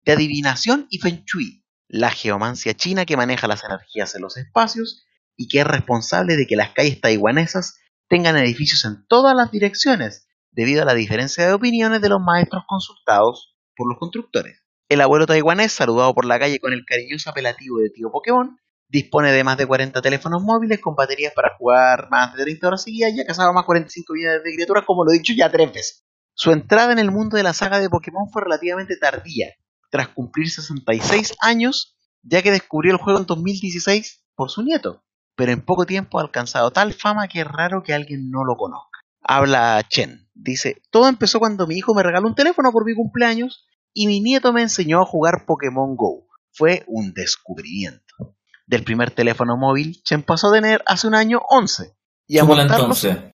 de 0.06 0.12
adivinación 0.12 0.86
y 0.88 1.00
feng 1.00 1.22
shui, 1.26 1.66
la 1.86 2.08
geomancia 2.08 2.72
china 2.72 3.04
que 3.04 3.18
maneja 3.18 3.46
las 3.46 3.62
energías 3.62 4.14
en 4.14 4.22
los 4.22 4.38
espacios 4.38 5.04
y 5.36 5.48
que 5.48 5.60
es 5.60 5.66
responsable 5.66 6.36
de 6.36 6.46
que 6.46 6.56
las 6.56 6.70
calles 6.70 6.98
taiwanesas 7.02 7.78
tengan 8.08 8.38
edificios 8.38 8.86
en 8.86 9.06
todas 9.06 9.36
las 9.36 9.50
direcciones, 9.50 10.26
debido 10.50 10.80
a 10.80 10.86
la 10.86 10.94
diferencia 10.94 11.46
de 11.46 11.52
opiniones 11.52 12.00
de 12.00 12.08
los 12.08 12.22
maestros 12.22 12.62
consultados 12.66 13.54
por 13.76 13.86
los 13.86 13.98
constructores. 13.98 14.62
El 14.88 15.02
abuelo 15.02 15.26
taiwanés, 15.26 15.72
saludado 15.72 16.14
por 16.14 16.24
la 16.24 16.38
calle 16.38 16.58
con 16.58 16.72
el 16.72 16.86
cariñoso 16.86 17.28
apelativo 17.28 17.80
de 17.80 17.90
tío 17.90 18.10
Pokémon, 18.10 18.58
dispone 18.88 19.32
de 19.32 19.44
más 19.44 19.56
de 19.56 19.66
40 19.66 20.00
teléfonos 20.02 20.42
móviles 20.42 20.80
con 20.80 20.94
baterías 20.94 21.32
para 21.34 21.56
jugar 21.56 22.08
más 22.10 22.34
de 22.34 22.44
30 22.44 22.66
horas 22.68 22.82
seguidas 22.82 23.12
y 23.12 23.20
ha 23.20 23.26
cazado 23.26 23.52
más 23.52 23.64
45 23.64 24.12
millones 24.12 24.42
de 24.44 24.54
criaturas, 24.54 24.84
como 24.86 25.04
lo 25.04 25.12
he 25.12 25.18
dicho 25.18 25.32
ya 25.36 25.50
tres 25.50 25.72
veces. 25.72 26.04
Su 26.34 26.50
entrada 26.50 26.92
en 26.92 26.98
el 26.98 27.10
mundo 27.10 27.36
de 27.36 27.42
la 27.42 27.52
saga 27.52 27.78
de 27.78 27.88
Pokémon 27.88 28.28
fue 28.30 28.42
relativamente 28.42 28.96
tardía, 28.96 29.54
tras 29.90 30.08
cumplir 30.08 30.50
66 30.50 31.34
años, 31.40 31.96
ya 32.22 32.42
que 32.42 32.50
descubrió 32.50 32.92
el 32.92 32.98
juego 32.98 33.20
en 33.20 33.26
2016 33.26 34.24
por 34.34 34.50
su 34.50 34.62
nieto, 34.62 35.04
pero 35.36 35.52
en 35.52 35.64
poco 35.64 35.86
tiempo 35.86 36.18
ha 36.18 36.22
alcanzado 36.22 36.72
tal 36.72 36.92
fama 36.92 37.28
que 37.28 37.40
es 37.40 37.46
raro 37.46 37.82
que 37.82 37.94
alguien 37.94 38.30
no 38.30 38.44
lo 38.44 38.56
conozca. 38.56 39.00
Habla 39.22 39.82
Chen, 39.88 40.28
dice, 40.34 40.82
todo 40.90 41.08
empezó 41.08 41.38
cuando 41.38 41.66
mi 41.66 41.76
hijo 41.76 41.94
me 41.94 42.02
regaló 42.02 42.28
un 42.28 42.34
teléfono 42.34 42.72
por 42.72 42.84
mi 42.84 42.94
cumpleaños 42.94 43.66
y 43.92 44.06
mi 44.06 44.20
nieto 44.20 44.52
me 44.52 44.62
enseñó 44.62 45.00
a 45.00 45.06
jugar 45.06 45.46
Pokémon 45.46 45.96
Go. 45.96 46.26
Fue 46.52 46.84
un 46.86 47.14
descubrimiento. 47.14 48.33
Del 48.66 48.84
primer 48.84 49.10
teléfono 49.10 49.56
móvil, 49.56 50.02
Chen 50.04 50.22
pasó 50.22 50.48
a 50.48 50.52
tener 50.52 50.82
hace 50.86 51.06
un 51.06 51.14
año 51.14 51.40
11 51.48 51.94
y 52.26 52.38
a 52.38 52.44
montarlos 52.44 53.04
entonces. 53.04 53.32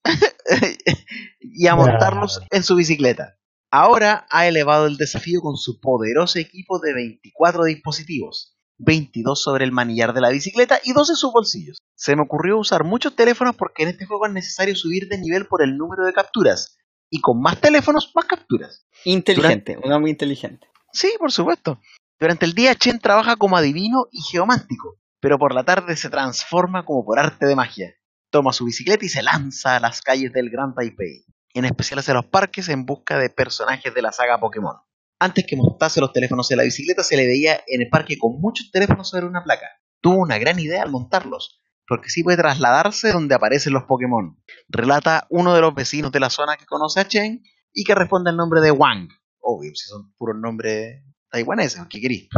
y 1.41 1.67
a 1.67 1.77
montarlos 1.77 2.41
en 2.51 2.63
su 2.63 2.75
bicicleta. 2.75 3.37
Ahora 3.71 4.27
ha 4.31 4.49
elevado 4.49 4.87
el 4.87 4.97
desafío 4.97 5.41
con 5.41 5.57
su 5.57 5.79
poderoso 5.81 6.41
equipo 6.41 6.81
de 6.81 6.93
24 6.93 7.65
dispositivos, 7.65 8.57
22 8.79 9.41
sobre 9.41 9.65
el 9.65 9.71
manillar 9.71 10.13
de 10.13 10.21
la 10.21 10.31
bicicleta 10.31 10.81
y 10.83 10.93
2 10.93 11.11
en 11.11 11.17
sus 11.17 11.33
bolsillos. 11.33 11.79
Se 11.95 12.17
me 12.17 12.23
ocurrió 12.23 12.59
usar 12.59 12.83
muchos 12.83 13.15
teléfonos 13.15 13.55
porque 13.55 13.85
en 13.85 13.91
este 13.91 14.07
juego 14.07 14.27
es 14.27 14.33
necesario 14.33 14.75
subir 14.75 15.09
de 15.09 15.19
nivel 15.19 15.47
por 15.47 15.63
el 15.63 15.77
número 15.77 16.05
de 16.05 16.13
capturas. 16.13 16.79
Y 17.11 17.21
con 17.21 17.41
más 17.41 17.61
teléfonos, 17.61 18.11
más 18.15 18.25
capturas. 18.25 18.87
Inteligente, 19.05 19.79
un 19.83 19.93
hombre 19.93 20.11
inteligente. 20.11 20.69
Sí, 20.93 21.13
por 21.19 21.31
supuesto. 21.31 21.81
Durante 22.19 22.47
el 22.47 22.55
día 22.55 22.75
Chen 22.75 22.99
trabaja 22.99 23.37
como 23.37 23.57
adivino 23.57 24.07
y 24.11 24.21
geomántico, 24.21 24.99
pero 25.21 25.39
por 25.39 25.55
la 25.55 25.65
tarde 25.65 25.97
se 25.97 26.11
transforma 26.11 26.85
como 26.85 27.05
por 27.05 27.19
arte 27.19 27.47
de 27.47 27.57
magia. 27.57 27.95
Toma 28.31 28.53
su 28.53 28.65
bicicleta 28.65 29.05
y 29.05 29.09
se 29.09 29.23
lanza 29.23 29.77
a 29.77 29.81
las 29.81 30.03
calles 30.03 30.33
del 30.33 30.51
Gran 30.51 30.75
Taipei, 30.75 31.25
en 31.55 31.65
especial 31.65 31.99
hacia 31.99 32.15
los 32.15 32.27
parques 32.27 32.69
en 32.69 32.87
busca 32.87 33.19
de 33.19 33.29
personajes 33.29 33.93
de 33.95 34.03
la 34.03 34.13
saga 34.13 34.39
Pokémon. 34.39 34.77
Antes 35.19 35.45
que 35.47 35.57
montase 35.57 36.01
los 36.01 36.13
teléfonos 36.13 36.51
en 36.51 36.57
la 36.57 36.63
bicicleta 36.63 37.03
se 37.03 37.17
le 37.17 37.27
veía 37.27 37.61
en 37.67 37.83
el 37.83 37.91
parque 37.91 38.17
con 38.19 38.41
muchos 38.41 38.71
teléfonos 38.71 39.11
sobre 39.11 39.27
una 39.27 39.45
placa. 39.45 39.67
Tuvo 40.01 40.17
una 40.17 40.39
gran 40.39 40.59
idea 40.59 40.83
al 40.83 40.91
montarlos, 40.91 41.61
porque 41.87 42.09
sí 42.09 42.23
puede 42.23 42.39
trasladarse 42.39 43.13
donde 43.13 43.35
aparecen 43.35 43.75
los 43.75 43.83
Pokémon. 43.83 44.41
Relata 44.69 45.27
uno 45.29 45.55
de 45.55 45.61
los 45.61 45.75
vecinos 45.75 46.13
de 46.13 46.21
la 46.21 46.31
zona 46.31 46.57
que 46.57 46.65
conoce 46.65 47.01
a 47.01 47.09
Chen 47.09 47.43
y 47.73 47.85
que 47.85 47.95
responde 47.95 48.31
al 48.31 48.37
nombre 48.37 48.61
de 48.61 48.71
Wang. 48.71 49.09
Obvio, 49.41 49.73
si 49.75 49.89
son 49.89 50.15
puros 50.17 50.37
nombres 50.41 51.03
taiwaneses, 51.31 51.83
¿qué 51.91 52.01
querís? 52.01 52.29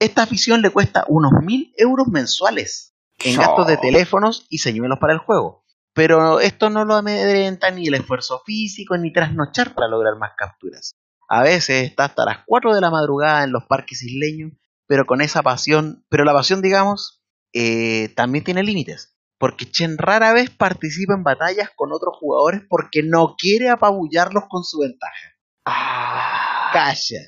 Esta 0.00 0.22
afición 0.22 0.62
le 0.62 0.70
cuesta 0.70 1.04
unos 1.08 1.30
mil 1.42 1.74
euros 1.76 2.08
mensuales 2.08 2.94
en 3.18 3.36
gastos 3.36 3.66
de 3.66 3.76
teléfonos 3.76 4.46
y 4.48 4.58
señuelos 4.58 4.98
para 4.98 5.12
el 5.12 5.18
juego. 5.18 5.64
Pero 5.92 6.40
esto 6.40 6.70
no 6.70 6.86
lo 6.86 6.94
amedrenta 6.94 7.70
ni 7.70 7.86
el 7.86 7.94
esfuerzo 7.94 8.42
físico 8.46 8.96
ni 8.96 9.12
trasnochar 9.12 9.74
para 9.74 9.88
lograr 9.88 10.16
más 10.16 10.32
capturas. 10.38 10.96
A 11.28 11.42
veces 11.42 11.90
está 11.90 12.06
hasta 12.06 12.24
las 12.24 12.38
4 12.46 12.74
de 12.74 12.80
la 12.80 12.90
madrugada 12.90 13.44
en 13.44 13.52
los 13.52 13.64
parques 13.64 14.02
isleños, 14.02 14.52
pero 14.86 15.04
con 15.04 15.20
esa 15.20 15.42
pasión, 15.42 16.04
pero 16.08 16.24
la 16.24 16.32
pasión, 16.32 16.62
digamos, 16.62 17.22
eh, 17.52 18.08
también 18.16 18.42
tiene 18.42 18.62
límites. 18.62 19.16
Porque 19.38 19.70
Chen 19.70 19.98
rara 19.98 20.32
vez 20.32 20.50
participa 20.50 21.14
en 21.14 21.24
batallas 21.24 21.70
con 21.76 21.92
otros 21.92 22.16
jugadores 22.18 22.62
porque 22.68 23.02
no 23.02 23.36
quiere 23.36 23.68
apabullarlos 23.68 24.44
con 24.48 24.64
su 24.64 24.78
ventaja. 24.78 25.36
Ah, 25.66 26.70
Calla. 26.72 27.20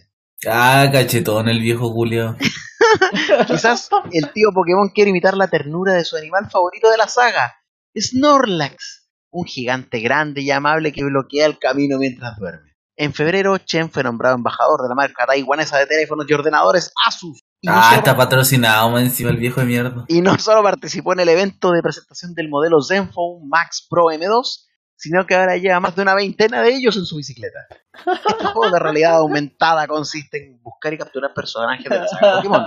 Ah, 0.49 0.89
cachetón 0.91 1.49
el 1.49 1.61
viejo 1.61 1.91
Julio. 1.91 2.37
Quizás 3.47 3.89
el 4.13 4.33
tío 4.33 4.49
Pokémon 4.55 4.89
quiere 4.95 5.11
imitar 5.11 5.37
la 5.37 5.49
ternura 5.49 5.93
de 5.95 6.05
su 6.05 6.17
animal 6.17 6.51
favorito 6.51 6.91
de 6.91 6.97
la 6.97 7.09
saga, 7.09 7.55
Snorlax, 7.97 9.09
un 9.31 9.45
gigante 9.45 10.01
grande 10.01 10.41
y 10.43 10.51
amable 10.51 10.93
que 10.93 11.05
bloquea 11.05 11.47
el 11.47 11.59
camino 11.59 11.99
mientras 11.99 12.37
duerme. 12.39 12.73
En 12.97 13.15
febrero, 13.15 13.57
Chen 13.59 13.91
fue 13.91 14.03
nombrado 14.03 14.37
embajador 14.37 14.83
de 14.83 14.89
la 14.89 14.95
marca 14.95 15.27
taiwanesa 15.27 15.79
de 15.79 15.87
teléfonos 15.87 16.27
y 16.29 16.35
ordenadores 16.35 16.93
Asus. 17.07 17.41
Y 17.61 17.69
no 17.69 17.75
Ah, 17.77 17.85
solo- 17.85 17.97
está 17.99 18.17
patrocinado 18.17 18.99
encima 18.99 19.31
el 19.31 19.39
viejo 19.39 19.61
de 19.61 19.67
mierda. 19.67 20.05
y 20.09 20.21
no 20.21 20.39
solo 20.39 20.63
participó 20.63 21.13
en 21.15 21.21
el 21.21 21.29
evento 21.29 21.71
de 21.71 21.81
presentación 21.83 22.35
del 22.35 22.49
modelo 22.49 22.83
Zenfone 22.83 23.47
Max 23.47 23.87
Pro 23.89 24.07
M2, 24.11 24.67
sino 25.03 25.27
que 25.27 25.35
ahora 25.35 25.57
lleva 25.57 25.81
más 25.81 25.97
de 25.97 26.03
una 26.03 26.15
veintena 26.15 26.63
de 26.63 26.77
ellos 26.77 26.97
en 26.97 27.07
su 27.07 27.17
bicicleta. 27.17 27.67
Este 27.93 28.47
juego 28.47 28.71
de 28.71 28.79
realidad 28.79 29.17
aumentada 29.17 29.89
consiste 29.89 30.47
en 30.47 30.63
buscar 30.63 30.95
y 30.95 30.99
capturar 30.99 31.35
personajes 31.35 31.91
de 31.91 31.99
la 31.99 32.07
saga 32.07 32.37
Pokémon, 32.37 32.65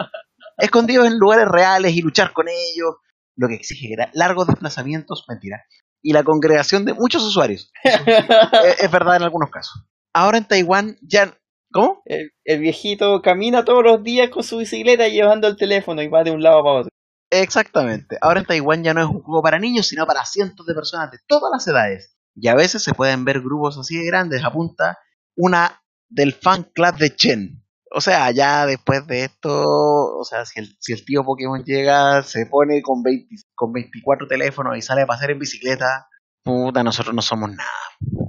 escondidos 0.58 1.08
en 1.08 1.18
lugares 1.18 1.48
reales 1.48 1.96
y 1.96 2.02
luchar 2.02 2.34
con 2.34 2.48
ellos, 2.50 2.96
lo 3.38 3.48
que 3.48 3.56
exige 3.56 3.96
largos 4.12 4.48
desplazamientos, 4.48 5.24
mentira, 5.30 5.64
y 6.02 6.12
la 6.12 6.26
congregación 6.26 6.84
de 6.84 6.94
muchos 6.94 7.24
usuarios. 7.24 7.72
Es 8.80 8.92
verdad 8.92 9.16
en 9.16 9.24
algunos 9.24 9.50
casos. 9.50 9.86
Ahora 10.14 10.38
en 10.38 10.46
Taiwán 10.46 10.98
ya... 11.02 11.38
¿Cómo? 11.72 12.02
el, 12.06 12.32
el 12.44 12.60
viejito 12.60 13.22
camina 13.22 13.64
todos 13.64 13.84
los 13.84 14.04
días 14.04 14.30
con 14.30 14.44
su 14.44 14.58
bicicleta 14.58 15.08
llevando 15.08 15.48
el 15.48 15.56
teléfono 15.56 16.02
y 16.02 16.08
va 16.10 16.24
de 16.24 16.32
un 16.32 16.44
lado 16.44 16.64
para 16.64 16.80
otro. 16.80 16.90
Exactamente. 17.30 18.18
Ahora 18.22 18.42
en 18.42 18.46
Taiwán 18.46 18.84
ya 18.84 18.94
no 18.94 19.02
es 19.02 19.08
un 19.08 19.22
juego 19.22 19.42
para 19.42 19.60
niños, 19.60 19.88
sino 19.88 20.06
para 20.06 20.26
cientos 20.26 20.66
de 20.66 20.74
personas 20.74 21.12
de 21.12 21.18
todas 21.28 21.50
las 21.52 21.68
edades. 21.68 22.15
Y 22.36 22.48
a 22.50 22.56
veces 22.56 22.84
se 22.84 22.94
pueden 22.94 23.26
ver 23.26 23.42
grupos 23.42 23.78
así 23.78 23.98
de 23.98 24.06
grandes. 24.06 24.44
Apunta 24.44 24.98
una 25.36 25.82
del 26.10 26.34
fan 26.34 26.64
club 26.74 26.96
de 26.98 27.16
Chen. 27.16 27.62
O 27.92 28.02
sea, 28.02 28.30
ya 28.32 28.66
después 28.66 29.08
de 29.08 29.24
esto, 29.24 29.52
o 29.52 30.24
sea, 30.26 30.46
si 30.46 30.60
el, 30.60 30.76
si 30.80 30.92
el 30.92 31.06
tío 31.06 31.24
Pokémon 31.24 31.64
llega, 31.64 32.24
se 32.24 32.46
pone 32.46 32.82
con, 32.82 33.02
20 33.02 33.36
con 33.54 33.72
24 33.72 34.28
teléfonos 34.28 34.78
y 34.78 34.82
sale 34.82 35.04
a 35.04 35.08
pasear 35.08 35.32
en 35.32 35.40
bicicleta, 35.40 36.08
puta, 36.44 36.84
nosotros 36.84 37.16
no 37.16 37.22
somos 37.22 37.52
nada. 37.52 37.70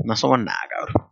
No 0.05 0.15
somos 0.15 0.39
nada, 0.39 0.59
cabrón. 0.71 1.11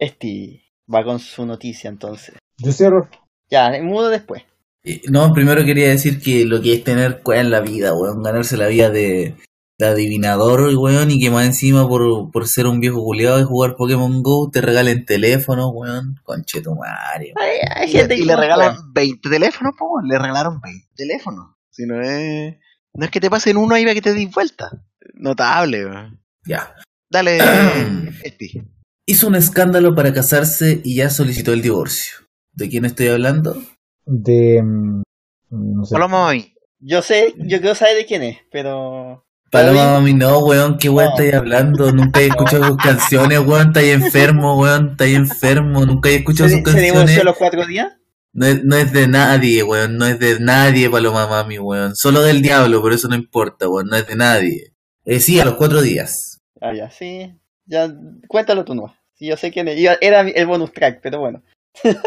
Este 0.00 0.64
va 0.92 1.04
con 1.04 1.20
su 1.20 1.46
noticia 1.46 1.88
entonces. 1.88 2.34
Yo 2.58 2.72
cierro. 2.72 3.08
Ya, 3.48 3.70
mudo 3.82 4.08
después. 4.08 4.42
Eh, 4.82 5.02
No, 5.08 5.32
primero 5.32 5.64
quería 5.64 5.88
decir 5.90 6.20
que 6.20 6.44
lo 6.44 6.60
que 6.60 6.74
es 6.74 6.84
tener 6.84 7.22
cueva 7.22 7.40
en 7.40 7.50
la 7.52 7.60
vida, 7.60 7.94
weón. 7.94 8.22
Ganarse 8.22 8.56
la 8.56 8.66
vida 8.66 8.90
de, 8.90 9.36
de 9.78 9.86
adivinador, 9.86 10.74
weón. 10.76 11.10
Y 11.10 11.20
que 11.20 11.30
más 11.30 11.46
encima 11.46 11.88
por, 11.88 12.30
por 12.30 12.46
ser 12.48 12.66
un 12.66 12.80
viejo 12.80 13.02
culiado 13.02 13.40
y 13.40 13.44
jugar 13.44 13.76
Pokémon 13.76 14.22
Go 14.22 14.50
te 14.50 14.60
regalen 14.60 15.04
teléfono, 15.04 15.68
weón. 15.70 16.16
Conchetumario. 16.24 17.34
Hay, 17.40 17.58
hay 17.74 17.88
Y, 17.88 17.92
gente 17.92 18.14
y 18.16 18.20
que 18.20 18.26
le 18.26 18.36
regalan 18.36 18.74
puede. 18.92 19.06
20 19.06 19.30
teléfonos, 19.30 19.74
po, 19.78 20.00
le 20.02 20.18
regalaron 20.18 20.60
20 20.60 20.86
teléfonos. 20.96 21.54
Si 21.70 21.86
no 21.86 22.00
es. 22.00 22.56
No 22.94 23.04
es 23.04 23.10
que 23.10 23.20
te 23.20 23.30
pasen 23.30 23.56
uno 23.56 23.74
ahí 23.74 23.84
para 23.84 23.94
que 23.94 24.02
te 24.02 24.12
des 24.14 24.30
vuelta. 24.30 24.70
Notable, 25.14 25.86
weón. 25.86 26.20
Ya. 26.44 26.74
Dale, 27.10 27.38
Esti. 28.24 28.62
Hizo 29.06 29.28
un 29.28 29.36
escándalo 29.36 29.94
para 29.94 30.12
casarse 30.12 30.80
y 30.84 30.96
ya 30.96 31.08
solicitó 31.08 31.52
el 31.52 31.62
divorcio. 31.62 32.16
¿De 32.52 32.68
quién 32.68 32.84
estoy 32.84 33.08
hablando? 33.08 33.56
De. 34.04 34.60
mm, 34.62 35.02
No 35.50 35.84
sé. 35.84 35.94
Paloma 35.94 36.24
Mami. 36.26 36.54
Yo 36.80 37.00
sé, 37.02 37.34
yo 37.38 37.60
quiero 37.60 37.74
saber 37.74 37.96
de 37.96 38.06
quién 38.06 38.22
es, 38.22 38.38
pero. 38.50 39.24
Paloma 39.50 39.92
mami, 39.92 40.12
no, 40.14 40.38
weón, 40.40 40.76
qué 40.78 40.88
weón 40.90 41.08
No. 41.10 41.14
estáis 41.16 41.34
hablando. 41.34 41.90
Nunca 41.92 42.20
he 42.20 42.26
escuchado 42.26 42.64
sus 42.64 42.76
canciones, 42.76 43.38
weón. 43.40 43.68
Estáis 43.68 43.92
enfermo, 43.94 44.58
weón. 44.60 44.90
Estáis 44.90 45.16
enfermo. 45.16 45.86
Nunca 45.86 46.10
he 46.10 46.16
escuchado 46.16 46.48
¿Se, 46.48 46.56
sus 46.56 46.58
se 46.58 46.64
canciones. 46.64 46.92
divorció 46.92 47.20
a 47.22 47.24
los 47.24 47.36
cuatro 47.36 47.66
días? 47.66 47.92
No 48.34 48.46
es, 48.46 48.62
no 48.64 48.76
es 48.76 48.92
de 48.92 49.08
nadie, 49.08 49.62
weón. 49.62 49.96
No 49.96 50.06
es 50.06 50.18
de 50.18 50.38
nadie, 50.38 50.90
Paloma 50.90 51.26
Mami, 51.26 51.58
weón. 51.58 51.96
Solo 51.96 52.20
del 52.22 52.42
diablo, 52.42 52.82
pero 52.82 52.94
eso 52.94 53.08
no 53.08 53.14
importa, 53.14 53.68
weón. 53.68 53.86
No 53.86 53.96
es 53.96 54.06
de 54.06 54.16
nadie. 54.16 54.72
Eh, 55.06 55.20
sí, 55.20 55.40
a 55.40 55.44
los 55.46 55.54
cuatro 55.54 55.80
días. 55.80 56.40
Ah, 56.60 56.74
ya, 56.74 56.90
sí. 56.90 57.34
Ya, 57.66 57.88
cuéntalo 58.26 58.64
tú 58.64 58.74
no. 58.74 58.94
Yo 59.18 59.36
sé 59.36 59.50
quién 59.50 59.68
es. 59.68 59.80
Yo- 59.80 59.92
Era 60.00 60.20
el 60.20 60.46
bonus 60.46 60.72
track, 60.72 61.00
pero 61.02 61.20
bueno. 61.20 61.42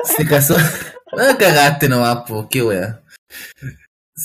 Se 0.06 0.26
casó. 0.26 0.56
Ah, 1.20 1.36
cagaste 1.38 1.90
nomás, 1.90 2.20
pues, 2.26 2.46
qué 2.50 2.64
weá. 2.64 3.02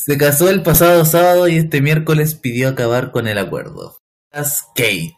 Se 0.05 0.19
casó 0.19 0.51
el 0.51 0.63
pasado 0.63 1.05
sábado 1.05 1.49
y 1.49 1.57
este 1.57 1.81
miércoles 1.81 2.35
pidió 2.35 2.69
acabar 2.69 3.11
con 3.13 3.27
el 3.29 3.39
acuerdo. 3.39 3.99
Nicolás 4.33 4.59
Cage. 4.75 5.15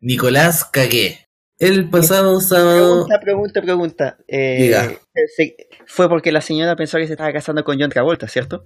Nicolás 0.00 0.64
Cagué. 0.64 1.24
El 1.58 1.90
pasado 1.90 2.40
sábado. 2.40 3.04
Pregunta, 3.06 3.20
pregunta, 3.20 3.60
pregunta. 3.62 4.16
Eh, 4.28 4.62
Diga. 4.62 4.92
se- 5.36 5.56
fue 5.86 6.08
porque 6.08 6.30
la 6.32 6.40
señora 6.40 6.76
pensó 6.76 6.98
que 6.98 7.06
se 7.06 7.12
estaba 7.14 7.32
casando 7.32 7.64
con 7.64 7.78
John 7.80 7.90
Travolta, 7.90 8.28
¿cierto? 8.28 8.64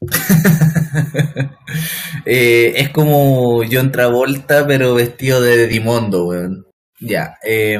Eh, 2.24 2.74
es 2.76 2.90
como 2.90 3.62
John 3.70 3.92
Travolta, 3.92 4.66
pero 4.66 4.94
vestido 4.94 5.40
de 5.40 5.66
Dimondo, 5.66 6.26
weón. 6.26 6.66
Ya. 7.00 7.34
eh, 7.44 7.78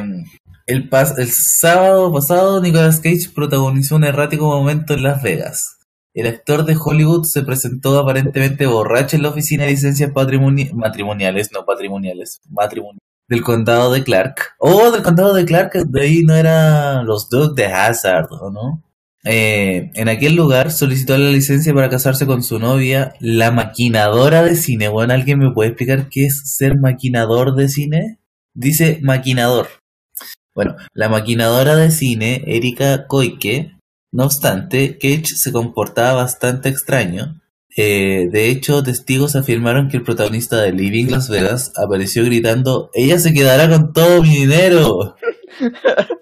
el, 0.67 0.89
pas- 0.91 1.19
el 1.19 1.29
sábado 1.31 2.13
pasado, 2.13 2.61
Nicolas 2.63 3.01
Cage 3.01 3.31
protagonizó 3.35 3.97
un 3.97 4.05
errático 4.05 4.45
momento 4.47 4.95
en 4.95 5.03
Las 5.03 5.23
Vegas. 5.23 5.78
El 6.19 6.27
actor 6.27 6.65
de 6.65 6.77
Hollywood 6.77 7.27
se 7.27 7.45
presentó 7.45 7.97
aparentemente 7.97 8.67
borracho 8.67 9.15
en 9.15 9.23
la 9.23 9.29
oficina 9.29 9.63
de 9.63 9.71
licencias 9.71 10.11
matrimoniales, 10.13 11.53
no 11.53 11.65
patrimoniales, 11.65 12.41
matrimoniales, 12.51 13.01
del 13.29 13.43
condado 13.45 13.93
de 13.93 14.03
Clark. 14.03 14.35
Oh, 14.59 14.91
del 14.91 15.05
condado 15.05 15.33
de 15.33 15.45
Clark, 15.45 15.75
de 15.75 16.03
ahí 16.03 16.23
no 16.27 16.35
eran 16.35 17.07
los 17.07 17.29
Doug 17.31 17.55
de 17.55 17.67
Hazard, 17.67 18.27
¿o 18.33 18.51
no? 18.51 18.83
Eh, 19.23 19.93
en 19.95 20.09
aquel 20.09 20.35
lugar 20.35 20.73
solicitó 20.73 21.17
la 21.17 21.31
licencia 21.31 21.73
para 21.73 21.89
casarse 21.89 22.27
con 22.27 22.43
su 22.43 22.59
novia, 22.59 23.15
la 23.21 23.53
maquinadora 23.53 24.43
de 24.43 24.57
cine. 24.57 24.89
Bueno, 24.89 25.15
¿alguien 25.15 25.39
me 25.39 25.53
puede 25.53 25.69
explicar 25.69 26.09
qué 26.11 26.25
es 26.25 26.43
ser 26.57 26.81
maquinador 26.81 27.55
de 27.55 27.69
cine? 27.69 28.19
Dice 28.55 28.99
maquinador. 29.03 29.69
Bueno, 30.53 30.75
la 30.95 31.09
maquinadora 31.09 31.77
de 31.77 31.93
cine, 31.93 32.43
Erika 32.45 33.07
Koike, 33.07 33.78
no 34.13 34.25
obstante, 34.25 34.99
Cage 34.99 35.37
se 35.37 35.53
comportaba 35.53 36.23
bastante 36.23 36.69
extraño. 36.69 37.41
Eh, 37.77 38.29
de 38.33 38.49
hecho, 38.49 38.83
testigos 38.83 39.37
afirmaron 39.37 39.89
que 39.89 39.99
el 39.99 40.03
protagonista 40.03 40.61
de 40.61 40.73
Living 40.73 41.07
Las 41.11 41.29
Vegas 41.29 41.73
apareció 41.77 42.25
gritando, 42.25 42.91
ella 42.95 43.19
se 43.19 43.33
quedará 43.33 43.69
con 43.69 43.93
todo 43.93 44.23
mi 44.23 44.37
dinero. 44.37 45.17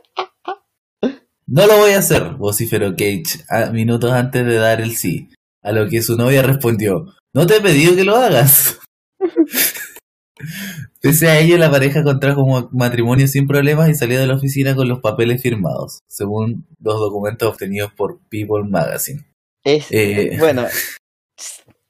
No 1.48 1.64
lo 1.64 1.76
voy 1.76 1.92
a 1.92 2.00
hacer, 2.00 2.34
vociferó 2.34 2.96
Cage 2.96 3.44
a 3.48 3.70
minutos 3.70 4.10
antes 4.10 4.44
de 4.44 4.56
dar 4.56 4.80
el 4.80 4.96
sí, 4.96 5.30
a 5.62 5.70
lo 5.70 5.88
que 5.88 6.02
su 6.02 6.16
novia 6.16 6.42
respondió, 6.42 7.14
no 7.32 7.46
te 7.46 7.56
he 7.56 7.60
pedido 7.60 7.94
que 7.94 8.02
lo 8.02 8.16
hagas. 8.16 8.80
Pese 11.10 11.28
a 11.28 11.38
ello, 11.38 11.56
la 11.58 11.70
pareja 11.70 12.02
contrajo 12.02 12.42
un 12.42 12.68
matrimonio 12.72 13.28
sin 13.28 13.46
problemas 13.46 13.88
y 13.88 13.94
salió 13.94 14.18
de 14.18 14.26
la 14.26 14.34
oficina 14.34 14.74
con 14.74 14.88
los 14.88 15.00
papeles 15.00 15.40
firmados, 15.42 16.00
según 16.08 16.66
los 16.80 16.98
documentos 16.98 17.48
obtenidos 17.48 17.92
por 17.92 18.18
People 18.28 18.64
Magazine. 18.68 19.24
Es, 19.64 19.86
Eh. 19.90 20.36
bueno, 20.38 20.66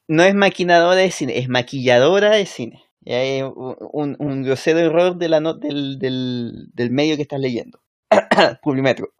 no 0.09 0.23
es 0.23 0.35
maquinadora 0.35 0.97
de 1.01 1.11
cine, 1.11 1.39
es 1.39 1.49
maquilladora 1.49 2.31
de 2.31 2.47
cine. 2.47 2.83
Hay 3.07 3.43
un, 3.43 3.77
un- 3.93 4.17
un 4.19 4.43
grosero 4.43 4.81
error 4.81 5.17
de 5.17 5.29
la 5.29 5.41
no- 5.41 5.55
del, 5.55 5.99
del, 5.99 6.69
del 6.75 6.91
medio 6.91 7.17
que 7.17 7.23
estás 7.23 7.41
leyendo. 7.41 7.81
Publimetro. 8.63 9.11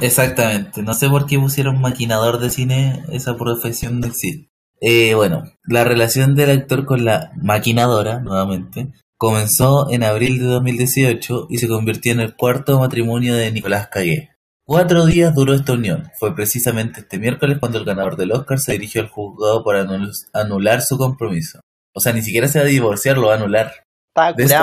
Exactamente, 0.00 0.82
no 0.82 0.92
sé 0.94 1.08
por 1.08 1.26
qué 1.26 1.38
pusieron 1.38 1.80
maquinador 1.80 2.38
de 2.38 2.50
cine, 2.50 3.02
esa 3.12 3.36
profesión 3.36 4.00
no 4.00 4.06
existe. 4.08 4.50
Eh, 4.82 5.14
bueno, 5.14 5.44
la 5.64 5.84
relación 5.84 6.34
del 6.34 6.50
actor 6.50 6.84
con 6.84 7.04
la 7.06 7.30
maquinadora, 7.40 8.20
nuevamente, 8.20 8.92
comenzó 9.18 9.90
en 9.90 10.02
abril 10.02 10.38
de 10.38 10.44
2018 10.46 11.46
y 11.50 11.58
se 11.58 11.68
convirtió 11.68 12.12
en 12.12 12.20
el 12.20 12.36
cuarto 12.36 12.78
matrimonio 12.78 13.34
de 13.34 13.50
Nicolás 13.50 13.88
Cagué. 13.88 14.30
Cuatro 14.64 15.06
días 15.06 15.34
duró 15.34 15.54
esta 15.54 15.74
unión. 15.74 16.10
Fue 16.18 16.34
precisamente 16.34 17.00
este 17.00 17.18
miércoles 17.18 17.58
cuando 17.60 17.78
el 17.78 17.84
ganador 17.84 18.16
del 18.16 18.32
Oscar 18.32 18.58
se 18.58 18.72
dirigió 18.72 19.00
al 19.00 19.08
juzgado 19.08 19.62
para 19.64 19.84
anul- 19.84 20.12
anular 20.32 20.82
su 20.82 20.98
compromiso. 20.98 21.60
O 21.94 22.00
sea, 22.00 22.12
ni 22.12 22.20
siquiera 22.22 22.48
se 22.48 22.58
va 22.58 22.64
a 22.64 22.68
divorciar, 22.68 23.16
lo 23.16 23.28
va 23.28 23.34
a 23.34 23.36
anular. 23.36 23.72
Está 24.14 24.32
De 24.32 24.42
esta-. 24.42 24.56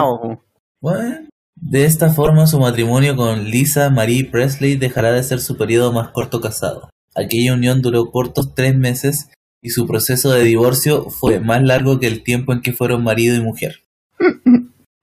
Bueno, 0.82 1.28
de 1.56 1.86
esta 1.86 2.10
forma 2.10 2.48
su 2.48 2.60
matrimonio 2.60 3.16
con 3.16 3.46
Lisa 3.46 3.90
Marie 3.90 4.26
Presley 4.26 4.76
dejará 4.76 5.14
de 5.14 5.24
ser 5.24 5.40
su 5.40 5.58
periodo 5.58 5.94
más 5.94 6.10
corto 6.10 6.42
casado. 6.42 6.90
Aquella 7.16 7.54
unión 7.54 7.82
duró 7.82 8.12
cortos 8.12 8.54
tres 8.56 8.76
meses 8.76 9.30
y 9.62 9.70
su 9.70 9.88
proceso 9.88 10.32
de 10.32 10.44
divorcio 10.44 11.10
fue 11.10 11.40
más 11.40 11.62
largo 11.64 12.00
que 12.00 12.08
el 12.08 12.24
tiempo 12.24 12.52
en 12.52 12.62
que 12.62 12.74
fueron 12.74 13.04
marido 13.04 13.36
y 13.36 13.42
mujer. 13.42 13.83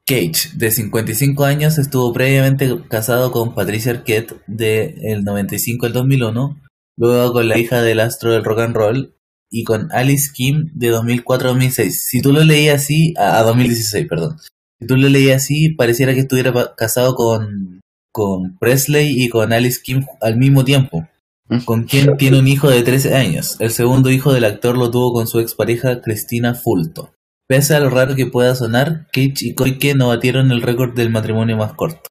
Cage, 0.07 0.51
de 0.57 0.71
55 0.71 1.45
años, 1.45 1.79
estuvo 1.79 2.13
previamente 2.13 2.69
casado 2.89 3.31
con 3.31 3.55
Patricia 3.55 3.93
Arquette 3.93 4.35
de 4.47 4.97
el 5.05 5.23
95 5.23 5.87
al 5.87 5.93
2001, 5.93 6.61
luego 6.97 7.33
con 7.33 7.49
la 7.49 7.59
hija 7.59 7.81
del 7.83 8.01
astro 8.01 8.33
del 8.33 8.45
rock 8.45 8.61
and 8.61 8.75
roll 8.75 9.15
y 9.51 9.65
con 9.65 9.93
Alice 9.93 10.31
Kim 10.35 10.71
de 10.75 10.89
2004 10.89 11.49
a 11.49 11.53
2006. 11.53 12.07
Si 12.09 12.23
tú 12.23 12.33
lo 12.33 12.43
leías 12.43 12.83
así, 12.83 13.15
a, 13.19 13.39
a 13.39 13.43
2016, 13.43 14.07
perdón. 14.09 14.37
Si 14.81 14.87
tú 14.87 14.97
lo 14.97 15.09
leías 15.09 15.45
así, 15.45 15.75
pareciera 15.75 16.15
que 16.15 16.21
estuviera 16.21 16.75
casado 16.77 17.15
con, 17.15 17.81
con 18.13 18.57
Presley 18.59 19.23
y 19.23 19.29
con 19.29 19.53
Alice 19.53 19.81
Kim 19.83 20.07
al 20.21 20.37
mismo 20.37 20.65
tiempo, 20.65 21.07
con 21.65 21.85
quien 21.85 22.17
tiene 22.17 22.39
un 22.39 22.49
hijo 22.49 22.71
de 22.71 22.83
13 22.83 23.15
años. 23.15 23.57
El 23.61 23.71
segundo 23.71 24.11
hijo 24.11 24.33
del 24.33 24.45
actor 24.45 24.77
lo 24.77 24.91
tuvo 24.91 25.13
con 25.13 25.27
su 25.27 25.39
expareja 25.41 26.01
Cristina 26.01 26.55
Fulto. 26.55 27.13
Pese 27.51 27.75
a 27.75 27.81
lo 27.81 27.91
raro 27.91 28.15
que 28.15 28.27
pueda 28.27 28.55
sonar, 28.55 29.09
Cage 29.13 29.35
y 29.41 29.55
Koike 29.57 29.97
no 29.97 30.07
batieron 30.07 30.53
el 30.53 30.63
récord 30.63 30.95
del 30.95 31.11
matrimonio 31.11 31.57
más 31.57 31.73
corto. 31.73 32.03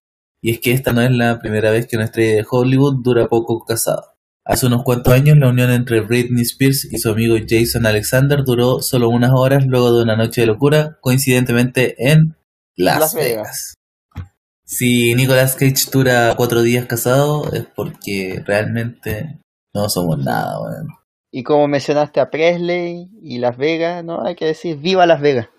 Y 0.43 0.51
es 0.51 0.59
que 0.59 0.73
esta 0.73 0.91
no 0.91 1.01
es 1.01 1.11
la 1.11 1.39
primera 1.39 1.71
vez 1.71 1.87
que 1.87 1.95
una 1.95 2.03
estrella 2.03 2.35
de 2.35 2.45
Hollywood 2.51 3.01
dura 3.01 3.29
poco 3.29 3.63
casada. 3.63 4.15
Hace 4.45 4.65
unos 4.65 4.83
cuantos 4.83 5.13
años 5.13 5.37
la 5.37 5.47
unión 5.47 5.71
entre 5.71 6.01
Britney 6.01 6.41
Spears 6.41 6.91
y 6.91 6.97
su 6.97 7.09
amigo 7.09 7.37
Jason 7.47 7.85
Alexander 7.85 8.43
duró 8.43 8.81
solo 8.81 9.07
unas 9.07 9.31
horas 9.33 9.65
luego 9.65 9.95
de 9.95 10.03
una 10.03 10.17
noche 10.17 10.41
de 10.41 10.47
locura, 10.47 10.97
coincidentemente 10.99 11.95
en 12.11 12.35
Las, 12.75 12.99
Las 12.99 13.13
Vegas. 13.13 13.75
Vegas. 14.13 14.27
Si 14.65 15.15
Nicolas 15.15 15.55
Cage 15.55 15.89
dura 15.89 16.33
cuatro 16.35 16.63
días 16.63 16.85
casado 16.85 17.49
es 17.53 17.65
porque 17.77 18.43
realmente 18.45 19.39
no 19.73 19.87
somos 19.87 20.17
nada, 20.19 20.59
weón. 20.59 20.98
Y 21.31 21.43
como 21.43 21.67
mencionaste 21.67 22.19
a 22.19 22.29
Presley 22.31 23.07
y 23.21 23.37
Las 23.37 23.55
Vegas, 23.57 24.03
no 24.03 24.25
hay 24.25 24.35
que 24.35 24.45
decir 24.45 24.77
viva 24.77 25.05
Las 25.05 25.21
Vegas. 25.21 25.49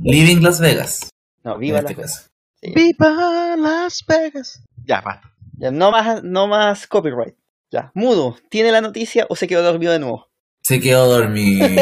Living 0.00 0.42
Las 0.42 0.58
Vegas, 0.60 1.10
No, 1.42 1.54
en 1.54 1.60
viva 1.60 1.78
este 1.78 1.94
Las 1.94 1.96
Vegas. 1.96 2.30
Sí. 2.62 2.72
¡Viva 2.74 3.56
Las 3.56 4.04
Vegas! 4.06 4.64
Ya, 4.86 5.00
basta. 5.02 5.30
Ya, 5.58 5.70
no 5.70 5.90
más, 5.90 6.22
no 6.24 6.48
más 6.48 6.86
copyright. 6.86 7.36
Ya, 7.70 7.90
mudo, 7.94 8.36
¿tiene 8.48 8.72
la 8.72 8.80
noticia 8.80 9.26
o 9.28 9.36
se 9.36 9.46
quedó 9.46 9.62
dormido 9.62 9.92
de 9.92 9.98
nuevo? 9.98 10.28
Se 10.62 10.80
quedó 10.80 11.06
dormido. 11.08 11.66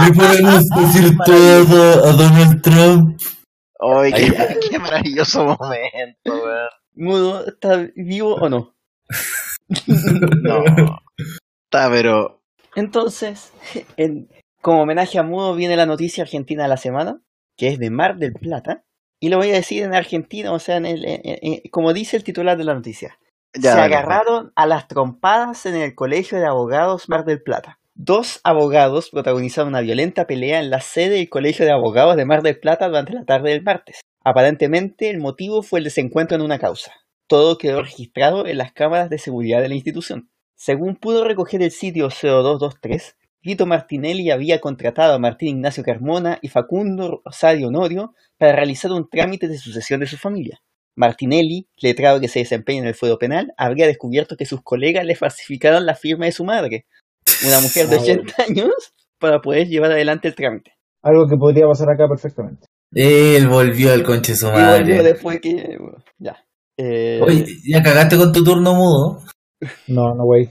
Le 0.00 0.12
podemos 0.14 0.64
decir 0.68 1.16
todo 1.24 2.04
a 2.06 2.12
Donald 2.12 2.62
Trump. 2.62 3.20
¡Ay, 3.80 4.12
qué, 4.12 4.34
Ay. 4.38 4.56
qué 4.70 4.78
maravilloso 4.78 5.44
momento, 5.44 6.32
weón! 6.32 6.68
¿Mudo 6.94 7.46
está 7.46 7.86
vivo 7.96 8.34
o 8.36 8.48
no? 8.48 8.74
No. 10.42 10.64
Está, 11.64 11.90
pero. 11.90 12.40
Entonces, 12.76 13.52
en- 13.96 14.28
como 14.60 14.82
homenaje 14.82 15.18
a 15.18 15.22
Mudo 15.22 15.54
viene 15.54 15.76
la 15.76 15.86
noticia 15.86 16.22
argentina 16.24 16.62
de 16.64 16.68
la 16.68 16.76
semana, 16.76 17.20
que 17.56 17.68
es 17.68 17.78
de 17.78 17.90
Mar 17.90 18.16
del 18.16 18.32
Plata, 18.32 18.84
y 19.20 19.28
lo 19.28 19.36
voy 19.38 19.50
a 19.50 19.54
decir 19.54 19.82
en 19.82 19.94
Argentina, 19.94 20.52
o 20.52 20.58
sea, 20.58 20.76
en 20.76 20.86
el- 20.86 21.04
en- 21.04 21.20
en- 21.24 21.60
como 21.70 21.92
dice 21.92 22.16
el 22.16 22.24
titular 22.24 22.56
de 22.56 22.64
la 22.64 22.74
noticia. 22.74 23.18
Ya, 23.56 23.72
se 23.72 23.78
dale. 23.78 23.94
agarraron 23.94 24.52
a 24.56 24.66
las 24.66 24.88
trompadas 24.88 25.64
en 25.66 25.76
el 25.76 25.94
Colegio 25.94 26.38
de 26.38 26.46
Abogados 26.46 27.08
Mar 27.08 27.24
del 27.24 27.40
Plata. 27.42 27.78
Dos 27.94 28.40
abogados 28.42 29.10
protagonizaron 29.10 29.68
una 29.68 29.80
violenta 29.80 30.26
pelea 30.26 30.58
en 30.58 30.70
la 30.70 30.80
sede 30.80 31.16
del 31.16 31.28
Colegio 31.28 31.64
de 31.64 31.70
Abogados 31.70 32.16
de 32.16 32.24
Mar 32.26 32.42
del 32.42 32.58
Plata 32.58 32.88
durante 32.88 33.12
la 33.12 33.24
tarde 33.24 33.50
del 33.50 33.62
martes. 33.62 34.00
Aparentemente, 34.24 35.08
el 35.10 35.20
motivo 35.20 35.62
fue 35.62 35.78
el 35.78 35.84
desencuentro 35.84 36.36
en 36.36 36.42
una 36.42 36.58
causa. 36.58 36.92
Todo 37.26 37.58
quedó 37.58 37.82
registrado 37.82 38.46
en 38.46 38.58
las 38.58 38.72
cámaras 38.72 39.10
de 39.10 39.18
seguridad 39.18 39.62
de 39.62 39.68
la 39.68 39.74
institución. 39.74 40.30
Según 40.54 40.96
pudo 40.96 41.24
recoger 41.24 41.62
el 41.62 41.70
sitio 41.70 42.08
0223, 42.08 43.16
Vito 43.42 43.66
Martinelli 43.66 44.30
había 44.30 44.60
contratado 44.60 45.14
a 45.14 45.18
Martín 45.18 45.56
Ignacio 45.56 45.84
Carmona 45.84 46.38
y 46.40 46.48
Facundo 46.48 47.20
Rosario 47.24 47.68
Honorio 47.68 48.14
para 48.38 48.52
realizar 48.52 48.90
un 48.92 49.08
trámite 49.08 49.48
de 49.48 49.58
sucesión 49.58 50.00
de 50.00 50.06
su 50.06 50.16
familia. 50.16 50.60
Martinelli, 50.96 51.66
letrado 51.80 52.20
que 52.20 52.28
se 52.28 52.38
desempeña 52.38 52.80
en 52.80 52.86
el 52.88 52.94
fuero 52.94 53.18
penal, 53.18 53.52
habría 53.56 53.86
descubierto 53.86 54.36
que 54.36 54.46
sus 54.46 54.62
colegas 54.62 55.04
le 55.04 55.16
falsificaron 55.16 55.84
la 55.86 55.94
firma 55.94 56.26
de 56.26 56.32
su 56.32 56.44
madre, 56.44 56.86
una 57.46 57.60
mujer 57.60 57.88
de 57.88 57.96
80 58.00 58.42
años, 58.48 58.94
para 59.18 59.40
poder 59.40 59.66
llevar 59.68 59.92
adelante 59.92 60.28
el 60.28 60.34
trámite. 60.34 60.72
Algo 61.02 61.26
que 61.28 61.36
podría 61.36 61.66
pasar 61.66 61.90
acá 61.90 62.08
perfectamente. 62.08 62.66
Él 62.92 63.48
volvió 63.48 63.92
al 63.92 64.04
conche 64.04 64.36
su 64.36 64.46
Y 64.46 64.50
volvió 64.50 64.64
madre. 64.64 65.02
después 65.02 65.40
que... 65.40 65.76
bueno, 65.78 65.98
ya. 66.18 66.43
Eh, 66.76 67.20
Oye, 67.22 67.46
ya 67.66 67.82
cagaste 67.82 68.16
con 68.16 68.32
tu 68.32 68.42
turno 68.44 68.74
mudo. 68.74 69.22
No, 69.86 70.14
no, 70.14 70.24
güey. 70.24 70.50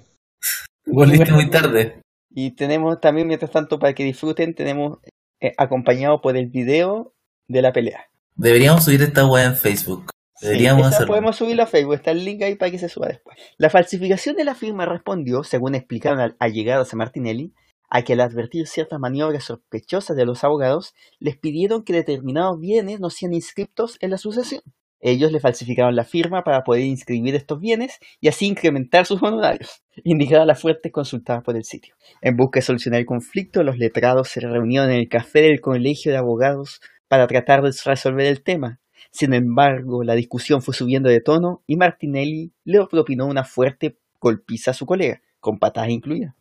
Volviste 0.85 1.31
muy 1.31 1.49
tarde. 1.49 2.01
y 2.29 2.51
tenemos 2.55 2.99
también, 2.99 3.27
mientras 3.27 3.51
tanto, 3.51 3.79
para 3.79 3.93
que 3.93 4.03
disfruten, 4.03 4.55
tenemos 4.55 4.99
eh, 5.39 5.53
acompañado 5.57 6.21
por 6.21 6.35
el 6.37 6.47
video 6.47 7.13
de 7.47 7.61
la 7.61 7.71
pelea. 7.73 8.05
Deberíamos 8.35 8.83
subir 8.85 9.01
esta 9.01 9.25
weá 9.25 9.45
en 9.45 9.55
Facebook. 9.57 10.09
Deberíamos 10.41 10.87
hacerlo. 10.87 11.07
podemos 11.07 11.35
subirlo 11.37 11.63
a 11.63 11.67
Facebook, 11.67 11.93
está 11.95 12.11
el 12.11 12.25
link 12.25 12.41
ahí 12.41 12.55
para 12.55 12.71
que 12.71 12.79
se 12.79 12.89
suba 12.89 13.07
después. 13.07 13.37
La 13.57 13.69
falsificación 13.69 14.35
de 14.35 14.43
la 14.43 14.55
firma 14.55 14.85
respondió, 14.85 15.43
según 15.43 15.75
explicaron 15.75 16.19
al- 16.19 16.35
allegados 16.39 16.91
a 16.93 16.97
Martinelli, 16.97 17.53
a 17.89 18.01
que 18.03 18.13
al 18.13 18.21
advertir 18.21 18.67
ciertas 18.67 18.99
maniobras 18.99 19.43
sospechosas 19.45 20.17
de 20.17 20.25
los 20.25 20.43
abogados, 20.43 20.93
les 21.19 21.37
pidieron 21.37 21.83
que 21.83 21.93
determinados 21.93 22.59
bienes 22.59 22.99
no 22.99 23.09
sean 23.09 23.33
inscriptos 23.33 23.97
en 24.01 24.09
la 24.09 24.17
sucesión. 24.17 24.63
Ellos 25.05 25.33
le 25.33 25.41
falsificaron 25.41 25.97
la 25.97 26.05
firma 26.05 26.45
para 26.45 26.63
poder 26.63 26.83
inscribir 26.83 27.35
estos 27.35 27.59
bienes 27.59 27.99
y 28.21 28.29
así 28.29 28.47
incrementar 28.47 29.05
sus 29.05 29.21
honorarios, 29.21 29.83
indicada 30.05 30.45
la 30.45 30.55
fuente 30.55 30.91
consultada 30.91 31.41
por 31.41 31.57
el 31.57 31.65
sitio. 31.65 31.93
En 32.21 32.37
busca 32.37 32.59
de 32.59 32.65
solucionar 32.65 33.01
el 33.01 33.05
conflicto, 33.05 33.63
los 33.63 33.77
letrados 33.77 34.29
se 34.29 34.39
reunieron 34.39 34.89
en 34.89 34.99
el 34.99 35.09
café 35.09 35.41
del 35.41 35.59
Colegio 35.59 36.13
de 36.13 36.17
Abogados 36.17 36.79
para 37.09 37.27
tratar 37.27 37.61
de 37.61 37.73
resolver 37.83 38.25
el 38.27 38.43
tema. 38.43 38.79
Sin 39.11 39.33
embargo, 39.33 40.03
la 40.03 40.15
discusión 40.15 40.61
fue 40.61 40.73
subiendo 40.73 41.09
de 41.09 41.19
tono 41.19 41.63
y 41.67 41.75
Martinelli 41.75 42.53
le 42.63 42.85
propinó 42.87 43.27
una 43.27 43.43
fuerte 43.43 43.97
golpiza 44.21 44.71
a 44.71 44.73
su 44.73 44.85
colega, 44.85 45.21
con 45.41 45.59
patadas 45.59 45.89
incluidas. 45.89 46.33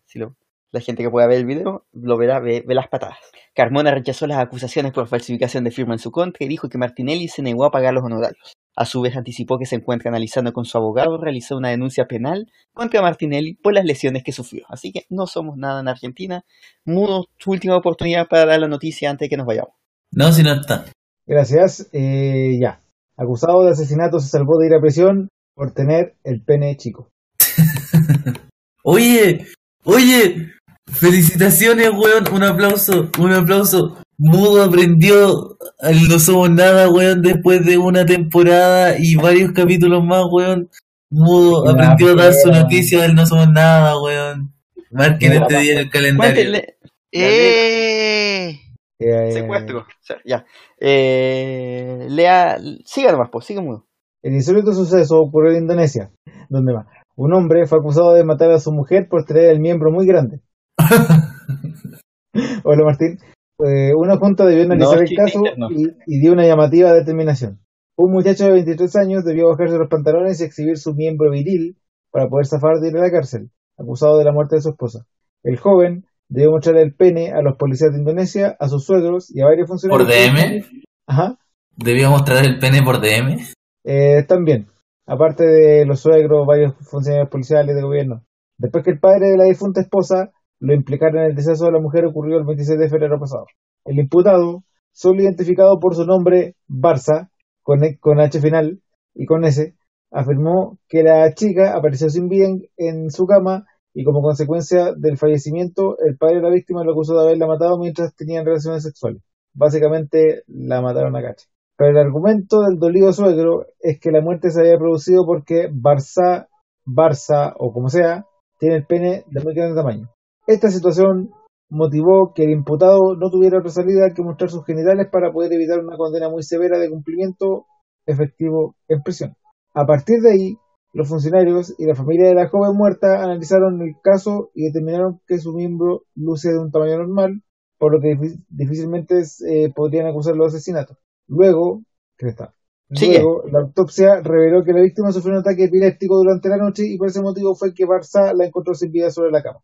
La 0.73 0.81
gente 0.81 1.02
que 1.02 1.10
pueda 1.10 1.26
ver 1.26 1.39
el 1.39 1.47
video 1.47 1.86
lo 1.92 2.17
verá, 2.17 2.41
ve, 2.41 2.65
ve 2.67 2.75
las 2.75 2.89
patadas. 2.89 3.18
Carmona 3.55 3.91
rechazó 3.91 4.26
las 4.26 4.39
acusaciones 4.39 4.92
por 4.92 5.07
falsificación 5.07 5.65
de 5.65 5.70
firma 5.70 5.94
en 5.94 5.99
su 5.99 6.10
contra 6.10 6.44
y 6.44 6.49
dijo 6.49 6.68
que 6.68 6.78
Martinelli 6.78 7.28
se 7.28 7.42
negó 7.42 7.67
a 7.67 7.70
pagar 7.70 7.92
los 7.92 8.02
honorarios. 8.02 8.55
A 8.75 8.86
su 8.86 9.02
vez 9.02 9.17
anticipó 9.17 9.59
que 9.59 9.67
se 9.67 9.76
encuentra 9.76 10.09
analizando 10.09 10.52
con 10.55 10.65
su 10.65 10.78
abogado 10.78 11.18
realizar 11.18 11.59
una 11.59 11.68
denuncia 11.68 12.07
penal 12.07 12.51
contra 12.73 13.02
Martinelli 13.02 13.55
por 13.55 13.75
las 13.75 13.84
lesiones 13.84 14.25
que 14.25 14.33
sufrió. 14.33 14.65
Así 14.68 14.92
que 14.92 15.05
no 15.10 15.26
somos 15.26 15.59
nada 15.59 15.81
en 15.81 15.89
Argentina. 15.89 16.44
Mudo, 16.86 17.26
tu 17.36 17.52
última 17.52 17.76
oportunidad 17.76 18.28
para 18.28 18.47
dar 18.47 18.60
la 18.60 18.68
noticia 18.68 19.10
antes 19.10 19.26
de 19.26 19.31
que 19.31 19.36
nos 19.36 19.47
vayamos. 19.47 19.75
No, 20.10 20.33
si 20.33 20.42
no 20.42 20.55
está. 20.55 20.86
Gracias. 21.26 21.91
Eh, 21.92 22.59
ya. 22.59 22.81
Acusado 23.18 23.62
de 23.62 23.73
asesinato 23.73 24.20
se 24.20 24.28
salvó 24.28 24.59
de 24.59 24.68
ir 24.68 24.75
a 24.75 24.81
prisión 24.81 25.28
por 25.55 25.73
tener 25.73 26.15
el 26.25 26.42
pene 26.42 26.76
chico. 26.78 27.10
Oye, 28.84 29.47
oye, 29.84 30.51
felicitaciones, 30.86 31.91
weón. 31.91 32.25
Un 32.33 32.43
aplauso, 32.44 33.11
un 33.19 33.33
aplauso. 33.33 33.99
Mudo 34.19 34.62
aprendió 34.62 35.59
el 35.81 36.09
No 36.09 36.19
Somos 36.19 36.51
Nada, 36.51 36.89
weón, 36.91 37.23
después 37.23 37.65
de 37.65 37.78
una 37.78 38.07
temporada 38.07 38.94
y 38.99 39.17
varios 39.17 39.52
capítulos 39.52 40.05
más, 40.05 40.25
weón. 40.31 40.69
Mudo 41.11 41.69
aprendió 41.69 42.12
a 42.12 42.15
dar 42.15 42.35
su 42.35 42.51
noticia 42.51 43.02
del 43.02 43.15
No 43.15 43.27
Somos 43.27 43.49
Nada, 43.49 44.01
weón. 44.01 44.52
Marquen 44.91 45.33
este 45.33 45.59
día 45.59 45.73
en 45.73 45.78
el 45.78 45.91
calendario. 45.91 46.35
Cuéntenle. 46.35 46.77
¡Eh! 47.11 48.61
Eh, 48.99 49.33
Secuestro. 49.33 49.86
Ya. 50.25 50.44
Eh, 50.78 52.07
lea. 52.09 52.59
Siga 52.85 53.12
nomás, 53.12 53.28
pues, 53.33 53.47
siga 53.47 53.61
mudo. 53.61 53.86
El 54.23 54.35
insólito 54.35 54.73
suceso 54.73 55.19
ocurrió 55.19 55.52
en 55.52 55.62
Indonesia, 55.62 56.12
donde 56.49 56.73
va. 56.73 56.86
Un 57.17 57.35
hombre 57.35 57.67
fue 57.67 57.78
acusado 57.78 58.12
de 58.15 58.25
matar 58.25 58.51
a 58.52 58.61
su 58.61 58.73
mujer 58.73 59.09
por 59.11 59.25
tener 59.25 59.51
el 59.51 59.61
miembro 59.61 59.91
muy 59.91 60.07
grande. 60.07 60.41
Hola 62.65 62.84
Martín. 62.84 63.18
Eh, 63.65 63.94
una 63.94 64.17
junta 64.18 64.44
debió 64.44 64.65
analizar 64.65 64.97
No, 64.97 65.02
el 65.02 65.17
caso 65.17 65.39
interno. 65.39 65.68
y, 65.70 65.89
y 66.07 66.20
dio 66.20 66.33
una 66.33 66.47
llamativa 66.47 66.92
determinación. 66.92 67.60
Un 67.97 68.12
muchacho 68.12 68.44
de 68.47 68.52
23 68.52 68.97
años 68.97 69.25
debió 69.25 69.49
bajarse 69.49 69.78
los 69.78 69.89
pantalones 69.89 70.41
y 70.41 70.44
exhibir 70.44 70.78
su 70.78 70.94
miembro 70.94 71.31
viril 71.31 71.76
para 72.10 72.28
poder 72.28 72.47
zafar 72.47 72.81
de 72.81 72.89
ir 72.89 72.97
a 72.97 73.02
la 73.02 73.10
cárcel, 73.10 73.51
acusado 73.78 74.18
de 74.18 74.25
la 74.25 74.33
muerte 74.33 74.57
de 74.57 74.62
su 74.62 74.70
esposa. 74.70 75.07
El 75.44 75.59
joven 75.59 76.07
debió 76.28 76.51
mostrar 76.51 76.76
el 76.78 76.94
pene 76.94 77.33
a 77.33 77.42
los 77.42 77.57
policías 77.57 77.92
de 77.92 77.99
Indonesia, 77.99 78.57
a 78.59 78.68
sus 78.68 78.84
suegros 78.84 79.31
y 79.34 79.42
a 79.42 79.47
varios 79.47 79.68
funcionarios. 79.68 80.09
¿Por 80.09 80.12
DM? 80.12 80.65
Ajá. 81.07 81.39
Debía 81.76 82.09
mostrar 82.09 82.44
el 82.44 82.59
pene 82.59 82.83
por 82.83 83.01
DM. 83.01 83.39
Eh, 83.84 84.25
también, 84.26 84.68
aparte 85.07 85.44
de 85.44 85.84
los 85.86 86.01
suegros, 86.01 86.47
varios 86.47 86.75
funcionarios 86.89 87.28
policiales 87.28 87.76
de 87.76 87.83
gobierno. 87.83 88.25
Después 88.59 88.84
que 88.84 88.91
el 88.92 89.01
padre 89.01 89.28
de 89.31 89.36
la 89.36 89.44
difunta 89.44 89.81
esposa 89.81 90.31
lo 90.62 90.74
implicara 90.74 91.24
en 91.24 91.31
el 91.31 91.36
deceso 91.36 91.66
de 91.66 91.73
la 91.73 91.81
mujer 91.81 92.07
ocurrió 92.07 92.39
el 92.39 92.44
26 92.44 92.78
de 92.78 92.89
febrero 92.89 93.18
pasado. 93.20 93.47
El 93.84 93.99
imputado, 93.99 94.65
solo 94.92 95.23
identificado 95.23 95.78
por 95.81 95.94
su 95.94 96.05
nombre 96.07 96.57
Barça, 96.68 97.28
con, 97.62 97.84
E- 97.84 97.99
con 97.99 98.20
H 98.20 98.41
final 98.41 98.81
y 99.15 99.26
con 99.26 99.44
S, 99.44 99.74
afirmó 100.10 100.78
que 100.89 101.02
la 101.02 101.32
chica 101.34 101.74
apareció 101.76 102.08
sin 102.10 102.28
vida 102.28 102.47
en, 102.47 102.62
en 102.76 103.10
su 103.10 103.26
cama 103.26 103.66
y 103.94 104.05
como 104.05 104.23
consecuencia 104.23 104.92
del 104.97 105.18
fallecimiento, 105.18 105.97
el 105.99 106.16
padre 106.16 106.36
de 106.36 106.42
la 106.42 106.50
víctima 106.50 106.84
lo 106.84 106.92
acusó 106.92 107.15
de 107.16 107.23
haberla 107.24 107.47
matado 107.47 107.78
mientras 107.78 108.15
tenían 108.15 108.44
relaciones 108.47 108.82
sexuales. 108.84 109.23
Básicamente 109.55 110.42
la 110.47 110.81
mataron 110.81 111.16
a 111.16 111.23
cacha. 111.23 111.47
Pero 111.76 111.91
el 111.91 111.99
argumento 111.99 112.60
del 112.62 112.78
dolido 112.78 113.12
suegro 113.12 113.66
es 113.81 113.99
que 114.00 114.10
la 114.10 114.20
muerte 114.23 114.50
se 114.50 114.60
había 114.60 114.78
producido 114.78 115.26
porque 115.26 115.70
Barça, 115.70 116.47
Barça 116.86 117.55
o 117.58 117.73
como 117.73 117.89
sea, 117.89 118.24
tiene 118.58 118.76
el 118.76 118.86
pene 118.86 119.24
de 119.28 119.42
muy 119.42 119.55
grande 119.55 119.74
tamaño. 119.74 120.08
Esta 120.46 120.70
situación 120.70 121.30
motivó 121.70 122.32
que 122.34 122.44
el 122.44 122.50
imputado 122.50 123.16
no 123.18 123.30
tuviera 123.30 123.58
otra 123.58 123.70
salida 123.70 124.12
que 124.14 124.22
mostrar 124.22 124.50
sus 124.50 124.64
genitales 124.64 125.08
para 125.10 125.32
poder 125.32 125.52
evitar 125.52 125.78
una 125.78 125.96
condena 125.96 126.28
muy 126.28 126.42
severa 126.42 126.78
de 126.78 126.90
cumplimiento 126.90 127.66
efectivo 128.06 128.74
en 128.88 129.02
prisión. 129.02 129.34
A 129.74 129.86
partir 129.86 130.20
de 130.20 130.32
ahí, 130.32 130.56
los 130.92 131.08
funcionarios 131.08 131.74
y 131.78 131.86
la 131.86 131.94
familia 131.94 132.28
de 132.28 132.34
la 132.34 132.48
joven 132.48 132.76
muerta 132.76 133.22
analizaron 133.22 133.80
el 133.80 133.94
caso 134.02 134.50
y 134.54 134.66
determinaron 134.66 135.20
que 135.26 135.38
su 135.38 135.54
miembro 135.54 136.02
luce 136.14 136.50
de 136.50 136.58
un 136.58 136.70
tamaño 136.70 136.98
normal, 136.98 137.40
por 137.78 137.94
lo 137.94 138.00
que 138.00 138.08
difí- 138.08 138.44
difícilmente 138.50 139.22
eh, 139.48 139.72
podrían 139.74 140.06
acusarlo 140.06 140.44
de 140.44 140.48
asesinato. 140.48 140.98
Luego, 141.28 141.82
¿qué 142.18 142.28
está? 142.28 142.52
Sigue. 142.90 143.20
Luego, 143.20 143.44
la 143.50 143.60
autopsia 143.60 144.20
reveló 144.22 144.62
que 144.64 144.74
la 144.74 144.82
víctima 144.82 145.12
sufrió 145.12 145.32
un 145.32 145.40
ataque 145.40 145.64
epiléptico 145.64 146.16
durante 146.18 146.50
la 146.50 146.58
noche 146.58 146.82
y 146.86 146.98
por 146.98 147.08
ese 147.08 147.22
motivo 147.22 147.54
fue 147.54 147.72
que 147.72 147.86
Barça 147.86 148.34
la 148.36 148.44
encontró 148.44 148.74
sin 148.74 148.92
vida 148.92 149.10
sobre 149.10 149.30
la 149.30 149.42
cama. 149.42 149.60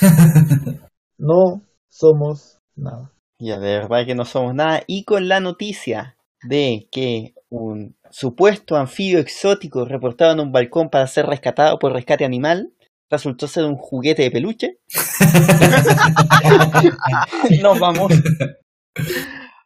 No 1.18 1.62
somos 1.88 2.58
nada. 2.74 3.12
Ya, 3.38 3.60
de 3.60 3.78
verdad 3.78 4.04
que 4.04 4.16
no 4.16 4.24
somos 4.24 4.54
nada. 4.54 4.82
Y 4.88 5.04
con 5.04 5.28
la 5.28 5.38
noticia 5.38 6.16
de 6.42 6.88
que 6.90 7.34
un 7.48 7.94
supuesto 8.10 8.76
anfibio 8.76 9.20
exótico 9.20 9.84
reportado 9.84 10.32
en 10.32 10.40
un 10.40 10.50
balcón 10.50 10.90
para 10.90 11.06
ser 11.06 11.26
rescatado 11.26 11.78
por 11.78 11.92
rescate 11.92 12.24
animal 12.24 12.72
resultó 13.08 13.46
ser 13.46 13.66
un 13.66 13.76
juguete 13.76 14.22
de 14.22 14.30
peluche. 14.30 14.78
Nos 17.62 17.78
vamos. 17.78 18.12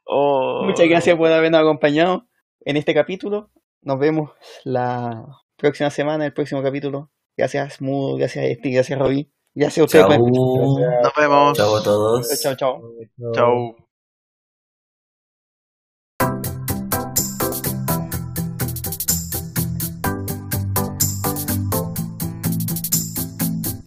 Oh. 0.04 0.62
Muchas 0.66 0.88
gracias 0.88 1.16
por 1.16 1.32
habernos 1.32 1.60
acompañado 1.60 2.26
en 2.64 2.76
este 2.76 2.92
capítulo. 2.92 3.50
Nos 3.82 3.98
vemos 3.98 4.30
la 4.64 5.24
próxima 5.56 5.90
semana, 5.90 6.26
el 6.26 6.32
próximo 6.32 6.62
capítulo. 6.62 7.10
Gracias, 7.36 7.80
Mudo, 7.80 8.16
gracias, 8.16 8.46
Esti, 8.46 8.72
gracias, 8.72 8.98
Robbie. 8.98 9.30
Gracias 9.56 9.78
a 9.78 9.84
ustedes. 9.84 10.18
Chao. 10.18 10.78
Nos 11.02 11.12
vemos. 11.16 11.56
Chao 11.56 11.76
a 11.76 11.82
todos. 11.82 12.40
Chao, 12.42 12.54
chao. 12.54 12.82
Chao. 13.32 13.85